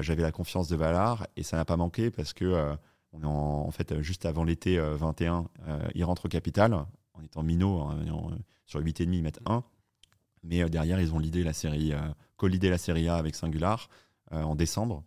[0.00, 2.76] J'avais la confiance de Valar et ça n'a pas manqué parce que
[3.12, 5.48] on est en, fait juste avant l'été 21,
[5.94, 7.98] ils rentrent au capital en étant minot, hein,
[8.66, 9.64] sur 8,5, ils mettent 1.
[10.44, 11.92] Mais derrière, ils ont l'idée la série,
[12.36, 13.88] co-l'idée la série A avec Singular
[14.30, 15.04] en décembre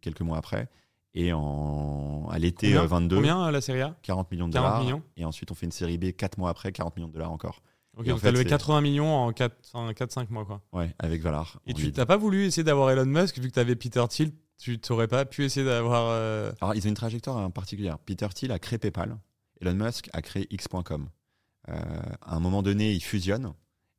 [0.00, 0.68] quelques mois après.
[1.14, 3.16] Et en, à l'été 22.
[3.16, 3.96] Euh, combien euh, la série A?
[4.02, 4.84] 40 millions de 40 dollars.
[4.84, 5.02] Millions.
[5.16, 7.62] Et ensuite, on fait une série B 4 mois après, 40 millions de dollars encore.
[7.96, 10.44] Ok, donc tu as levé 80 millions en 4-5 mois.
[10.44, 10.60] Quoi.
[10.74, 11.58] Ouais, avec Valar.
[11.66, 14.32] Et tu n'as pas voulu essayer d'avoir Elon Musk vu que tu avais Peter Thiel
[14.58, 16.08] Tu n'aurais pas pu essayer d'avoir.
[16.10, 17.98] Euh, Alors, ils ont une trajectoire particulière.
[17.98, 19.16] Peter Thiel a créé PayPal.
[19.60, 21.08] Elon Musk a créé X.com.
[21.66, 23.52] à un moment donné, ils fusionnent.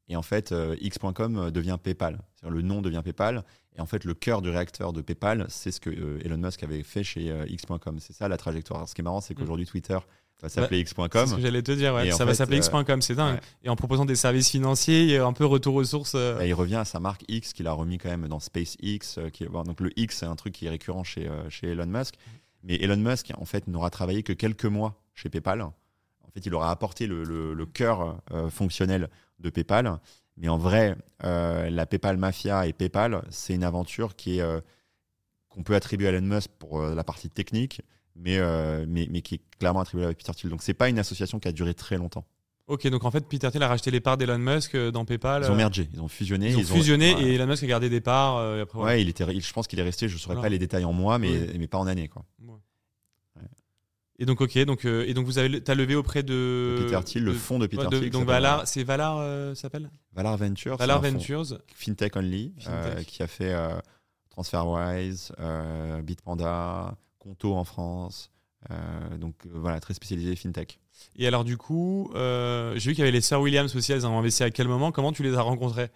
[0.08, 2.20] Et en fait, X.com devient PayPal.
[2.48, 3.44] Le nom devient PayPal.
[3.76, 5.90] Et en fait, le cœur du réacteur de PayPal, c'est ce que
[6.24, 8.00] Elon Musk avait fait chez X.com.
[8.00, 8.88] C'est ça la trajectoire.
[8.88, 9.98] ce qui est marrant, c'est qu'aujourd'hui, Twitter
[10.44, 11.10] va s'appeler bah, X.com.
[11.14, 12.12] C'est ce que j'allais te dire, ouais.
[12.12, 13.40] ça va s'appeler X.com, c'est dingue.
[13.64, 16.16] Et en proposant des services financiers, un peu retour aux sources.
[16.44, 19.20] il revient à sa marque X qu'il a remis quand même dans SpaceX.
[19.34, 22.16] Qui donc le X, c'est un truc qui est récurrent chez, chez Elon Musk.
[22.64, 25.62] Mais Elon Musk, en fait, n'aura travaillé que quelques mois chez PayPal.
[25.62, 29.10] En fait, il aura apporté le, le, cœur euh, fonctionnel
[29.40, 30.00] de PayPal.
[30.36, 34.60] Mais en vrai, euh, la PayPal Mafia et PayPal, c'est une aventure qui est euh,
[35.50, 37.82] qu'on peut attribuer à Elon Musk pour la partie technique,
[38.18, 38.40] mais,
[38.88, 40.50] mais, mais, qui est clairement attribuée à Peter Thiel.
[40.50, 42.26] Donc, c'est pas une association qui a duré très longtemps.
[42.68, 45.44] Ok, donc en fait, Peter Thiel a racheté les parts d'Elon Musk dans PayPal.
[45.46, 46.50] Ils ont mergé, ils ont fusionné.
[46.50, 48.40] Ils ont fusionné et Elon Musk a gardé des parts.
[48.40, 50.84] après, ouais, il était, je pense qu'il est resté, je ne saurais pas les détails
[50.86, 52.10] en mois, mais, mais pas en année.
[52.10, 52.26] Quoi.
[54.20, 56.78] Et donc, ok, donc, euh, et donc vous avez, as levé auprès de.
[56.80, 58.10] Peter Thiel, le fonds de Peter Thiel.
[58.10, 60.78] Donc Valar, c'est Valar, euh, s'appelle Valar Ventures.
[60.78, 61.60] Valar Ventures.
[61.76, 63.56] FinTech Only, euh, qui a fait
[64.32, 65.34] TransferWise,
[66.04, 68.32] Bitpanda, Conto en France.
[69.20, 70.80] donc voilà, très spécialisé FinTech.
[71.16, 74.18] Et alors, du coup, j'ai vu qu'il y avait les sœurs Williams aussi, elles ont
[74.18, 74.92] investi à quel moment?
[74.92, 75.90] Comment tu les as rencontrées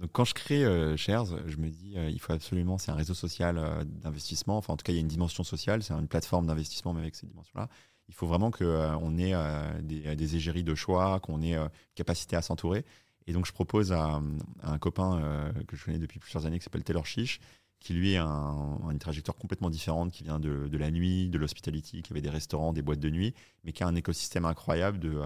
[0.00, 2.96] donc quand je crée euh, Shares, je me dis euh, il faut absolument, c'est un
[2.96, 5.94] réseau social euh, d'investissement, enfin en tout cas il y a une dimension sociale, c'est
[5.94, 7.68] une plateforme d'investissement mais avec cette dimension-là.
[8.08, 9.32] Il faut vraiment qu'on ait
[9.80, 11.56] des, des, égéries de choix, qu'on ait
[11.94, 12.84] capacité à s'entourer.
[13.26, 14.20] Et donc je propose à,
[14.62, 17.40] un copain que je connais depuis plusieurs années qui s'appelle Taylor Chiche,
[17.84, 22.02] qui lui a une trajectoire complètement différente, qui vient de, de la nuit, de l'hospitality,
[22.02, 25.20] qui avait des restaurants, des boîtes de nuit, mais qui a un écosystème incroyable de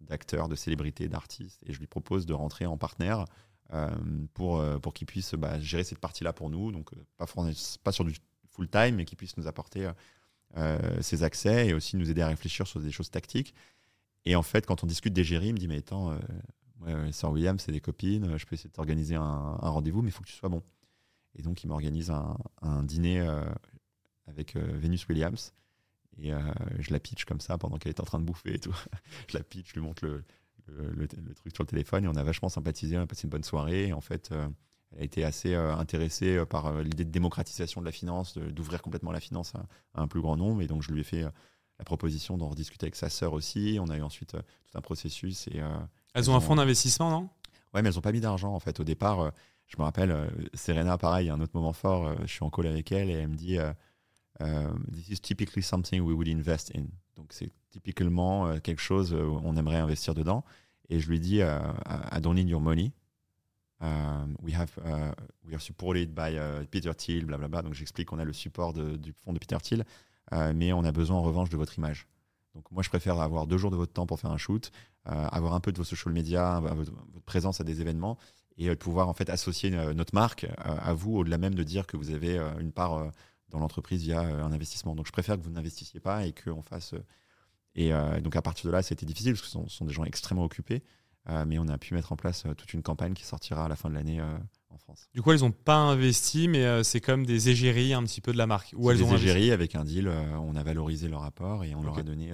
[0.00, 1.62] d'acteurs, de célébrités, d'artistes.
[1.66, 3.24] Et je lui propose de rentrer en partenaire
[3.72, 3.90] euh,
[4.34, 6.72] pour, euh, pour qu'ils puissent bah, gérer cette partie-là pour nous.
[6.72, 7.26] Donc, euh,
[7.82, 8.14] pas, sur du
[8.50, 9.90] full-time, mais qu'ils puissent nous apporter
[11.00, 13.54] ces accès et aussi nous aider à réfléchir sur des choses tactiques.
[14.24, 16.18] Et en fait, quand on discute d'égérie, il me dit Mais attends,
[16.80, 20.08] ouais, Sir William, c'est des copines, je peux essayer de t'organiser un, un rendez-vous, mais
[20.08, 20.62] il faut que tu sois bon.
[21.38, 23.26] Et donc, il m'organise un, un, dîner
[24.26, 25.54] avec Venus Williams.
[26.20, 26.32] Et
[26.78, 28.76] je la pitch comme ça pendant qu'elle est en train de bouffer et tout.
[29.28, 30.24] je la pitch, je lui montre le,
[30.70, 33.44] le, truc sur le téléphone et on a vachement sympathisé, on a passé une bonne
[33.44, 33.88] soirée.
[33.88, 34.48] Et en fait, euh,
[34.92, 38.82] elle a été assez euh, intéressée euh, par l'idée de démocratisation de la finance, d'ouvrir
[38.82, 40.62] complètement la finance à, un plus grand nombre.
[40.62, 43.78] Et donc, je lui ai fait la proposition d'en rediscuter avec sa sœur aussi.
[43.80, 45.48] On a eu ensuite tout un processus.
[45.48, 45.60] Et,
[46.14, 47.28] elles ont un fonds d'investissement, non?
[47.74, 48.80] Ouais, mais elles n'ont pas mis d'argent en fait.
[48.80, 49.30] Au départ,
[49.68, 53.10] je me rappelle, Serena, pareil, un autre moment fort, je suis en call avec elle
[53.10, 53.58] et elle me dit
[54.40, 56.86] This is typically something we would invest in.
[57.16, 60.44] Donc c'est typiquement euh, quelque chose où on aimerait investir dedans.
[60.88, 62.92] Et je lui dis, I don't need your money.
[63.80, 65.12] Um, we have uh,
[65.44, 67.62] we are supported by uh, Peter Thiel, blablabla.
[67.62, 69.84] Donc j'explique qu'on a le support du fonds de Peter Thiel,
[70.54, 72.06] mais on a besoin en revanche de votre image.
[72.54, 74.72] Donc moi je préfère avoir deux jours de votre temps pour faire un shoot,
[75.04, 76.92] avoir un peu de vos social media, votre,
[77.24, 78.18] présence à des événements
[78.58, 82.10] et pouvoir en fait associer notre marque à vous au-delà même de dire que vous
[82.10, 83.10] avez une part
[83.50, 84.94] dans l'entreprise via euh, un investissement.
[84.94, 86.94] Donc je préfère que vous n'investissiez pas et qu'on fasse.
[86.94, 87.04] Euh,
[87.74, 90.04] et euh, donc à partir de là, c'était difficile parce que ce sont, des gens
[90.04, 90.82] extrêmement occupés.
[91.46, 93.88] mais on a pu mettre en place toute une campagne qui sortira à la fin
[93.88, 94.20] de l'année
[94.70, 95.08] en France.
[95.14, 98.38] Du coup, elles n'ont pas investi, mais c'est comme des égéries un petit peu de
[98.38, 98.74] la marque.
[98.76, 101.98] Ou elles des égéries avec un deal, on a valorisé leur rapport et on leur
[101.98, 102.32] a donné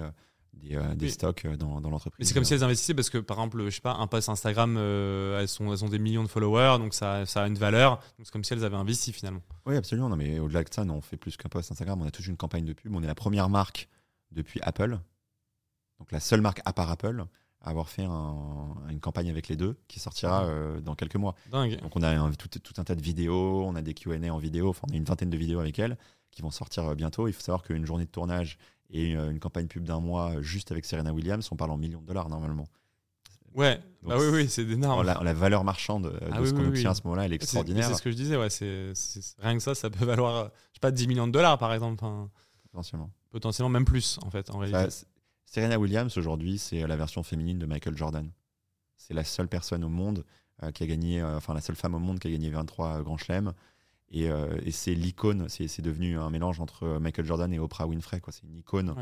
[0.54, 2.18] des, des stocks dans, dans l'entreprise.
[2.18, 4.28] Mais c'est comme si elles investissaient parce que, par exemple, je sais pas, un post
[4.28, 7.96] Instagram, elles, sont, elles ont des millions de followers, donc ça, ça a une valeur.
[8.18, 9.42] Donc c'est comme si elles avaient investi finalement.
[9.66, 10.08] Oui, absolument.
[10.08, 12.00] Non, mais au-delà de ça, non, on fait plus qu'un post Instagram.
[12.02, 12.94] On a toute une campagne de pub.
[12.94, 13.88] On est la première marque
[14.30, 14.98] depuis Apple,
[15.98, 17.24] donc la seule marque à part Apple
[17.60, 21.34] à avoir fait une campagne avec les deux qui sortira euh, dans quelques mois.
[21.50, 21.80] Dingue.
[21.80, 24.68] Donc on a tout, tout, un tas de vidéos, on a des Q&A en vidéo,
[24.68, 25.96] enfin on a une vingtaine de vidéos avec elles
[26.30, 27.26] qui vont sortir euh, bientôt.
[27.26, 28.58] Il faut savoir qu'une journée de tournage
[28.90, 32.00] et euh, une campagne pub d'un mois juste avec Serena Williams, on parle en millions
[32.00, 32.66] de dollars normalement.
[33.54, 35.06] Ouais, bah oui, oui, c'est énorme.
[35.06, 37.86] La, la, valeur marchande de ah ce qu'on obtient à ce moment-là, elle est extraordinaire.
[37.86, 38.92] C'est ce que je disais, ouais, c'est
[39.38, 42.04] rien que ça, ça peut valoir, je sais pas, 10 millions de dollars par exemple.
[42.64, 43.10] potentiellement.
[43.30, 44.96] Potentiellement même plus, en fait, en réalité.
[45.46, 48.28] Serena Williams, aujourd'hui, c'est la version féminine de Michael Jordan.
[48.96, 50.24] C'est la seule personne au monde
[50.62, 53.02] euh, qui a gagné, euh, enfin, la seule femme au monde qui a gagné 23
[53.02, 53.52] grands chelems.
[54.14, 58.20] Et, euh, et c'est l'icône, c'est devenu un mélange entre Michael Jordan et Oprah Winfrey.
[58.30, 58.94] C'est une icône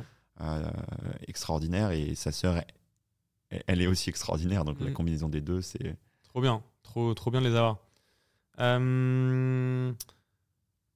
[1.28, 2.62] extraordinaire et sa sœur
[3.66, 4.64] elle est aussi extraordinaire.
[4.64, 4.94] Donc la mm.
[4.94, 5.97] combinaison des deux, c'est.
[6.22, 7.78] Trop bien, trop, trop bien de les avoir.
[8.60, 9.93] Euh,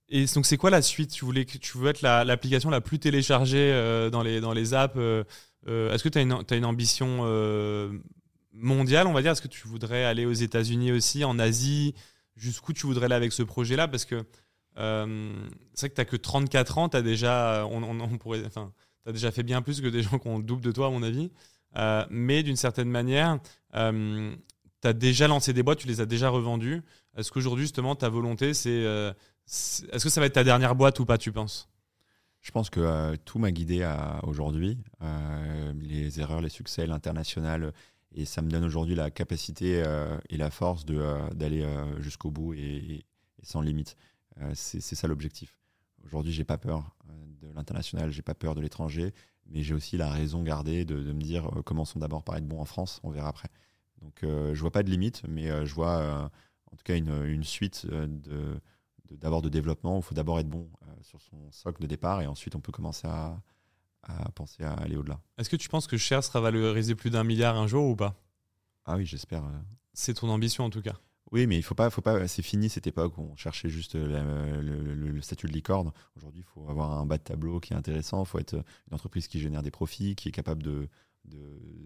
[0.09, 1.11] et donc c'est quoi la suite?
[1.11, 4.75] Tu voulais que tu veux être l'application la, plus téléchargée euh, dans les dans les
[4.75, 4.97] apps.
[4.97, 5.25] Euh,
[5.67, 7.25] est-ce que tu as une ambition
[8.53, 9.33] mondiale, on va dire?
[9.33, 11.95] Est-ce que tu voudrais aller aux États-Unis aussi, en Asie?
[12.37, 13.89] Jusqu'où tu voudrais aller avec ce projet-là?
[13.89, 14.23] Parce que
[14.77, 18.73] c'est vrai que tu n'as que 34 ans, tu as déjà on, pourrait enfin,
[19.07, 20.91] as déjà fait bien plus que des gens qui ont le double de toi à
[20.91, 21.31] mon avis.
[21.77, 23.39] Euh, mais d'une certaine manière,
[23.75, 24.35] euh,
[24.83, 26.83] tu as déjà lancé des boîtes, tu les as déjà revendues.
[27.17, 28.71] Est-ce qu'aujourd'hui, justement, ta volonté, c'est.
[28.71, 29.13] euh,
[29.47, 31.69] Est-ce que ça va être ta dernière boîte ou pas, tu penses?
[32.41, 33.87] Je pense que euh, tout m'a guidé
[34.23, 37.73] aujourd'hui, euh, les erreurs, les succès, l'international,
[38.17, 42.31] et ça me donne aujourd'hui la capacité euh, et la force euh, d'aller euh, jusqu'au
[42.31, 43.05] bout et,
[43.43, 43.97] sans limite.
[44.55, 45.57] C'est, ça l'objectif.
[46.05, 46.95] Aujourd'hui, j'ai pas peur
[47.41, 49.15] de l'international, j'ai pas peur de l'étranger,
[49.47, 52.67] mais j'ai aussi la raison gardée de, me dire commençons d'abord par être bon en
[52.67, 53.49] France, on verra après.
[54.03, 56.31] Donc, euh, je vois pas de limite, mais je vois
[56.73, 58.61] en tout cas une, une suite euh, de,
[59.09, 59.97] de- d'abord de développement.
[59.99, 60.69] Il faut d'abord être bon
[61.03, 63.41] sur son socle de départ et ensuite on peut commencer à,
[64.07, 65.21] à penser à aller au-delà.
[65.39, 68.15] Est-ce que tu penses que Cher sera valorisé plus d'un milliard un jour ou pas?
[68.85, 69.45] Ah oui, j'espère.
[69.45, 69.59] euh.
[69.93, 70.95] C'est ton ambition en tout cas.
[71.33, 72.29] Oui, mais il faut pas, faut pas.
[72.29, 75.91] C'est fini cette époque où on cherchait juste la- le, le- le statut de licorne.
[76.17, 78.23] Aujourd'hui, il faut avoir un bas de tableau qui est intéressant.
[78.23, 80.89] Il faut être une entreprise qui génère des profits, qui est capable de,
[81.25, 81.41] de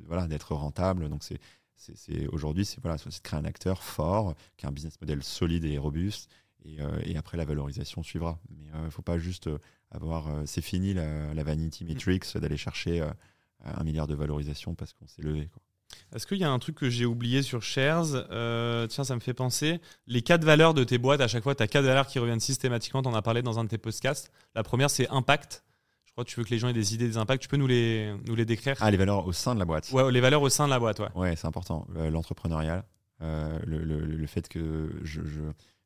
[0.07, 1.09] voilà, d'être rentable.
[1.09, 1.39] Donc c'est,
[2.29, 5.65] aujourd'hui, c'est voilà, c'est de créer un acteur fort, qui a un business model solide
[5.65, 6.29] et robuste.
[6.67, 8.39] Et, euh, et après, la valorisation suivra.
[8.51, 9.59] Mais il ne faut pas juste euh,
[9.91, 10.29] avoir.
[10.29, 13.11] euh, c'est fini la, la vanity metrics d'aller chercher euh,
[13.65, 15.49] un milliard de valorisation parce qu'on s'est levé.
[15.53, 15.63] quoi.
[16.15, 19.21] Est-ce qu'il y a un truc que j'ai oublié sur Shares Euh, Tiens, ça me
[19.21, 19.81] fait penser.
[20.07, 22.39] Les quatre valeurs de tes boîtes, à chaque fois, tu as quatre valeurs qui reviennent
[22.41, 23.03] systématiquement.
[23.03, 24.31] Tu en as parlé dans un de tes podcasts.
[24.55, 25.65] La première, c'est impact.
[26.05, 27.43] Je crois que tu veux que les gens aient des idées des impacts.
[27.43, 28.77] Tu peux nous les, nous les décrire?
[28.81, 29.91] Ah, les valeurs au sein de la boîte.
[29.93, 31.09] Ouais, les valeurs au sein de la boîte, ouais.
[31.17, 31.87] Ouais, c'est important.
[31.97, 32.85] Euh, L'entrepreneuriat,
[33.23, 35.41] euh, le, le- le fait que je, je,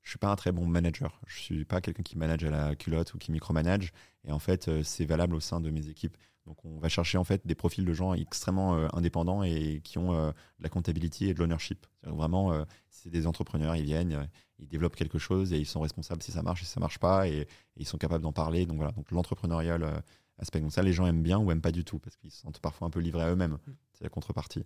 [0.04, 1.20] je suis pas un très bon manager.
[1.26, 3.92] Je suis pas quelqu'un qui manage à la culotte ou qui micromanage.
[4.26, 6.16] Et en fait, euh, c'est valable au sein de mes équipes.
[6.46, 9.96] Donc, on va chercher en fait des profils de gens extrêmement euh, indépendants et qui
[9.96, 11.86] ont euh, de la comptabilité et de l'ownership.
[12.02, 13.76] Vraiment, euh, c'est des entrepreneurs.
[13.76, 14.28] Ils viennent,
[14.58, 16.98] ils développent quelque chose et ils sont responsables si ça marche et si ça marche
[16.98, 17.28] pas.
[17.28, 18.66] Et, et ils sont capables d'en parler.
[18.66, 18.92] Donc voilà.
[18.92, 20.02] Donc l'entrepreneurial
[20.38, 20.60] aspect.
[20.60, 22.60] Donc ça, les gens aiment bien ou aiment pas du tout parce qu'ils se sentent
[22.60, 23.58] parfois un peu livrés à eux-mêmes.
[23.94, 24.64] C'est la contrepartie.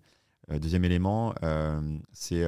[0.49, 1.35] Deuxième élément,
[2.13, 2.45] c'est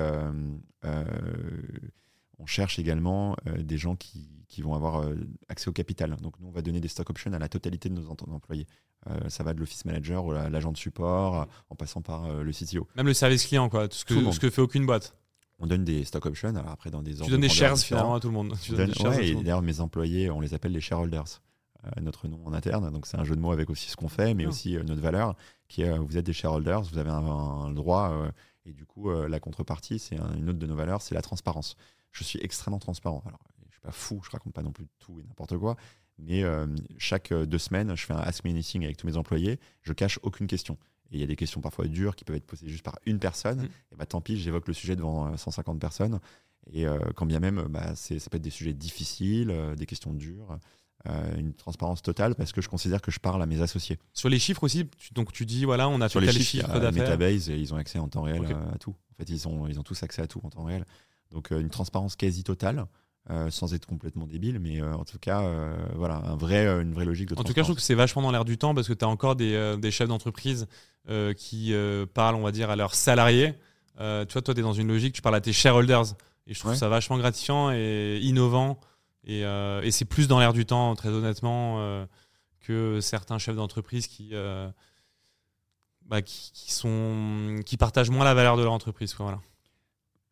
[2.40, 5.14] on cherche également euh, des gens qui, qui vont avoir euh,
[5.48, 6.16] accès au capital.
[6.16, 8.66] Donc nous, on va donner des stock options à la totalité de nos employés.
[9.08, 12.50] Euh, ça va de l'office manager ou la- l'agent de support, en passant par le
[12.52, 12.88] CTO.
[12.96, 13.88] Même le service client, quoi.
[13.88, 15.14] Tout ce que, ce que fait aucune boîte.
[15.58, 18.14] On donne des stock options, alors après dans des Tu donnes de des shares finalement
[18.14, 18.54] à tout le monde.
[18.62, 20.72] Tu On donnes donne- des shares à ouais, et d'ailleurs, mes employés, on les appelle
[20.72, 21.42] les shareholders.
[22.02, 24.34] Notre nom en interne, donc c'est un jeu de mots avec aussi ce qu'on fait,
[24.34, 24.48] mais Ah.
[24.50, 25.34] aussi notre valeur,
[25.66, 28.12] qui est vous êtes des shareholders, vous avez un, un droit,
[28.66, 31.76] et du coup, la contrepartie, c'est un- une autre de nos valeurs, c'est la transparence.
[32.12, 33.22] Je suis extrêmement transparent.
[33.26, 35.76] Alors, je suis pas fou, je raconte pas non plus tout et n'importe quoi,
[36.18, 36.66] mais euh,
[36.98, 39.92] chaque euh, deux semaines, je fais un Ask Me Anything avec tous mes employés, je
[39.92, 40.76] cache aucune question.
[41.12, 43.18] Et il y a des questions parfois dures qui peuvent être posées juste par une
[43.18, 43.68] personne, Mm.
[43.92, 46.20] et bah tant pis, j'évoque le sujet devant euh, 150 personnes.
[46.72, 50.12] Et euh, quand bien même, bah, ça peut être des sujets difficiles, euh, des questions
[50.12, 50.58] dures,
[51.08, 53.98] euh, une transparence totale parce que je considère que je parle à mes associés.
[54.12, 56.42] Sur les chiffres aussi, tu- donc tu dis, voilà, on a Sur fait les tel
[56.42, 56.92] chiffres, chiffre d'affaires.
[57.04, 58.90] Metabase, et ils ont accès en temps réel euh, à tout.
[58.90, 60.84] En fait, ils ont, ils ont tous accès à tout en temps réel.
[61.30, 62.86] Donc, euh, une transparence quasi totale,
[63.30, 66.92] euh, sans être complètement débile, mais euh, en tout cas, euh, voilà, un vrai, une
[66.92, 68.74] vraie logique de En tout cas, je trouve que c'est vachement dans l'air du temps
[68.74, 70.66] parce que tu as encore des, des chefs d'entreprise
[71.36, 71.74] qui
[72.14, 73.54] parlent, on va dire, à leurs salariés.
[73.98, 74.02] Tu
[74.32, 76.14] vois, toi, tu es dans une logique, tu parles à tes shareholders.
[76.46, 76.76] Et je trouve Ouais.
[76.76, 78.80] ça vachement gratifiant et innovant.
[79.24, 82.06] Et, et c'est plus dans l'air du temps, très honnêtement,
[82.60, 84.32] que certains chefs d'entreprise qui,
[86.06, 89.14] bah, qui, qui sont, qui partagent moins la valeur de leur entreprise.
[89.14, 89.40] quoi, voilà.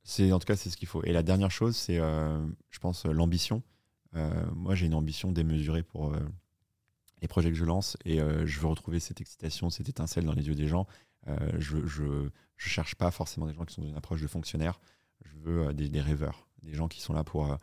[0.08, 1.04] C'est en tout cas c'est ce qu'il faut.
[1.04, 3.62] Et la dernière chose, c'est, euh, je pense, euh, l'ambition.
[4.14, 6.16] Euh, moi, j'ai une ambition démesurée pour
[7.20, 10.46] les projets que je lance, et je veux retrouver cette excitation, cette étincelle dans les
[10.46, 10.86] yeux des gens.
[11.58, 14.80] Je, je, je cherche pas forcément des gens qui sont dans une approche de fonctionnaire.
[15.26, 17.54] Je veux des, des rêveurs, des gens qui sont là pour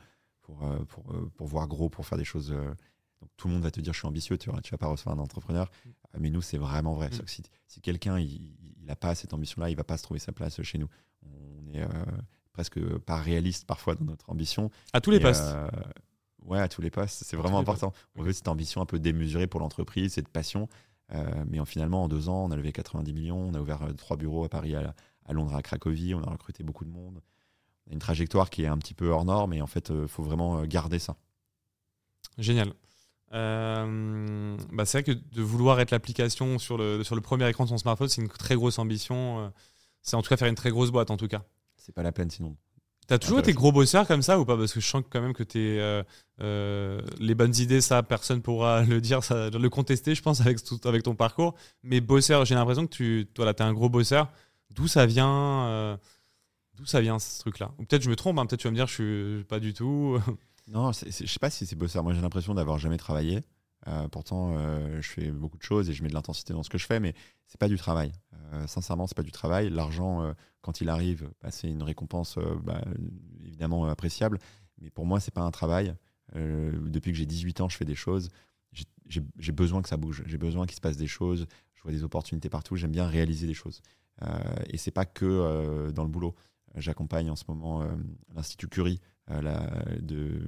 [0.42, 1.04] pour pour,
[1.36, 2.50] pour voir gros, pour faire des choses.
[2.50, 5.18] donc tout le monde va te dire je suis ambitieux, tu tu vas pas recevoir
[5.18, 5.72] un entrepreneur.
[6.16, 7.10] Euh, Mais nous, c'est vraiment vrai.
[7.10, 7.20] Mm.
[7.20, 8.54] Que Si, si quelqu'un il
[8.84, 10.90] n'a pas cette ambition-là, il va pas se trouver sa place chez nous.
[11.24, 11.88] On est euh,
[12.56, 14.72] presque pas réaliste parfois dans notre ambition.
[14.94, 15.44] À tous les Et, postes.
[15.44, 15.68] euh,
[16.46, 17.24] ouais, à tous les postes.
[17.26, 17.92] C'est vraiment important.
[18.16, 20.70] On veut cette ambition un peu démesurée pour l'entreprise, cette passion.
[21.14, 23.38] Euh, mais en, finalement, en deux ans, on a levé 90 millions.
[23.50, 24.96] On a ouvert euh, trois bureaux à Paris, à,
[25.26, 26.14] à Londres, à Cracovie.
[26.16, 27.22] On a recruté beaucoup de monde.
[27.92, 29.54] Une trajectoire qui est un petit peu hors norme.
[29.54, 31.18] Et en fait, il faut vraiment garder ça.
[32.38, 32.72] Génial.
[33.34, 37.66] Euh, bah c'est vrai que de vouloir être l'application sur le, sur le premier écran
[37.66, 39.52] de son smartphone, c'est une très grosse ambition.
[40.02, 41.44] C'est en tout cas faire une très grosse boîte, en tout cas.
[41.86, 42.56] C'est pas la peine sinon.
[43.06, 44.58] T'as toujours été gros bosseur comme ça ou pas?
[44.58, 46.02] Parce que je sens quand même que t'es euh,
[46.42, 50.64] euh, les bonnes idées, ça personne pourra le dire, ça, le contester, je pense, avec,
[50.64, 51.54] tout, avec ton parcours.
[51.84, 54.32] Mais bosseur, j'ai l'impression que tu toi, là, t'es un gros bosseur.
[54.72, 55.98] D'où ça vient euh,
[56.74, 57.72] D'où ça vient ce truc-là?
[57.78, 59.74] Ou peut-être je me trompe, hein, peut-être tu vas me dire je suis pas du
[59.74, 60.20] tout.
[60.68, 62.04] Non, je sais pas si c'est bosseur.
[62.04, 63.44] Moi, j'ai l'impression d'avoir jamais travaillé.
[64.12, 64.58] Pourtant,
[65.00, 67.00] je fais beaucoup de choses et je mets de l'intensité dans ce que je fais,
[67.00, 67.14] mais
[67.48, 68.12] c'est pas du travail.
[68.68, 69.70] sincèrement, c'est pas du travail.
[69.70, 72.82] L'argent, quand il arrive, bah, c'est une récompense bah,
[73.44, 74.40] évidemment appréciable,
[74.82, 75.94] mais pour moi, c'est pas un travail.
[76.34, 78.30] depuis que j'ai 18 ans, je fais des choses.
[79.08, 80.24] J'ai besoin que ça bouge.
[80.26, 81.46] J'ai besoin qu'il se passe des choses.
[81.76, 82.76] Je vois des opportunités partout.
[82.76, 83.82] J'aime bien réaliser des choses.
[84.68, 86.36] et c'est pas que dans le boulot.
[86.78, 87.88] J'accompagne en ce moment euh,
[88.34, 89.00] l'Institut Curie,
[89.32, 89.42] euh,
[90.02, 90.42] de,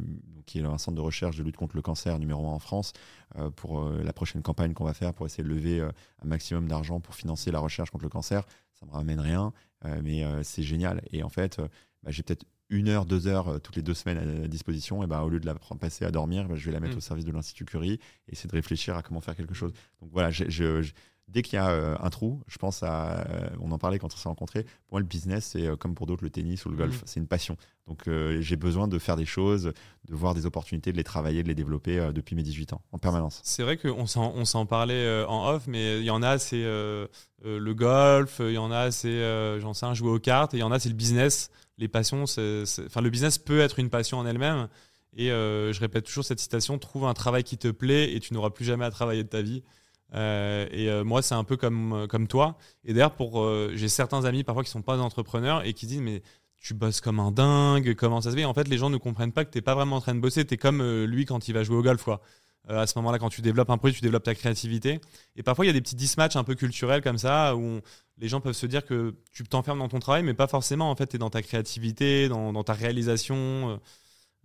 [0.46, 2.94] qui est un centre de recherche de lutte contre le cancer numéro un en France,
[3.38, 7.00] euh, pour la prochaine campagne qu'on va faire pour essayer de lever un maximum d'argent
[7.00, 8.44] pour financer la recherche contre le cancer.
[8.74, 9.54] Ça ne me ramène rien,
[10.04, 11.02] mais c'est génial.
[11.12, 11.60] Et en fait,
[12.04, 15.22] bah, j'ai peut-être une heure, deux heures toutes les deux semaines à, disposition, et ben
[15.22, 16.98] au lieu de la passer à dormir, bah, je vais la mettre mm.
[16.98, 19.74] au service de l'Institut Curie et essayer de réfléchir à comment faire quelque chose.
[20.02, 20.92] Donc voilà, je,
[21.28, 23.20] dès qu'il y a euh, un trou, je pense à.
[23.20, 24.64] Euh, on en parlait quand on s'est rencontrés.
[24.64, 26.96] Pour moi, le business, c'est euh, comme pour d'autres le tennis ou le golf.
[26.96, 27.06] Mm.
[27.06, 27.58] C'est une passion.
[27.88, 28.10] Donc,
[28.40, 29.72] j'ai besoin de faire des choses,
[30.10, 32.98] de voir des opportunités, de les travailler, de les développer depuis mes 18 ans, en
[32.98, 33.40] permanence.
[33.46, 38.42] C'est vrai qu'on s'en parlait en off, mais il y en a, c'est le golf,
[38.42, 40.72] il y en a, c'est, j'en sais un, jouer aux cartes, et il y en
[40.74, 41.50] a, c'est le business.
[41.78, 44.68] Les passions, enfin, le business peut être une passion en elle-même.
[45.16, 48.50] Et je répète toujours cette citation trouve un travail qui te plaît et tu n'auras
[48.50, 49.64] plus jamais à travailler de ta vie.
[50.14, 52.58] Euh, et euh, moi, c'est un peu comme, euh, comme toi.
[52.86, 53.16] Et d'ailleurs,
[53.74, 56.22] j'ai certains amis parfois qui sont pas entrepreneurs et qui disent mais
[56.62, 58.46] tu bosses comme un dingue, comment ça se fait?
[58.46, 60.20] En fait, les gens ne comprennent pas que tu n'es pas vraiment en train de
[60.20, 60.46] bosser.
[60.46, 62.08] Tu es comme lui quand il va jouer au golf.
[62.70, 65.00] À ce moment-là, quand tu développes un produit, tu développes ta créativité.
[65.38, 67.80] Et parfois, il y a des petits dismatchs un peu culturels comme ça où
[68.18, 70.90] les gens peuvent se dire que tu t'enfermes dans ton travail, mais pas forcément.
[70.92, 73.80] En fait, tu es dans ta créativité, dans ta réalisation.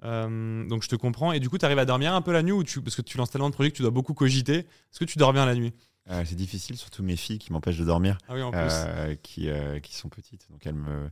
[0.05, 1.33] Euh, donc je te comprends.
[1.33, 3.03] Et du coup, tu arrives à dormir un peu la nuit ou tu, parce que
[3.03, 4.59] tu lances tellement de projets que tu dois beaucoup cogiter.
[4.59, 5.73] Est-ce que tu dors bien la nuit?
[6.11, 8.19] Euh, C'est difficile, surtout mes filles qui m'empêchent de dormir.
[8.29, 8.61] Ah oui, en plus.
[8.71, 9.49] Euh, qui,
[9.83, 10.49] qui sont petites.
[10.51, 11.11] Donc elles me.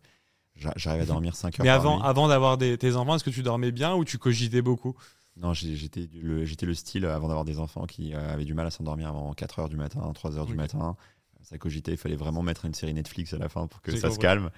[0.77, 1.65] J'arrive à dormir 5 heures.
[1.65, 4.95] Mais avant, avant d'avoir tes enfants, est-ce que tu dormais bien ou tu cogitais beaucoup?
[5.37, 9.09] Non, j'étais le, le style avant d'avoir des enfants qui avait du mal à s'endormir
[9.09, 10.97] avant 4 heures du matin, 3 heures du matin
[11.43, 11.93] ça cogitait.
[11.93, 14.51] Il fallait vraiment mettre une série Netflix à la fin pour que ça se calme.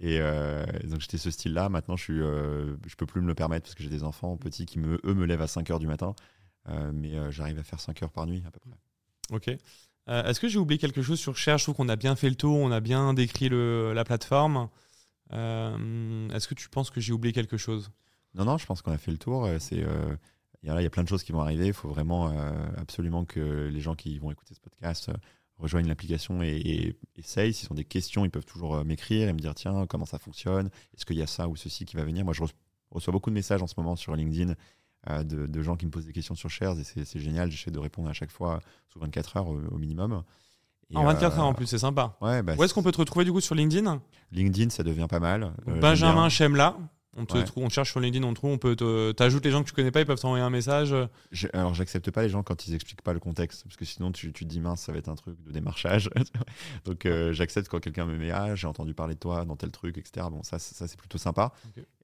[0.00, 1.68] Et euh, donc j'étais ce style-là.
[1.68, 4.36] Maintenant, je suis, euh, je peux plus me le permettre parce que j'ai des enfants
[4.36, 6.14] petits qui me, eux me lèvent à 5 heures du matin,
[6.68, 8.78] euh, mais j'arrive à faire 5 heures par nuit à peu près.
[9.30, 9.58] Ok.
[10.08, 11.58] Est-ce que j'ai oublié quelque chose sur Cher?
[11.58, 14.68] Je trouve qu'on a bien fait le tour, on a bien décrit le, la plateforme.
[15.30, 17.90] Est-ce que tu penses que j'ai oublié quelque chose?
[18.34, 19.48] Non, non, je pense qu'on a fait le tour.
[19.58, 19.84] C'est
[20.62, 21.66] il y a plein de choses qui vont arriver.
[21.66, 22.32] Il faut vraiment
[22.76, 25.10] absolument que les gens qui vont écouter ce podcast
[25.58, 27.54] rejoignent l'application et, essayent.
[27.54, 30.18] S'ils ont des questions, ils peuvent toujours euh, m'écrire et me dire tiens, comment ça
[30.18, 30.70] fonctionne?
[30.94, 32.24] Est-ce qu'il y a ça ou ceci qui va venir?
[32.24, 32.42] Moi, je
[32.90, 34.54] reçois beaucoup de messages en ce moment sur LinkedIn
[35.08, 37.50] euh, de, gens qui me posent des questions sur Shares et c'est génial.
[37.50, 40.22] J'essaie de répondre à chaque fois sous 24 heures au, minimum.
[40.94, 42.16] en 24 heures en plus, c'est sympa.
[42.20, 44.00] Ouais, bah, Où est-ce qu'on peut te retrouver du coup sur LinkedIn?
[44.32, 45.52] LinkedIn, ça devient pas mal.
[45.68, 46.76] Euh, Benjamin Chemla.
[47.16, 48.76] On te trouve, on cherche sur LinkedIn, on trouve, on peut
[49.16, 50.94] t'ajoutes les gens que tu connais pas, ils peuvent t'envoyer un message.
[51.52, 54.32] alors j'accepte pas les gens quand ils expliquent pas le contexte, parce que sinon tu,
[54.32, 56.10] tu te dis mince, ça va être un truc de démarchage.
[56.84, 59.70] Donc euh, j'accepte quand quelqu'un me met ah j'ai entendu parler de toi dans tel
[59.70, 60.26] truc, etc.
[60.30, 61.52] Bon ça, ça c'est plutôt sympa.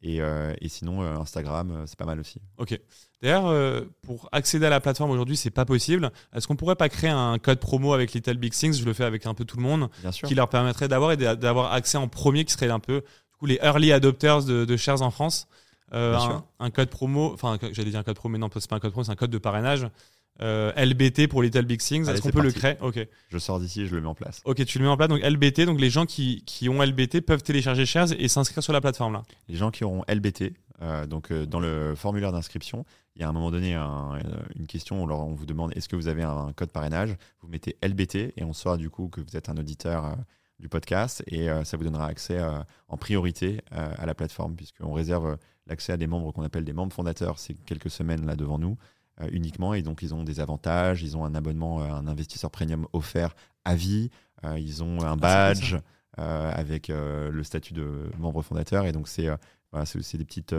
[0.03, 2.41] Et, euh, et, sinon euh, Instagram c'est pas mal aussi.
[2.59, 2.79] Ok.
[3.23, 6.11] D'ailleurs pour accéder à la plateforme aujourd'hui c'est pas possible.
[6.35, 8.75] Est-ce qu'on pourrait pas créer un code promo avec Little Big Things?
[8.75, 10.27] Je le fais avec un peu tout le monde, Bien sûr.
[10.27, 13.03] qui leur permettrait d'avoir et d'avoir accès en premier, qui serait un peu
[13.47, 15.49] les early adopters de, de shares en France.
[15.95, 16.17] Euh,
[16.59, 18.93] un, code promo, enfin j'allais dire un code promo, mais non, c'est pas un code
[18.93, 19.87] promo, c'est un code de parrainage.
[20.41, 22.09] Euh, LBT pour Little Big Things.
[22.09, 22.77] Est-ce qu'on peut le créer?
[22.81, 23.07] Ok.
[23.29, 24.41] Je sors d'ici et je le mets en place.
[24.47, 25.11] Ok, tu le mets en place.
[25.11, 28.73] Donc LBT, donc les gens qui, qui ont LBT peuvent télécharger Shares et s'inscrire sur
[28.73, 29.23] la plateforme là.
[29.49, 33.31] Les gens qui auront LBT, euh, donc dans le formulaire d'inscription, il y a à
[33.31, 36.71] un moment donné une question où on vous demande est-ce que vous avez un code
[36.71, 37.15] parrainage?
[37.43, 40.17] Vous mettez LBT et on saura du coup que vous êtes un auditeur
[40.63, 44.55] du podcast et euh, ça vous donnera accès euh, en priorité euh, à la plateforme
[44.55, 47.39] puisqu'on réserve l'accès à des membres qu'on appelle des membres fondateurs.
[47.39, 48.79] C'est quelques semaines là devant nous
[49.31, 53.37] uniquement et donc ils ont des avantages, ils ont un abonnement, un investisseur premium offert
[53.65, 54.11] à vie,
[54.57, 55.77] ils ont un ah, badge
[56.17, 59.29] avec le statut de membre fondateur et donc c'est
[59.71, 60.55] voilà, c'est des petites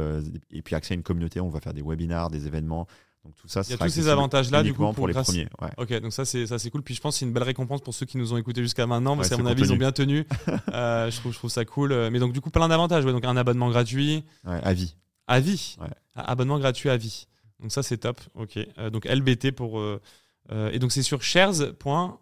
[0.51, 1.41] et puis accès à une communauté.
[1.41, 2.88] On va faire des webinars, des événements.
[3.23, 5.47] Donc tout ça, il y a tous ces avantages-là du coup pour, les premiers.
[5.77, 6.83] Ok, donc ça c'est ça c'est cool.
[6.83, 8.85] Puis je pense que c'est une belle récompense pour ceux qui nous ont écoutés jusqu'à
[8.85, 10.25] maintenant, parce qu'à mon avis ils ont bien tenu.
[10.73, 12.09] euh, je trouve je trouve ça cool.
[12.11, 13.05] Mais donc du coup plein d'avantages.
[13.05, 14.23] donc un abonnement gratuit.
[14.45, 14.95] à vie.
[15.27, 15.77] À vie.
[16.15, 17.27] Abonnement gratuit à vie.
[17.63, 18.21] Donc ça c'est top.
[18.35, 18.59] Ok.
[18.77, 20.01] Euh, donc LBT pour euh,
[20.51, 22.19] euh, et donc c'est sur shares.com.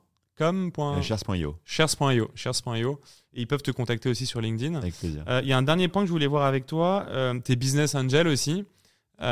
[1.02, 1.56] Shares.io.
[1.66, 2.32] Shares.io.
[2.36, 3.00] Shares.io.
[3.34, 4.76] Et ils peuvent te contacter aussi sur LinkedIn.
[4.76, 5.24] Avec plaisir.
[5.44, 7.06] Il y a un dernier point que je voulais voir avec toi.
[7.44, 8.66] tes business angels aussi.
[9.20, 9.26] Tu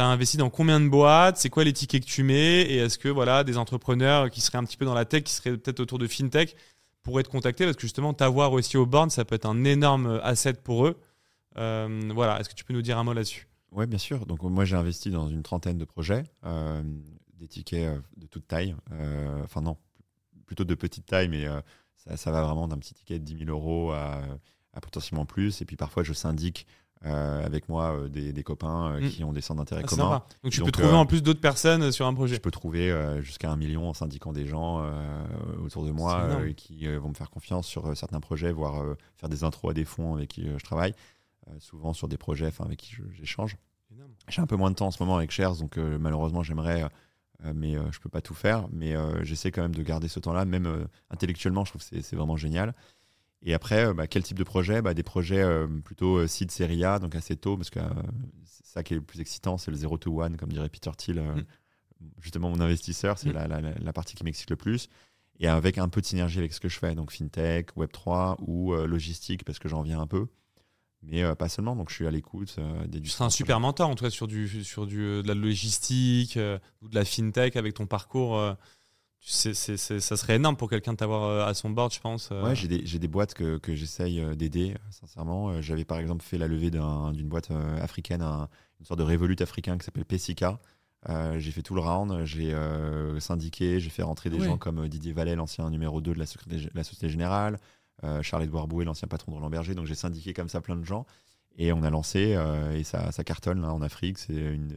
[0.00, 1.36] as investi dans combien de boîtes?
[1.36, 2.62] C'est quoi les tickets que tu mets?
[2.62, 5.32] Et est-ce que voilà, des entrepreneurs qui seraient un petit peu dans la tech, qui
[5.32, 6.56] seraient peut-être autour de FinTech,
[7.02, 7.64] pourraient te contacter?
[7.64, 10.98] Parce que justement, t'avoir aussi au board, ça peut être un énorme asset pour eux.
[11.58, 13.48] Euh, voilà, est-ce que tu peux nous dire un mot là-dessus?
[13.72, 14.26] Oui, bien sûr.
[14.26, 16.24] Donc moi j'ai investi dans une trentaine de projets,
[17.38, 18.74] des tickets de toute taille.
[19.44, 19.76] Enfin non,
[20.46, 21.46] plutôt de petite taille, mais
[21.96, 24.22] ça, va vraiment d'un petit ticket de 10 000 euros à,
[24.74, 25.62] à potentiellement plus.
[25.62, 26.66] Et puis parfois je syndique
[27.04, 29.08] euh, avec moi euh, des, copains euh, mm.
[29.08, 30.22] qui ont des centres d'intérêt ah, communs.
[30.44, 32.36] Donc tu peux trouver en plus d'autres personnes sur un projet.
[32.36, 34.84] Je peux trouver jusqu'à un million en syndiquant des gens
[35.64, 38.84] autour de moi qui vont me faire confiance sur certains projets, voire
[39.16, 40.94] faire des intros à des fonds avec qui je travaille,
[41.58, 43.56] souvent sur des projets avec qui j'échange.
[44.28, 46.88] J'ai un peu moins de temps en ce moment avec Shares, donc malheureusement j'aimerais
[47.54, 48.68] mais je peux pas tout faire.
[48.70, 52.36] Mais j'essaie quand même de garder ce temps-là, même intellectuellement, je trouve que c'est vraiment
[52.36, 52.74] génial.
[53.42, 54.82] Et après, euh, bah, quel type de projet?
[54.82, 57.80] Bah, Des projets euh, plutôt euh, seed série A, donc assez tôt, parce que
[58.44, 60.90] c'est ça qui est le plus excitant, c'est le 0 to 1, comme dirait Peter
[60.96, 61.44] Thiel, mm.
[62.20, 63.74] justement mon investisseur, c'est mm.
[63.82, 64.88] la, partie qui m'excite le plus.
[65.40, 68.74] Et avec un peu de synergie avec ce que je fais, donc fintech, Web3 ou
[68.74, 70.26] logistique, parce que j'en viens un peu.
[71.02, 74.04] Mais pas seulement, donc je suis à l'écoute des seras un super mentor, en tout
[74.04, 76.38] cas, sur, du, sur du, de la logistique
[76.80, 78.38] ou de la fintech avec ton parcours
[79.24, 82.30] c'est, ça serait énorme pour quelqu'un de t'avoir euh, à son board, je pense.
[82.32, 82.42] Euh.
[82.42, 85.60] Ouais, j'ai des, des, boîtes que, que j'essaye euh, d'aider, sincèrement.
[85.62, 89.84] J'avais par exemple fait la levée d'une boîte africaine, une sorte de révolute africain qui
[89.84, 90.58] s'appelle Pessica.
[91.08, 92.54] j'ai fait tout le round, j'ai
[93.20, 96.24] syndiqué, j'ai fait rentrer des gens comme Didier Vallet, l'ancien numéro 2 de la,
[96.74, 97.58] la Société Générale,
[98.22, 99.74] Charles-Edouard Bouet, l'ancien patron de Roland Berger.
[99.74, 101.06] Donc j'ai syndiqué comme ça plein de gens.
[101.58, 102.36] Et on a lancé,
[102.74, 104.18] et ça, ça cartonne là, en Afrique.
[104.18, 104.74] C'est, une,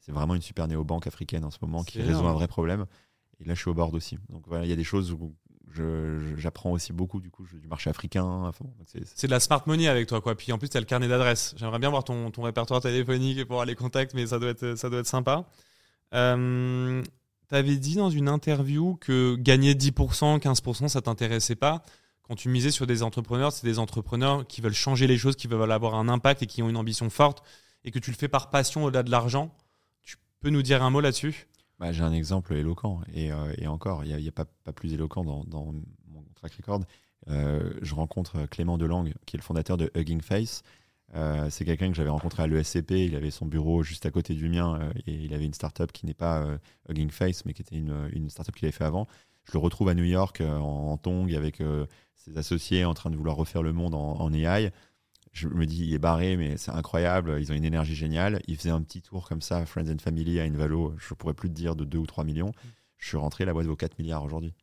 [0.00, 2.84] c'est vraiment une super néobanque africaine en ce moment qui résout un vrai problème.
[3.40, 4.18] Et là, je suis au board aussi.
[4.28, 5.34] Donc voilà, il y a des choses où
[6.36, 8.50] j'apprends aussi beaucoup du coup du marché africain.
[8.86, 10.34] c'est de la smart money avec toi, quoi.
[10.34, 11.54] Puis en plus, tu as le carnet d'adresses.
[11.56, 14.74] J'aimerais bien voir ton, ton, répertoire téléphonique et pouvoir les contacts, mais ça doit être,
[14.76, 15.46] ça doit être sympa.
[16.14, 17.02] Euh,
[17.48, 21.82] tu avais dit dans une interview que gagner 10%, 15%, ça t'intéressait pas.
[22.22, 25.46] Quand tu misais sur des entrepreneurs, c'est des entrepreneurs qui veulent changer les choses, qui
[25.46, 27.44] veulent avoir un impact et qui ont une ambition forte,
[27.84, 29.54] et que tu le fais par passion au-delà de l'argent.
[30.02, 31.46] Tu peux nous dire un mot là-dessus?
[31.78, 35.72] Bah, J'ai un exemple éloquent, et, euh, encore, il n'y a, pas, plus éloquent dans,
[36.06, 36.80] mon track record.
[37.28, 40.62] Euh, je rencontre Clément Delangue, qui est le fondateur de Hugging Face.
[41.14, 42.92] Euh, c'est quelqu'un que j'avais rencontré à l'ESCP.
[42.92, 46.04] Il avait son bureau juste à côté du mien et il avait une startup qui
[46.04, 46.44] n'est pas
[46.88, 49.06] Hugging Face, mais qui était une, startup qu'il avait fait avant.
[49.44, 51.62] Je le retrouve à New York en, en tong avec
[52.16, 54.72] ses associés en train de vouloir refaire le monde en AI
[55.36, 57.36] je me dis, il est barré, mais c'est incroyable.
[57.38, 58.40] Ils ont une énergie géniale.
[58.48, 61.34] Il faisait un petit tour comme ça, Friends and Family, à une valo, je pourrais
[61.34, 62.52] plus te dire, de 2 ou 3 millions.
[62.96, 64.54] Je suis rentré, la boîte vaut 4 milliards aujourd'hui.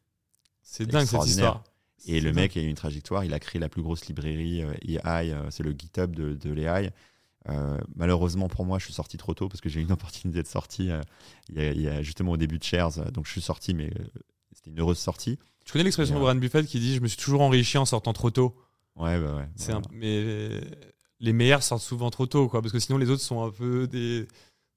[0.64, 1.64] C'est dingue cette histoire.
[2.08, 3.24] Et le mec a eu une trajectoire.
[3.24, 5.32] Il a créé la plus grosse librairie euh, AI.
[5.32, 6.90] Euh, c'est le GitHub de, de l'AI.
[7.50, 10.42] Euh, malheureusement pour moi, je suis sorti trop tôt parce que j'ai eu une opportunité
[10.42, 10.90] de sortie
[11.50, 13.12] il, y a, justement au début de Shares.
[13.12, 13.92] Donc je suis sorti, mais
[14.54, 15.38] c'était une heureuse sortie.
[15.66, 18.12] Tu connais l'expression de Warren Buffett qui dit Je me suis toujours enrichi en sortant
[18.12, 18.56] trop tôt
[18.96, 19.50] Ouais, bah ouais.
[19.56, 20.62] C'est mais
[21.20, 23.88] les meilleurs sortent souvent trop tôt, quoi, parce que sinon les autres sont un peu
[23.88, 24.28] des,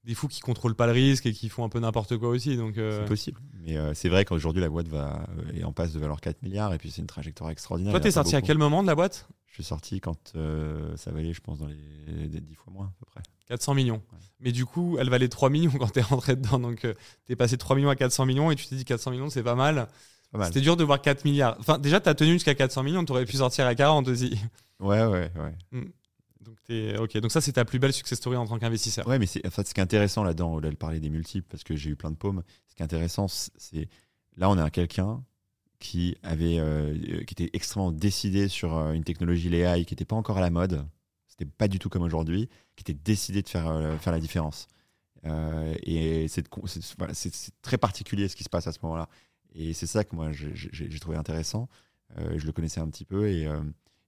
[0.04, 2.56] des fous qui contrôlent pas le risque et qui font un peu n'importe quoi aussi.
[2.56, 3.00] Donc euh.
[3.00, 3.40] c'est possible.
[3.60, 6.72] Mais euh, c'est vrai qu'aujourd'hui la boîte va est en passe de valoir 4 milliards
[6.72, 7.92] et puis c'est une trajectoire extraordinaire.
[7.92, 9.28] Toi, t'es sorti à quel moment de la boîte?
[9.46, 12.92] Je suis sorti quand euh, ça valait, je pense, dans les 10 fois moins à
[13.00, 13.22] peu près.
[13.48, 14.02] 400 millions.
[14.38, 16.60] Mais du coup, elle valait 3 millions quand t'es rentré dedans.
[16.60, 16.86] Donc
[17.26, 19.42] t'es passé de 3 millions à 400 millions et tu t'es dit 400 millions, c'est
[19.42, 19.88] pas mal.
[20.44, 21.56] C'était dur de voir 4 milliards.
[21.60, 24.38] Enfin, déjà, tu as tenu jusqu'à 400 millions, tu aurais pu sortir à 40 aussi.
[24.78, 25.54] Ouais, ouais, ouais.
[25.72, 25.86] Hmm.
[26.40, 26.58] Donc,
[27.00, 29.06] ok, donc ça, c'est ta plus belle success story en tant qu'investisseur.
[29.06, 31.64] Ouais, mais en fait, ce qui est intéressant là-dedans, au-delà de parler des multiples, parce
[31.64, 33.88] que j'ai eu plein de paumes, ce qui est intéressant, c'est
[34.36, 35.22] là, on a quelqu'un
[35.78, 40.16] qui avait, euh, qui était extrêmement décidé sur euh, une technologie l'AI qui n'était pas
[40.16, 40.86] encore à la mode,
[41.28, 44.68] c'était pas du tout comme aujourd'hui, qui était décidé de faire, euh, faire la différence.
[45.24, 46.48] et c'est
[47.62, 49.08] très particulier ce qui se passe à ce moment-là.
[49.56, 51.68] Et c'est ça que moi j'ai trouvé intéressant.
[52.18, 53.60] Euh, je le connaissais un petit peu euh,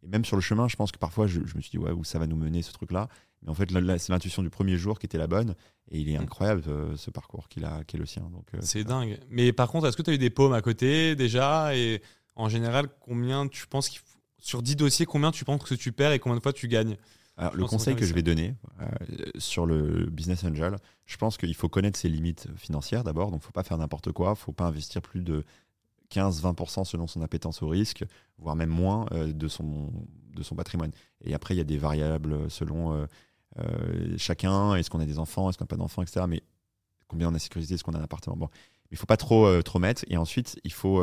[0.03, 2.05] et, même sur le chemin, je pense que parfois je, me suis dit ouais où
[2.05, 3.09] ça va nous mener ce truc-là.
[3.43, 3.69] Mais en fait,
[3.99, 5.55] c'est l'intuition du premier jour qui était la bonne
[5.91, 6.23] et il est mm.
[6.23, 8.23] incroyable euh, ce parcours qu'il a, qui est le sien.
[8.61, 9.19] C'est dingue.
[9.31, 11.75] Mais par contre, est-ce que tu as eu des paumes à côté déjà?
[11.75, 12.03] Et
[12.37, 14.01] en général, combien tu penses qu'il
[14.41, 16.97] sur 10 dossiers, combien tu penses que tu perds et combien de fois tu gagnes?
[17.37, 18.55] Alors, le conseil que je vais donner
[19.37, 20.77] sur le business angel,
[21.09, 23.31] je pense qu'il faut connaître ses limites financières d'abord.
[23.31, 24.29] Donc, il ne faut pas faire n'importe quoi.
[24.29, 25.43] Il ne faut pas investir plus de
[26.13, 28.05] 15-20% selon son appétence au risque,
[28.37, 29.91] voire même moins euh, de, son,
[30.35, 30.93] de son patrimoine.
[31.25, 33.07] Et après, il y a des variables selon
[33.59, 34.75] euh, chacun.
[34.75, 36.25] Est-ce qu'on a des enfants Est-ce qu'on n'a pas d'enfants Etc.
[36.29, 36.43] Mais
[37.09, 38.51] combien on a sécurisé Est-ce qu'on a un appartement bon.
[38.91, 40.05] Il ne faut pas trop, trop mettre.
[40.09, 41.03] Et ensuite, il faut,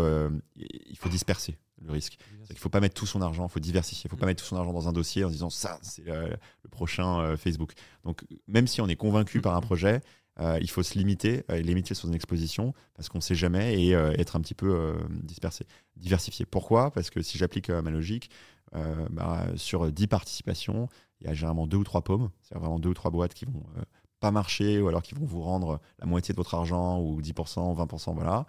[0.56, 2.18] il faut disperser le risque.
[2.50, 4.04] Il ne faut pas mettre tout son argent, il faut diversifier.
[4.06, 4.30] Il ne faut pas mm.
[4.30, 7.74] mettre tout son argent dans un dossier en disant ça, c'est le prochain euh, Facebook.
[8.04, 9.66] Donc, même si on est convaincu par un mm.
[9.66, 10.02] projet,
[10.40, 13.92] euh, il faut se limiter, euh, limiter son exposition parce qu'on ne sait jamais et
[13.92, 16.46] être un petit peu dispersé, diversifié.
[16.46, 16.92] Pourquoi?
[16.92, 18.30] Parce que si j'applique ma logique,
[19.10, 20.90] bah, sur 10 participations,
[21.22, 23.46] il y a généralement deux ou trois paumes, c'est vraiment deux ou trois boîtes qui
[23.46, 23.64] vont
[24.20, 27.76] pas marcher ou alors qui vont vous rendre la moitié de votre argent ou 10%,
[27.76, 28.46] 20%, voilà.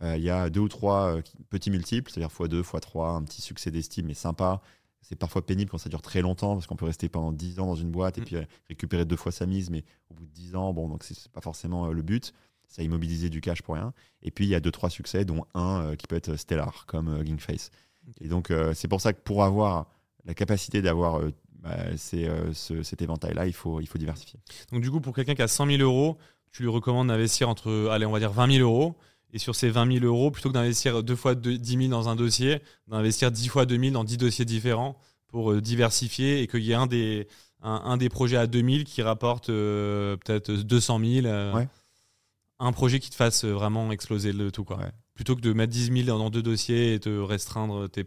[0.00, 1.16] Il y a deux ou trois
[1.50, 4.62] petits multiples, c'est-à-dire x2, x3, un petit succès d'estime, mais sympa.
[5.02, 7.66] C'est parfois pénible quand ça dure très longtemps parce qu'on peut rester pendant 10 ans
[7.66, 8.24] dans une boîte et mm.
[8.24, 8.36] puis
[8.68, 11.40] récupérer deux fois sa mise, mais au bout de 10 ans, bon, donc c'est pas
[11.40, 12.32] forcément le but
[12.68, 13.92] ça a immobilisé du cash pour rien.
[14.22, 16.84] Et puis il y a deux trois succès, dont un euh, qui peut être stellar
[16.86, 17.70] comme euh, Gingface.
[18.20, 19.86] Et donc euh, c'est pour ça que pour avoir
[20.24, 21.20] la capacité d'avoir
[21.60, 24.38] bah, cet éventail-là, il faut, il faut diversifier.
[24.72, 26.18] Donc du coup, pour quelqu'un qui a 100 000 euros,
[26.50, 28.94] tu lui recommandes d'investir entre, allez, on va dire 20 000 euros.
[29.32, 32.16] Et sur ces 20 000 euros, plutôt que d'investir deux fois 10 000 dans un
[32.16, 36.72] dossier, d'investir 10 fois 2 000 dans 10 dossiers différents pour diversifier et qu'il y
[36.72, 37.28] ait un des,
[37.60, 41.26] un, des projets à 2 000 qui rapporte peut-être 200 000.
[41.54, 41.68] Ouais
[42.58, 44.64] un projet qui te fasse vraiment exploser le tout.
[44.64, 44.80] Quoi.
[45.14, 48.06] Plutôt que de mettre 10 000 dans deux dossiers et te restreindre, t'es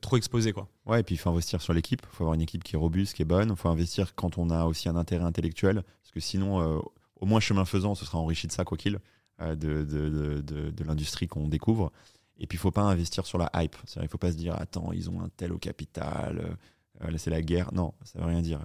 [0.00, 0.52] trop exposé.
[0.52, 0.68] Quoi.
[0.84, 2.02] Ouais, et puis il faut investir sur l'équipe.
[2.12, 3.50] Il faut avoir une équipe qui est robuste, qui est bonne.
[3.50, 5.82] Il faut investir quand on a aussi un intérêt intellectuel.
[6.02, 6.78] Parce que sinon, euh,
[7.16, 9.00] au moins chemin faisant, on se sera enrichi de ça, quoi qu'il, euh,
[9.40, 11.92] de, de, de, de l'industrie qu'on découvre.
[12.38, 13.76] Et puis il faut pas investir sur la hype.
[13.96, 16.56] Il ne faut pas se dire, attends, ils ont un tel au capital,
[17.02, 17.72] euh, là c'est la guerre.
[17.72, 18.60] Non, ça veut rien dire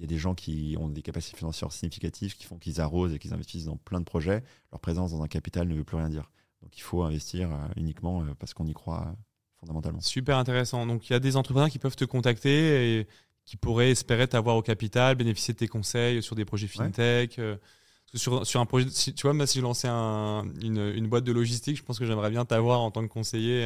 [0.00, 3.12] il y a des gens qui ont des capacités financières significatives, qui font qu'ils arrosent
[3.12, 4.42] et qu'ils investissent dans plein de projets.
[4.72, 6.30] Leur présence dans un capital ne veut plus rien dire.
[6.62, 9.12] Donc il faut investir euh, uniquement euh, parce qu'on y croit euh,
[9.58, 10.00] fondamentalement.
[10.00, 10.86] Super intéressant.
[10.86, 13.06] Donc il y a des entrepreneurs qui peuvent te contacter et
[13.44, 17.38] qui pourraient espérer t'avoir au capital, bénéficier de tes conseils sur des projets fintech.
[18.14, 21.76] Sur, sur, un projet, tu vois, moi, si je lançais une, une, boîte de logistique,
[21.76, 23.64] je pense que j'aimerais bien t'avoir en tant que conseiller.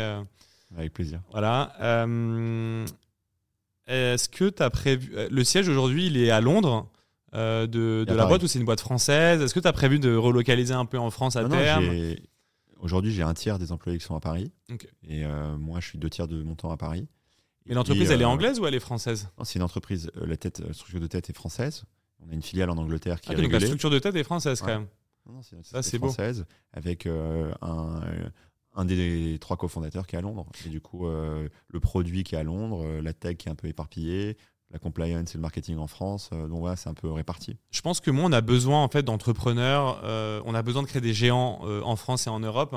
[0.77, 1.21] Avec plaisir.
[1.31, 1.73] Voilà.
[3.87, 5.13] Est-ce que tu as prévu.
[5.15, 6.91] Euh, le siège aujourd'hui, il est à Londres
[7.35, 9.43] euh, de, la boîte ou c'est une boîte française?
[9.43, 11.91] Est-ce que tu as prévu de relocaliser un peu en France à terme?
[12.79, 14.53] Aujourd'hui, j'ai un tiers des employés qui sont à Paris.
[15.09, 17.09] Et euh, moi, je suis deux tiers de mon temps à Paris.
[17.67, 19.29] Mais l'entreprise, elle est anglaise ou elle est française?
[19.43, 21.85] C'est une entreprise, la, tête, structure de tête est française.
[22.27, 24.25] On a une filiale en Angleterre qui ah, est donc la structure de tête est
[24.25, 24.87] française quand même.
[25.27, 27.53] Non, c'est française avec un,
[28.75, 30.47] un des trois cofondateurs qui est à Londres.
[30.67, 33.53] Et du coup, euh, le produit qui est à Londres, euh, la tech qui est
[33.53, 34.37] un peu éparpillée,
[34.71, 36.31] la compliance et le marketing en France.
[36.33, 37.57] Euh, donc voilà, c'est un peu réparti.
[37.71, 40.03] Je pense que moi, on a besoin en fait d'entrepreneurs.
[40.45, 42.75] on a besoin de créer des géants en France et en Europe.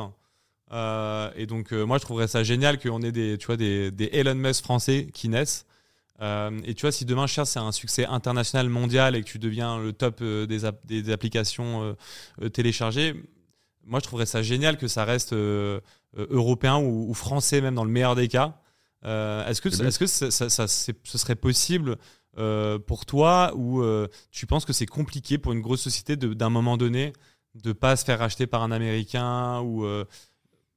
[0.72, 4.36] et donc, moi, je trouverais ça génial qu'on ait des, tu vois, des, des Elon
[4.36, 5.66] Musk français qui naissent.
[6.20, 9.78] Et tu vois, si demain Cher c'est un succès international mondial et que tu deviens
[9.78, 11.96] le top des, des, applications
[12.54, 13.16] téléchargées,
[13.88, 15.80] moi, je trouverais ça génial que ça reste euh,
[16.18, 18.60] euh, européen ou, français, même dans le meilleur des cas.
[19.06, 21.98] Euh, est-ce que, est -ce, que ça, ça, ce serait possible
[22.86, 23.84] pour toi ou
[24.30, 27.14] tu penses que c'est compliqué pour une grosse société d'un moment donné
[27.56, 29.88] de pas se faire racheter par un Américain ou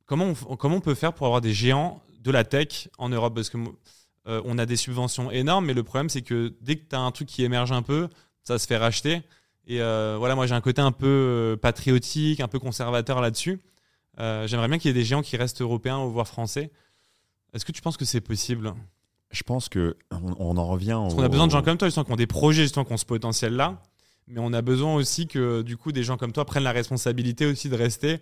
[0.06, 3.34] comment, on, comment on peut faire pour avoir des géants de la tech en Europe?
[3.34, 3.58] Parce que
[4.26, 7.10] on a des subventions énormes, mais le problème c'est que dès que tu as un
[7.10, 8.08] truc qui émerge un peu,
[8.42, 9.22] ça se fait racheter.
[9.66, 13.60] Et euh, voilà, moi j'ai un côté un peu euh, patriotique, un peu conservateur là-dessus.
[14.18, 16.72] Euh, j'aimerais bien qu'il y ait des géants qui restent européens ou voire français.
[17.52, 18.74] Est-ce que tu penses que c'est possible?
[19.30, 20.98] Je pense que on, en revient.
[21.00, 22.96] Parce qu'on a besoin de gens comme toi, qui ont des projets, justement, qui ont
[22.96, 23.80] ce potentiel-là.
[24.26, 27.46] Mais on a besoin aussi que du coup des gens comme toi prennent la responsabilité
[27.46, 28.20] aussi de rester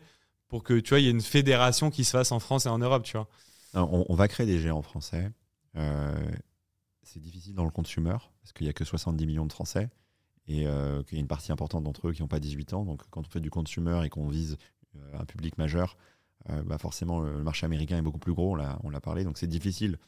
[0.49, 2.69] pour que tu vois il y ait une fédération qui se fasse en France et
[2.69, 3.29] en Europe, tu vois.
[3.75, 5.31] on, on, va créer des géants français.
[5.75, 9.89] C'est difficile dans le consumer parce qu'il n'y a que 70 millions de Français
[10.49, 12.85] et euh, qu'il y a une partie importante d'entre eux qui n'ont pas 18 ans.
[12.85, 14.57] Donc quand on fait du consumer et qu'on vise
[14.97, 15.97] euh, un public majeur,
[16.51, 19.25] euh, bah forcément le marché américain est beaucoup plus gros, on l'a parlé.
[19.25, 19.99] Donc c'est difficile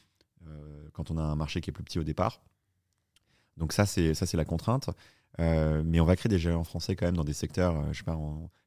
[0.94, 2.40] quand on a un marché qui est plus petit au départ.
[3.58, 4.88] Donc ça c'est la contrainte.
[5.38, 8.18] Mais on va créer des géants français quand même dans des secteurs, je sais pas,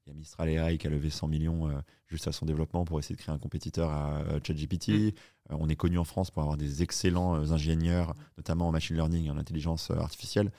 [0.06, 1.70] il y a Mistral AI qui a levé 100 millions
[2.08, 4.90] juste à son développement pour essayer de créer un compétiteur à ChatGPT.
[4.90, 5.12] Mm.
[5.52, 9.30] on est connu en France pour avoir des excellents ingénieurs, notamment en machine learning et
[9.30, 10.52] en intelligence artificielle.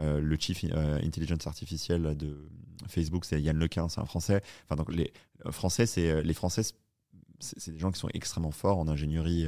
[0.00, 2.48] Euh, le chief euh, intelligence artificielle de
[2.86, 4.42] Facebook, c'est Yann Lequin, c'est un Français.
[4.64, 5.12] Enfin, donc les
[5.44, 6.62] euh, Français, c'est les Français,
[7.40, 9.46] c'est des gens qui sont extrêmement forts en ingénierie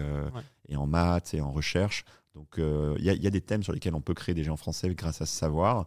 [0.69, 2.05] et en maths et en recherche.
[2.35, 5.21] Donc il y, a des thèmes sur lesquels on peut créer des gens français grâce
[5.21, 5.87] à ce savoir.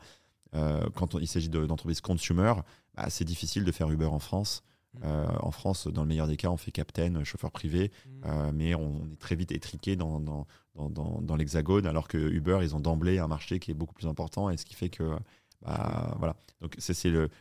[0.51, 2.53] quand il s'agit d'entreprises consumer,
[2.95, 4.63] bah, c'est difficile de faire Uber en France.
[5.01, 5.07] Mm.
[5.39, 8.51] en France, dans le meilleur des cas, on fait captain, chauffeur privé, mm.
[8.53, 12.75] mais on, est très vite étriqué dans, dans, dans, dans, l'hexagone, alors que Uber, ils
[12.75, 15.15] ont d'emblée un marché qui est beaucoup plus important, et ce qui fait que
[15.63, 16.35] bah, voilà.
[16.61, 16.95] Donc c'est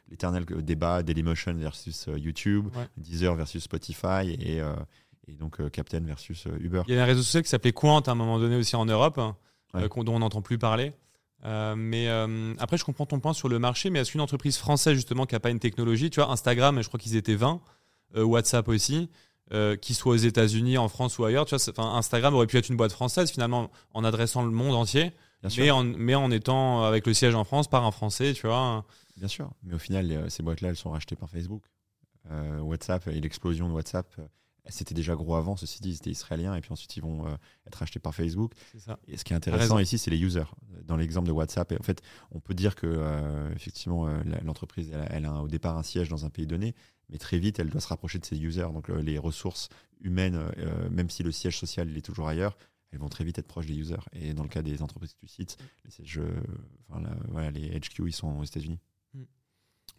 [0.08, 4.74] l'éternel débat Dailymotion versus euh, YouTube, Deezer versus Spotify et, euh,
[5.28, 6.82] et donc euh, Captain versus Uber.
[6.88, 8.84] Il y a un réseau social qui s'appelait Quant à un moment donné aussi en
[8.84, 9.36] Europe, hein,
[9.74, 10.92] dont on n'entend plus parler.
[11.44, 12.08] mais
[12.58, 15.34] après, je comprends ton point sur le marché, mais est-ce qu'une entreprise française justement qui
[15.34, 17.60] n'a pas une technologie, tu vois, Instagram, je crois qu'ils étaient 20,
[18.14, 19.08] WhatsApp aussi,
[19.52, 21.44] euh, qu'ils soient aux États-Unis, en France ou ailleurs.
[21.46, 25.12] Tu vois, Instagram aurait pu être une boîte française finalement en adressant le monde entier.
[25.56, 28.84] Mais en, mais en étant avec le siège en France par un Français, tu vois.
[29.16, 31.62] Bien sûr, mais au final, ces boîtes-là, elles sont rachetées par Facebook.
[32.30, 34.22] Euh, WhatsApp et l'explosion de WhatsApp, euh,
[34.68, 37.34] c'était déjà gros avant, ceci dit, c'était israélien, et puis ensuite ils vont euh,
[37.66, 38.52] être rachetés par Facebook.
[38.78, 38.98] Ça.
[39.08, 40.44] Et ce qui est intéressant ici, c'est les users.
[40.84, 42.00] Dans l'exemple de WhatsApp, et en fait,
[42.30, 45.82] on peut dire que euh, effectivement, euh, l'entreprise, elle, a- elle a au départ un
[45.82, 46.74] siège dans un pays donné,
[47.08, 48.68] mais très vite, elle doit se rapprocher de ses users.
[48.72, 49.68] Donc euh, les ressources
[50.00, 50.40] humaines,
[50.90, 52.56] même si le siège social il est toujours ailleurs,
[52.90, 53.96] elles vont très vite être proches des users.
[54.12, 56.20] Et dans le cas des entreprises que tu cites, les sièges,
[56.88, 58.78] enfin, la- voilà, les HQ, ils sont aux États-Unis.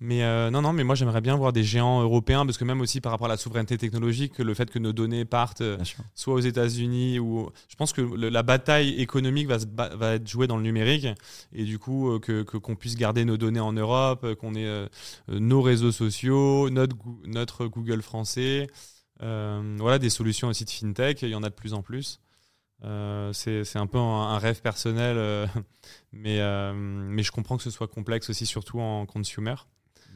[0.06, 2.82] Mais euh, non, non, mais moi j'aimerais bien voir des géants européens parce que même
[2.82, 5.77] aussi par rapport à la souveraineté technologique, le fait que nos données partent euh,
[6.14, 10.15] soit aux États-Unis ou je pense que le- la bataille économique va, se ba- va
[10.15, 11.07] être jouée dans le numérique
[11.53, 14.88] et du coup euh, que qu'on puisse garder nos données en Europe, qu'on ait euh,
[15.30, 18.67] nos réseaux sociaux, notre Goo- notre Google français,
[19.22, 22.19] euh, voilà des solutions aussi de fintech, il y en a de plus en plus.
[22.83, 24.01] Euh, c'est c'est un peu un,
[24.35, 25.48] un rêve personnel, euh,
[26.14, 29.56] mais euh, mais je comprends que ce soit complexe aussi surtout en consumer.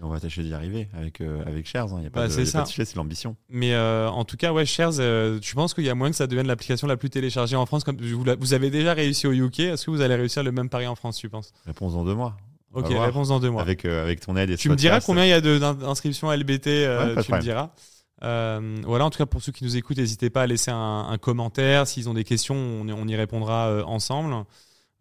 [0.02, 1.88] On va tâcher d'y arriver avec, euh, avec Shares.
[1.94, 3.36] Il n'y a pas Bah, de, c'est l'ambition.
[3.50, 6.18] Mais euh, en tout cas, ouais, Shares, euh, tu penses qu'il y a moyen que
[6.18, 9.26] ça devienne l'application la plus téléchargée en France comme vous, la- vous avez déjà réussi
[9.26, 11.52] au UK, est-ce que vous allez réussir le même pari en France, tu penses?
[11.66, 12.38] Réponse dans deux mois.
[12.74, 13.62] Ok, réponse dans deux mois.
[13.64, 16.68] Avec, euh, avec ton aide et tu me diras combien il y a d'inscriptions LBT,
[16.68, 17.72] euh, Ouais, tu me diras.
[18.24, 21.08] Euh, voilà, en tout cas, pour ceux qui nous écoutent, n'hésitez pas à laisser un,
[21.10, 21.88] un commentaire.
[21.88, 24.36] S'ils ont des questions, on, y- on y répondra euh, ensemble.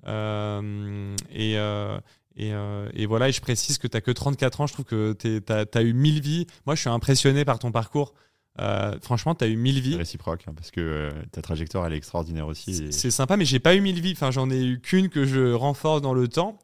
[0.06, 1.98] Euh, et, euh,
[2.36, 4.66] et, euh, et voilà, et je précise que tu n'as que 34 ans.
[4.66, 6.46] Je trouve que tu as, eu 1000 vies.
[6.66, 8.14] Moi, je suis impressionné par ton parcours.
[8.58, 9.96] Euh, franchement, tu as eu 1000 C'est vies.
[9.96, 12.70] réciproque, hein, parce que euh, ta trajectoire, elle est extraordinaire aussi.
[12.84, 14.12] et- C'est sympa, mais j'ai pas eu 1000 vies.
[14.12, 16.58] Enfin, j'en ai eu qu'une que je renforce dans le temps.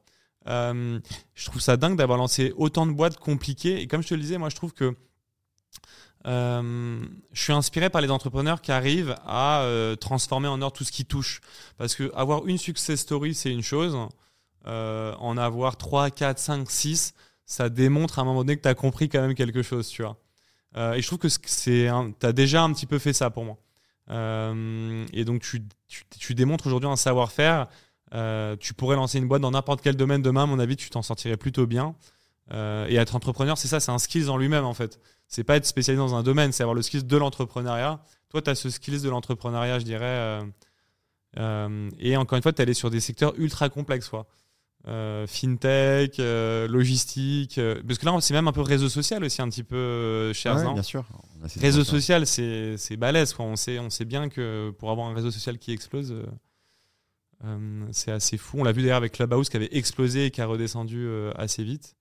[0.47, 3.81] Je trouve ça dingue d'avoir lancé autant de boîtes compliquées.
[3.81, 4.94] Et comme je te le disais, moi, je trouve que
[6.26, 10.84] euh, je suis inspiré par les entrepreneurs qui arrivent à euh, transformer en or tout
[10.84, 11.41] ce qui touche.
[11.78, 13.97] Parce que avoir une success story, c'est une chose.
[14.67, 17.15] Euh, en avoir 3, 4, 5, 6,
[17.47, 20.03] ça démontre à un moment donné que tu as compris quand même quelque chose, tu
[20.03, 20.17] vois.
[20.77, 23.59] Euh, et je trouve que tu as déjà un petit peu fait ça pour moi.
[24.11, 25.63] Euh, et donc, tu,
[26.19, 27.69] tu, démontres aujourd'hui un savoir-faire.
[28.61, 31.03] Tu pourrais lancer une boîte dans n'importe quel domaine demain, à mon avis, tu t'en
[31.03, 31.95] sortirais plutôt bien.
[32.53, 35.01] Et être entrepreneur, c'est ça, c'est un skills en lui-même, en fait.
[35.27, 38.01] C'est pas être spécialisé dans un domaine, c'est avoir le skills de l'entrepreneuriat.
[38.29, 40.41] Toi, tu as ce skills de l'entrepreneuriat, je dirais.
[41.99, 44.27] et encore une fois, tu es allé sur des secteurs ultra complexes, quoi.
[44.89, 47.59] Euh, fintech, euh, logistique.
[47.59, 50.57] euh, parce que là, c'est même un peu réseau social aussi, un petit peu cher,
[50.57, 51.05] Ouais, bien sûr.
[51.61, 53.33] Réseau social, c'est c'est balèze.
[53.33, 53.44] Quoi.
[53.44, 56.12] On, sait, on sait bien que pour avoir un réseau social qui explose,
[57.93, 58.59] c'est assez fou.
[58.61, 61.94] On l'a vu d'ailleurs avec Clubhouse qui avait explosé et qui a redescendu assez vite.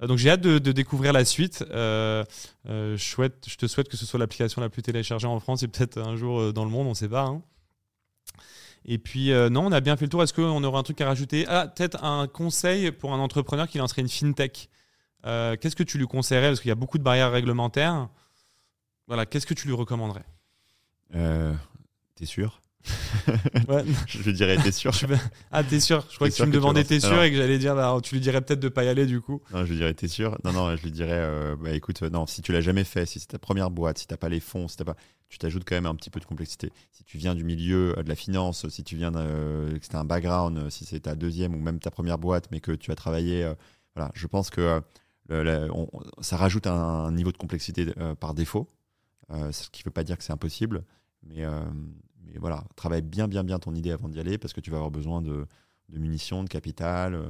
[0.00, 1.64] Donc j'ai hâte de, de découvrir la suite.
[1.70, 2.24] Je,
[2.98, 5.98] souhaite, je te souhaite que ce soit l'application la plus téléchargée en France et peut-être
[5.98, 7.24] un jour dans le monde, on ne sait pas.
[7.24, 7.42] hein.
[8.86, 10.22] Et puis euh, non, on a bien fait le tour.
[10.22, 11.46] Est-ce qu'on aurait un truc à rajouter?
[11.48, 14.68] Ah, peut-être un conseil pour un entrepreneur qui lancerait une fintech.
[15.26, 16.48] Euh, Qu'est-ce que tu lui conseillerais?
[16.48, 18.08] Parce qu'il y a beaucoup de barrières réglementaires.
[19.06, 20.24] Voilà, qu'est-ce que tu lui recommanderais?
[21.14, 21.54] Euh,
[22.14, 22.60] T'es sûr?
[23.68, 23.84] Ouais.
[24.06, 24.92] Je lui dirais, t'es sûr?
[25.50, 26.04] Ah, t'es sûr?
[26.10, 28.20] Je crois que tu me demandais t'es sûr et que j'allais dire, bah, tu lui
[28.20, 29.40] dirais peut-être de pas y aller du coup.
[29.52, 30.36] Non, je lui dirais, t'es sûr?
[30.44, 33.06] Non, non, je lui dirais, euh, bah écoute, euh, non, si tu l'as jamais fait,
[33.06, 34.96] si c'est ta première boîte, si t'as pas les fonds, si t'as pas,
[35.28, 36.72] tu t'ajoutes quand même un petit peu de complexité.
[36.92, 39.94] Si tu viens du milieu euh, de la finance, si tu viens euh, que c'est
[39.96, 42.96] un background, si c'est ta deuxième ou même ta première boîte, mais que tu as
[42.96, 43.50] travaillé,
[43.94, 44.80] voilà, je pense que
[45.28, 45.88] le- la- on-
[46.20, 47.86] ça rajoute un, niveau de complexité
[48.20, 48.68] par défaut,
[49.30, 50.84] ce qui veut pas dire que c'est impossible,
[51.22, 51.60] mais, euh,
[52.34, 54.78] mais voilà, travaille bien, bien, bien ton idée avant d'y aller parce que tu vas
[54.78, 55.46] avoir besoin de,
[55.88, 57.22] de munitions, de capital, euh,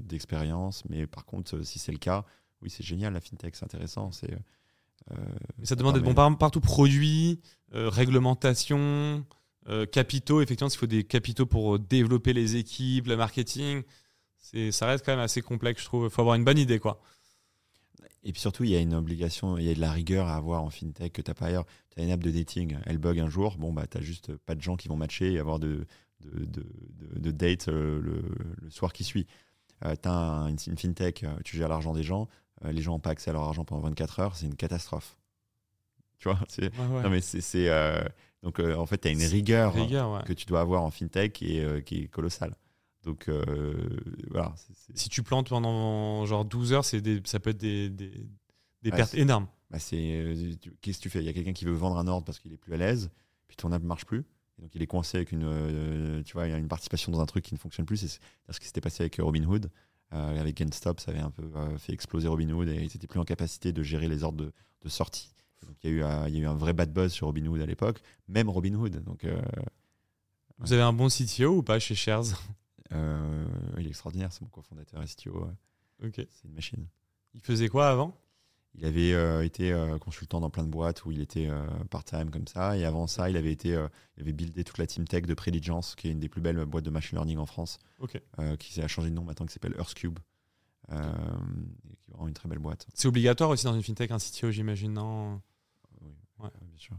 [0.00, 0.84] d'expérience.
[0.88, 2.24] Mais par contre, euh, si c'est le cas,
[2.62, 4.12] oui, c'est génial la fintech, c'est intéressant.
[4.12, 4.32] C'est
[5.10, 5.16] euh,
[5.64, 7.40] ça demande d'être bon par- partout produit,
[7.74, 9.26] euh, réglementation,
[9.90, 10.40] capitaux.
[10.40, 13.82] Effectivement, il faut des capitaux pour développer les équipes, le marketing.
[14.38, 16.04] C'est, ça reste quand même assez complexe, je trouve.
[16.04, 17.00] Il faut avoir une bonne idée, quoi.
[18.24, 20.36] Et puis surtout, il y a une obligation, il y a de la rigueur à
[20.36, 21.66] avoir en fintech que tu n'as pas ailleurs.
[21.90, 24.36] Tu as une app de dating, elle bug un jour, bon, bah, tu n'as juste
[24.36, 25.86] pas de gens qui vont matcher et avoir de,
[26.20, 26.64] de,
[27.16, 28.22] de, dates euh, le,
[28.60, 29.26] le soir qui suit.
[29.84, 32.28] Euh, tu as une, une fintech, euh, tu gères l'argent des gens,
[32.64, 35.16] euh, les gens n'ont pas accès à leur argent pendant 24 heures, c'est une catastrophe.
[36.18, 37.02] Tu vois c'est, Ouais, ouais.
[37.02, 37.68] Non, mais c'est.
[38.44, 40.22] donc, en fait, tu as une rigueur, Rigueur, ouais.
[40.24, 42.54] que tu dois avoir en fintech euh, qui est colossale.
[43.02, 43.74] Donc, euh,
[44.30, 44.54] voilà.
[44.94, 48.10] Si tu plantes pendant genre 12 heures, des, ça peut être des, des,
[48.82, 49.46] des Ouais, pertes énormes.
[49.70, 51.18] bah, euh, qu'est-ce que tu fais?
[51.20, 53.10] Il y a quelqu'un qui veut vendre un ordre parce qu'il est plus à l'aise,
[53.48, 54.24] puis ton app ne marche plus.
[54.58, 57.20] Donc, il est coincé avec une, euh, tu vois, il y a une participation dans
[57.20, 57.96] un truc qui ne fonctionne plus.
[57.96, 59.70] C'est ce qui s'était passé avec Robinhood.
[60.12, 63.18] Euh, avec GameStop, ça avait un peu euh, fait exploser Robinhood et ils n'étaient plus
[63.18, 65.32] en capacité de gérer les ordres de, de sortie.
[65.66, 67.26] Donc, il y, a eu, un- il y a eu un vrai bad buzz sur
[67.28, 69.02] Robinhood à l'époque, même Robinhood.
[69.04, 69.24] Donc,
[70.58, 72.26] Vous avez un bon CTO ou pas chez Shares?
[73.78, 75.48] Il est extraordinaire, c'est mon cofondateur STO.
[76.04, 76.14] Ok.
[76.16, 76.86] C'est une machine.
[77.34, 78.16] Il faisait quoi avant?
[78.74, 82.30] Il avait euh, été euh, consultant dans plein de boîtes où il était euh, part-time
[82.30, 82.76] comme ça.
[82.78, 85.34] Et avant ça, il avait été, euh, il avait buildé toute la team tech de
[85.34, 88.20] Preligence, qui est une des plus belles boîtes de machine learning en France, Ok.
[88.38, 90.18] euh, qui a changé de nom maintenant, qui s'appelle EarthCube.
[90.90, 90.96] Euh,
[91.86, 92.86] qui est vraiment une très belle boîte.
[92.94, 95.40] C'est obligatoire aussi dans une fintech, un CTO, j'imagine, non?
[96.00, 96.50] Oui, Ouais.
[96.62, 96.96] bien sûr.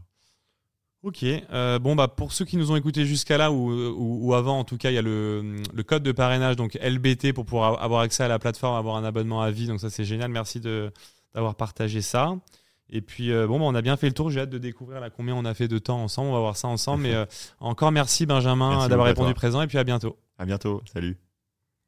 [1.04, 1.22] Ok.
[1.22, 4.58] Euh, bon, bah, pour ceux qui nous ont écoutés jusqu'à là, ou, ou, ou avant,
[4.58, 7.82] en tout cas, il y a le, le code de parrainage, donc LBT, pour pouvoir
[7.82, 9.66] avoir accès à la plateforme, avoir un abonnement à vie.
[9.66, 10.30] Donc, ça, c'est génial.
[10.30, 10.90] Merci de-
[11.34, 12.34] d'avoir partagé ça.
[12.88, 14.30] Et puis, euh, bon, bah, on a bien fait le tour.
[14.30, 16.30] J'ai hâte de découvrir là, combien on a fait de temps ensemble.
[16.30, 17.02] On va voir ça ensemble.
[17.02, 17.26] Mais euh,
[17.60, 19.60] encore merci, Benjamin, d'avoir répondu présent.
[19.62, 20.16] Et puis, à bientôt.
[20.38, 20.80] À bientôt.
[20.92, 21.18] Salut.